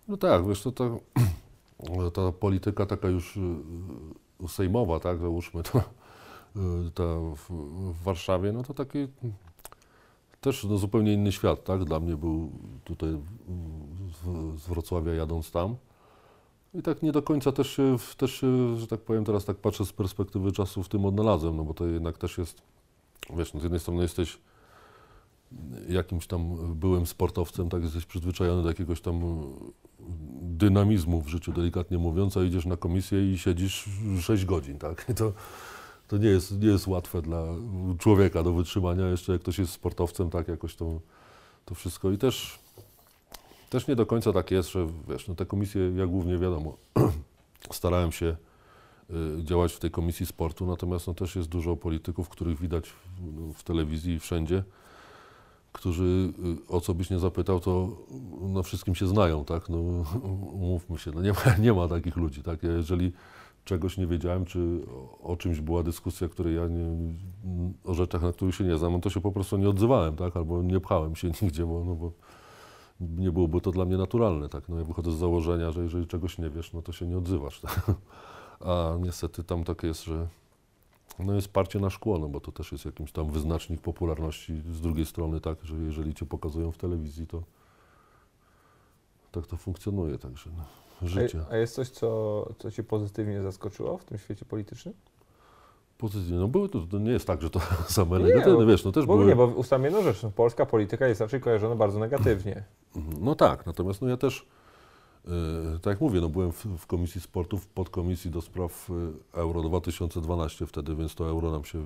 No 0.08 0.18
tak, 0.18 0.48
wiesz, 0.48 0.64
to 0.64 0.72
ta, 0.72 0.84
ta 2.14 2.32
polityka 2.32 2.86
taka 2.86 3.08
już 3.08 3.38
y, 3.38 4.48
sejmowa, 4.48 5.00
tak, 5.00 5.18
załóżmy, 5.18 5.64
to, 5.64 5.82
ta 6.94 7.04
w, 7.36 7.50
w 7.94 8.04
Warszawie, 8.04 8.52
no 8.52 8.64
to 8.64 8.74
taki 8.74 9.08
też 10.42 10.64
no, 10.64 10.78
zupełnie 10.78 11.14
inny 11.14 11.32
świat, 11.32 11.64
tak, 11.64 11.84
dla 11.84 12.00
mnie 12.00 12.18
był 12.18 12.52
tutaj 12.84 13.10
y, 13.10 13.18
z, 14.58 14.68
Wrocławia 14.68 15.14
jadąc 15.14 15.52
tam. 15.52 15.76
I 16.74 16.82
tak 16.82 17.04
nie 17.04 17.12
do 17.12 17.22
końca 17.22 17.52
też 17.52 17.70
się, 17.70 17.98
w- 17.98 18.16
też 18.16 18.34
się, 18.34 18.78
że 18.78 18.88
tak 18.88 19.00
powiem, 19.00 19.26
teraz 19.26 19.46
tak 19.46 19.58
patrzę 19.58 19.86
z 19.86 19.94
perspektywy 19.94 20.52
czasu 20.52 20.84
w 20.84 20.90
tym 20.90 21.06
odnalazłem, 21.06 21.58
no 21.58 21.64
bo 21.64 21.74
to 21.74 21.88
jednak 21.88 22.18
też 22.18 22.38
jest, 22.38 22.62
wiesz, 23.36 23.54
no 23.54 23.60
z 23.60 23.64
jednej 23.64 23.80
strony 23.80 24.02
jesteś 24.02 24.38
jakimś 25.90 26.28
tam 26.28 26.74
byłym 26.76 27.06
sportowcem, 27.06 27.70
tak, 27.70 27.84
jesteś 27.84 28.06
przyzwyczajony 28.06 28.64
do 28.64 28.68
jakiegoś 28.68 29.02
tam 29.02 29.22
dynamizmu 30.42 31.22
w 31.22 31.28
życiu, 31.28 31.52
delikatnie 31.52 31.98
mówiąc, 31.98 32.38
a 32.38 32.44
idziesz 32.44 32.66
na 32.66 32.78
komisję 32.78 33.32
i 33.32 33.38
siedzisz 33.38 33.90
6 34.22 34.46
godzin, 34.46 34.78
tak? 34.80 35.06
I 35.10 35.14
to, 35.20 35.34
to 36.14 36.18
nie, 36.18 36.30
jest, 36.30 36.60
nie 36.60 36.68
jest 36.68 36.88
łatwe 36.88 37.22
dla 37.22 37.44
człowieka 38.00 38.44
do 38.44 38.54
wytrzymania, 38.54 39.08
jeszcze 39.08 39.32
jak 39.32 39.42
ktoś 39.42 39.60
jest 39.60 39.72
sportowcem, 39.72 40.30
tak, 40.30 40.48
jakoś 40.48 40.76
to, 40.76 41.00
to 41.66 41.76
wszystko. 41.76 42.12
I 42.12 42.18
też, 42.18 42.60
też 43.70 43.88
nie 43.88 43.96
do 43.96 44.06
końca 44.06 44.34
tak 44.34 44.52
jest, 44.52 44.72
że 44.72 44.88
wiesz, 45.10 45.28
no 45.28 45.36
te 45.36 45.46
komisje, 45.46 45.92
ja 45.96 46.08
głównie 46.08 46.38
wiadomo, 46.38 46.78
starałem 47.72 48.12
się 48.12 48.36
y, 49.40 49.44
działać 49.44 49.74
w 49.74 49.80
tej 49.80 49.92
komisji 49.92 50.26
sportu, 50.26 50.66
natomiast 50.66 51.08
no, 51.08 51.14
też 51.14 51.36
jest 51.36 51.50
dużo 51.50 51.76
polityków, 51.76 52.30
których 52.30 52.60
widać 52.60 52.90
w, 52.90 52.96
no, 53.36 53.54
w 53.54 53.64
telewizji 53.64 54.14
i 54.14 54.20
wszędzie, 54.20 54.64
którzy 55.72 56.34
y, 56.64 56.68
o 56.68 56.82
co 56.82 56.94
byś 56.94 57.10
nie 57.10 57.20
zapytał, 57.20 57.60
to 57.60 57.90
na 58.42 58.64
wszystkim 58.64 58.96
się 58.96 59.08
znają, 59.08 59.46
tak? 59.46 59.70
No, 59.70 59.78
umówmy 60.64 60.98
się, 60.98 61.12
no 61.12 61.22
nie, 61.22 61.32
ma, 61.32 61.58
nie 61.60 61.74
ma 61.74 61.88
takich 61.88 62.16
ludzi, 62.16 62.44
tak? 62.44 62.64
Jeżeli 62.64 63.12
czegoś 63.66 63.98
nie 63.98 64.08
wiedziałem, 64.08 64.46
czy 64.46 64.86
o, 65.24 65.38
czymś 65.38 65.62
była 65.62 65.84
dyskusja, 65.84 66.30
której 66.30 66.56
ja 66.56 66.68
nie, 66.68 67.14
o 67.86 67.94
rzeczach, 67.94 68.22
na 68.22 68.32
których 68.32 68.56
się 68.56 68.64
nie 68.64 68.78
znam, 68.78 68.92
no 68.92 69.00
to 69.00 69.10
się 69.10 69.22
po 69.22 69.32
prostu 69.32 69.58
nie 69.58 69.70
odzywałem, 69.70 70.16
tak? 70.16 70.38
Albo 70.38 70.62
nie 70.62 70.80
pchałem 70.80 71.16
się 71.16 71.32
nigdzie, 71.42 71.66
bo, 71.66 71.84
no 71.84 71.96
bo 71.96 72.12
nie 73.00 73.32
byłoby 73.32 73.62
to 73.62 73.72
dla 73.72 73.86
mnie 73.86 73.98
naturalne, 73.98 74.50
tak? 74.50 74.70
No 74.70 74.78
ja 74.78 74.84
wychodzę 74.84 75.12
z 75.12 75.16
założenia, 75.16 75.72
że 75.72 75.84
jeżeli 75.84 76.08
czegoś 76.08 76.38
nie 76.38 76.50
wiesz, 76.50 76.74
no 76.74 76.82
to 76.82 76.92
się 76.92 77.08
nie 77.08 77.18
odzywasz, 77.18 77.62
tak? 77.68 77.92
A 78.60 78.98
niestety 79.00 79.44
tam 79.44 79.64
tak 79.64 79.84
jest, 79.84 80.04
że 80.04 80.28
no 81.20 81.34
jest 81.34 81.48
parcie 81.48 81.80
na 81.80 81.90
szkło, 81.90 82.18
no 82.18 82.30
bo 82.30 82.40
to 82.40 82.52
też 82.52 82.72
jest 82.72 82.86
jakiś 82.86 83.12
tam 83.12 83.32
wyznacznik 83.32 83.82
popularności 83.82 84.62
z 84.72 84.82
drugiej 84.82 85.06
strony, 85.06 85.42
tak, 85.42 85.58
że 85.64 85.76
jeżeli 85.76 86.14
cię 86.14 86.26
pokazują 86.26 86.72
w 86.72 86.78
telewizji, 86.78 87.28
to 87.28 87.44
tak 89.32 89.48
to 89.48 89.58
funkcjonuje, 89.58 90.18
także 90.18 90.50
no, 90.58 90.64
życie. 91.08 91.40
A, 91.50 91.54
a 91.54 91.58
jest 91.58 91.76
coś, 91.76 91.90
co, 91.90 92.50
co 92.60 92.72
Cię 92.72 92.84
pozytywnie 92.84 93.42
zaskoczyło 93.42 93.98
w 93.98 94.06
tym 94.06 94.18
świecie 94.18 94.46
politycznym? 94.46 94.94
Pozytywnie, 95.98 96.38
no 96.38 96.48
były 96.48 96.70
to, 96.70 96.80
to 96.80 97.00
nie 97.00 97.12
jest 97.12 97.28
tak, 97.28 97.42
że 97.42 97.50
to 97.50 97.60
same 97.88 98.18
Nie, 98.20 98.26
negatywne, 98.26 98.60
no, 98.60 98.66
wiesz, 98.66 98.86
no 98.86 98.92
też 98.92 99.06
Bo 99.06 99.14
były... 99.18 99.28
nie, 99.28 99.36
bo 99.36 99.64
jedną 99.84 100.04
rzecz, 100.04 100.24
no, 100.24 100.32
polska 100.32 100.66
polityka 100.66 101.08
jest 101.08 101.22
raczej 101.22 101.42
kojarzona 101.42 101.76
bardzo 101.76 102.00
negatywnie. 102.00 102.64
Mhm, 102.96 103.18
No 103.26 103.36
tak, 103.36 103.66
natomiast 103.66 104.02
no 104.02 104.08
ja 104.08 104.18
też, 104.18 104.46
e, 105.26 105.30
tak 105.80 105.92
jak 105.92 106.02
mówię, 106.02 106.22
no 106.22 106.30
byłem 106.30 106.52
w, 106.52 106.66
w 106.66 106.88
Komisji 106.88 107.22
Sportu, 107.22 107.58
w 107.58 107.68
podkomisji 107.68 108.32
do 108.32 108.42
spraw 108.42 108.90
e, 109.34 109.40
Euro 109.40 109.62
2012 109.62 110.66
wtedy, 110.66 110.96
więc 110.96 111.16
to 111.16 111.30
Euro 111.30 111.52
nam 111.52 111.66
się 111.66 111.84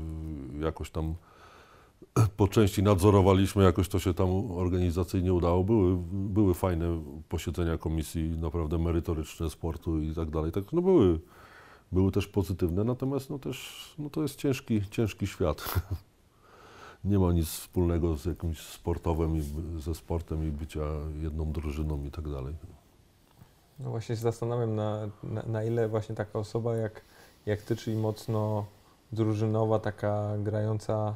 jakoś 0.59 0.91
tam 0.91 1.15
po 2.38 2.47
części 2.47 2.84
nadzorowaliśmy, 2.84 3.63
jakoś 3.63 3.89
to 3.89 3.99
się 3.99 4.13
tam 4.13 4.51
organizacyjnie 4.51 5.34
udało. 5.34 5.63
Były, 5.63 5.97
były 6.11 6.53
fajne 6.53 7.03
posiedzenia 7.30 7.78
komisji, 7.78 8.30
naprawdę 8.30 8.78
merytoryczne 8.78 9.49
sportu 9.49 10.01
i 10.01 10.13
tak 10.13 10.30
dalej. 10.30 10.51
Tak, 10.51 10.63
no 10.74 10.82
były, 10.82 11.20
były 11.91 12.11
też 12.11 12.28
pozytywne, 12.28 12.84
natomiast 12.84 13.30
no 13.30 13.39
też 13.39 13.95
no 13.99 14.09
to 14.09 14.22
jest 14.22 14.36
ciężki, 14.36 14.82
ciężki 14.91 15.28
świat. 15.28 15.63
Nie 17.05 17.20
ma 17.20 17.32
nic 17.34 17.47
wspólnego 17.47 18.15
z 18.15 18.26
jakimś 18.26 18.59
sportowym 18.59 19.38
i 19.38 19.41
ze 19.82 19.95
sportem 19.95 20.47
i 20.47 20.51
bycia 20.51 20.86
jedną 21.22 21.51
drużyną 21.51 22.03
i 22.03 22.11
tak 22.11 22.30
dalej. 22.30 22.53
No 23.80 23.89
właśnie 23.89 24.15
się 24.15 24.22
zastanawiam, 24.22 24.76
na, 24.76 25.09
na, 25.24 25.43
na 25.43 25.63
ile 25.63 25.88
właśnie 25.88 26.15
taka 26.15 26.39
osoba 26.39 26.76
jak, 26.76 27.01
jak 27.45 27.61
Ty, 27.61 27.76
czyli 27.76 27.97
mocno 27.97 28.65
drużynowa, 29.11 29.80
taka 29.80 30.38
grająca 30.38 31.15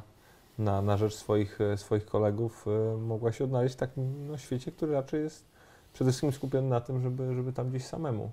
na, 0.58 0.82
na 0.82 0.96
rzecz 0.96 1.14
swoich, 1.14 1.60
e, 1.60 1.76
swoich 1.76 2.06
kolegów, 2.06 2.66
e, 2.66 2.96
mogła 2.96 3.32
się 3.32 3.44
odnaleźć 3.44 3.74
w 3.74 3.78
takim 3.78 4.26
no, 4.26 4.38
świecie, 4.38 4.72
który 4.72 4.92
raczej 4.92 5.22
jest 5.22 5.44
przede 5.92 6.10
wszystkim 6.10 6.32
skupiony 6.32 6.68
na 6.68 6.80
tym, 6.80 7.02
żeby, 7.02 7.34
żeby 7.34 7.52
tam 7.52 7.70
gdzieś 7.70 7.84
samemu 7.84 8.30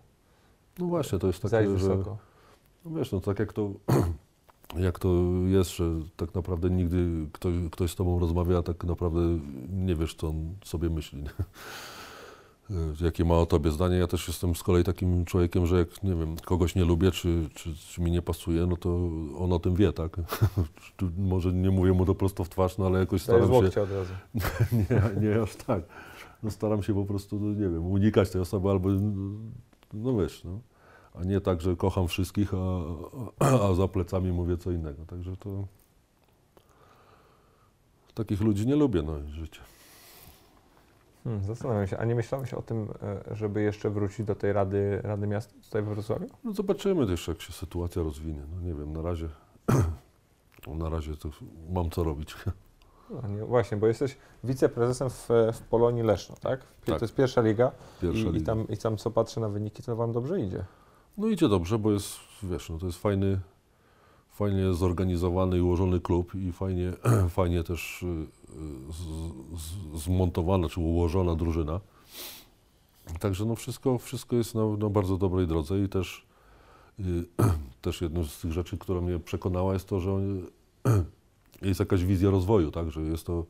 No 0.79 0.85
właśnie, 0.85 1.19
to 1.19 1.27
jest 1.27 1.41
takie, 1.41 1.77
że 1.77 1.97
no 2.85 2.97
wiesz, 2.97 3.11
no 3.11 3.21
tak 3.21 3.39
jak 3.39 3.53
to, 3.53 3.71
jak 4.87 4.99
to 4.99 5.09
jest, 5.45 5.71
że 5.71 5.85
tak 6.17 6.35
naprawdę 6.35 6.69
nigdy 6.69 7.27
ktoś, 7.33 7.53
ktoś 7.71 7.91
z 7.91 7.95
tobą 7.95 8.19
rozmawia, 8.19 8.57
a 8.57 8.63
tak 8.63 8.83
naprawdę 8.83 9.19
nie 9.69 9.95
wiesz, 9.95 10.15
co 10.15 10.27
on 10.27 10.55
sobie 10.63 10.89
myśli. 10.89 11.23
nie? 11.23 11.29
Jakie 13.01 13.25
ma 13.25 13.35
o 13.35 13.45
tobie 13.45 13.71
zdanie. 13.71 13.97
Ja 13.97 14.07
też 14.07 14.27
jestem 14.27 14.55
z 14.55 14.63
kolei 14.63 14.83
takim 14.83 15.25
człowiekiem, 15.25 15.65
że 15.65 15.79
jak 15.79 16.03
nie 16.03 16.15
wiem, 16.15 16.35
kogoś 16.37 16.75
nie 16.75 16.85
lubię, 16.85 17.11
czy, 17.11 17.49
czy, 17.55 17.75
czy 17.75 18.01
mi 18.01 18.11
nie 18.11 18.21
pasuje, 18.21 18.65
no 18.65 18.77
to 18.77 19.09
on 19.37 19.53
o 19.53 19.59
tym 19.59 19.75
wie, 19.75 19.93
tak? 19.93 20.17
Może 21.17 21.53
nie 21.53 21.71
mówię 21.71 21.93
mu 21.93 22.05
to 22.05 22.15
prosto 22.15 22.43
w 22.43 22.49
twarz, 22.49 22.77
no 22.77 22.85
ale 22.85 22.99
jakoś 22.99 23.21
staram 23.21 23.49
się. 23.49 23.81
od 23.81 23.91
razu. 23.91 24.13
Nie, 24.89 25.27
nie 25.29 25.41
aż 25.41 25.55
tak. 25.55 25.83
No 26.43 26.51
staram 26.51 26.83
się 26.83 26.93
po 26.93 27.05
prostu, 27.05 27.39
no 27.39 27.47
nie 27.47 27.69
wiem, 27.69 27.85
unikać 27.85 28.29
tej 28.29 28.41
osoby 28.41 28.69
albo, 28.69 28.89
no 29.93 30.17
wiesz, 30.17 30.43
no. 30.43 30.59
A 31.13 31.23
nie 31.23 31.41
tak, 31.41 31.61
że 31.61 31.75
kocham 31.75 32.07
wszystkich, 32.07 32.53
a, 32.53 32.81
a, 33.39 33.69
a 33.69 33.73
za 33.73 33.87
plecami 33.87 34.31
mówię 34.31 34.57
co 34.57 34.71
innego. 34.71 35.05
Także 35.05 35.37
to... 35.37 35.67
Takich 38.13 38.41
ludzi 38.41 38.67
nie 38.67 38.75
lubię, 38.75 39.01
no 39.01 39.17
i 39.17 39.29
życie. 39.29 39.59
Hmm, 41.23 41.43
zastanawiam 41.43 41.87
się, 41.87 41.97
a 41.97 42.05
nie 42.05 42.15
myślałeś 42.15 42.53
o 42.53 42.61
tym, 42.61 42.87
e, 43.29 43.35
żeby 43.35 43.61
jeszcze 43.61 43.89
wrócić 43.89 44.25
do 44.25 44.35
tej 44.35 44.53
Rady, 44.53 45.01
Rady 45.03 45.27
Miasta 45.27 45.53
tutaj 45.63 45.83
we 45.83 45.93
Wrocławiu? 45.93 46.27
No 46.43 46.53
zobaczymy 46.53 47.07
też, 47.07 47.27
jak 47.27 47.41
się 47.41 47.53
sytuacja 47.53 48.03
rozwinie. 48.03 48.41
No 48.55 48.61
nie 48.61 48.73
wiem, 48.73 48.93
na 48.93 49.01
razie, 49.01 49.29
na 50.67 50.89
razie 50.89 51.15
to 51.17 51.29
mam 51.69 51.89
co 51.89 52.03
robić. 52.03 52.35
No, 53.09 53.27
nie, 53.27 53.45
właśnie, 53.45 53.77
bo 53.77 53.87
jesteś 53.87 54.17
wiceprezesem 54.43 55.09
w, 55.09 55.29
w 55.53 55.61
Polonii 55.61 56.03
Leszno, 56.03 56.35
tak? 56.35 56.59
Tak. 56.85 56.99
To 56.99 57.05
jest 57.05 57.15
pierwsza 57.15 57.41
liga, 57.41 57.71
Pierwsza 58.01 58.19
i, 58.27 58.29
i, 58.29 58.31
liga. 58.31 58.45
tam, 58.45 58.67
i 58.67 58.77
tam 58.77 58.97
co 58.97 59.11
patrzę 59.11 59.41
na 59.41 59.49
wyniki, 59.49 59.83
to 59.83 59.95
Wam 59.95 60.11
dobrze 60.11 60.39
idzie. 60.41 60.63
No 61.17 61.27
idzie 61.27 61.49
dobrze, 61.49 61.79
bo 61.79 61.91
jest, 61.91 62.17
wiesz, 62.43 62.69
no 62.69 62.77
to 62.77 62.85
jest 62.85 62.97
fajny, 62.97 63.39
fajnie 64.29 64.73
zorganizowany 64.73 65.57
i 65.57 65.61
ułożony 65.61 65.99
klub 65.99 66.35
i 66.35 66.51
fajnie, 66.51 66.93
fajnie 67.29 67.63
też 67.63 68.03
y, 68.03 68.27
z, 68.89 70.01
zmontowana 70.03 70.69
czy 70.69 70.79
ułożona 70.79 71.35
drużyna. 71.35 71.79
Także 73.19 73.45
no 73.45 73.55
wszystko, 73.55 73.97
wszystko 73.97 74.35
jest 74.35 74.55
na, 74.55 74.65
na 74.77 74.89
bardzo 74.89 75.17
dobrej 75.17 75.47
drodze 75.47 75.79
i 75.83 75.89
też, 75.89 76.25
y, 76.99 77.03
też 77.81 78.01
jedną 78.01 78.23
z 78.23 78.41
tych 78.41 78.51
rzeczy, 78.51 78.77
która 78.77 79.01
mnie 79.01 79.19
przekonała 79.19 79.73
jest 79.73 79.87
to, 79.87 79.99
że 79.99 80.11
jest 81.61 81.79
jakaś 81.79 82.03
wizja 82.03 82.29
rozwoju, 82.29 82.71
tak, 82.71 82.91
że 82.91 83.01
jest 83.01 83.25
to 83.25 83.45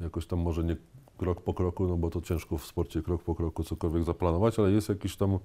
jakoś 0.00 0.26
tam 0.26 0.38
może 0.38 0.64
nie 0.64 0.76
krok 1.18 1.40
po 1.40 1.54
kroku, 1.54 1.88
no 1.88 1.96
bo 1.96 2.10
to 2.10 2.20
ciężko 2.20 2.58
w 2.58 2.66
sporcie 2.66 3.02
krok 3.02 3.22
po 3.22 3.34
kroku 3.34 3.64
cokolwiek 3.64 4.04
zaplanować, 4.04 4.58
ale 4.58 4.72
jest 4.72 4.88
jakiś 4.88 5.16
tam 5.16 5.34
y, 5.34 5.38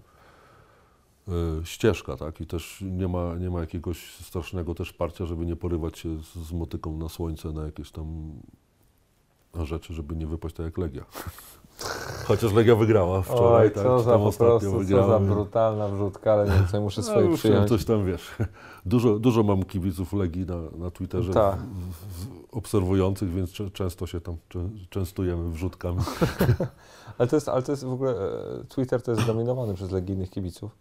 ścieżka, 1.64 2.18
tak? 2.18 2.42
I 2.42 2.46
też 2.48 2.84
nie 2.88 3.08
ma, 3.08 3.36
nie 3.36 3.50
ma 3.50 3.60
jakiegoś 3.60 4.14
strasznego 4.14 4.76
też 4.76 4.94
parcia, 4.94 5.26
żeby 5.26 5.46
nie 5.46 5.56
porywać 5.56 6.00
się 6.00 6.20
z, 6.20 6.34
z 6.34 6.52
motyką 6.52 6.98
na 6.98 7.10
słońce, 7.10 7.52
na 7.52 7.66
jakieś 7.66 7.92
tam 7.92 8.34
rzeczy, 9.62 9.94
żeby 9.94 10.16
nie 10.16 10.28
wypaść 10.28 10.56
tak 10.56 10.66
jak 10.66 10.78
Legia. 10.78 11.04
Chociaż 12.28 12.54
Legia 12.54 12.76
wygrała 12.76 13.22
wczoraj, 13.22 13.68
Oj, 13.68 13.72
tak? 13.74 13.84
co 13.84 14.00
za 14.00 14.18
po 14.18 14.32
prostu, 14.32 14.72
co 14.72 14.78
wygrała, 14.78 15.08
za 15.08 15.20
więc- 15.20 15.32
brutalna 15.32 15.88
wrzutka, 15.88 16.34
ale 16.34 16.46
nie 16.46 16.52
wiem, 16.52 16.68
co 16.72 16.82
muszę 16.82 17.02
no, 17.02 17.08
swoje 17.08 17.26
już 17.28 17.40
przyjąć. 17.40 17.70
coś 17.70 17.86
tam 17.86 18.06
wiesz. 18.06 18.32
Dużo, 18.86 19.20
dużo 19.20 19.44
mam 19.44 19.64
kibiców 19.64 20.14
Legii 20.14 20.46
na, 20.46 20.56
na 20.78 20.92
Twitterze 20.92 21.34
Tak. 21.34 21.58
obserwujących, 22.52 23.30
więc 23.34 23.52
często 23.74 24.08
się 24.08 24.22
tam 24.22 24.36
częstujemy 24.90 25.52
wrzutkami. 25.52 26.00
Ale 27.18 27.28
to 27.28 27.36
jest, 27.36 27.50
ale 27.50 27.62
to 27.64 27.72
jest 27.72 27.86
w 27.86 27.94
ogóle, 27.94 28.12
e, 28.12 28.64
Twitter 28.70 29.02
to 29.02 29.12
jest 29.12 29.24
zdominowany 29.24 29.74
przez 29.74 29.92
legijnych 29.92 30.30
kibiców. 30.30 30.72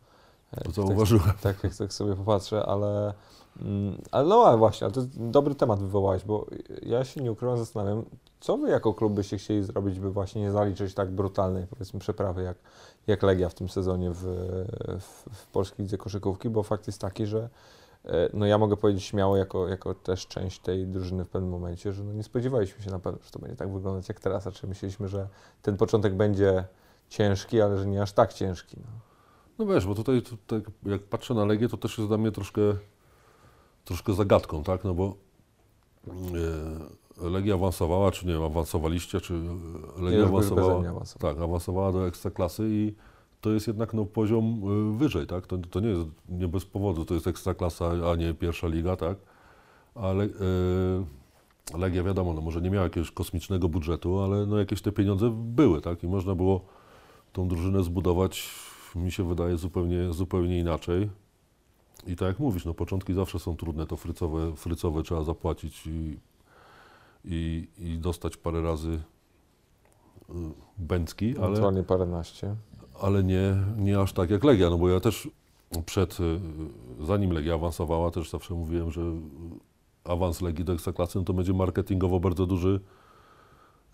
E, 0.52 0.56
To 0.56 0.64
tak- 0.64 0.74
zauważyłem. 0.74 1.32
Tak, 1.42 1.64
jak 1.64 1.74
tak 1.74 1.92
sobie 1.92 2.14
popatrzę, 2.16 2.66
ale, 2.66 3.14
mm, 3.60 3.96
ale 4.10 4.28
no 4.28 4.42
ale 4.44 4.56
właśnie, 4.58 4.84
ale 4.84 4.94
to 4.94 5.00
jest 5.00 5.22
dobry 5.30 5.54
temat 5.54 5.80
wywołałeś, 5.80 6.24
bo 6.24 6.46
ja 6.82 7.04
się 7.04 7.20
nie 7.22 7.32
ukrywam, 7.32 7.58
zastanawiam, 7.58 8.04
co 8.42 8.58
wy 8.58 8.70
jako 8.70 8.94
klub 8.94 9.12
byście 9.12 9.38
chcieli 9.38 9.62
zrobić, 9.62 10.00
by 10.00 10.10
właśnie 10.10 10.42
nie 10.42 10.50
zaliczyć 10.50 10.94
tak 10.94 11.10
brutalnej, 11.10 11.66
powiedzmy, 11.66 12.00
przeprawy 12.00 12.42
jak, 12.42 12.56
jak 13.06 13.22
Legia 13.22 13.48
w 13.48 13.54
tym 13.54 13.68
sezonie 13.68 14.10
w, 14.10 14.22
w, 15.00 15.34
w 15.34 15.46
polskiej 15.46 15.84
lidze 15.84 15.98
koszykówki, 15.98 16.50
bo 16.50 16.62
fakt 16.62 16.86
jest 16.86 17.00
taki, 17.00 17.26
że 17.26 17.48
e, 18.04 18.28
no 18.34 18.46
ja 18.46 18.58
mogę 18.58 18.76
powiedzieć 18.76 19.04
śmiało, 19.04 19.36
jako, 19.36 19.68
jako 19.68 19.94
też 19.94 20.26
część 20.26 20.60
tej 20.60 20.86
drużyny 20.86 21.24
w 21.24 21.28
pewnym 21.28 21.50
momencie, 21.50 21.92
że 21.92 22.04
no 22.04 22.12
nie 22.12 22.22
spodziewaliśmy 22.22 22.84
się 22.84 22.90
na 22.90 22.98
pewno, 22.98 23.18
że 23.22 23.30
to 23.30 23.38
będzie 23.38 23.56
tak 23.56 23.72
wyglądać 23.72 24.08
jak 24.08 24.20
teraz, 24.20 24.46
raczej 24.46 24.68
myśleliśmy, 24.68 25.08
że 25.08 25.28
ten 25.62 25.76
początek 25.76 26.14
będzie 26.14 26.64
ciężki, 27.08 27.60
ale 27.60 27.78
że 27.78 27.86
nie 27.86 28.02
aż 28.02 28.12
tak 28.12 28.32
ciężki. 28.32 28.76
No. 28.80 28.92
No 29.58 29.66
wiesz, 29.66 29.86
bo 29.86 29.94
tutaj, 29.94 30.22
tutaj 30.22 30.62
jak 30.86 31.02
patrzę 31.02 31.34
na 31.34 31.44
Legię, 31.44 31.68
to 31.68 31.76
też 31.76 31.98
jest 31.98 32.10
dla 32.10 32.18
mnie 32.18 32.32
troszkę, 32.32 32.60
troszkę 33.84 34.12
zagadką, 34.12 34.62
tak? 34.62 34.84
No 34.84 34.94
bo 34.94 35.14
e, 36.08 36.12
Legia 37.30 37.54
awansowała, 37.54 38.10
czy 38.10 38.26
nie 38.26 38.36
awansowaliście, 38.36 39.20
czy 39.20 39.32
Nie, 39.32 40.04
Legia 40.04 40.18
bez 40.20 40.28
awansowała, 40.28 40.80
mnie 40.80 40.88
awansował. 40.88 41.34
tak, 41.34 41.42
awansowała 41.42 41.92
do 41.92 42.06
Ekstraklasy 42.06 42.68
i 42.70 42.94
to 43.40 43.50
jest 43.50 43.66
jednak 43.66 43.94
no, 43.94 44.04
poziom 44.04 44.62
y, 44.94 44.98
wyżej, 44.98 45.26
tak? 45.26 45.46
To, 45.46 45.58
to 45.58 45.80
nie 45.80 45.88
jest 45.88 46.08
nie 46.28 46.48
bez 46.48 46.64
powodu, 46.64 47.04
to 47.04 47.14
jest 47.14 47.26
Ekstraklasa, 47.26 47.90
a 48.12 48.16
nie 48.16 48.34
pierwsza 48.34 48.68
liga, 48.68 48.96
tak? 48.96 49.18
Ale 49.94 50.24
y, 50.24 50.30
Legia 51.78 52.02
wiadomo, 52.02 52.32
no 52.34 52.40
może 52.40 52.60
nie 52.60 52.70
miała 52.70 52.84
jakiegoś 52.84 53.10
kosmicznego 53.10 53.68
budżetu, 53.68 54.20
ale 54.20 54.46
no 54.46 54.58
jakieś 54.58 54.82
te 54.82 54.92
pieniądze 54.92 55.30
były, 55.30 55.80
tak? 55.80 56.02
I 56.04 56.08
można 56.08 56.34
było 56.34 56.60
tą 57.32 57.48
drużynę 57.48 57.82
zbudować, 57.82 58.48
mi 58.94 59.12
się 59.12 59.28
wydaje, 59.28 59.56
zupełnie, 59.56 60.12
zupełnie 60.12 60.58
inaczej. 60.58 61.10
I 62.06 62.16
tak 62.16 62.28
jak 62.28 62.38
mówisz, 62.38 62.64
no 62.64 62.74
początki 62.74 63.14
zawsze 63.14 63.38
są 63.38 63.56
trudne, 63.56 63.86
to 63.86 63.96
frycowe, 63.96 64.56
frycowe 64.56 65.02
trzeba 65.02 65.24
zapłacić 65.24 65.86
i, 65.86 66.18
i, 67.24 67.68
i 67.78 67.98
dostać 67.98 68.36
parę 68.36 68.62
razy 68.62 68.90
y, 68.90 70.32
bęcki, 70.78 71.36
ale, 71.38 71.46
Ewentualnie 71.46 71.82
paręnaście. 71.82 72.56
ale 73.00 73.24
nie, 73.24 73.56
nie 73.78 74.00
aż 74.00 74.12
tak 74.12 74.30
jak 74.30 74.44
Legia, 74.44 74.70
no 74.70 74.78
bo 74.78 74.88
ja 74.88 75.00
też 75.00 75.28
przed, 75.86 76.20
y, 76.20 76.40
zanim 77.00 77.30
Legia 77.32 77.54
awansowała, 77.54 78.10
też 78.10 78.30
zawsze 78.30 78.54
mówiłem, 78.54 78.90
że 78.90 79.02
awans 80.04 80.40
Legii 80.40 80.64
do 80.64 80.72
Ekstraklasy, 80.72 81.18
no 81.18 81.24
to 81.24 81.32
będzie 81.32 81.52
marketingowo 81.52 82.20
bardzo 82.20 82.46
duży 82.46 82.80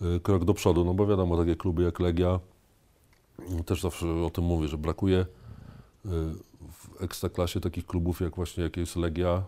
y, 0.02 0.20
krok 0.20 0.44
do 0.44 0.54
przodu, 0.54 0.84
no 0.84 0.94
bo 0.94 1.06
wiadomo, 1.06 1.36
takie 1.36 1.56
kluby 1.56 1.82
jak 1.82 2.00
Legia, 2.00 2.40
y, 3.60 3.64
też 3.64 3.82
zawsze 3.82 4.06
o 4.24 4.30
tym 4.30 4.44
mówię, 4.44 4.68
że 4.68 4.78
brakuje 4.78 5.18
y, 5.18 5.26
w 6.72 7.02
Ekstraklasie 7.02 7.60
takich 7.60 7.86
klubów 7.86 8.20
jak 8.20 8.36
właśnie 8.36 8.62
jak 8.62 8.76
jest 8.76 8.96
Legia, 8.96 9.42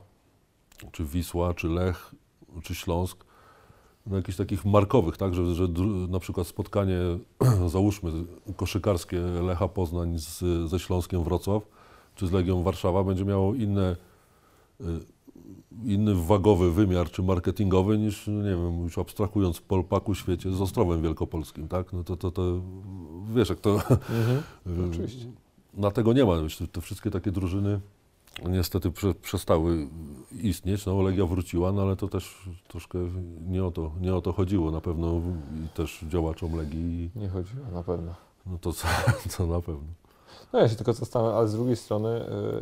czy 0.93 1.05
Wisła, 1.05 1.55
czy 1.55 1.69
Lech, 1.69 2.15
czy 2.63 2.75
Śląsk, 2.75 3.25
no 4.07 4.17
jakichś 4.17 4.39
takich 4.39 4.65
markowych, 4.65 5.17
tak, 5.17 5.35
że, 5.35 5.55
że 5.55 5.69
na 6.09 6.19
przykład 6.19 6.47
spotkanie, 6.47 6.99
załóżmy, 7.67 8.13
koszykarskie 8.57 9.21
Lecha 9.21 9.69
Poznań 9.69 10.19
z, 10.19 10.39
ze 10.71 10.79
Śląskiem 10.79 11.25
Wrocław, 11.25 11.63
czy 12.15 12.27
z 12.27 12.33
Legią 12.33 12.63
Warszawa 12.63 13.05
będzie 13.05 13.25
miało 13.25 13.55
inne, 13.55 13.97
y, 14.81 14.85
inny 15.85 16.15
wagowy 16.15 16.73
wymiar, 16.73 17.11
czy 17.11 17.23
marketingowy 17.23 17.99
niż, 17.99 18.27
no 18.27 18.43
nie 18.43 18.51
wiem, 18.51 18.83
już 18.85 18.99
abstrahując 18.99 19.57
w 19.57 19.63
Polpaku 19.63 20.15
świecie 20.15 20.53
z 20.53 20.61
Ostrowem 20.61 21.03
Wielkopolskim, 21.03 21.69
tak, 21.69 21.93
no 21.93 22.05
to, 22.05 22.17
to, 22.17 22.31
to 22.31 22.61
wiesz, 23.35 23.49
jak 23.49 23.61
to... 23.61 23.75
Mhm. 23.75 24.43
Oczywiście. 24.91 25.27
Na 25.75 25.91
tego 25.91 26.13
nie 26.13 26.25
ma. 26.25 26.33
Te 26.73 26.81
wszystkie 26.81 27.11
takie 27.11 27.33
drużyny 27.33 27.81
niestety 28.49 28.91
prze, 28.91 29.15
przestały 29.15 29.89
istnieć. 30.43 30.87
No, 30.87 31.03
Legia 31.03 31.27
wróciła, 31.27 31.73
no 31.73 31.83
ale 31.83 31.97
to 31.97 32.09
też 32.09 32.49
troszkę 32.69 32.99
nie 33.49 33.65
o 33.65 33.71
to, 33.71 33.91
nie 34.01 34.15
o 34.15 34.21
to 34.21 34.33
chodziło. 34.33 34.71
Na 34.71 34.81
pewno 34.81 35.21
też 35.75 36.05
działaczom 36.09 36.57
Legii, 36.57 37.11
Nie 37.17 37.29
chodziło, 37.29 37.67
na 37.73 37.83
pewno. 37.83 38.15
no 38.47 38.59
to 38.59 38.73
co, 39.29 39.47
na 39.47 39.61
pewno. 39.61 39.83
No 40.53 40.59
ja 40.59 40.69
się 40.69 40.77
tylko 40.77 40.93
zastanawiam, 40.93 41.37
ale 41.39 41.49
z 41.49 41.53
drugiej 41.55 41.77
strony 41.77 42.09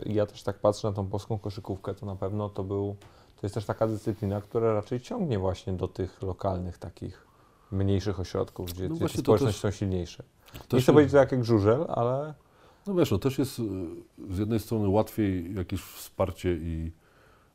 y, 0.07 0.13
ja 0.13 0.27
też 0.27 0.43
tak 0.43 0.59
patrzę 0.59 0.89
na 0.89 0.95
tą 0.95 1.07
polską 1.07 1.39
koszykówkę, 1.39 1.95
to 1.95 2.07
na 2.07 2.17
pewno 2.17 2.49
to 2.49 2.65
był, 2.65 2.97
to 3.41 3.47
jest 3.47 3.55
też 3.55 3.65
taka 3.65 3.87
dyscyplina, 3.87 4.41
która 4.41 4.73
raczej 4.75 5.01
ciągnie 5.01 5.39
właśnie 5.39 5.73
do 5.73 5.89
tych 5.89 6.23
lokalnych 6.23 6.79
takich 6.79 7.27
mniejszych 7.73 8.21
ośrodków, 8.21 8.73
gdzie, 8.73 8.89
No 8.89 8.95
gdzie 8.95 9.09
społeczności 9.09 9.63
też- 9.63 9.73
są 9.73 9.79
silniejsze. 9.79 10.23
Nie 10.55 10.61
chcę 10.61 10.81
się- 10.83 10.93
powiedzieć 10.93 11.13
tak 11.13 11.33
jak 11.33 11.45
żużel, 11.45 11.85
ale 11.89 12.35
No 12.89 12.95
wiesz, 12.95 13.11
no 13.11 13.19
też 13.19 13.39
jest 13.39 13.59
y, 13.59 13.63
z 14.31 14.39
jednej 14.39 14.61
strony 14.61 14.89
łatwiej 14.89 15.55
jakieś 15.55 15.81
wsparcie 15.81 16.53
i 16.55 16.93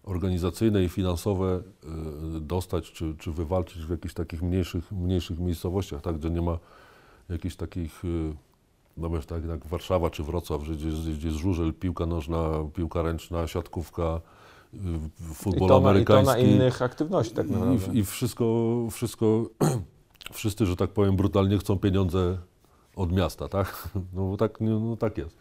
organizacyjne 0.03 0.83
i 0.83 0.89
finansowe 0.89 1.61
y, 2.37 2.39
dostać, 2.41 2.91
czy, 2.91 3.15
czy 3.19 3.31
wywalczyć 3.31 3.85
w 3.85 3.89
jakichś 3.89 4.13
takich 4.13 4.41
mniejszych, 4.41 4.91
mniejszych 4.91 5.39
miejscowościach, 5.39 6.01
tak, 6.01 6.17
gdzie 6.17 6.29
nie 6.29 6.41
ma 6.41 6.57
jakichś 7.29 7.55
takich, 7.55 8.05
y, 8.05 8.33
no 8.97 9.09
wiesz, 9.09 9.25
tak 9.25 9.45
jak 9.45 9.65
Warszawa 9.65 10.09
czy 10.09 10.23
Wrocław, 10.23 10.61
gdzie, 10.61 10.87
jest- 10.87 11.11
gdzie 11.11 11.27
jest 11.27 11.39
żużel, 11.39 11.73
piłka 11.73 12.05
nożna, 12.05 12.49
piłka 12.73 13.01
ręczna, 13.01 13.47
siatkówka, 13.47 14.21
y, 14.73 14.77
i 14.77 15.33
futbol 15.33 15.69
to, 15.69 15.73
na, 15.73 15.79
i 15.79 15.83
to 15.83 15.89
amerykański. 15.89 16.33
na 16.33 16.37
innych 16.37 16.81
aktywnościach 16.81 17.35
tak 17.35 17.49
naprawdę. 17.49 17.93
I, 17.93 17.97
I 17.97 18.05
wszystko, 18.05 18.75
wszystko, 18.91 19.49
wszyscy, 20.33 20.65
że 20.65 20.75
tak 20.75 20.89
powiem, 20.89 21.15
brutalnie 21.15 21.57
chcą 21.57 21.79
pieniądze 21.79 22.37
od 22.95 23.11
miasta, 23.11 23.47
tak? 23.47 23.89
No 24.13 24.25
bo 24.29 24.37
tak, 24.37 24.61
no, 24.61 24.97
tak 24.97 25.17
jest. 25.17 25.37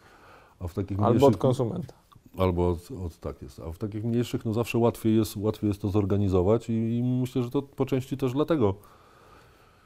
A 0.59 0.67
w 0.67 0.73
takich 0.73 0.99
Albo 0.99 1.27
od 1.27 1.37
konsumenta. 1.37 1.93
albo 2.37 2.69
od, 2.69 2.91
od, 3.05 3.19
tak 3.19 3.41
jest. 3.41 3.59
A 3.59 3.71
w 3.71 3.77
takich 3.77 4.03
mniejszych, 4.03 4.45
no 4.45 4.53
zawsze 4.53 4.77
łatwiej 4.77 5.17
jest, 5.17 5.37
łatwiej 5.37 5.67
jest 5.67 5.81
to 5.81 5.89
zorganizować 5.89 6.69
i, 6.69 6.73
i 6.97 7.03
myślę, 7.03 7.43
że 7.43 7.49
to 7.49 7.61
po 7.61 7.85
części 7.85 8.17
też 8.17 8.33
dlatego 8.33 8.75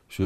się, 0.09 0.23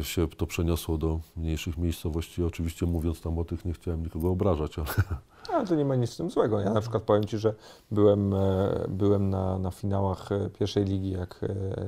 e, 0.00 0.04
się 0.04 0.28
to 0.28 0.46
przeniosło 0.46 0.98
do 0.98 1.20
mniejszych 1.36 1.78
miejscowości. 1.78 2.42
Oczywiście 2.42 2.86
mówiąc 2.86 3.20
tam 3.20 3.38
o 3.38 3.44
tych, 3.44 3.64
nie 3.64 3.72
chciałem 3.72 4.02
nikogo 4.02 4.30
obrażać, 4.30 4.78
ale 4.78 4.88
Ale 5.52 5.66
to 5.66 5.74
nie 5.74 5.84
ma 5.84 5.94
nic 5.96 6.14
w 6.14 6.16
tym 6.16 6.30
złego. 6.30 6.60
Ja 6.60 6.72
na 6.72 6.80
przykład 6.80 7.02
powiem 7.02 7.24
Ci, 7.24 7.38
że 7.38 7.54
byłem, 7.90 8.34
e, 8.34 8.86
byłem 8.88 9.30
na, 9.30 9.58
na 9.58 9.70
finałach 9.70 10.32
e, 10.32 10.50
pierwszej 10.50 10.84
ligi, 10.84 11.10
jak 11.10 11.40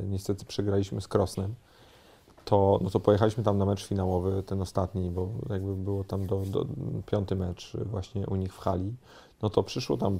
niestety 0.08 0.44
przegraliśmy 0.44 1.00
z 1.00 1.08
Krosnem. 1.08 1.54
To, 2.48 2.78
no 2.82 2.90
to 2.90 3.00
pojechaliśmy 3.00 3.44
tam 3.44 3.58
na 3.58 3.64
mecz 3.64 3.86
finałowy, 3.86 4.42
ten 4.42 4.62
ostatni, 4.62 5.10
bo 5.10 5.28
jakby 5.50 5.74
było 5.74 6.04
tam 6.04 6.26
do, 6.26 6.40
do 6.40 6.66
piąty 7.06 7.36
mecz 7.36 7.76
właśnie 7.86 8.26
u 8.26 8.36
nich 8.36 8.54
w 8.54 8.58
hali. 8.58 8.94
No 9.42 9.50
to 9.50 9.62
przyszło 9.62 9.96
tam 9.96 10.18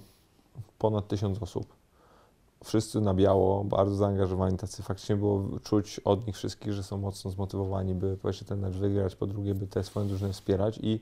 ponad 0.79 1.09
tysiąc 1.09 1.43
osób. 1.43 1.67
Wszyscy 2.65 3.01
na 3.01 3.15
biało, 3.15 3.65
bardzo 3.65 3.95
zaangażowani, 3.95 4.59
tacy 4.59 4.83
faktycznie 4.83 5.17
było 5.17 5.45
czuć 5.63 6.01
od 6.01 6.27
nich 6.27 6.37
wszystkich, 6.37 6.73
że 6.73 6.83
są 6.83 6.99
mocno 6.99 7.31
zmotywowani, 7.31 7.95
by 7.95 8.17
po 8.17 8.29
pierwsze 8.29 8.45
ten 8.45 8.61
mecz 8.61 8.75
wygrać, 8.75 9.17
po 9.17 9.27
drugie, 9.27 9.55
by 9.55 9.67
tę 9.67 9.85
swoją 9.85 10.09
drużynę 10.09 10.33
wspierać 10.33 10.79
i 10.83 11.01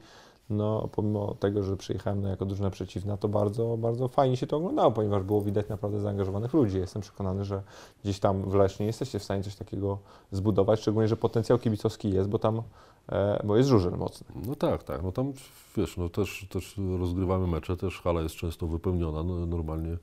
no, 0.51 0.89
pomimo 0.93 1.35
tego, 1.35 1.63
że 1.63 1.77
przyjechałem 1.77 2.23
no, 2.23 2.29
jako 2.29 2.45
drużyna 2.45 2.71
przeciwna, 2.71 3.17
to 3.17 3.29
bardzo, 3.29 3.77
bardzo 3.77 4.09
fajnie 4.09 4.37
się 4.37 4.47
to 4.47 4.57
oglądało, 4.57 4.93
ponieważ 4.93 5.23
było 5.23 5.41
widać 5.41 5.69
naprawdę 5.69 6.01
zaangażowanych 6.01 6.55
ludzi. 6.55 6.79
Jestem 6.79 7.03
przekonany, 7.03 7.45
że 7.45 7.63
gdzieś 8.05 8.21
tam 8.21 8.51
w 8.51 8.55
Lesznie 8.55 8.87
jesteście 8.87 9.19
w 9.19 9.25
stanie 9.25 9.43
coś 9.43 9.57
takiego 9.57 9.99
zbudować, 10.31 10.81
szczególnie, 10.81 11.09
że 11.09 11.17
potencjał 11.17 11.59
kibicowski 11.59 12.11
jest, 12.11 12.29
bo 12.29 12.39
tam, 12.39 12.63
e, 13.09 13.43
bo 13.45 13.57
jest 13.57 13.69
żużel 13.69 13.93
mocny. 13.93 14.27
No 14.47 14.55
tak, 14.55 14.83
tak. 14.83 15.03
No 15.03 15.13
tam 15.13 15.33
wiesz, 15.77 15.97
no 15.97 16.09
też, 16.09 16.47
też 16.51 16.81
rozgrywamy 16.99 17.47
mecze, 17.47 17.77
też 17.77 18.01
hala 18.01 18.21
jest 18.21 18.35
często 18.35 18.67
wypełniona 18.67 19.23
no, 19.23 19.47
normalnie 19.47 19.97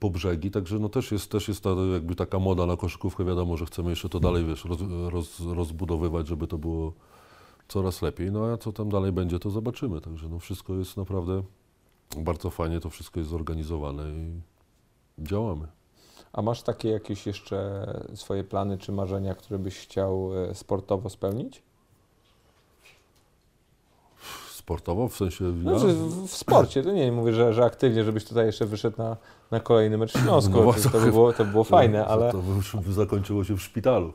po 0.00 0.10
brzegi, 0.10 0.50
także 0.50 0.78
no 0.78 0.88
też 0.88 1.12
jest, 1.12 1.30
też 1.30 1.48
jest 1.48 1.62
ta, 1.62 1.70
jakby 1.92 2.14
taka 2.14 2.38
moda 2.38 2.66
na 2.66 2.76
koszykówkę, 2.76 3.24
wiadomo, 3.24 3.56
że 3.56 3.66
chcemy 3.66 3.90
jeszcze 3.90 4.08
to 4.08 4.20
dalej, 4.20 4.44
wiesz, 4.44 4.64
roz, 4.64 4.78
roz, 5.08 5.40
rozbudowywać, 5.40 6.28
żeby 6.28 6.46
to 6.46 6.58
było 6.58 6.92
coraz 7.68 8.02
lepiej, 8.02 8.32
no 8.32 8.44
a 8.44 8.56
co 8.56 8.72
tam 8.72 8.88
dalej 8.88 9.12
będzie, 9.12 9.38
to 9.38 9.50
zobaczymy, 9.50 10.00
także 10.00 10.28
no 10.28 10.38
wszystko 10.38 10.74
jest 10.74 10.96
naprawdę 10.96 11.42
bardzo 12.16 12.50
fajnie, 12.50 12.80
to 12.80 12.90
wszystko 12.90 13.20
jest 13.20 13.30
zorganizowane 13.30 14.10
i 14.10 14.40
działamy. 15.18 15.66
A 16.32 16.42
masz 16.42 16.62
takie 16.62 16.88
jakieś 16.88 17.26
jeszcze 17.26 17.86
swoje 18.14 18.44
plany 18.44 18.78
czy 18.78 18.92
marzenia, 18.92 19.34
które 19.34 19.58
byś 19.58 19.78
chciał 19.78 20.30
e, 20.44 20.54
sportowo 20.54 21.10
spełnić? 21.10 21.62
Sportowo, 24.50 25.08
w 25.08 25.16
sensie 25.16 25.44
ja? 25.44 25.78
Znaczy 25.78 25.94
w, 25.94 26.26
w 26.26 26.36
sporcie, 26.36 26.82
to 26.82 26.92
nie 26.92 27.12
mówię, 27.12 27.32
że, 27.32 27.54
że 27.54 27.64
aktywnie, 27.64 28.04
żebyś 28.04 28.24
tutaj 28.24 28.46
jeszcze 28.46 28.66
wyszedł 28.66 28.98
na, 28.98 29.16
na 29.50 29.60
kolejny 29.60 29.98
mecz 29.98 30.12
Śląsku, 30.12 30.64
No 30.64 30.72
to, 30.92 31.00
by 31.00 31.12
było, 31.12 31.32
to 31.32 31.44
by 31.44 31.50
było 31.50 31.64
fajne, 31.64 32.06
ale 32.12 32.32
To 32.32 32.42
by 32.78 32.92
zakończyło 32.92 33.44
się 33.44 33.56
w 33.56 33.62
szpitalu. 33.62 34.12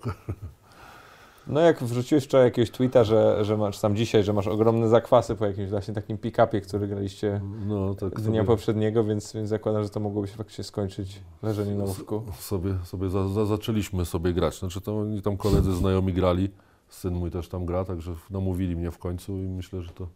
No 1.50 1.60
jak 1.60 1.84
wrzuciłeś 1.84 2.24
wczoraj 2.24 2.48
jakiegoś 2.48 2.72
tweeta, 2.72 3.04
że, 3.04 3.46
że 3.46 3.58
masz 3.58 3.80
tam 3.80 3.96
dzisiaj, 3.96 4.24
że 4.24 4.34
masz 4.34 4.48
ogromne 4.48 4.90
zakwasy 4.90 5.36
po 5.36 5.46
jakimś 5.46 5.70
właśnie 5.70 5.94
takim 5.94 6.18
pick-upie, 6.18 6.62
który 6.62 6.88
graliście 6.88 7.42
No, 7.68 7.96
tak 7.96 8.10
dnia 8.10 8.24
sobie, 8.24 8.44
poprzedniego, 8.44 9.04
więc, 9.04 9.34
więc 9.34 9.50
zakładam, 9.50 9.84
że 9.84 9.90
to 9.90 10.00
mogłoby 10.00 10.28
się 10.28 10.36
faktycznie 10.36 10.64
skończyć 10.64 11.22
leżeniem 11.44 11.78
na 11.78 11.84
łóżku. 11.84 12.24
sobie, 12.40 12.76
sobie 12.84 13.10
za, 13.10 13.28
za, 13.28 13.46
zaczęliśmy 13.46 14.06
sobie 14.06 14.34
grać. 14.34 14.60
Znaczy 14.60 14.82
to 14.82 15.00
oni 15.00 15.22
tam 15.22 15.38
koledzy 15.38 15.74
znajomi 15.74 16.14
grali, 16.14 16.50
syn 16.90 17.14
mój 17.14 17.32
też 17.32 17.50
tam 17.50 17.66
gra, 17.66 17.86
także 17.86 18.16
namówili 18.30 18.76
mnie 18.76 18.92
w 18.92 18.98
końcu 18.98 19.38
i 19.38 19.50
myślę, 19.50 19.82
że 19.82 19.90
to 19.92 20.08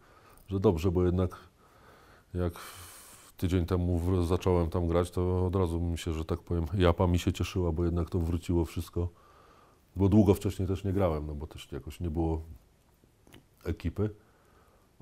że 0.48 0.60
dobrze, 0.60 0.92
bo 0.92 1.06
jednak 1.06 1.36
jak 2.34 2.54
tydzień 3.38 3.66
temu 3.66 4.02
zacząłem 4.26 4.70
tam 4.70 4.88
grać, 4.88 5.12
to 5.12 5.46
od 5.46 5.56
razu 5.56 5.80
mi 5.82 5.98
się, 5.98 6.14
że 6.14 6.26
tak 6.26 6.40
powiem, 6.40 6.66
japa 6.74 7.08
mi 7.08 7.20
się 7.20 7.34
cieszyła, 7.34 7.72
bo 7.72 7.86
jednak 7.86 8.10
to 8.10 8.20
wróciło 8.20 8.66
wszystko. 8.66 9.10
Bo 9.96 10.10
długo 10.10 10.34
wcześniej 10.34 10.68
też 10.68 10.84
nie 10.84 10.94
grałem, 10.94 11.28
no 11.28 11.36
bo 11.36 11.48
też 11.48 11.72
jakoś 11.72 12.00
nie 12.00 12.10
było 12.10 12.42
ekipy. 13.66 14.10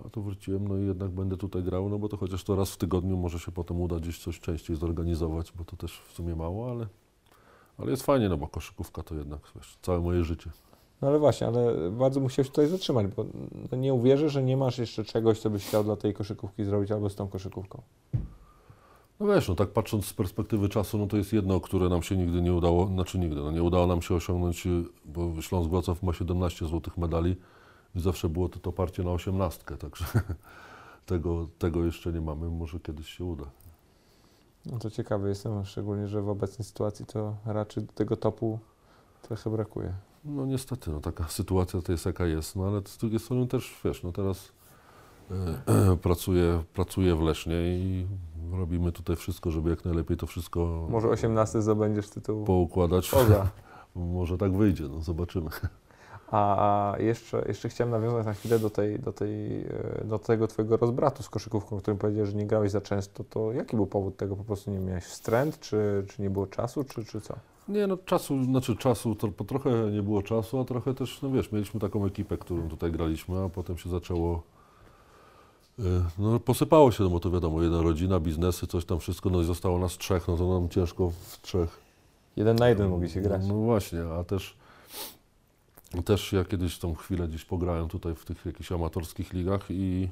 A 0.06 0.10
tu 0.10 0.22
wróciłem, 0.22 0.68
no 0.68 0.78
i 0.78 0.86
jednak 0.86 1.12
będę 1.12 1.38
tutaj 1.38 1.64
grał, 1.64 1.90
no 1.90 2.00
bo 2.00 2.10
to 2.10 2.18
chociaż 2.18 2.44
to 2.44 2.56
raz 2.56 2.72
w 2.72 2.78
tygodniu 2.78 3.18
może 3.18 3.40
się 3.40 3.52
potem 3.52 3.82
uda 3.82 3.96
gdzieś 3.96 4.20
coś 4.20 4.40
częściej 4.40 4.76
zorganizować, 4.76 5.52
bo 5.52 5.66
to 5.66 5.78
też 5.78 6.02
w 6.08 6.14
sumie 6.14 6.36
mało, 6.36 6.72
ale, 6.72 6.88
ale 7.78 7.92
jest 7.92 8.04
fajnie, 8.04 8.30
no 8.30 8.38
bo 8.38 8.48
koszykówka 8.48 9.04
to 9.04 9.16
jednak 9.16 9.40
wiesz, 9.56 9.78
całe 9.82 10.00
moje 10.00 10.24
życie. 10.24 10.50
No 11.02 11.08
ale 11.08 11.20
właśnie, 11.20 11.48
ale 11.48 11.92
bardzo 11.92 12.20
musiałeś 12.20 12.50
tutaj 12.50 12.68
zatrzymać, 12.68 13.08
bo 13.08 13.26
no 13.72 13.78
nie 13.78 13.94
uwierzę, 13.94 14.30
że 14.30 14.44
nie 14.44 14.58
masz 14.58 14.78
jeszcze 14.78 15.04
czegoś, 15.04 15.40
co 15.40 15.50
byś 15.50 15.66
chciał 15.66 15.84
dla 15.84 15.96
tej 15.96 16.14
koszykówki 16.14 16.64
zrobić 16.64 16.92
albo 16.92 17.10
z 17.10 17.16
tą 17.16 17.28
koszykówką. 17.28 17.82
No 19.22 19.28
wiesz, 19.28 19.48
no 19.48 19.56
tak 19.56 19.70
patrząc 19.70 20.06
z 20.06 20.14
perspektywy 20.14 20.70
czasu, 20.70 20.98
no 20.98 21.08
to 21.08 21.18
jest 21.18 21.34
jedno, 21.34 21.60
które 21.60 21.90
nam 21.90 22.04
się 22.04 22.18
nigdy 22.18 22.42
nie 22.42 22.54
udało, 22.54 22.88
znaczy 22.88 23.20
nigdy, 23.20 23.36
no 23.36 23.52
nie 23.52 23.64
udało 23.64 23.88
nam 23.88 24.02
się 24.02 24.16
osiągnąć, 24.16 24.68
y, 24.68 24.84
bo 25.06 25.42
Śląsk 25.42 25.70
Wrocław 25.70 26.04
ma 26.04 26.14
17 26.14 26.66
złotych 26.66 26.98
medali 26.98 27.36
i 27.96 28.00
zawsze 28.00 28.30
było 28.30 28.50
to, 28.50 28.60
to 28.60 28.72
parcie 28.72 29.04
na 29.04 29.12
osiemnastkę, 29.12 29.78
także 29.78 30.06
tego, 31.06 31.48
tego 31.60 31.86
jeszcze 31.86 32.14
nie 32.14 32.22
mamy, 32.22 32.50
może 32.50 32.80
kiedyś 32.80 33.08
się 33.08 33.26
uda. 33.26 33.46
No 34.66 34.80
to 34.80 34.92
ciekawy 34.92 35.30
jestem, 35.30 35.66
szczególnie, 35.66 36.08
że 36.08 36.22
w 36.22 36.30
obecnej 36.30 36.66
sytuacji 36.66 37.06
to 37.06 37.36
raczej 37.46 37.84
do 37.84 37.94
tego 37.94 38.18
topu 38.18 38.60
trochę 39.22 39.50
brakuje. 39.50 39.94
No 40.26 40.46
niestety, 40.46 40.92
no 40.92 41.00
taka 41.00 41.28
sytuacja 41.40 41.82
to 41.82 41.92
jest 41.92 42.06
jaka 42.06 42.26
jest, 42.26 42.56
no 42.56 42.68
ale 42.68 42.82
z 42.86 42.98
drugiej 42.98 43.20
strony 43.20 43.48
też, 43.48 43.80
wiesz, 43.86 44.04
no 44.04 44.12
teraz 44.12 44.52
e, 45.68 45.98
pracuję, 45.98 46.64
pracuję 46.74 47.16
w 47.16 47.22
Lesznie 47.22 47.78
i 47.78 48.08
robimy 48.52 48.92
tutaj 48.92 49.16
wszystko, 49.16 49.52
żeby 49.52 49.70
jak 49.70 49.86
najlepiej 49.86 50.18
to 50.18 50.28
wszystko 50.28 50.88
Może 50.90 51.08
18 51.08 51.62
zdobędziesz 51.62 52.10
tytuł 52.10 52.44
poukładać. 52.44 53.10
poza. 53.10 53.48
Może 53.96 54.38
tak 54.38 54.58
wyjdzie, 54.58 54.84
no 54.88 55.02
zobaczymy. 55.02 55.50
A, 56.32 56.96
jeszcze, 57.00 57.44
jeszcze 57.48 57.70
chciałem 57.70 57.92
nawiązać 57.92 58.26
na 58.26 58.34
chwilę 58.34 58.60
do, 58.60 58.70
tej, 58.70 59.00
do, 59.00 59.14
tej, 59.14 59.62
e, 59.62 60.06
do 60.06 60.20
tego 60.20 60.48
twojego 60.48 60.78
rozbratu 60.78 61.24
z 61.24 61.30
koszykówką, 61.30 61.76
o 61.76 61.80
którym 61.80 61.98
powiedziałeś, 61.98 62.30
że 62.30 62.36
nie 62.36 62.46
grałeś 62.46 62.72
za 62.72 62.82
często. 62.82 63.24
To 63.24 63.52
jaki 63.52 63.76
był 63.76 63.88
powód 63.88 64.18
tego? 64.18 64.36
Po 64.36 64.44
prostu 64.44 64.72
nie 64.72 64.80
miałeś 64.80 65.04
wstręt, 65.04 65.60
czy, 65.60 66.06
czy 66.08 66.22
nie 66.22 66.30
było 66.30 66.48
czasu, 66.48 66.84
czy, 66.84 67.06
czy 67.06 67.22
co? 67.22 67.36
Nie, 67.68 67.88
no 67.88 67.98
czasu, 67.98 68.44
znaczy 68.44 68.76
czasu, 68.76 69.16
to, 69.16 69.28
po 69.28 69.44
trochę 69.44 69.92
nie 69.92 70.04
było 70.04 70.22
czasu, 70.22 70.60
a 70.60 70.66
trochę 70.66 70.94
też, 70.94 71.22
no 71.22 71.32
wiesz, 71.32 71.52
mieliśmy 71.52 71.80
taką 71.80 72.06
ekipę, 72.06 72.38
którą 72.38 72.70
tutaj 72.70 72.92
graliśmy, 72.92 73.44
a 73.44 73.50
potem 73.50 73.78
się 73.78 73.90
zaczęło, 73.90 74.44
no 76.18 76.40
posypało 76.40 76.92
się, 76.92 77.04
no 77.04 77.10
bo 77.10 77.20
to 77.20 77.32
wiadomo, 77.32 77.62
jedna 77.62 77.82
rodzina, 77.82 78.20
biznesy, 78.20 78.68
coś 78.68 78.86
tam 78.86 79.00
wszystko, 79.00 79.30
no 79.30 79.42
i 79.42 79.46
zostało 79.46 79.80
nas 79.80 79.98
trzech, 79.98 80.28
no 80.28 80.38
to 80.38 80.60
nam 80.60 80.70
ciężko 80.70 81.10
w 81.10 81.42
trzech. 81.42 81.80
Jeden 82.36 82.56
na 82.56 82.70
jeden 82.70 82.90
mogliście 82.90 83.22
grać. 83.22 83.42
No 83.48 83.54
właśnie, 83.54 84.04
a 84.20 84.24
też, 84.24 84.56
też 86.06 86.34
ja 86.34 86.46
kiedyś 86.46 86.78
tą 86.78 86.96
chwilę 86.96 87.28
gdzieś 87.28 87.46
pograłem 87.46 87.88
tutaj 87.88 88.16
w 88.16 88.26
tych 88.26 88.46
jakichś 88.46 88.72
amatorskich 88.72 89.34
ligach 89.34 89.66
i 89.70 90.10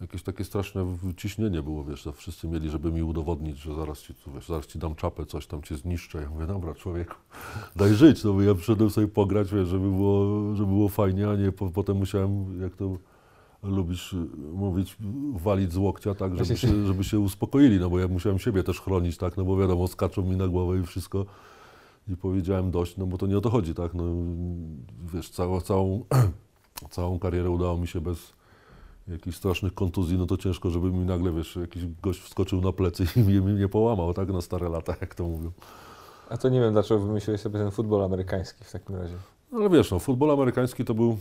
jakieś 0.00 0.22
takie 0.22 0.44
straszne 0.44 0.96
ciśnienie 1.16 1.62
było, 1.62 1.84
wiesz, 1.84 2.02
że 2.02 2.12
wszyscy 2.12 2.48
mieli, 2.48 2.70
żeby 2.70 2.92
mi 2.92 3.02
udowodnić, 3.02 3.58
że 3.58 3.74
zaraz 3.74 4.02
ci, 4.02 4.14
wiesz, 4.34 4.48
zaraz 4.48 4.66
ci 4.66 4.78
dam 4.78 4.94
czapę, 4.94 5.26
coś 5.26 5.46
tam 5.46 5.62
cię 5.62 5.76
zniszczę. 5.76 6.22
Ja 6.22 6.30
mówię, 6.30 6.46
dobra 6.46 6.74
człowieku, 6.74 7.14
daj 7.76 7.94
żyć, 7.94 8.24
no 8.24 8.32
bo 8.32 8.42
ja 8.42 8.54
przyszedłem 8.54 8.90
sobie 8.90 9.08
pograć, 9.08 9.52
wiesz, 9.52 9.68
żeby 9.68 9.90
było, 9.90 10.54
żeby 10.54 10.68
było 10.68 10.88
fajnie, 10.88 11.28
a 11.28 11.36
nie 11.36 11.52
po, 11.52 11.70
potem 11.70 11.96
musiałem, 11.96 12.60
jak 12.60 12.76
to 12.76 12.96
lubisz 13.64 14.12
y, 14.12 14.26
mówić, 14.52 14.96
walić 15.34 15.72
z 15.72 15.76
łokcia, 15.76 16.14
tak, 16.14 16.36
żeby 16.38 16.56
się, 16.56 16.86
żeby 16.86 17.04
się 17.04 17.18
uspokoili, 17.20 17.80
no 17.80 17.90
bo 17.90 17.98
ja 17.98 18.08
musiałem 18.08 18.38
siebie 18.38 18.62
też 18.62 18.80
chronić, 18.80 19.16
tak, 19.16 19.36
no 19.36 19.44
bo 19.44 19.56
wiadomo, 19.56 19.88
skaczą 19.88 20.22
mi 20.22 20.36
na 20.36 20.48
głowę 20.48 20.78
i 20.78 20.82
wszystko. 20.82 21.26
I 22.08 22.16
powiedziałem 22.16 22.70
dość, 22.70 22.96
no 22.96 23.06
bo 23.06 23.18
to 23.18 23.26
nie 23.26 23.38
o 23.38 23.40
to 23.40 23.50
chodzi, 23.50 23.74
tak, 23.74 23.94
no 23.94 24.04
wiesz, 25.14 25.30
całą, 25.30 25.60
całą, 25.60 26.04
całą 26.90 27.18
karierę 27.18 27.50
udało 27.50 27.78
mi 27.78 27.86
się 27.86 28.00
bez 28.00 28.32
jakichś 29.08 29.36
strasznych 29.36 29.74
kontuzji, 29.74 30.18
no 30.18 30.26
to 30.26 30.36
ciężko, 30.36 30.70
żeby 30.70 30.92
mi 30.92 31.04
nagle, 31.04 31.32
wiesz, 31.32 31.56
jakiś 31.56 31.86
gość 32.02 32.20
wskoczył 32.20 32.60
na 32.60 32.72
plecy 32.72 33.06
i 33.16 33.20
mnie, 33.20 33.40
mnie 33.40 33.68
połamał, 33.68 34.14
tak, 34.14 34.28
na 34.28 34.40
stare 34.40 34.68
lata, 34.68 34.94
jak 35.00 35.14
to 35.14 35.24
mówią. 35.24 35.50
A 36.28 36.36
to 36.36 36.48
nie 36.48 36.60
wiem, 36.60 36.72
dlaczego 36.72 37.00
wymyśliłeś 37.00 37.40
sobie 37.40 37.58
ten 37.58 37.70
futbol 37.70 38.02
amerykański 38.02 38.64
w 38.64 38.72
takim 38.72 38.96
razie. 38.96 39.14
No, 39.52 39.58
Ale 39.58 39.70
wiesz, 39.70 39.90
no, 39.90 39.98
futbol 39.98 40.30
amerykański 40.30 40.84
to 40.84 40.94
był 40.94 41.18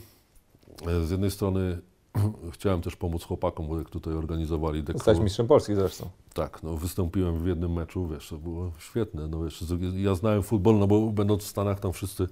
e, 0.87 1.05
z 1.05 1.11
jednej 1.11 1.31
strony 1.31 1.81
chciałem 2.53 2.81
też 2.81 2.95
pomóc 2.95 3.23
chłopakom, 3.23 3.67
bo 3.67 3.77
jak 3.77 3.89
tutaj 3.89 4.13
organizowali 4.13 4.83
dekor, 4.83 4.99
Zostałeś 4.99 5.19
mistrzem 5.19 5.47
Polski 5.47 5.75
zresztą. 5.75 6.09
Tak, 6.33 6.63
no 6.63 6.77
wystąpiłem 6.77 7.39
w 7.39 7.47
jednym 7.47 7.73
meczu, 7.73 8.07
wiesz, 8.07 8.29
to 8.29 8.37
było 8.37 8.71
świetne. 8.79 9.27
No, 9.27 9.43
wiesz, 9.43 9.63
ja 9.95 10.15
znałem 10.15 10.43
futbol, 10.43 10.79
no 10.79 10.87
bo 10.87 11.01
będąc 11.01 11.43
w 11.43 11.47
Stanach 11.47 11.79
tam 11.79 11.93
wszyscy 11.93 12.27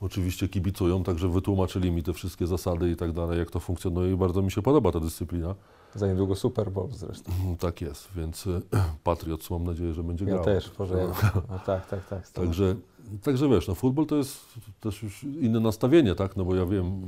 oczywiście 0.00 0.48
kibicują, 0.48 1.04
także 1.04 1.28
wytłumaczyli 1.28 1.90
mi 1.90 2.02
te 2.02 2.12
wszystkie 2.12 2.46
zasady 2.46 2.90
i 2.90 2.96
tak 2.96 3.12
dalej, 3.12 3.38
jak 3.38 3.50
to 3.50 3.60
funkcjonuje 3.60 4.12
i 4.12 4.16
bardzo 4.16 4.42
mi 4.42 4.50
się 4.50 4.62
podoba 4.62 4.92
ta 4.92 5.00
dyscyplina. 5.00 5.54
Za 5.94 6.06
niedługo 6.06 6.34
Super 6.34 6.70
Bowl 6.70 6.88
zresztą. 6.92 7.32
Tak 7.58 7.80
jest, 7.80 8.08
więc 8.16 8.44
Patriots 9.04 9.50
mam 9.50 9.64
nadzieję, 9.64 9.94
że 9.94 10.02
będzie 10.02 10.24
Ja 10.24 10.30
grał. 10.30 10.44
też, 10.44 10.70
Boże. 10.78 10.98
Ja, 10.98 11.06
no, 11.50 11.58
tak, 11.66 11.88
tak, 11.88 12.08
tak. 12.08 12.28
Także, 12.28 12.76
także 13.22 13.48
wiesz, 13.48 13.68
no 13.68 13.74
futbol 13.74 14.06
to 14.06 14.16
jest 14.16 14.44
też 14.80 15.02
już 15.02 15.24
inne 15.24 15.60
nastawienie, 15.60 16.14
tak, 16.14 16.36
no 16.36 16.44
bo 16.44 16.54
ja 16.54 16.66
wiem, 16.66 17.02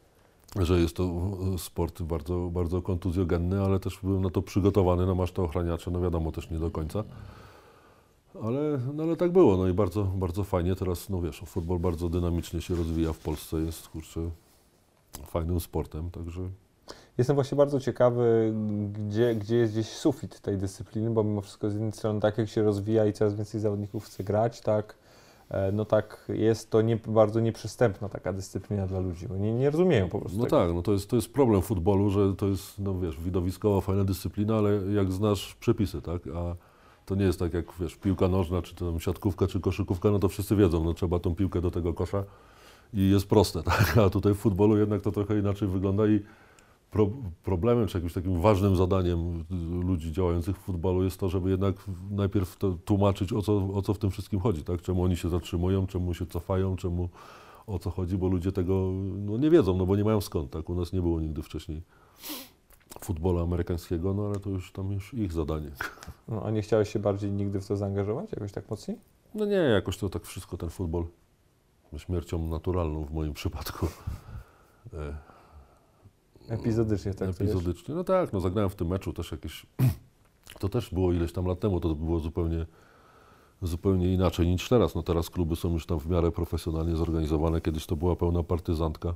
że 0.65 0.81
jest 0.81 0.97
to 0.97 1.31
sport 1.59 2.03
bardzo, 2.03 2.51
bardzo 2.53 2.83
kontuzjogenny, 2.83 3.61
ale 3.61 3.81
też 3.81 3.99
byłem 4.03 4.23
na 4.23 4.31
to 4.31 4.43
przygotowany, 4.43 5.07
no 5.07 5.15
masz 5.15 5.33
te 5.33 5.43
ochraniacze, 5.43 5.91
no 5.91 6.01
wiadomo, 6.01 6.33
też 6.33 6.51
nie 6.51 6.59
do 6.59 6.71
końca. 6.71 7.05
Ale, 8.43 8.81
no 8.95 9.03
ale 9.03 9.17
tak 9.17 9.33
było, 9.33 9.57
no 9.57 9.69
i 9.69 9.73
bardzo, 9.73 10.05
bardzo 10.05 10.45
fajnie 10.45 10.77
teraz, 10.77 11.09
no 11.09 11.21
wiesz, 11.21 11.43
futbol 11.47 11.79
bardzo 11.79 12.09
dynamicznie 12.09 12.61
się 12.61 12.75
rozwija 12.75 13.13
w 13.13 13.19
Polsce, 13.19 13.57
jest 13.57 13.89
kurczę 13.89 14.31
fajnym 15.27 15.61
sportem, 15.61 16.11
także 16.11 16.41
Jestem 17.19 17.35
właśnie 17.35 17.57
bardzo 17.57 17.81
ciekawy, 17.81 18.55
gdzie, 19.09 19.35
gdzie 19.35 19.57
jest 19.57 19.73
gdzieś 19.73 19.89
sufit 19.89 20.41
tej 20.41 20.59
dyscypliny, 20.59 21.11
bo 21.11 21.25
mimo 21.25 21.41
wszystko 21.41 21.71
z 21.71 21.73
jednej 21.73 21.93
strony 21.93 22.21
tak 22.21 22.39
jak 22.39 22.49
się 22.49 22.63
rozwija 22.63 23.07
i 23.07 23.13
coraz 23.13 23.35
więcej 23.35 23.61
zawodników 23.61 24.05
chce 24.05 24.25
grać, 24.25 24.61
tak, 24.61 24.93
e, 24.93 25.06
no 25.73 25.85
tak 25.85 26.27
jest 26.29 26.71
to 26.71 26.83
nie, 26.83 26.97
bardzo 26.97 27.41
nieprzystępna 27.41 28.09
taka 28.09 28.33
dyscyplina 28.33 28.87
dla 28.87 29.01
ludzi, 29.01 29.27
nie, 29.39 29.53
nie 29.55 29.71
rozumieją 29.71 30.09
po 30.09 30.19
prostu 30.21 30.39
No 30.39 30.45
tego. 30.45 30.57
tak, 30.57 30.75
no 30.75 30.83
to 30.83 30.93
jest, 30.93 31.11
to 31.11 31.17
jest 31.17 31.33
problem 31.33 31.63
futbolu, 31.63 32.11
że 32.11 32.35
to 32.35 32.47
jest, 32.47 32.79
no 32.79 32.99
wiesz, 32.99 33.21
widowiskowa, 33.21 33.81
fajna 33.81 34.05
dyscyplina, 34.05 34.57
ale 34.57 34.71
jak 34.93 35.13
znasz 35.13 35.55
przepisy, 35.55 36.03
tak, 36.03 36.23
a 36.35 36.57
to 37.07 37.15
nie 37.15 37.25
jest 37.25 37.39
tak 37.39 37.55
jak, 37.55 37.67
wiesz, 37.81 37.97
piłka 37.97 38.29
nożna, 38.29 38.63
czy 38.63 38.75
tam 38.75 39.01
siatkówka, 39.01 39.47
czy 39.47 39.61
koszykówka, 39.61 40.11
no 40.11 40.19
to 40.19 40.29
wszyscy 40.29 40.57
wiedzą, 40.57 40.85
no 40.85 40.95
trzeba 40.95 41.19
tą 41.19 41.35
piłkę 41.35 41.61
do 41.61 41.71
tego 41.71 41.95
kosza 41.95 42.25
i 42.95 43.11
jest 43.11 43.29
proste, 43.29 43.63
tak, 43.73 43.99
a 43.99 44.11
tutaj 44.11 44.35
w 44.35 44.39
futbolu 44.39 44.77
jednak 44.79 45.03
to 45.03 45.13
trochę 45.13 45.39
inaczej 45.39 45.69
wygląda 45.69 46.07
i 46.07 46.21
problemem, 47.43 47.87
czy 47.87 47.99
jakimś 47.99 48.13
takim 48.13 48.41
ważnym 48.41 48.77
zadaniem 48.77 49.45
ludzi 49.83 50.13
działających 50.13 50.57
w 50.57 50.61
futbolu 50.61 51.05
jest 51.05 51.21
to, 51.21 51.29
żeby 51.29 51.51
jednak 51.51 51.77
najpierw 52.11 52.59
tłumaczyć, 52.85 53.33
o 53.33 53.43
co, 53.43 53.69
o 53.75 53.83
co 53.83 53.95
w 53.95 53.99
tym 53.99 54.11
wszystkim 54.11 54.41
chodzi, 54.41 54.65
tak, 54.65 54.83
czemu 54.83 55.03
oni 55.03 55.17
się 55.17 55.29
zatrzymują, 55.29 55.87
czemu 55.87 56.15
się 56.15 56.27
cofają, 56.27 56.77
czemu 56.77 57.09
o 57.67 57.79
co 57.79 57.91
chodzi, 57.91 58.19
bo 58.19 58.29
ludzie 58.29 58.53
tego 58.53 58.91
no, 59.19 59.37
nie 59.37 59.51
wiedzą, 59.51 59.77
no 59.77 59.87
bo 59.87 59.97
nie 59.97 60.05
mają 60.05 60.21
skąd, 60.21 60.51
tak? 60.51 60.71
U 60.71 60.75
nas 60.75 60.93
nie 60.93 61.01
było 61.01 61.21
nigdy 61.21 61.43
wcześniej 61.43 61.83
futbolu 63.01 63.39
amerykańskiego, 63.39 64.15
no 64.15 64.27
ale 64.27 64.41
to 64.41 64.51
już 64.51 64.73
tam 64.73 64.93
już 64.93 65.15
ich 65.15 65.33
zadanie. 65.33 65.71
No, 66.29 66.43
a 66.43 66.51
nie 66.51 66.63
chciałeś 66.63 66.93
się 66.93 66.99
bardziej 66.99 67.33
nigdy 67.33 67.61
w 67.61 67.67
to 67.67 67.77
zaangażować, 67.77 68.33
jakoś 68.33 68.53
tak 68.53 68.71
mocniej? 68.71 68.99
No 69.35 69.45
nie, 69.45 69.55
jakoś 69.55 69.99
to 69.99 70.09
tak 70.09 70.25
wszystko, 70.25 70.57
ten 70.57 70.71
futbol 70.71 71.05
śmiercią 71.97 72.49
naturalną 72.49 73.05
w 73.05 73.13
moim 73.13 73.33
przypadku. 73.33 73.87
Epizodycznie 76.49 77.15
tak. 77.15 77.29
Epizodycznie, 77.29 77.95
no 77.95 78.05
tak, 78.05 78.33
no 78.33 78.41
zagrałem 78.41 78.71
w 78.71 78.75
tym 78.75 78.89
meczu 78.89 79.13
też 79.13 79.33
jakieś, 79.33 79.67
to 80.61 80.69
też 80.69 80.91
było 80.91 81.13
ileś 81.13 81.33
tam 81.33 81.47
lat 81.47 81.61
temu, 81.61 81.81
to 81.81 81.95
było 81.95 82.21
zupełnie 82.21 82.67
zupełnie 83.63 84.15
inaczej 84.15 84.47
niż 84.47 84.69
teraz. 84.69 84.95
No 84.95 85.03
teraz 85.03 85.31
kluby 85.31 85.57
są 85.57 85.73
już 85.73 85.87
tam 85.87 86.01
w 86.01 86.09
miarę 86.09 86.31
profesjonalnie 86.31 86.97
zorganizowane. 86.97 87.61
Kiedyś 87.61 87.87
to 87.87 87.97
była 87.97 88.17
pełna 88.17 88.43
partyzantka. 88.43 89.15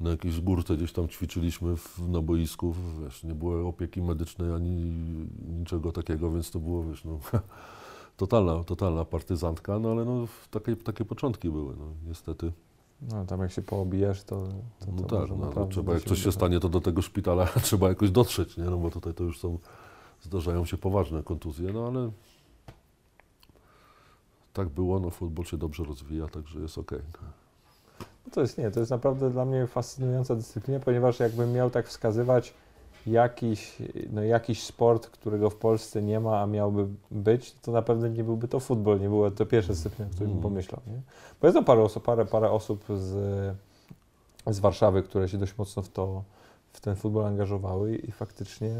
Na 0.00 0.10
jakiejś 0.10 0.40
górce 0.40 0.76
gdzieś 0.76 0.92
tam 0.92 1.08
ćwiczyliśmy 1.08 1.76
w, 1.76 2.08
na 2.08 2.22
boisku. 2.22 2.74
Wiesz, 3.04 3.24
nie 3.24 3.34
było 3.34 3.68
opieki 3.68 4.02
medycznej 4.02 4.52
ani 4.52 4.70
niczego 5.48 5.92
takiego, 5.92 6.30
więc 6.30 6.50
to 6.50 6.58
było 6.58 6.84
wiesz, 6.84 7.04
no, 7.04 7.18
totalna, 8.16 8.64
totalna 8.64 9.04
partyzantka. 9.04 9.78
No 9.78 9.90
ale 9.90 10.04
no, 10.04 10.26
takie, 10.50 10.76
takie 10.76 11.04
początki 11.04 11.50
były, 11.50 11.76
no, 11.76 11.84
niestety. 12.06 12.52
No 13.02 13.24
tam 13.24 13.40
jak 13.40 13.52
się 13.52 13.62
poobijesz, 13.62 14.24
to, 14.24 14.48
to, 14.80 14.86
to 14.86 14.92
No 14.92 15.02
tak, 15.02 15.30
no, 15.30 15.52
no, 15.56 15.66
trzeba, 15.66 15.94
jak 15.94 16.02
coś 16.02 16.22
się 16.22 16.32
stanie, 16.32 16.60
to 16.60 16.68
do 16.68 16.80
tego 16.80 17.02
szpitala 17.02 17.46
trzeba 17.62 17.88
jakoś 17.88 18.10
dotrzeć, 18.10 18.56
nie? 18.56 18.64
No 18.64 18.76
bo 18.76 18.90
tutaj 18.90 19.14
to 19.14 19.24
już 19.24 19.40
są, 19.40 19.58
zdarzają 20.22 20.64
się 20.64 20.78
poważne 20.78 21.22
kontuzje, 21.22 21.72
no 21.72 21.86
ale 21.86 22.10
tak 24.52 24.68
było, 24.68 25.00
no 25.00 25.10
futbol 25.10 25.44
się 25.44 25.56
dobrze 25.56 25.84
rozwija, 25.84 26.28
także 26.28 26.60
jest 26.60 26.78
okej. 26.78 27.00
No 28.00 28.32
to 28.32 28.40
jest 28.40 28.58
nie, 28.58 28.70
to 28.70 28.80
jest 28.80 28.90
naprawdę 28.90 29.30
dla 29.30 29.44
mnie 29.44 29.66
fascynująca 29.66 30.36
dyscyplina, 30.36 30.80
ponieważ 30.80 31.20
jakbym 31.20 31.52
miał 31.52 31.70
tak 31.70 31.88
wskazywać 31.88 32.54
jakiś, 33.06 33.76
no 34.12 34.22
jakiś 34.22 34.62
sport, 34.62 35.06
którego 35.06 35.50
w 35.50 35.56
Polsce 35.56 36.02
nie 36.02 36.20
ma, 36.20 36.40
a 36.40 36.46
miałby 36.46 36.86
być, 37.10 37.52
to 37.62 37.72
na 37.72 37.82
pewno 37.82 38.08
nie 38.08 38.24
byłby 38.24 38.48
to 38.48 38.60
futbol, 38.60 39.00
nie 39.00 39.08
była 39.08 39.30
to 39.30 39.46
pierwsza 39.46 39.72
dyscyplina, 39.72 40.10
o 40.10 40.14
której 40.14 40.28
bym 40.28 40.38
Mm. 40.38 40.42
pomyślał. 40.42 40.80
Nie? 40.86 41.00
Bo 41.40 41.46
jest 41.46 41.54
tam 41.56 41.64
parę 41.64 41.82
osób, 41.82 42.04
parę, 42.04 42.24
parę 42.26 42.50
osób 42.50 42.84
z, 42.88 43.54
z 44.46 44.58
Warszawy, 44.58 45.02
które 45.02 45.28
się 45.28 45.38
dość 45.38 45.58
mocno 45.58 45.82
w 45.82 45.88
to 45.88 46.22
w 46.72 46.80
ten 46.80 46.96
futbol 46.96 47.26
angażowały 47.26 47.96
i 47.96 48.12
faktycznie, 48.12 48.70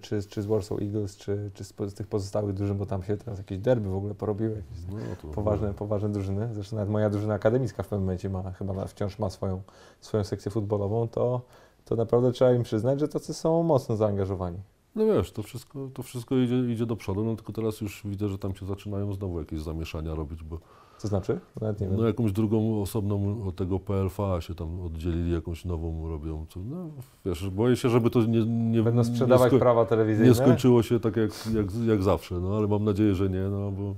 czy, 0.00 0.22
czy 0.22 0.42
z 0.42 0.46
Warsaw 0.46 0.82
Eagles, 0.82 1.16
czy, 1.16 1.50
czy 1.54 1.64
z, 1.64 1.74
tych 1.94 2.06
pozostałych 2.06 2.54
drużyn, 2.54 2.78
bo 2.78 2.86
tam 2.86 3.02
się 3.02 3.16
teraz 3.16 3.38
jakieś 3.38 3.58
derby 3.58 3.88
w 3.88 3.96
ogóle 3.96 4.14
porobiły, 4.14 4.50
jakieś 4.56 4.84
No, 4.92 5.16
to 5.22 5.28
poważne, 5.28 5.74
poważne 5.74 6.08
drużyny. 6.08 6.48
Zresztą 6.52 6.76
nawet 6.76 6.90
moja 6.90 7.10
drużyna 7.10 7.34
akademicka 7.34 7.82
w 7.82 7.86
pewnym 7.88 8.00
momencie 8.00 8.30
ma, 8.30 8.52
chyba 8.52 8.86
wciąż 8.86 9.18
ma 9.18 9.30
swoją, 9.30 9.62
swoją 10.00 10.24
sekcję 10.24 10.50
futbolową, 10.50 11.08
to, 11.08 11.40
to 11.86 11.96
naprawdę 11.96 12.32
trzeba 12.32 12.52
im 12.52 12.62
przyznać, 12.62 13.00
że 13.00 13.08
tacy 13.08 13.34
są 13.34 13.62
mocno 13.62 13.96
zaangażowani. 13.96 14.58
No 14.96 15.06
wiesz, 15.06 15.32
to 15.32 15.42
wszystko, 15.42 15.88
to 15.94 16.02
wszystko 16.02 16.36
idzie, 16.36 16.72
idzie 16.72 16.86
do 16.86 16.96
przodu, 16.96 17.24
no 17.24 17.36
tylko 17.36 17.52
teraz 17.52 17.80
już 17.80 18.02
widzę, 18.04 18.28
że 18.28 18.38
tam 18.38 18.54
się 18.54 18.66
zaczynają 18.66 19.12
znowu 19.12 19.38
jakieś 19.38 19.60
zamieszania 19.60 20.14
robić, 20.14 20.42
bo 20.42 20.58
Co 20.98 21.08
znaczy? 21.08 21.40
Nawet 21.60 21.80
nie 21.80 21.88
wiem. 21.88 21.96
no 21.96 22.06
jakąś 22.06 22.32
drugą 22.32 22.82
osobną 22.82 23.44
od 23.48 23.56
tego 23.56 23.80
PLFA 23.80 24.40
się 24.40 24.54
tam 24.54 24.80
oddzielili, 24.80 25.32
jakąś 25.32 25.64
nową 25.64 26.08
robią. 26.08 26.46
Co, 26.48 26.60
no 26.60 26.88
wiesz, 27.24 27.50
boję 27.50 27.76
się, 27.76 27.88
żeby 27.88 28.10
to 28.10 28.22
nie, 28.22 28.46
nie 28.46 28.82
Będą 28.82 28.98
nie 28.98 29.04
sprzedawać 29.04 29.52
sko- 29.52 29.58
prawa 29.58 29.84
telewizyjne. 29.84 30.28
Nie 30.28 30.34
skończyło 30.34 30.82
się 30.82 31.00
tak 31.00 31.16
jak, 31.16 31.30
jak, 31.54 31.66
jak 31.86 32.02
zawsze, 32.02 32.40
no 32.40 32.56
ale 32.56 32.66
mam 32.66 32.84
nadzieję, 32.84 33.14
że 33.14 33.30
nie, 33.30 33.42
no 33.42 33.70
bo 33.70 33.94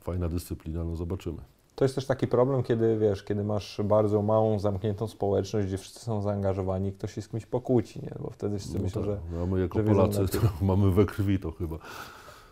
fajna 0.00 0.28
dyscyplina, 0.28 0.84
no 0.84 0.96
zobaczymy. 0.96 1.38
To 1.74 1.84
jest 1.84 1.94
też 1.94 2.06
taki 2.06 2.26
problem, 2.26 2.62
kiedy 2.62 2.98
wiesz, 2.98 3.22
kiedy 3.22 3.44
masz 3.44 3.80
bardzo 3.84 4.22
małą, 4.22 4.58
zamkniętą 4.58 5.06
społeczność, 5.08 5.66
gdzie 5.68 5.78
wszyscy 5.78 6.00
są 6.00 6.22
zaangażowani, 6.22 6.92
ktoś 6.92 7.14
się 7.14 7.22
z 7.22 7.28
kimś 7.28 7.46
pokłóci, 7.46 8.00
nie? 8.02 8.12
Bo 8.20 8.30
wtedy 8.30 8.58
wszyscy 8.58 8.76
No 8.78 8.84
myślą, 8.84 9.02
tak, 9.02 9.10
że. 9.10 9.18
no, 9.32 9.42
a 9.42 9.46
my 9.46 9.60
jako 9.60 9.78
że 9.78 9.84
Polacy 9.84 10.28
to 10.28 10.38
mamy 10.66 10.90
we 10.90 11.04
krwi 11.04 11.38
to 11.38 11.50
chyba. 11.52 11.76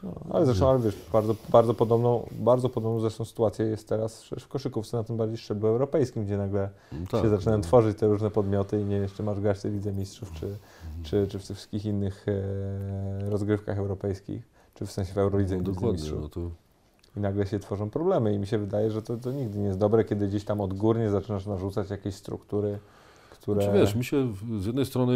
No, 0.02 0.12
ale 0.30 0.46
zresztą, 0.46 0.70
ale 0.70 0.78
wiesz, 0.78 0.96
bardzo, 1.12 1.34
bardzo, 1.48 1.74
podobną, 1.74 2.26
bardzo 2.32 2.68
podobną 2.68 3.00
zresztą 3.00 3.24
sytuację 3.24 3.66
jest 3.66 3.88
teraz 3.88 4.24
w 4.40 4.48
koszykówce, 4.48 4.96
na 4.96 5.04
tym 5.04 5.16
bardziej 5.16 5.38
szczeblu 5.38 5.68
europejskim, 5.68 6.24
gdzie 6.24 6.36
nagle 6.36 6.70
No 6.92 6.98
tak, 7.10 7.22
się 7.22 7.28
zaczynają 7.28 7.58
no. 7.58 7.64
tworzyć 7.64 7.98
te 7.98 8.06
różne 8.06 8.30
podmioty 8.30 8.80
i 8.80 8.84
nie 8.84 9.00
wiem, 9.00 9.08
czy 9.16 9.22
masz 9.22 9.40
grać 9.40 9.58
w 9.58 9.64
Lidze 9.64 9.92
Mistrzów, 9.92 10.32
czy, 10.32 10.46
Mhm. 10.46 10.58
czy, 11.02 11.26
czy 11.28 11.38
w 11.38 11.46
tych 11.46 11.56
wszystkich 11.56 11.84
innych 11.86 12.26
e, 12.28 13.30
rozgrywkach 13.30 13.78
europejskich, 13.78 14.42
czy 14.74 14.86
w 14.86 14.92
sensie 14.92 15.12
w 15.12 15.18
Eurolidze 15.18 15.54
No, 15.56 15.60
Lidze 15.60 15.72
dokładnie, 15.72 15.92
Mistrzów. 15.98 16.20
no 16.22 16.28
to 16.28 16.40
I 17.16 17.20
nagle 17.20 17.46
się 17.46 17.58
tworzą 17.58 17.90
problemy 17.90 18.34
i 18.34 18.38
mi 18.38 18.46
się 18.46 18.58
wydaje, 18.58 18.90
że 18.90 19.02
to, 19.02 19.16
to 19.16 19.32
nigdy 19.32 19.58
nie 19.58 19.66
jest 19.66 19.78
dobre, 19.78 20.04
kiedy 20.04 20.28
gdzieś 20.28 20.44
tam 20.44 20.60
odgórnie 20.60 21.10
zaczynasz 21.10 21.46
narzucać 21.46 21.90
jakieś 21.90 22.14
struktury, 22.14 22.78
które... 23.30 23.62
Znaczy, 23.62 23.78
wiesz, 23.78 23.94
mi 23.94 24.04
się 24.04 24.32
z 24.60 24.66
jednej 24.66 24.86
strony 24.86 25.12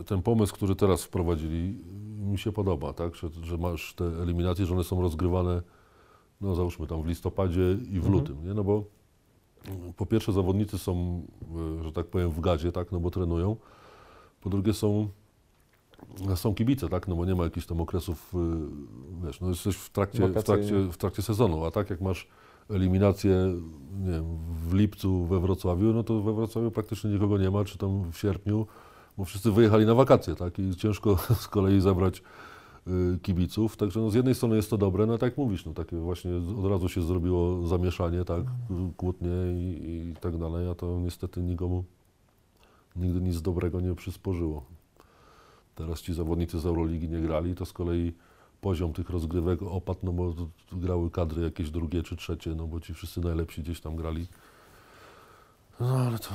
y, 0.00 0.04
ten 0.04 0.22
pomysł, 0.22 0.54
który 0.54 0.74
teraz 0.76 1.02
wprowadzili, 1.04 1.78
mi 2.18 2.38
się 2.38 2.52
podoba, 2.52 2.92
tak? 2.92 3.14
Że, 3.14 3.28
że 3.42 3.58
masz 3.58 3.94
te 3.94 4.04
eliminacje, 4.04 4.66
że 4.66 4.74
one 4.74 4.84
są 4.84 5.02
rozgrywane, 5.02 5.62
no 6.40 6.54
załóżmy 6.54 6.86
tam 6.86 7.02
w 7.02 7.06
listopadzie 7.06 7.72
i 7.72 8.00
w 8.00 8.06
Mhm. 8.06 8.12
lutym, 8.12 8.46
nie? 8.46 8.54
No 8.54 8.64
bo 8.64 8.84
y, 9.88 9.92
po 9.96 10.06
pierwsze 10.06 10.32
zawodnicy 10.32 10.78
są, 10.78 11.22
y, 11.80 11.82
że 11.84 11.92
tak 11.92 12.06
powiem, 12.06 12.30
w 12.30 12.40
gazie, 12.40 12.72
tak? 12.72 12.92
No 12.92 13.00
bo 13.00 13.10
trenują. 13.10 13.56
Po 14.40 14.50
drugie 14.50 14.72
są, 14.74 15.08
są 16.34 16.54
kibice, 16.54 16.88
tak? 16.88 17.08
No 17.08 17.16
bo 17.16 17.24
nie 17.24 17.34
ma 17.34 17.44
jakichś 17.44 17.66
tam 17.66 17.80
okresów, 17.80 18.34
y, 18.34 19.26
wiesz, 19.26 19.40
no 19.40 19.48
jesteś 19.48 19.76
w 19.76 19.90
trakcie, 19.90 20.28
w 20.28 20.42
trakcie, 20.42 20.80
w 20.92 20.96
trakcie 20.96 21.22
sezonu, 21.22 21.64
a 21.64 21.70
tak 21.70 21.90
jak 21.90 22.00
masz 22.00 22.28
eliminację, 22.70 23.60
nie 24.00 24.10
wiem, 24.10 24.38
w 24.68 24.74
lipcu 24.74 25.24
we 25.24 25.40
Wrocławiu, 25.40 25.92
no 25.92 26.04
to 26.04 26.20
we 26.20 26.32
Wrocławiu 26.32 26.70
praktycznie 26.70 27.10
nikogo 27.10 27.38
nie 27.38 27.50
ma, 27.50 27.64
czy 27.64 27.78
tam 27.78 28.12
w 28.12 28.18
sierpniu, 28.18 28.66
bo 29.18 29.24
wszyscy 29.24 29.52
wyjechali 29.52 29.86
na 29.86 29.94
wakacje, 29.94 30.34
tak? 30.34 30.58
I 30.58 30.76
ciężko 30.76 31.16
z 31.42 31.48
kolei 31.48 31.80
zebrać 31.80 32.22
y, 32.86 33.18
kibiców. 33.22 33.76
Także 33.76 34.00
no, 34.00 34.10
z 34.10 34.14
jednej 34.14 34.34
strony 34.34 34.56
jest 34.56 34.70
to 34.70 34.78
dobre, 34.78 35.06
no 35.06 35.18
tak 35.18 35.30
jak 35.30 35.38
mówisz, 35.38 35.66
no 35.66 35.72
takie 35.72 35.96
właśnie 35.96 36.30
od 36.58 36.70
razu 36.70 36.88
się 36.88 37.02
zrobiło 37.02 37.66
zamieszanie, 37.66 38.24
tak? 38.24 38.44
Kłótnie 38.96 39.30
i, 39.54 40.10
i 40.10 40.16
tak 40.20 40.38
dalej, 40.38 40.68
a 40.70 40.74
to 40.74 41.00
niestety 41.00 41.42
nikomu 41.42 41.84
nigdy 42.96 43.20
nic 43.20 43.42
dobrego 43.42 43.80
nie 43.80 43.94
przysporzyło. 43.94 44.64
Teraz 45.74 46.00
ci 46.00 46.14
zawodnicy 46.14 46.60
z 46.60 46.66
Euroligi 46.66 47.08
nie 47.08 47.20
grali, 47.20 47.54
to 47.54 47.66
z 47.66 47.72
kolei 47.72 48.12
poziom 48.60 48.92
tych 48.92 49.10
rozgrywek 49.10 49.62
opadł, 49.62 50.00
no 50.02 50.12
bo 50.12 50.34
grały 50.72 51.10
kadry 51.10 51.42
jakieś 51.42 51.70
drugie 51.70 52.02
czy 52.02 52.16
trzecie, 52.16 52.54
no 52.54 52.66
bo 52.66 52.80
ci 52.80 52.94
wszyscy 52.94 53.20
najlepsi 53.20 53.62
gdzieś 53.62 53.80
tam 53.80 53.96
grali. 53.96 54.26
No 55.80 55.96
ale 55.98 56.18
to, 56.18 56.30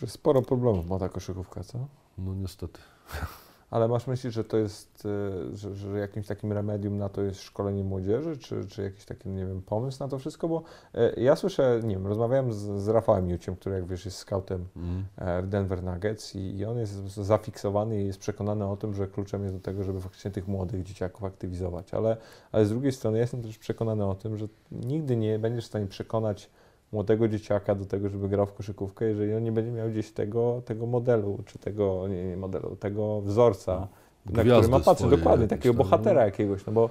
Że 0.00 0.06
sporo 0.06 0.42
problemów 0.42 0.86
ma 0.88 0.98
ta 0.98 1.08
koszykówka, 1.08 1.64
co? 1.64 1.86
no 2.18 2.34
niestety. 2.34 2.80
Ale 3.70 3.88
masz 3.88 4.06
myśli, 4.06 4.30
że 4.30 4.44
to 4.44 4.56
jest, 4.56 5.06
y, 5.52 5.56
że, 5.56 5.74
że 5.74 5.98
jakimś 5.98 6.26
takim 6.26 6.52
remedium 6.52 6.98
na 6.98 7.08
to 7.08 7.22
jest 7.22 7.40
szkolenie 7.42 7.84
młodzieży, 7.84 8.38
czy, 8.38 8.66
czy 8.66 8.82
jakiś 8.82 9.04
taki, 9.04 9.28
nie 9.28 9.46
wiem, 9.46 9.62
pomysł 9.62 9.98
na 10.00 10.08
to 10.08 10.18
wszystko? 10.18 10.48
Bo 10.48 10.62
y, 10.94 11.20
ja 11.20 11.36
słyszę, 11.36 11.80
nie 11.84 11.94
wiem, 11.94 12.06
rozmawiałem 12.06 12.52
z, 12.52 12.56
z 12.56 12.88
Rafałem 12.88 13.30
Juciem, 13.30 13.56
który 13.56 13.74
jak 13.74 13.86
wiesz 13.86 14.04
jest 14.04 14.16
scoutem 14.16 14.60
Mm. 14.76 15.04
e, 15.16 15.42
w 15.42 15.48
Denver 15.48 15.82
Nuggets 15.82 16.34
i, 16.34 16.56
i 16.56 16.64
on 16.64 16.78
jest 16.78 16.94
zafiksowany 17.14 18.02
i 18.02 18.06
jest 18.06 18.18
przekonany 18.18 18.66
o 18.66 18.76
tym, 18.76 18.94
że 18.94 19.06
kluczem 19.08 19.42
jest 19.42 19.54
do 19.54 19.60
tego, 19.60 19.84
żeby 19.84 20.00
faktycznie 20.00 20.30
tych 20.30 20.48
młodych 20.48 20.82
dzieciaków 20.82 21.24
aktywizować. 21.24 21.94
Ale, 21.94 22.16
ale 22.52 22.66
z 22.66 22.68
drugiej 22.68 22.92
strony 22.92 23.18
ja 23.18 23.22
jestem 23.22 23.42
też 23.42 23.58
przekonany 23.58 24.06
o 24.06 24.14
tym, 24.14 24.36
że 24.36 24.48
nigdy 24.72 25.16
nie 25.16 25.38
będziesz 25.38 25.64
w 25.64 25.68
stanie 25.68 25.86
przekonać 25.86 26.50
młodego 26.92 27.28
dzieciaka 27.28 27.74
do 27.74 27.86
tego, 27.86 28.08
żeby 28.08 28.28
grał 28.28 28.46
w 28.46 28.52
koszykówkę, 28.52 29.04
jeżeli 29.04 29.34
on 29.34 29.44
nie 29.44 29.52
będzie 29.52 29.72
miał 29.72 29.90
gdzieś 29.90 30.10
tego, 30.10 30.62
tego 30.64 30.86
modelu, 30.86 31.38
czy 31.46 31.58
tego, 31.58 32.08
nie, 32.08 32.24
nie 32.24 32.36
modelu, 32.36 32.76
tego 32.76 33.20
wzorca, 33.20 33.88
na 34.26 34.42
który 34.42 34.68
ma 34.68 34.80
patrzeć, 34.80 35.10
dokładnie, 35.10 35.48
takiego 35.48 35.74
tam, 35.74 35.82
bohatera 35.82 36.20
no. 36.20 36.26
jakiegoś, 36.26 36.66
no 36.66 36.72
bo 36.72 36.90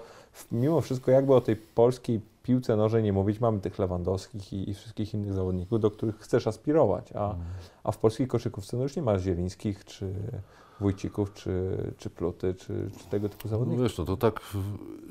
mimo 0.52 0.82
wszystko 0.82 1.12
jakby 1.12 1.34
o 1.34 1.42
tej 1.42 1.56
polskiej 1.56 2.22
piłce 2.44 2.76
nożnej 2.76 3.04
nie 3.04 3.14
mówić, 3.14 3.40
mamy 3.40 3.60
tych 3.60 3.80
Lewandowskich 3.80 4.54
i, 4.54 4.70
i 4.70 4.74
wszystkich 4.74 5.14
innych 5.14 5.34
zawodników, 5.34 5.80
do 5.80 5.92
których 5.92 6.20
chcesz 6.20 6.48
aspirować, 6.48 7.14
a, 7.16 7.36
a 7.84 7.92
w 7.92 7.98
polskiej 7.98 8.28
koszykówce 8.28 8.78
no 8.78 8.84
już 8.84 8.96
nie 8.96 9.02
ma 9.02 9.20
Zielińskich, 9.20 9.86
czy 9.86 10.14
Wójcików, 10.80 11.34
czy, 11.34 11.78
czy 11.98 12.10
Pluty, 12.10 12.54
czy, 12.54 12.92
czy 13.00 13.06
tego 13.10 13.30
typu 13.30 13.42
No 13.46 13.50
zawodników. 13.50 13.84
wiesz, 13.84 13.98
no 13.98 14.06
to 14.06 14.18
tak 14.18 14.42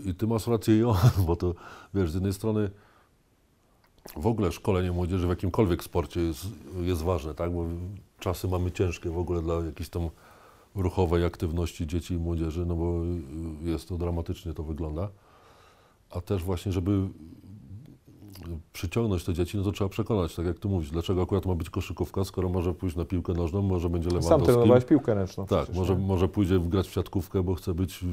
i 0.04 0.14
ty 0.14 0.26
masz 0.26 0.46
rację 0.46 0.78
i 0.78 0.84
on, 0.84 0.96
bo 1.26 1.36
to 1.36 1.54
wiesz, 1.94 2.10
z 2.10 2.14
jednej 2.14 2.32
strony 2.32 2.70
w 4.16 4.26
ogóle 4.26 4.52
szkolenie 4.52 4.92
młodzieży 4.92 5.26
w 5.26 5.30
jakimkolwiek 5.30 5.84
sporcie 5.84 6.20
jest, 6.20 6.46
jest 6.80 7.02
ważne, 7.02 7.34
tak? 7.34 7.52
Bo 7.52 7.64
czasy 8.20 8.48
mamy 8.48 8.72
ciężkie 8.72 9.10
w 9.10 9.18
ogóle 9.18 9.42
dla 9.42 9.54
jakiejś 9.54 9.88
tam 9.88 10.08
ruchowej 10.74 11.24
aktywności 11.24 11.86
dzieci 11.86 12.14
i 12.14 12.18
młodzieży, 12.18 12.66
no 12.66 12.74
bo 12.74 12.94
jest 13.62 13.88
to 13.88 13.98
dramatycznie 13.98 14.54
to 14.54 14.62
wygląda. 14.62 15.08
A 16.10 16.20
też 16.20 16.44
właśnie, 16.44 16.72
żeby 16.72 17.08
przyciągnąć 18.72 19.24
te 19.24 19.34
dzieci, 19.34 19.56
no 19.56 19.64
to 19.64 19.72
trzeba 19.72 19.88
przekonać, 19.90 20.34
tak 20.34 20.46
jak 20.46 20.58
ty 20.58 20.68
mówisz, 20.68 20.90
dlaczego 20.90 21.22
akurat 21.22 21.46
ma 21.46 21.54
być 21.54 21.70
koszykówka, 21.70 22.24
skoro 22.24 22.48
może 22.48 22.74
pójść 22.74 22.96
na 22.96 23.04
piłkę 23.04 23.32
nożną, 23.32 23.62
może 23.62 23.90
będzie 23.90 24.10
Sam 24.10 24.20
Lewandowski. 24.20 24.46
trenowałeś 24.46 24.84
piłkę 24.84 25.14
ręczną 25.14 25.46
Tak, 25.46 25.62
przecież, 25.62 25.76
może, 25.76 25.96
nie? 25.96 26.06
może 26.06 26.28
pójdzie 26.28 26.60
grać 26.60 26.88
w 26.88 26.92
siatkówkę, 26.92 27.42
bo 27.42 27.54
chce 27.54 27.74
być 27.74 28.04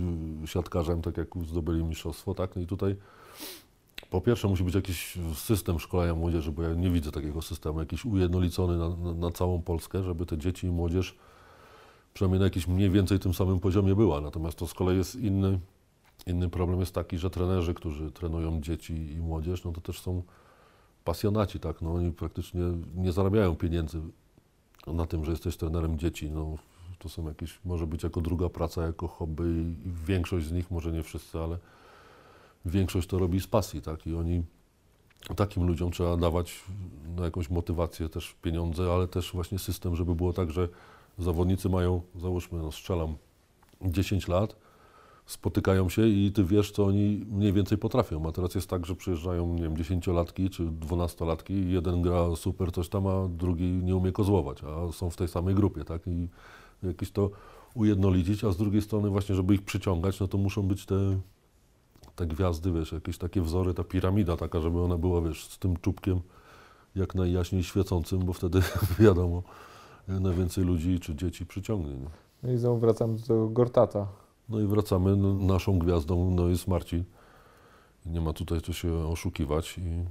siatkarzem, 0.46 1.02
tak 1.02 1.18
jak 1.18 1.28
zdobyli 1.46 1.84
mistrzostwo, 1.84 2.34
tak? 2.34 2.56
No 2.56 2.62
i 2.62 2.66
tutaj 2.66 2.96
po 4.10 4.22
pierwsze 4.22 4.48
musi 4.48 4.64
być 4.64 4.76
jakiś 4.76 5.18
system 5.36 5.80
szkolenia 5.80 6.16
młodzieży, 6.16 6.52
bo 6.52 6.64
ja 6.64 6.74
nie 6.74 6.90
widzę 6.90 7.12
takiego 7.12 7.42
systemu, 7.42 7.80
jakiś 7.80 8.06
ujednolicony 8.06 8.78
na, 8.78 8.90
na, 8.90 9.14
na 9.14 9.32
całą 9.32 9.62
Polskę, 9.62 10.04
żeby 10.04 10.26
te 10.26 10.38
dzieci 10.38 10.68
i 10.68 10.72
młodzież 10.72 11.16
przynajmniej 12.14 12.40
na 12.40 12.46
jakimś 12.46 12.68
mniej 12.68 12.90
więcej 12.90 13.20
tym 13.20 13.34
samym 13.34 13.60
poziomie 13.60 13.96
była. 13.96 14.22
Natomiast 14.22 14.58
to 14.58 14.68
z 14.68 14.74
kolei 14.74 14.98
jest 14.98 15.16
inny, 15.16 15.60
inny 16.28 16.50
problem 16.50 16.80
jest 16.80 16.94
taki, 16.94 17.18
że 17.18 17.30
trenerzy, 17.30 17.74
którzy 17.74 18.12
trenują 18.12 18.62
dzieci 18.62 19.14
i 19.14 19.18
młodzież, 19.20 19.64
no 19.64 19.72
to 19.72 19.82
też 19.82 20.02
są 20.02 20.24
pasjonaci, 21.04 21.60
tak? 21.60 21.82
No 21.82 21.94
oni 21.94 22.12
praktycznie 22.12 22.62
nie 22.96 23.12
zarabiają 23.12 23.56
pieniędzy 23.56 24.02
na 24.88 25.06
tym, 25.06 25.26
że 25.26 25.32
jesteś 25.32 25.58
trenerem 25.58 26.00
dzieci. 26.00 26.32
No, 26.32 26.56
to 27.00 27.10
są 27.10 27.28
jakieś, 27.28 27.60
może 27.66 27.88
być 27.88 28.04
jako 28.04 28.22
druga 28.22 28.50
praca, 28.50 28.86
jako 28.86 29.08
hobby 29.08 29.76
i 29.86 30.06
większość 30.08 30.46
z 30.46 30.52
nich, 30.52 30.72
może 30.72 30.92
nie 30.92 31.04
wszyscy, 31.04 31.40
ale 31.40 31.58
większość 32.66 33.08
to 33.08 33.20
robi 33.20 33.40
z 33.40 33.48
pasji, 33.48 33.82
tak? 33.82 34.08
I 34.08 34.16
oni, 34.16 34.44
takim 35.36 35.68
ludziom 35.68 35.92
trzeba 35.92 36.18
dawać 36.18 36.64
no, 37.16 37.24
jakąś 37.24 37.50
motywację, 37.50 38.10
też 38.10 38.36
pieniądze, 38.42 38.94
ale 38.94 39.08
też 39.08 39.32
właśnie 39.32 39.60
system, 39.60 39.96
żeby 39.96 40.16
było 40.16 40.34
tak, 40.34 40.52
że 40.52 40.70
zawodnicy 41.18 41.70
mają, 41.70 42.02
załóżmy, 42.16 42.60
no 42.60 42.72
strzelam 42.72 43.16
10 43.82 44.28
lat, 44.28 44.56
spotykają 45.26 45.90
się 45.90 46.08
i 46.08 46.32
ty 46.32 46.44
wiesz, 46.44 46.72
co 46.72 46.86
oni 46.86 47.26
mniej 47.32 47.54
więcej 47.54 47.78
potrafią. 47.78 48.28
A 48.28 48.32
teraz 48.32 48.56
jest 48.56 48.70
tak, 48.70 48.86
że 48.86 48.96
przyjeżdżają, 48.96 49.54
nie 49.54 49.62
wiem, 49.62 49.78
dziesięciolatki 49.78 50.50
czy 50.50 50.66
dwunastolatki 50.66 51.54
i 51.54 51.72
jeden 51.72 52.02
gra 52.02 52.36
super 52.36 52.72
coś 52.72 52.90
tam, 52.90 53.08
a 53.08 53.28
drugi 53.28 53.64
nie 53.64 53.96
umie 53.96 54.12
kozłować, 54.12 54.62
a 54.64 54.92
są 54.92 55.10
w 55.10 55.16
tej 55.16 55.28
samej 55.28 55.56
grupie, 55.56 55.84
tak? 55.84 56.08
I 56.08 56.30
jakieś 56.84 57.12
to 57.12 57.30
ujednolicić, 57.74 58.44
a 58.44 58.52
z 58.52 58.58
drugiej 58.58 58.82
strony 58.82 59.10
właśnie, 59.10 59.36
żeby 59.36 59.54
ich 59.56 59.62
przyciągać, 59.62 60.20
no 60.20 60.28
to 60.28 60.38
muszą 60.38 60.62
być 60.62 60.86
te, 60.86 61.20
te 62.16 62.26
gwiazdy, 62.26 62.72
wiesz, 62.72 62.92
jakieś 62.92 63.18
takie 63.18 63.42
wzory, 63.42 63.74
ta 63.74 63.84
piramida 63.84 64.38
taka, 64.38 64.62
żeby 64.62 64.82
ona 64.82 64.98
była, 64.98 65.22
wiesz, 65.22 65.48
z 65.48 65.60
tym 65.60 65.78
czubkiem 65.78 66.22
jak 66.96 67.16
najjaśniej 67.16 67.64
świecącym, 67.64 68.20
bo 68.20 68.34
wtedy 68.34 68.62
wiadomo, 69.00 69.44
najwięcej 70.08 70.64
ludzi 70.64 71.00
czy 71.00 71.16
dzieci 71.16 71.46
przyciągnie. 71.46 71.94
Nie? 71.94 72.10
No 72.44 72.52
i 72.52 72.58
znowu 72.58 72.80
wracam 72.80 73.16
do 73.16 73.22
tego 73.22 73.50
Gortata. 73.50 74.08
No 74.50 74.60
i 74.60 74.66
wracamy, 74.66 75.16
no, 75.16 75.34
naszą 75.34 75.80
gwiazdą 75.80 76.32
no, 76.32 76.48
jest 76.48 76.68
Marcin. 76.68 77.04
Nie 78.06 78.22
ma 78.22 78.34
tutaj 78.34 78.62
co 78.62 78.74
się 78.74 78.94
oszukiwać 78.94 79.78
i 79.78 80.04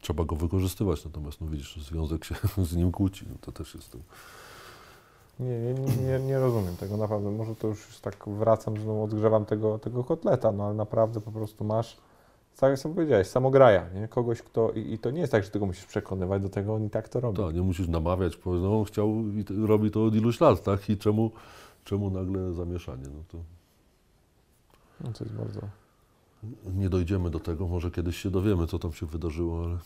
trzeba 0.00 0.24
go 0.24 0.36
wykorzystywać. 0.36 1.04
Natomiast 1.04 1.40
no 1.40 1.46
widzisz, 1.46 1.76
związek 1.76 2.24
się 2.24 2.34
z 2.70 2.76
nim 2.76 2.92
kłóci. 2.92 3.26
No, 3.30 3.36
to 3.40 3.52
też 3.52 3.74
jest 3.74 3.92
to. 3.92 3.98
Nie, 5.40 5.58
nie, 5.74 5.96
nie, 5.96 6.26
nie 6.26 6.38
rozumiem 6.38 6.76
tego 6.76 6.96
naprawdę. 6.96 7.30
Może 7.30 7.56
to 7.56 7.68
już 7.68 8.00
tak 8.00 8.28
wracam, 8.28 8.74
no, 8.86 9.02
odgrzewam 9.02 9.44
tego, 9.44 9.78
tego 9.78 10.04
kotleta, 10.04 10.52
no 10.52 10.64
ale 10.64 10.74
naprawdę 10.74 11.20
po 11.20 11.32
prostu 11.32 11.64
masz, 11.64 11.96
tak 12.56 12.70
jak 12.70 12.78
sam 12.78 12.94
powiedziałeś, 12.94 13.26
samograja, 13.26 13.88
nie? 13.94 14.08
Kogoś, 14.08 14.42
kto, 14.42 14.70
i, 14.72 14.92
i 14.92 14.98
to 14.98 15.10
nie 15.10 15.20
jest 15.20 15.32
tak, 15.32 15.44
że 15.44 15.50
tego 15.50 15.66
musisz 15.66 15.86
przekonywać 15.86 16.42
do 16.42 16.48
tego, 16.48 16.74
oni 16.74 16.90
tak 16.90 17.08
to 17.08 17.20
robią. 17.20 17.46
Tak, 17.46 17.54
nie 17.54 17.62
musisz 17.62 17.88
namawiać, 17.88 18.36
powiedz, 18.36 18.62
no 18.62 18.78
on 18.78 18.84
chciał 18.84 19.08
i 19.08 19.44
robi 19.66 19.90
to 19.90 20.04
od 20.04 20.14
iluś 20.14 20.40
lat, 20.40 20.62
tak? 20.62 20.90
I 20.90 20.98
czemu, 20.98 21.30
czemu 21.84 22.10
nagle 22.10 22.52
zamieszanie? 22.52 23.04
No 23.04 23.22
to 23.28 23.38
No, 25.00 25.12
to 25.12 25.24
jest 25.24 25.36
bardzo... 25.36 25.60
nie 26.74 26.88
dojdziemy 26.88 27.30
do 27.30 27.40
tego, 27.40 27.68
może 27.68 27.90
kiedyś 27.90 28.16
się 28.16 28.30
dowiemy, 28.30 28.66
co 28.66 28.78
tam 28.78 28.92
się 28.92 29.06
wydarzyło, 29.06 29.64
ale 29.64 29.78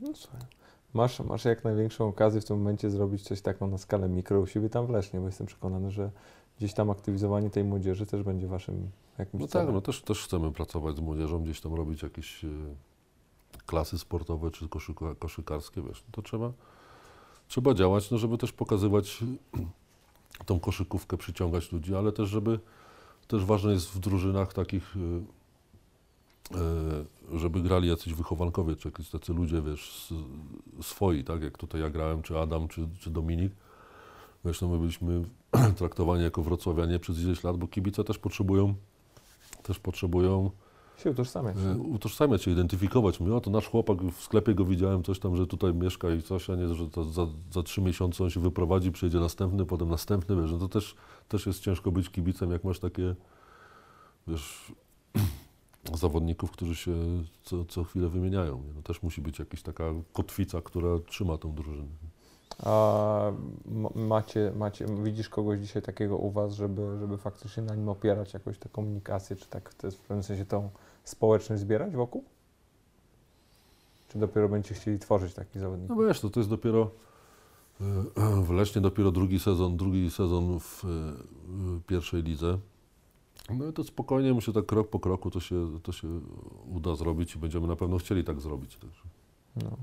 No 0.00 0.10
słuchaj. 0.14 0.40
Masz, 0.94 1.20
masz 1.20 1.44
jak 1.44 1.64
największą 1.64 2.08
okazję 2.08 2.40
w 2.40 2.44
tym 2.44 2.58
momencie 2.58 2.90
zrobić 2.90 3.22
coś 3.22 3.40
taką 3.40 3.66
na 3.66 3.78
skalę 3.78 4.08
mikro 4.08 4.40
u 4.40 4.46
siebie 4.46 4.70
tam 4.70 4.86
w 4.86 4.90
Lesznie, 4.90 5.20
bo 5.20 5.26
jestem 5.26 5.46
przekonany, 5.46 5.90
że 5.90 6.10
gdzieś 6.58 6.74
tam 6.74 6.90
aktywizowanie 6.90 7.50
tej 7.50 7.64
młodzieży 7.64 8.06
też 8.06 8.22
będzie 8.22 8.46
waszym 8.46 8.90
jakimś 9.18 9.40
no 9.40 9.46
tak, 9.46 9.52
celem. 9.52 9.74
no 9.74 9.80
też, 9.80 10.02
też 10.02 10.24
chcemy 10.24 10.52
pracować 10.52 10.96
z 10.96 11.00
młodzieżą, 11.00 11.42
gdzieś 11.42 11.60
tam 11.60 11.74
robić 11.74 12.02
jakieś 12.02 12.44
e, 12.44 12.48
klasy 13.66 13.98
sportowe 13.98 14.50
czy 14.50 14.68
koszyka, 14.68 15.14
koszykarskie, 15.18 15.82
wiesz, 15.82 16.02
no 16.06 16.12
to 16.12 16.22
trzeba, 16.22 16.52
trzeba 17.48 17.74
działać, 17.74 18.10
no 18.10 18.18
żeby 18.18 18.38
też 18.38 18.52
pokazywać 18.52 19.24
tą 20.46 20.60
koszykówkę, 20.60 21.16
przyciągać 21.16 21.72
ludzi, 21.72 21.94
ale 21.94 22.12
też 22.12 22.28
żeby, 22.28 22.60
też 23.28 23.44
ważne 23.44 23.72
jest 23.72 23.90
w 23.90 23.98
drużynach 23.98 24.52
takich, 24.52 24.96
e, 24.96 24.98
żeby 27.34 27.60
grali 27.60 27.88
jacyś 27.88 28.14
wychowankowie, 28.14 28.76
czy 28.76 28.88
jakieś 28.88 29.10
tacy 29.10 29.32
ludzie, 29.32 29.62
wiesz, 29.62 30.14
swoi, 30.82 31.24
tak, 31.24 31.42
jak 31.42 31.58
tutaj 31.58 31.80
ja 31.80 31.90
grałem, 31.90 32.22
czy 32.22 32.38
Adam, 32.38 32.68
czy, 32.68 32.88
czy 33.00 33.10
Dominik, 33.10 33.52
wiesz, 34.44 34.60
no 34.60 34.68
my 34.68 34.78
byliśmy 34.78 35.24
traktowani 35.78 36.22
jako 36.22 36.42
wrocławianie 36.42 36.98
przez 36.98 37.18
ileś 37.20 37.44
lat, 37.44 37.56
bo 37.56 37.66
kibice 37.66 38.04
też 38.04 38.18
potrzebują 38.18 38.74
też 39.62 39.78
potrzebują 39.78 40.50
Się 40.96 41.10
utożsamiać. 41.10 41.56
e, 41.56 41.78
utożsamiać 41.78 42.42
się, 42.42 42.50
identyfikować. 42.50 43.20
Mówię, 43.20 43.34
o 43.34 43.40
to 43.40 43.50
nasz 43.50 43.68
chłopak, 43.68 44.02
w 44.02 44.22
sklepie 44.22 44.54
go 44.54 44.64
widziałem, 44.64 45.02
coś 45.02 45.18
tam, 45.18 45.36
że 45.36 45.46
tutaj 45.46 45.74
mieszka 45.74 46.10
i 46.10 46.22
coś, 46.22 46.50
a 46.50 46.54
nie, 46.56 46.74
że 46.74 46.84
za, 47.12 47.26
za 47.52 47.62
trzy 47.62 47.80
miesiące 47.80 48.24
on 48.24 48.30
się 48.30 48.40
wyprowadzi, 48.40 48.92
przyjedzie 48.92 49.20
następny, 49.20 49.64
potem 49.66 49.88
następny, 49.88 50.36
wiesz, 50.36 50.52
no 50.52 50.58
to 50.58 50.68
też, 50.68 50.94
też 51.28 51.46
jest 51.46 51.60
ciężko 51.62 51.92
być 51.92 52.10
kibicem, 52.10 52.50
jak 52.50 52.64
masz 52.64 52.78
takie, 52.78 53.14
wiesz, 54.26 54.72
zawodników, 55.94 56.50
którzy 56.50 56.76
się 56.76 56.92
co, 57.42 57.64
co 57.64 57.84
chwilę 57.84 58.08
wymieniają. 58.08 58.62
No 58.76 58.82
też 58.82 59.02
musi 59.02 59.20
być 59.20 59.38
jakaś 59.38 59.62
taka 59.62 59.84
kotwica, 60.12 60.62
która 60.62 60.88
trzyma 61.06 61.38
tą 61.38 61.54
drużynę. 61.54 61.88
A 62.62 63.32
macie, 63.94 64.52
macie, 64.56 64.86
widzisz 65.02 65.28
kogoś 65.28 65.60
dzisiaj 65.60 65.82
takiego 65.82 66.16
u 66.16 66.30
Was, 66.30 66.54
żeby, 66.54 66.98
żeby 66.98 67.18
faktycznie 67.18 67.62
na 67.62 67.74
nim 67.74 67.88
opierać 67.88 68.34
jakoś 68.34 68.58
tę 68.58 68.68
komunikację, 68.68 69.36
czy 69.36 69.48
tak 69.48 69.70
w 69.70 69.96
pewnym 69.96 70.22
sensie 70.22 70.44
tą 70.44 70.70
społeczność 71.04 71.62
zbierać 71.62 71.96
wokół? 71.96 72.24
Czy 74.08 74.18
dopiero 74.18 74.48
będziecie 74.48 74.74
chcieli 74.74 74.98
tworzyć 74.98 75.34
takich 75.34 75.60
zawodników? 75.60 75.96
No 75.96 76.06
wiesz, 76.06 76.20
to, 76.20 76.30
to 76.30 76.40
jest 76.40 76.50
dopiero 76.50 76.90
e, 77.80 78.42
w 78.46 78.50
Lesznie 78.50 78.82
dopiero 78.82 79.10
drugi 79.10 79.40
sezon, 79.40 79.76
drugi 79.76 80.10
sezon 80.10 80.60
w 80.60 80.84
e, 80.84 80.88
pierwszej 81.86 82.22
lidze. 82.22 82.58
No 83.54 83.66
i 83.66 83.72
to 83.72 83.84
spokojnie, 83.84 84.34
myślę, 84.34 84.54
tak 84.54 84.66
krok 84.66 84.88
po 84.90 85.00
kroku 85.00 85.30
to 85.30 85.40
się, 85.40 85.80
to 85.82 85.92
się 85.92 86.08
uda 86.74 86.94
zrobić 86.94 87.34
i 87.34 87.38
będziemy 87.38 87.66
na 87.66 87.76
pewno 87.76 87.98
chcieli 87.98 88.24
tak 88.24 88.40
zrobić. 88.40 88.76
Także. 88.76 89.02
No. 89.56 89.76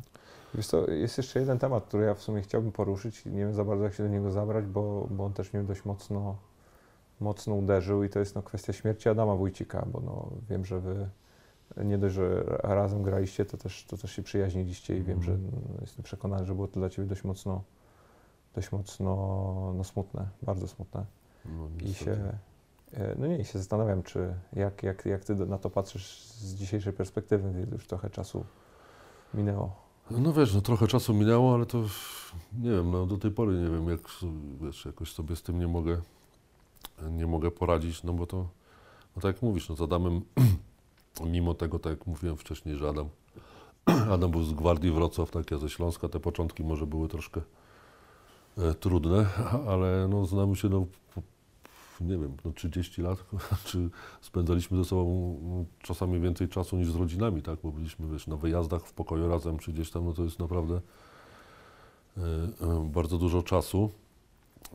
Co, 0.63 0.91
jest 0.91 1.17
jeszcze 1.17 1.39
jeden 1.39 1.59
temat, 1.59 1.85
który 1.85 2.05
ja 2.05 2.13
w 2.13 2.21
sumie 2.21 2.41
chciałbym 2.41 2.71
poruszyć 2.71 3.25
nie 3.25 3.39
wiem 3.39 3.53
za 3.53 3.63
bardzo 3.63 3.83
jak 3.83 3.93
się 3.93 4.03
do 4.03 4.09
niego 4.09 4.31
zabrać, 4.31 4.65
bo, 4.65 5.07
bo 5.11 5.25
on 5.25 5.33
też 5.33 5.53
mnie 5.53 5.63
dość 5.63 5.85
mocno, 5.85 6.35
mocno 7.19 7.55
uderzył 7.55 8.03
i 8.03 8.09
to 8.09 8.19
jest 8.19 8.35
no, 8.35 8.41
kwestia 8.43 8.73
śmierci 8.73 9.09
Adama 9.09 9.35
Wójcika, 9.35 9.85
bo 9.91 9.99
no, 9.99 10.29
wiem, 10.49 10.65
że 10.65 10.79
wy 10.79 11.09
nie 11.77 11.97
dość, 11.97 12.15
że 12.15 12.43
razem 12.63 13.03
graliście, 13.03 13.45
to 13.45 13.57
też, 13.57 13.85
to 13.85 13.97
też 13.97 14.11
się 14.11 14.23
przyjaźniliście 14.23 14.97
i 14.97 15.03
wiem, 15.03 15.23
że 15.23 15.31
Mhm. 15.31 15.51
no, 15.69 15.81
jestem 15.81 16.03
przekonany, 16.03 16.45
że 16.45 16.55
było 16.55 16.67
to 16.67 16.79
dla 16.79 16.89
Ciebie 16.89 17.07
dość 17.07 17.23
mocno, 17.23 17.63
dość 18.55 18.71
mocno 18.71 19.13
no, 19.77 19.83
smutne, 19.83 20.29
bardzo 20.41 20.67
smutne. 20.67 21.05
No, 21.45 21.69
I 21.85 21.93
się, 21.93 22.37
no 23.17 23.27
nie, 23.27 23.45
się 23.45 23.59
zastanawiam, 23.59 24.03
czy 24.03 24.35
jak, 24.53 24.83
jak, 24.83 25.05
jak 25.05 25.23
Ty 25.23 25.35
na 25.35 25.57
to 25.57 25.69
patrzysz 25.69 26.19
z 26.21 26.55
dzisiejszej 26.55 26.93
perspektywy, 26.93 27.51
gdy 27.51 27.75
już 27.75 27.87
trochę 27.87 28.09
czasu 28.09 28.45
minęło. 29.33 29.85
No 30.11 30.33
wiesz, 30.33 30.53
no 30.53 30.61
trochę 30.61 30.87
czasu 30.87 31.13
minęło, 31.13 31.53
ale 31.53 31.65
to 31.65 31.83
nie 32.61 32.71
wiem, 32.71 32.91
no 32.91 33.05
do 33.05 33.17
tej 33.17 33.31
pory 33.31 33.53
nie 33.53 33.69
wiem, 33.69 33.89
jak 33.89 33.99
wiesz, 34.61 34.85
jakoś 34.85 35.11
sobie 35.11 35.35
z 35.35 35.43
tym 35.43 35.59
nie 35.59 35.67
mogę, 35.67 36.01
nie 37.11 37.27
mogę 37.27 37.51
poradzić, 37.51 38.03
no 38.03 38.13
bo 38.13 38.25
to, 38.25 38.37
no 39.15 39.21
tak 39.21 39.35
jak 39.35 39.41
mówisz, 39.41 39.69
no 39.69 39.75
z 39.75 39.81
Adamem, 39.81 40.21
mimo 41.25 41.53
tego, 41.53 41.79
tak 41.79 41.89
jak 41.89 42.07
mówiłem 42.07 42.37
wcześniej, 42.37 42.75
że 42.75 42.89
Adam, 42.89 43.09
Adam 44.13 44.31
był 44.31 44.43
z 44.43 44.53
Gwardii 44.53 44.91
Wrocław, 44.91 45.31
tak 45.31 45.51
ja 45.51 45.57
ze 45.57 45.69
Śląska, 45.69 46.09
te 46.09 46.19
początki 46.19 46.63
może 46.63 46.87
były 46.87 47.07
troszkę 47.07 47.41
e, 48.57 48.73
trudne, 48.73 49.25
ale 49.71 50.07
no 50.09 50.25
znamy 50.25 50.55
się 50.55 50.69
no, 50.69 50.85
nie 52.01 52.17
wiem, 52.17 52.37
no 52.45 52.51
30 52.51 53.01
lat, 53.01 53.25
czy 53.65 53.89
spędzaliśmy 54.21 54.77
ze 54.77 54.85
sobą 54.85 55.35
czasami 55.81 56.19
więcej 56.19 56.49
czasu 56.49 56.77
niż 56.77 56.91
z 56.91 56.95
rodzinami, 56.95 57.41
tak, 57.41 57.59
bo 57.63 57.71
byliśmy, 57.71 58.07
wiesz, 58.07 58.27
na 58.27 58.37
wyjazdach 58.37 58.85
w 58.85 58.93
pokoju 58.93 59.27
razem, 59.27 59.57
czy 59.57 59.73
gdzieś 59.73 59.91
tam, 59.91 60.05
no 60.05 60.13
to 60.13 60.23
jest 60.23 60.39
naprawdę 60.39 60.81
e, 62.17 62.21
e, 62.21 62.89
bardzo 62.93 63.17
dużo 63.17 63.43
czasu. 63.43 63.89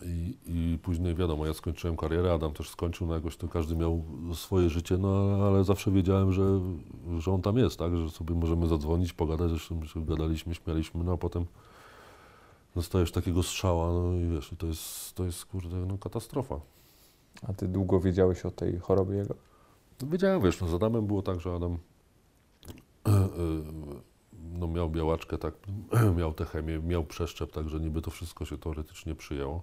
I, 0.02 0.36
I 0.46 0.78
później 0.82 1.14
wiadomo, 1.14 1.46
ja 1.46 1.54
skończyłem 1.54 1.96
karierę, 1.96 2.32
Adam 2.32 2.52
też 2.52 2.70
skończył, 2.70 3.06
no 3.06 3.14
jakoś 3.14 3.36
to 3.36 3.48
każdy 3.48 3.76
miał 3.76 4.04
swoje 4.34 4.70
życie, 4.70 4.98
no 4.98 5.38
ale 5.46 5.64
zawsze 5.64 5.90
wiedziałem, 5.90 6.32
że, 6.32 6.60
że 7.18 7.32
on 7.32 7.42
tam 7.42 7.56
jest, 7.58 7.78
tak, 7.78 7.96
że 7.96 8.10
sobie 8.10 8.34
możemy 8.34 8.68
zadzwonić, 8.68 9.12
pogadać, 9.12 9.50
zresztą 9.50 9.84
się 9.84 10.06
gadaliśmy, 10.06 10.54
śmialiśmy, 10.54 11.04
no 11.04 11.12
a 11.12 11.16
potem 11.16 11.46
dostajesz 12.74 13.12
takiego 13.12 13.42
strzała, 13.42 13.92
no 13.92 14.14
i 14.14 14.26
wiesz, 14.34 14.54
to 14.58 14.66
jest, 14.66 15.14
to 15.14 15.24
jest 15.24 15.44
kurde, 15.44 15.76
no 15.76 15.98
katastrofa. 15.98 16.60
A 17.48 17.52
Ty 17.52 17.68
długo 17.68 18.00
wiedziałeś 18.00 18.46
o 18.46 18.50
tej 18.50 18.78
chorobie 18.78 19.16
jego? 19.16 19.34
No 20.02 20.08
wiedziałem, 20.08 20.42
wiesz, 20.42 20.60
no 20.60 20.68
z 20.68 20.74
Adamem 20.74 21.06
było 21.06 21.22
tak, 21.22 21.40
że 21.40 21.54
Adam 21.54 21.78
e, 23.06 23.10
e, 23.10 23.28
no 24.52 24.68
miał 24.68 24.90
białaczkę, 24.90 25.38
tak, 25.38 25.54
miał 26.18 26.32
tę 26.32 26.44
chemię, 26.44 26.78
miał 26.78 27.04
przeszczep, 27.04 27.52
tak, 27.52 27.68
że 27.68 27.80
niby 27.80 28.02
to 28.02 28.10
wszystko 28.10 28.44
się 28.44 28.58
teoretycznie 28.58 29.14
przyjęło. 29.14 29.62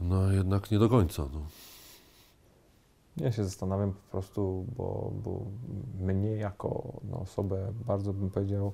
No 0.00 0.24
a 0.24 0.32
jednak 0.32 0.70
nie 0.70 0.78
do 0.78 0.88
końca. 0.88 1.22
No. 1.32 1.40
Ja 3.16 3.32
się 3.32 3.44
zastanawiam 3.44 3.92
po 3.92 4.10
prostu, 4.10 4.66
bo, 4.76 5.12
bo 5.24 5.40
mnie 6.00 6.36
jako 6.36 7.00
no, 7.10 7.20
osobę 7.20 7.72
bardzo 7.86 8.12
bym 8.12 8.30
powiedział, 8.30 8.72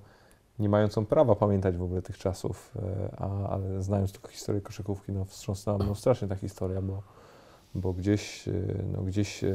nie 0.59 0.69
mającą 0.69 1.07
prawa 1.07 1.35
pamiętać 1.35 1.77
w 1.77 1.83
ogóle 1.83 2.03
tych 2.03 2.19
czasów, 2.19 2.75
e, 2.77 3.15
a, 3.17 3.49
ale 3.49 3.83
znając 3.83 4.13
tylko 4.13 4.29
historię 4.29 4.61
koszykówki, 4.61 5.13
no 5.13 5.25
wstrząsnęła 5.25 5.79
mną 5.79 5.95
strasznie 5.95 6.29
ta 6.29 6.37
historia, 6.37 6.83
bo, 6.83 7.03
bo 7.75 7.93
gdzieś, 7.93 8.49
e, 8.49 8.53
no, 8.93 9.03
gdzieś 9.03 9.45
e, 9.45 9.53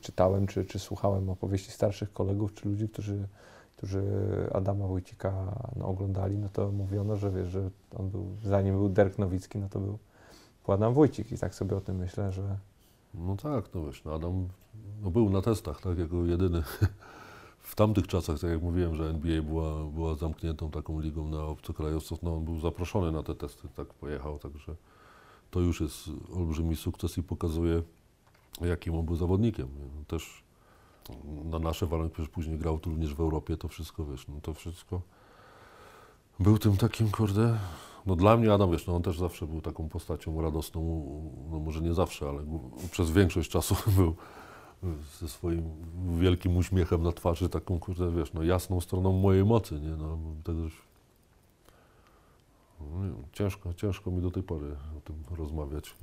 czytałem 0.00 0.46
czy, 0.46 0.64
czy 0.64 0.78
słuchałem 0.78 1.30
opowieści 1.30 1.70
starszych 1.70 2.12
kolegów 2.12 2.54
czy 2.54 2.68
ludzi, 2.68 2.88
którzy, 2.88 3.28
którzy 3.76 4.02
Adama 4.52 4.86
Wójcika 4.86 5.32
no, 5.76 5.86
oglądali, 5.86 6.38
no 6.38 6.48
to 6.52 6.72
mówiono, 6.72 7.16
że 7.16 7.30
wiesz, 7.30 7.48
że 7.48 7.70
on 7.96 8.10
był, 8.10 8.26
zanim 8.44 8.74
był 8.74 8.88
Derek 8.88 9.18
Nowicki, 9.18 9.58
no 9.58 9.68
to 9.68 9.80
był, 9.80 9.98
Adam 10.68 10.94
Wójcik 10.94 11.32
i 11.32 11.38
tak 11.38 11.54
sobie 11.54 11.76
o 11.76 11.80
tym 11.80 11.96
myślę, 11.96 12.32
że 12.32 12.56
No 13.14 13.36
tak, 13.36 13.74
no 13.74 13.86
wiesz, 13.86 14.04
no 14.04 14.14
Adam 14.14 14.48
no 15.02 15.10
był 15.10 15.30
na 15.30 15.42
testach, 15.42 15.80
tak, 15.80 15.98
jako 15.98 16.16
jedyny. 16.16 16.62
W 17.60 17.74
tamtych 17.74 18.06
czasach, 18.06 18.38
tak 18.38 18.50
jak 18.50 18.62
mówiłem, 18.62 18.94
że 18.94 19.04
NBA 19.04 19.42
była, 19.42 19.84
była 19.84 20.14
zamkniętą 20.14 20.70
taką 20.70 21.00
ligą 21.00 21.28
na 21.28 21.44
obcokrajowców, 21.44 22.22
no 22.22 22.36
on 22.36 22.44
był 22.44 22.60
zaproszony 22.60 23.12
na 23.12 23.22
te 23.22 23.34
testy, 23.34 23.68
tak 23.76 23.86
pojechał, 23.86 24.38
także 24.38 24.74
to 25.50 25.60
już 25.60 25.80
jest 25.80 26.10
olbrzymi 26.36 26.76
sukces 26.76 27.18
i 27.18 27.22
pokazuje, 27.22 27.82
jakim 28.60 28.94
on 28.94 29.06
był 29.06 29.16
zawodnikiem. 29.16 29.68
No 29.96 30.04
Też 30.06 30.42
na 31.44 31.58
nasze 31.58 31.86
warunki, 31.86 32.14
przecież 32.14 32.28
później 32.28 32.58
grał 32.58 32.78
tu 32.78 32.90
również 32.90 33.14
w 33.14 33.20
Europie, 33.20 33.56
to 33.56 33.68
wszystko, 33.68 34.04
wiesz, 34.04 34.28
no 34.28 34.40
to 34.42 34.54
wszystko 34.54 35.00
był 36.40 36.58
tym 36.58 36.76
takim, 36.76 37.10
kurde, 37.10 37.58
no 38.06 38.16
dla 38.16 38.36
mnie 38.36 38.52
Adam, 38.52 38.70
wiesz, 38.70 38.86
no 38.86 38.96
on 38.96 39.02
też 39.02 39.18
zawsze 39.18 39.46
był 39.46 39.60
taką 39.60 39.88
postacią 39.88 40.42
radosną, 40.42 40.80
no 41.50 41.58
może 41.58 41.80
nie 41.80 41.94
zawsze, 41.94 42.28
ale 42.28 42.44
przez 42.90 43.10
większość 43.10 43.50
czasu 43.50 43.76
był 43.96 44.14
ze 45.20 45.28
swoim 45.28 45.62
wielkim 46.18 46.56
uśmiechem 46.56 47.02
na 47.02 47.12
twarzy, 47.12 47.48
taką, 47.48 47.78
kurde, 47.78 48.10
wiesz, 48.10 48.32
no 48.32 48.42
jasną 48.42 48.80
stroną 48.80 49.12
mojej 49.12 49.44
mocy, 49.44 49.80
nie, 49.80 49.96
no 49.96 50.18
tego 50.44 50.60
ciężko, 53.32 53.74
ciężko 53.74 54.10
mi 54.10 54.22
do 54.22 54.30
tej 54.30 54.42
pory 54.42 54.76
o 54.98 55.00
tym 55.00 55.36
rozmawiać. 55.36 55.94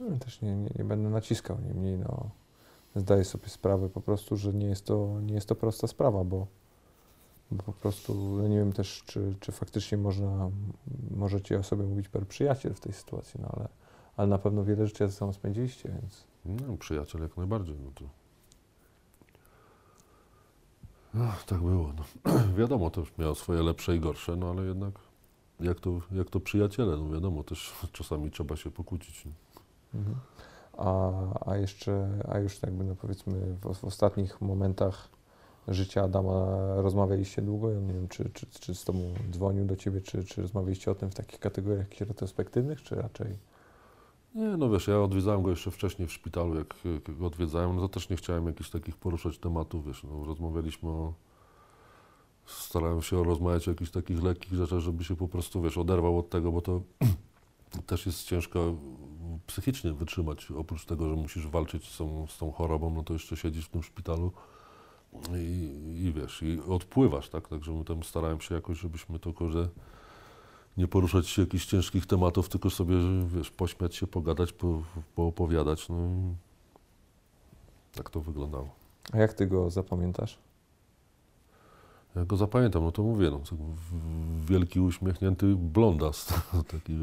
No, 0.00 0.18
też 0.18 0.40
nie, 0.42 0.56
nie, 0.56 0.70
nie 0.78 0.84
będę 0.84 1.10
naciskał, 1.10 1.58
niemniej 1.60 1.98
no, 1.98 2.30
zdaję 2.96 3.24
sobie 3.24 3.48
sprawę 3.48 3.88
po 3.88 4.00
prostu, 4.00 4.36
że 4.36 4.52
nie 4.52 4.66
jest 4.66 4.84
to, 4.84 5.20
nie 5.20 5.34
jest 5.34 5.48
to 5.48 5.54
prosta 5.54 5.86
sprawa, 5.86 6.24
bo, 6.24 6.46
bo 7.50 7.62
po 7.62 7.72
prostu 7.72 8.14
no 8.14 8.48
nie 8.48 8.56
wiem 8.56 8.72
też, 8.72 9.02
czy, 9.06 9.34
czy 9.40 9.52
faktycznie 9.52 9.98
można, 9.98 10.50
możecie 11.10 11.58
o 11.58 11.62
sobie 11.62 11.84
mówić 11.84 12.08
per 12.08 12.26
przyjaciel 12.26 12.74
w 12.74 12.80
tej 12.80 12.92
sytuacji, 12.92 13.40
no 13.42 13.48
ale, 13.56 13.68
ale 14.16 14.28
na 14.28 14.38
pewno 14.38 14.64
wiele 14.64 14.86
rzeczy 14.86 15.08
ze 15.08 15.12
sobą 15.12 15.32
spędziliście, 15.32 15.88
więc 15.88 16.24
No, 16.44 16.76
przyjaciel 16.76 17.22
jak 17.22 17.36
najbardziej, 17.36 17.76
no 17.84 17.90
to... 17.94 18.04
Ach, 21.20 21.44
tak 21.44 21.60
było, 21.60 21.92
no. 21.92 22.32
wiadomo, 22.58 22.90
też 22.90 23.12
miał 23.18 23.34
swoje 23.34 23.62
lepsze 23.62 23.96
i 23.96 24.00
gorsze, 24.00 24.36
no 24.36 24.50
ale 24.50 24.64
jednak 24.66 25.07
jak 25.60 25.80
to, 25.80 26.00
jak 26.12 26.30
to 26.30 26.40
przyjaciele, 26.40 26.96
no 26.96 27.10
wiadomo, 27.10 27.44
też 27.44 27.72
czasami 27.92 28.30
trzeba 28.30 28.56
się 28.56 28.70
pokłócić. 28.70 29.24
Mhm. 29.94 30.16
A, 30.78 31.12
a 31.50 31.56
jeszcze, 31.56 32.08
a 32.28 32.38
już 32.38 32.62
jakby 32.62 32.84
no 32.84 32.94
powiedzmy 32.94 33.56
w, 33.62 33.74
w 33.74 33.84
ostatnich 33.84 34.40
momentach 34.40 35.08
życia 35.68 36.02
Adama 36.02 36.46
rozmawialiście 36.76 37.42
długo? 37.42 37.70
Ja 37.70 37.80
nie 37.80 37.92
wiem, 37.92 38.08
czy, 38.08 38.30
czy, 38.30 38.46
czy 38.60 38.74
z 38.74 38.84
tobą 38.84 39.14
dzwonił 39.30 39.64
do 39.64 39.76
ciebie, 39.76 40.00
czy, 40.00 40.24
czy 40.24 40.42
rozmawialiście 40.42 40.90
o 40.90 40.94
tym 40.94 41.10
w 41.10 41.14
takich 41.14 41.40
kategoriach 41.40 41.78
jakichś 41.80 42.00
retrospektywnych, 42.00 42.82
czy 42.82 42.94
raczej? 42.94 43.36
Nie, 44.34 44.56
no 44.56 44.70
wiesz, 44.70 44.88
ja 44.88 45.00
odwiedzałem 45.00 45.42
go 45.42 45.50
jeszcze 45.50 45.70
wcześniej 45.70 46.08
w 46.08 46.12
szpitalu, 46.12 46.54
jak, 46.54 46.74
jak 46.84 47.18
go 47.18 47.26
odwiedzałem, 47.26 47.76
no 47.76 47.82
to 47.82 47.88
też 47.88 48.08
nie 48.08 48.16
chciałem 48.16 48.46
jakichś 48.46 48.70
takich 48.70 48.96
poruszać 48.96 49.38
tematów, 49.38 49.86
wiesz, 49.86 50.04
no 50.04 50.24
rozmawialiśmy 50.24 50.88
o... 50.88 51.12
Starałem 52.48 53.02
się 53.02 53.24
rozmawiać 53.24 53.68
o 53.68 53.70
jakichś 53.70 53.90
takich 53.90 54.22
lekkich 54.22 54.54
rzeczach, 54.54 54.78
żeby 54.78 55.04
się 55.04 55.16
po 55.16 55.28
prostu, 55.28 55.62
wiesz, 55.62 55.78
oderwał 55.78 56.18
od 56.18 56.30
tego, 56.30 56.52
bo 56.52 56.60
to 56.60 56.80
też 57.86 58.06
jest 58.06 58.24
ciężko 58.24 58.74
psychicznie 59.46 59.92
wytrzymać. 59.92 60.50
Oprócz 60.50 60.84
tego, 60.84 61.08
że 61.08 61.16
musisz 61.16 61.46
walczyć 61.46 61.88
z 61.88 61.98
tą, 61.98 62.26
z 62.26 62.38
tą 62.38 62.52
chorobą, 62.52 62.90
no 62.90 63.02
to 63.02 63.12
jeszcze 63.12 63.36
siedzisz 63.36 63.66
w 63.66 63.68
tym 63.68 63.82
szpitalu 63.82 64.32
i, 65.34 65.70
i 66.06 66.12
wiesz, 66.12 66.42
i 66.42 66.60
odpływasz, 66.68 67.28
tak? 67.28 67.48
Także 67.48 67.72
my 67.72 67.84
tam 67.84 68.02
starałem 68.02 68.40
się 68.40 68.54
jakoś, 68.54 68.78
żebyśmy 68.78 69.18
to, 69.18 69.32
kurde, 69.32 69.68
nie 70.76 70.88
poruszać 70.88 71.28
się 71.28 71.42
jakichś 71.42 71.66
ciężkich 71.66 72.06
tematów, 72.06 72.48
tylko 72.48 72.70
sobie, 72.70 72.94
wiesz, 73.26 73.50
pośmiać 73.50 73.96
się, 73.96 74.06
pogadać, 74.06 74.52
po, 74.52 74.82
poopowiadać, 75.14 75.88
no 75.88 75.96
i 75.96 76.34
tak 77.96 78.10
to 78.10 78.20
wyglądało. 78.20 78.68
A 79.12 79.18
jak 79.18 79.32
ty 79.32 79.46
go 79.46 79.70
zapamiętasz? 79.70 80.38
Ja 82.18 82.24
go 82.24 82.36
zapamiętam, 82.36 82.82
no 82.82 82.92
to 82.92 83.02
mówię, 83.02 83.30
no, 83.30 83.40
wielki 84.46 84.80
uśmiechnięty 84.80 85.56
blondas, 85.56 86.34
taki, 86.72 86.98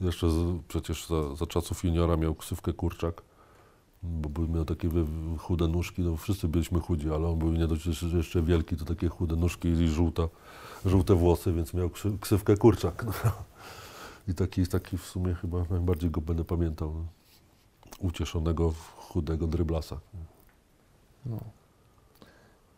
jeszcze 0.00 0.30
z, 0.30 0.62
przecież 0.68 1.06
za, 1.06 1.34
za 1.34 1.46
czasów 1.46 1.84
juniora 1.84 2.16
miał 2.16 2.34
ksywkę 2.34 2.72
kurczak, 2.72 3.22
bo 4.02 4.46
miał 4.46 4.64
takie 4.64 4.90
chude 5.38 5.68
nóżki, 5.68 6.02
no 6.02 6.16
wszyscy 6.16 6.48
byliśmy 6.48 6.80
chudzi, 6.80 7.10
ale 7.10 7.28
on 7.28 7.38
był 7.38 7.52
nie 7.52 7.66
dość 7.66 7.86
jeszcze 8.14 8.42
wielki, 8.42 8.76
to 8.76 8.84
takie 8.84 9.08
chude 9.08 9.36
nóżki 9.36 9.68
i 9.68 9.88
żółta, 9.88 10.28
żółte 10.86 11.14
włosy, 11.14 11.52
więc 11.52 11.74
miał 11.74 11.90
ksywkę 12.20 12.56
kurczak. 12.56 13.04
No. 13.04 13.12
I 14.28 14.34
taki, 14.34 14.66
taki 14.66 14.98
w 14.98 15.06
sumie 15.06 15.34
chyba 15.34 15.64
najbardziej 15.70 16.10
go 16.10 16.20
będę 16.20 16.44
pamiętał, 16.44 16.94
no. 16.94 17.04
ucieszonego, 17.98 18.72
chudego 18.96 19.46
dryblasa. 19.46 20.00
No. 21.26 21.63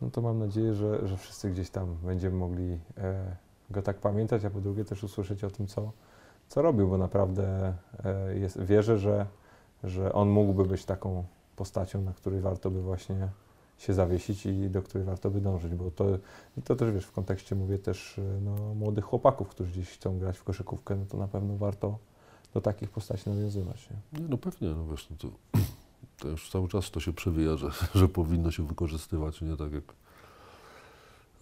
No 0.00 0.10
to 0.10 0.22
mam 0.22 0.38
nadzieję, 0.38 0.74
że, 0.74 1.08
że 1.08 1.16
wszyscy 1.16 1.50
gdzieś 1.50 1.70
tam 1.70 1.96
będziemy 2.02 2.36
mogli 2.36 2.78
e, 2.98 3.36
go 3.70 3.82
tak 3.82 3.98
pamiętać, 3.98 4.44
a 4.44 4.50
po 4.50 4.60
drugie 4.60 4.84
też 4.84 5.04
usłyszeć 5.04 5.44
o 5.44 5.50
tym, 5.50 5.66
co, 5.66 5.92
co 6.48 6.62
robił, 6.62 6.88
bo 6.88 6.98
naprawdę 6.98 7.74
e, 8.04 8.38
jest, 8.38 8.62
wierzę, 8.62 8.98
że, 8.98 9.26
że 9.84 10.12
on 10.12 10.28
mógłby 10.28 10.64
być 10.64 10.84
taką 10.84 11.24
postacią, 11.56 12.02
na 12.02 12.12
której 12.12 12.40
warto 12.40 12.70
by 12.70 12.82
właśnie 12.82 13.28
się 13.78 13.94
zawiesić 13.94 14.46
i 14.46 14.70
do 14.70 14.82
której 14.82 15.06
warto 15.06 15.30
by 15.30 15.40
dążyć, 15.40 15.74
bo 15.74 15.90
to, 15.90 16.04
to 16.64 16.76
też 16.76 16.92
wiesz, 16.92 17.04
w 17.04 17.12
kontekście 17.12 17.54
mówię 17.54 17.78
też 17.78 18.18
e, 18.18 18.22
no, 18.40 18.74
młodych 18.74 19.04
chłopaków, 19.04 19.48
którzy 19.48 19.72
gdzieś 19.72 19.90
chcą 19.90 20.18
grać 20.18 20.38
w 20.38 20.44
koszykówkę, 20.44 20.96
no 20.96 21.04
to 21.06 21.16
na 21.16 21.28
pewno 21.28 21.56
warto 21.56 21.98
do 22.54 22.60
takich 22.60 22.90
postaci 22.90 23.30
nawiązywać. 23.30 23.90
Nie? 23.90 24.20
Nie, 24.20 24.28
no 24.28 24.38
pewnie, 24.38 24.68
no 24.68 24.86
wiesz, 24.90 25.10
no 25.10 25.16
to, 25.16 25.28
to 26.18 26.28
już 26.28 26.50
cały 26.50 26.68
czas 26.68 26.90
to 26.90 27.00
się 27.00 27.12
przewija, 27.12 27.56
że, 27.56 27.70
że 27.94 28.08
powinno 28.08 28.50
się 28.50 28.66
wykorzystywać, 28.66 29.40
nie 29.40 29.56
tak 29.56 29.72
jak 29.72 29.84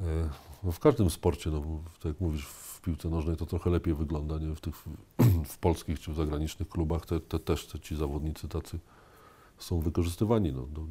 e, 0.00 0.28
no 0.62 0.72
w 0.72 0.80
każdym 0.80 1.10
sporcie, 1.10 1.50
no 1.50 1.62
tak 1.94 2.04
jak 2.04 2.20
mówisz, 2.20 2.46
w 2.46 2.80
piłce 2.80 3.08
nożnej 3.08 3.36
to 3.36 3.46
trochę 3.46 3.70
lepiej 3.70 3.94
wygląda, 3.94 4.38
nie? 4.38 4.54
W 4.54 4.60
tych 4.60 4.74
w 5.54 5.58
polskich 5.58 6.00
czy 6.00 6.12
w 6.12 6.16
zagranicznych 6.16 6.68
klubach 6.68 7.06
te, 7.06 7.20
te 7.20 7.38
też 7.38 7.66
te, 7.66 7.80
ci 7.80 7.96
zawodnicy 7.96 8.48
tacy 8.48 8.78
są 9.58 9.80
wykorzystywani, 9.80 10.52
no, 10.52 10.66
do, 10.66 10.82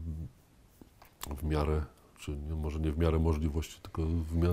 w 1.36 1.44
miarę, 1.44 1.84
czy 2.20 2.38
nie, 2.38 2.56
może 2.56 2.80
nie 2.80 2.92
w 2.92 2.98
miarę 2.98 3.20
możliwości, 3.20 3.82
tylko 3.82 4.02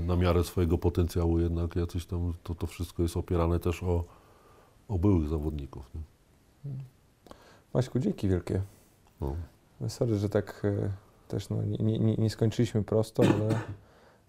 na 0.03 0.17
miarę 0.17 0.45
swojego 0.45 0.79
potencjału 0.79 1.39
jednak 1.39 1.77
jacyś 1.77 2.07
tam, 2.07 2.35
to, 2.43 2.55
to 2.55 2.67
wszystko 2.67 3.03
jest 3.03 3.17
opierane 3.17 3.61
też 3.61 3.83
o, 3.83 4.05
o 4.89 4.99
byłych 4.99 5.29
zawodników, 5.29 5.91
nie? 5.95 6.01
Maćku, 7.75 7.99
dzięki 7.99 8.29
wielkie. 8.29 8.63
No. 9.21 9.37
Sorry, 9.89 10.17
że 10.17 10.29
tak 10.29 10.63
e, 10.65 10.91
też 11.29 11.49
no, 11.49 11.63
nie, 11.63 11.99
nie, 11.99 12.17
nie 12.17 12.31
skończyliśmy 12.31 12.83
prosto, 12.83 13.23
ale, 13.23 13.59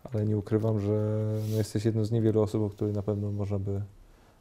ale 0.04 0.26
nie 0.26 0.38
ukrywam, 0.38 0.80
że 0.80 1.16
no, 1.52 1.58
jesteś 1.58 1.86
jedną 1.86 2.06
z 2.06 2.12
niewielu 2.12 2.42
osób, 2.42 2.64
o 2.64 2.70
której 2.70 2.94
na 2.94 3.02
pewno 3.02 3.32
można 3.32 3.60
by 3.60 3.82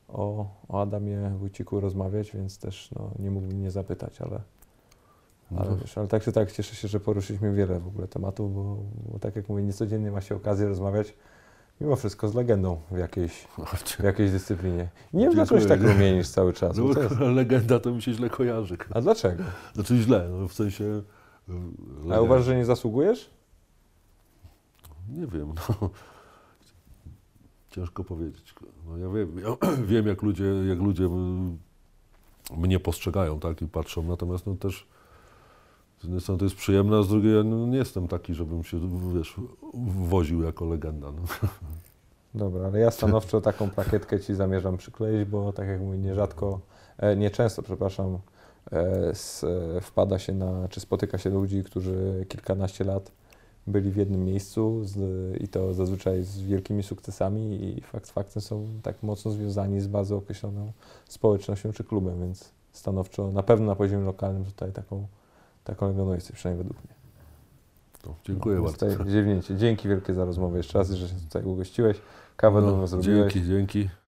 o, 0.09 0.47
o 0.69 0.81
Adamie 0.83 1.31
Wójciku 1.39 1.81
rozmawiać, 1.81 2.33
więc 2.33 2.59
też 2.59 2.91
no, 2.97 3.11
nie 3.19 3.31
mógłbym 3.31 3.63
nie 3.63 3.71
zapytać, 3.71 4.21
ale, 4.21 4.41
ale, 5.57 5.71
No. 5.71 5.77
wiesz, 5.77 5.99
ale 5.99 6.09
tak 6.09 6.23
czy 6.23 6.33
tak 6.33 6.53
cieszę 6.53 6.75
się, 6.75 6.89
że 6.89 7.01
poruszyliśmy 7.01 7.53
wiele 7.53 7.81
w 7.81 7.87
ogóle 7.87 8.09
tematów, 8.09 8.55
bo, 8.55 8.77
bo 9.13 9.19
tak 9.19 9.37
jak 9.37 9.49
mówię, 9.49 9.63
niecodziennie 9.63 10.11
ma 10.11 10.21
się 10.21 10.37
okazję 10.37 10.69
rozmawiać 10.69 11.15
mimo 11.81 11.97
wszystko 11.97 12.29
z 12.29 12.35
legendą 12.35 12.81
w 12.91 12.99
jakiejś, 12.99 13.33
w 13.99 14.03
jakiejś 14.03 14.31
dyscyplinie. 14.31 14.89
Nie 15.13 15.25
wiem, 15.25 15.35
dlaczego 15.35 15.61
się 15.61 15.67
tak 15.67 15.83
rumienisz 15.83 16.29
cały 16.29 16.53
czas. 16.53 16.77
No, 16.77 16.95
to 16.95 17.03
jest... 17.03 17.19
legenda 17.21 17.81
to 17.81 17.91
mi 17.91 18.03
się 18.03 18.13
źle 18.13 18.31
kojarzy. 18.31 18.77
A 18.91 19.01
dlaczego? 19.01 19.43
Znaczy 19.75 19.97
źle, 19.97 20.29
no, 20.29 20.49
w 20.49 20.53
sensie... 20.53 21.03
y, 22.09 22.15
A 22.15 22.21
uważasz, 22.21 22.47
że 22.47 22.57
nie 22.57 22.65
zasługujesz? 22.65 23.31
Nie 25.09 25.27
wiem, 25.27 25.55
no. 25.55 25.91
Ciężko 27.71 28.05
powiedzieć. 28.05 28.55
No, 28.87 28.97
ja 28.97 29.09
wiem, 29.09 29.39
ja 29.39 29.71
wiem 29.93 30.07
jak, 30.07 30.23
ludzie, 30.23 30.45
jak 30.45 30.79
ludzie 30.79 31.05
y, 31.05 32.57
mnie 32.57 32.81
postrzegają 32.81 33.41
tak, 33.41 33.63
i 33.63 33.69
patrzą, 33.69 34.03
natomiast 34.03 34.47
no, 34.47 34.55
też 34.55 34.87
z 36.01 36.05
jednej 36.05 36.21
strony 36.21 36.39
to 36.39 36.45
jest 36.45 36.57
przyjemne, 36.57 36.99
a 36.99 37.03
z 37.03 37.09
drugiej 37.09 37.37
ja 37.37 37.43
no, 37.43 37.67
nie 37.67 37.79
jestem 37.79 38.09
taki, 38.09 38.35
żebym 38.35 38.65
się 38.65 38.79
wiesz, 39.15 39.37
woził 40.09 40.43
jako 40.43 40.65
legenda. 40.65 41.13
No. 41.13 41.49
Dobra, 42.35 42.67
ale 42.67 42.79
ja 42.79 42.91
stanowczo 42.91 43.41
taką 43.41 43.71
plakietkę 43.71 44.21
Ci 44.21 44.35
zamierzam 44.35 44.77
przykleić, 44.77 45.25
bo 45.25 45.53
tak 45.53 45.69
jak 45.69 45.81
mówię, 45.81 45.99
nierzadko, 45.99 46.61
e, 46.99 47.17
nieczęsto, 47.17 47.63
przepraszam, 47.63 48.19
e, 48.73 48.77
e, 48.77 49.81
wpada 49.81 50.19
się 50.19 50.33
na, 50.33 50.69
czy 50.69 50.81
spotyka 50.81 51.19
się 51.19 51.31
ludzi, 51.31 51.65
którzy 51.65 52.27
kilkanaście 52.29 52.85
lat 52.85 53.13
byli 53.67 53.91
w 53.91 53.97
jednym 53.97 54.25
miejscu 54.25 54.85
z, 54.85 54.97
i 55.43 55.49
to 55.49 55.75
zazwyczaj 55.75 56.23
z 56.23 56.43
wielkimi 56.43 56.83
sukcesami 56.83 57.65
i 57.65 57.81
fakt 57.81 58.11
faktem 58.11 58.43
są 58.43 58.67
tak 58.83 59.03
mocno 59.03 59.31
związani 59.31 59.81
z 59.81 59.87
bardzo 59.87 60.17
określoną 60.17 60.73
społecznością 61.09 61.73
czy 61.73 61.85
klubem, 61.85 62.21
więc 62.21 62.51
stanowczo, 62.73 63.33
na 63.33 63.43
pewno 63.43 63.67
na 63.67 63.77
poziomie 63.77 64.05
lokalnym 64.05 64.45
tutaj 64.45 64.73
taką, 64.73 65.07
taką 65.71 65.89
legendą 65.89 66.15
jesteś, 66.15 66.37
przynajmniej 66.37 66.65
według 66.67 66.85
mnie. 66.85 66.95
To, 68.03 68.15
dziękuję 68.25 68.57
Więc 68.57 68.71
bardzo. 68.71 68.87
Tutaj 68.87 69.13
ziewnięcie. 69.13 69.57
Dzięki 69.57 69.89
wielkie 69.89 70.15
za 70.15 70.25
rozmowę 70.25 70.57
jeszcze 70.57 70.79
raz, 70.79 70.91
że 70.91 71.09
się 71.09 71.15
tutaj 71.15 71.43
ugościłeś. 71.45 72.01
Kawę 72.37 72.61
No, 72.61 72.77
no, 72.77 72.87
zrobiłeś. 72.87 73.33
dzięki, 73.35 73.49
dzięki. 73.49 73.91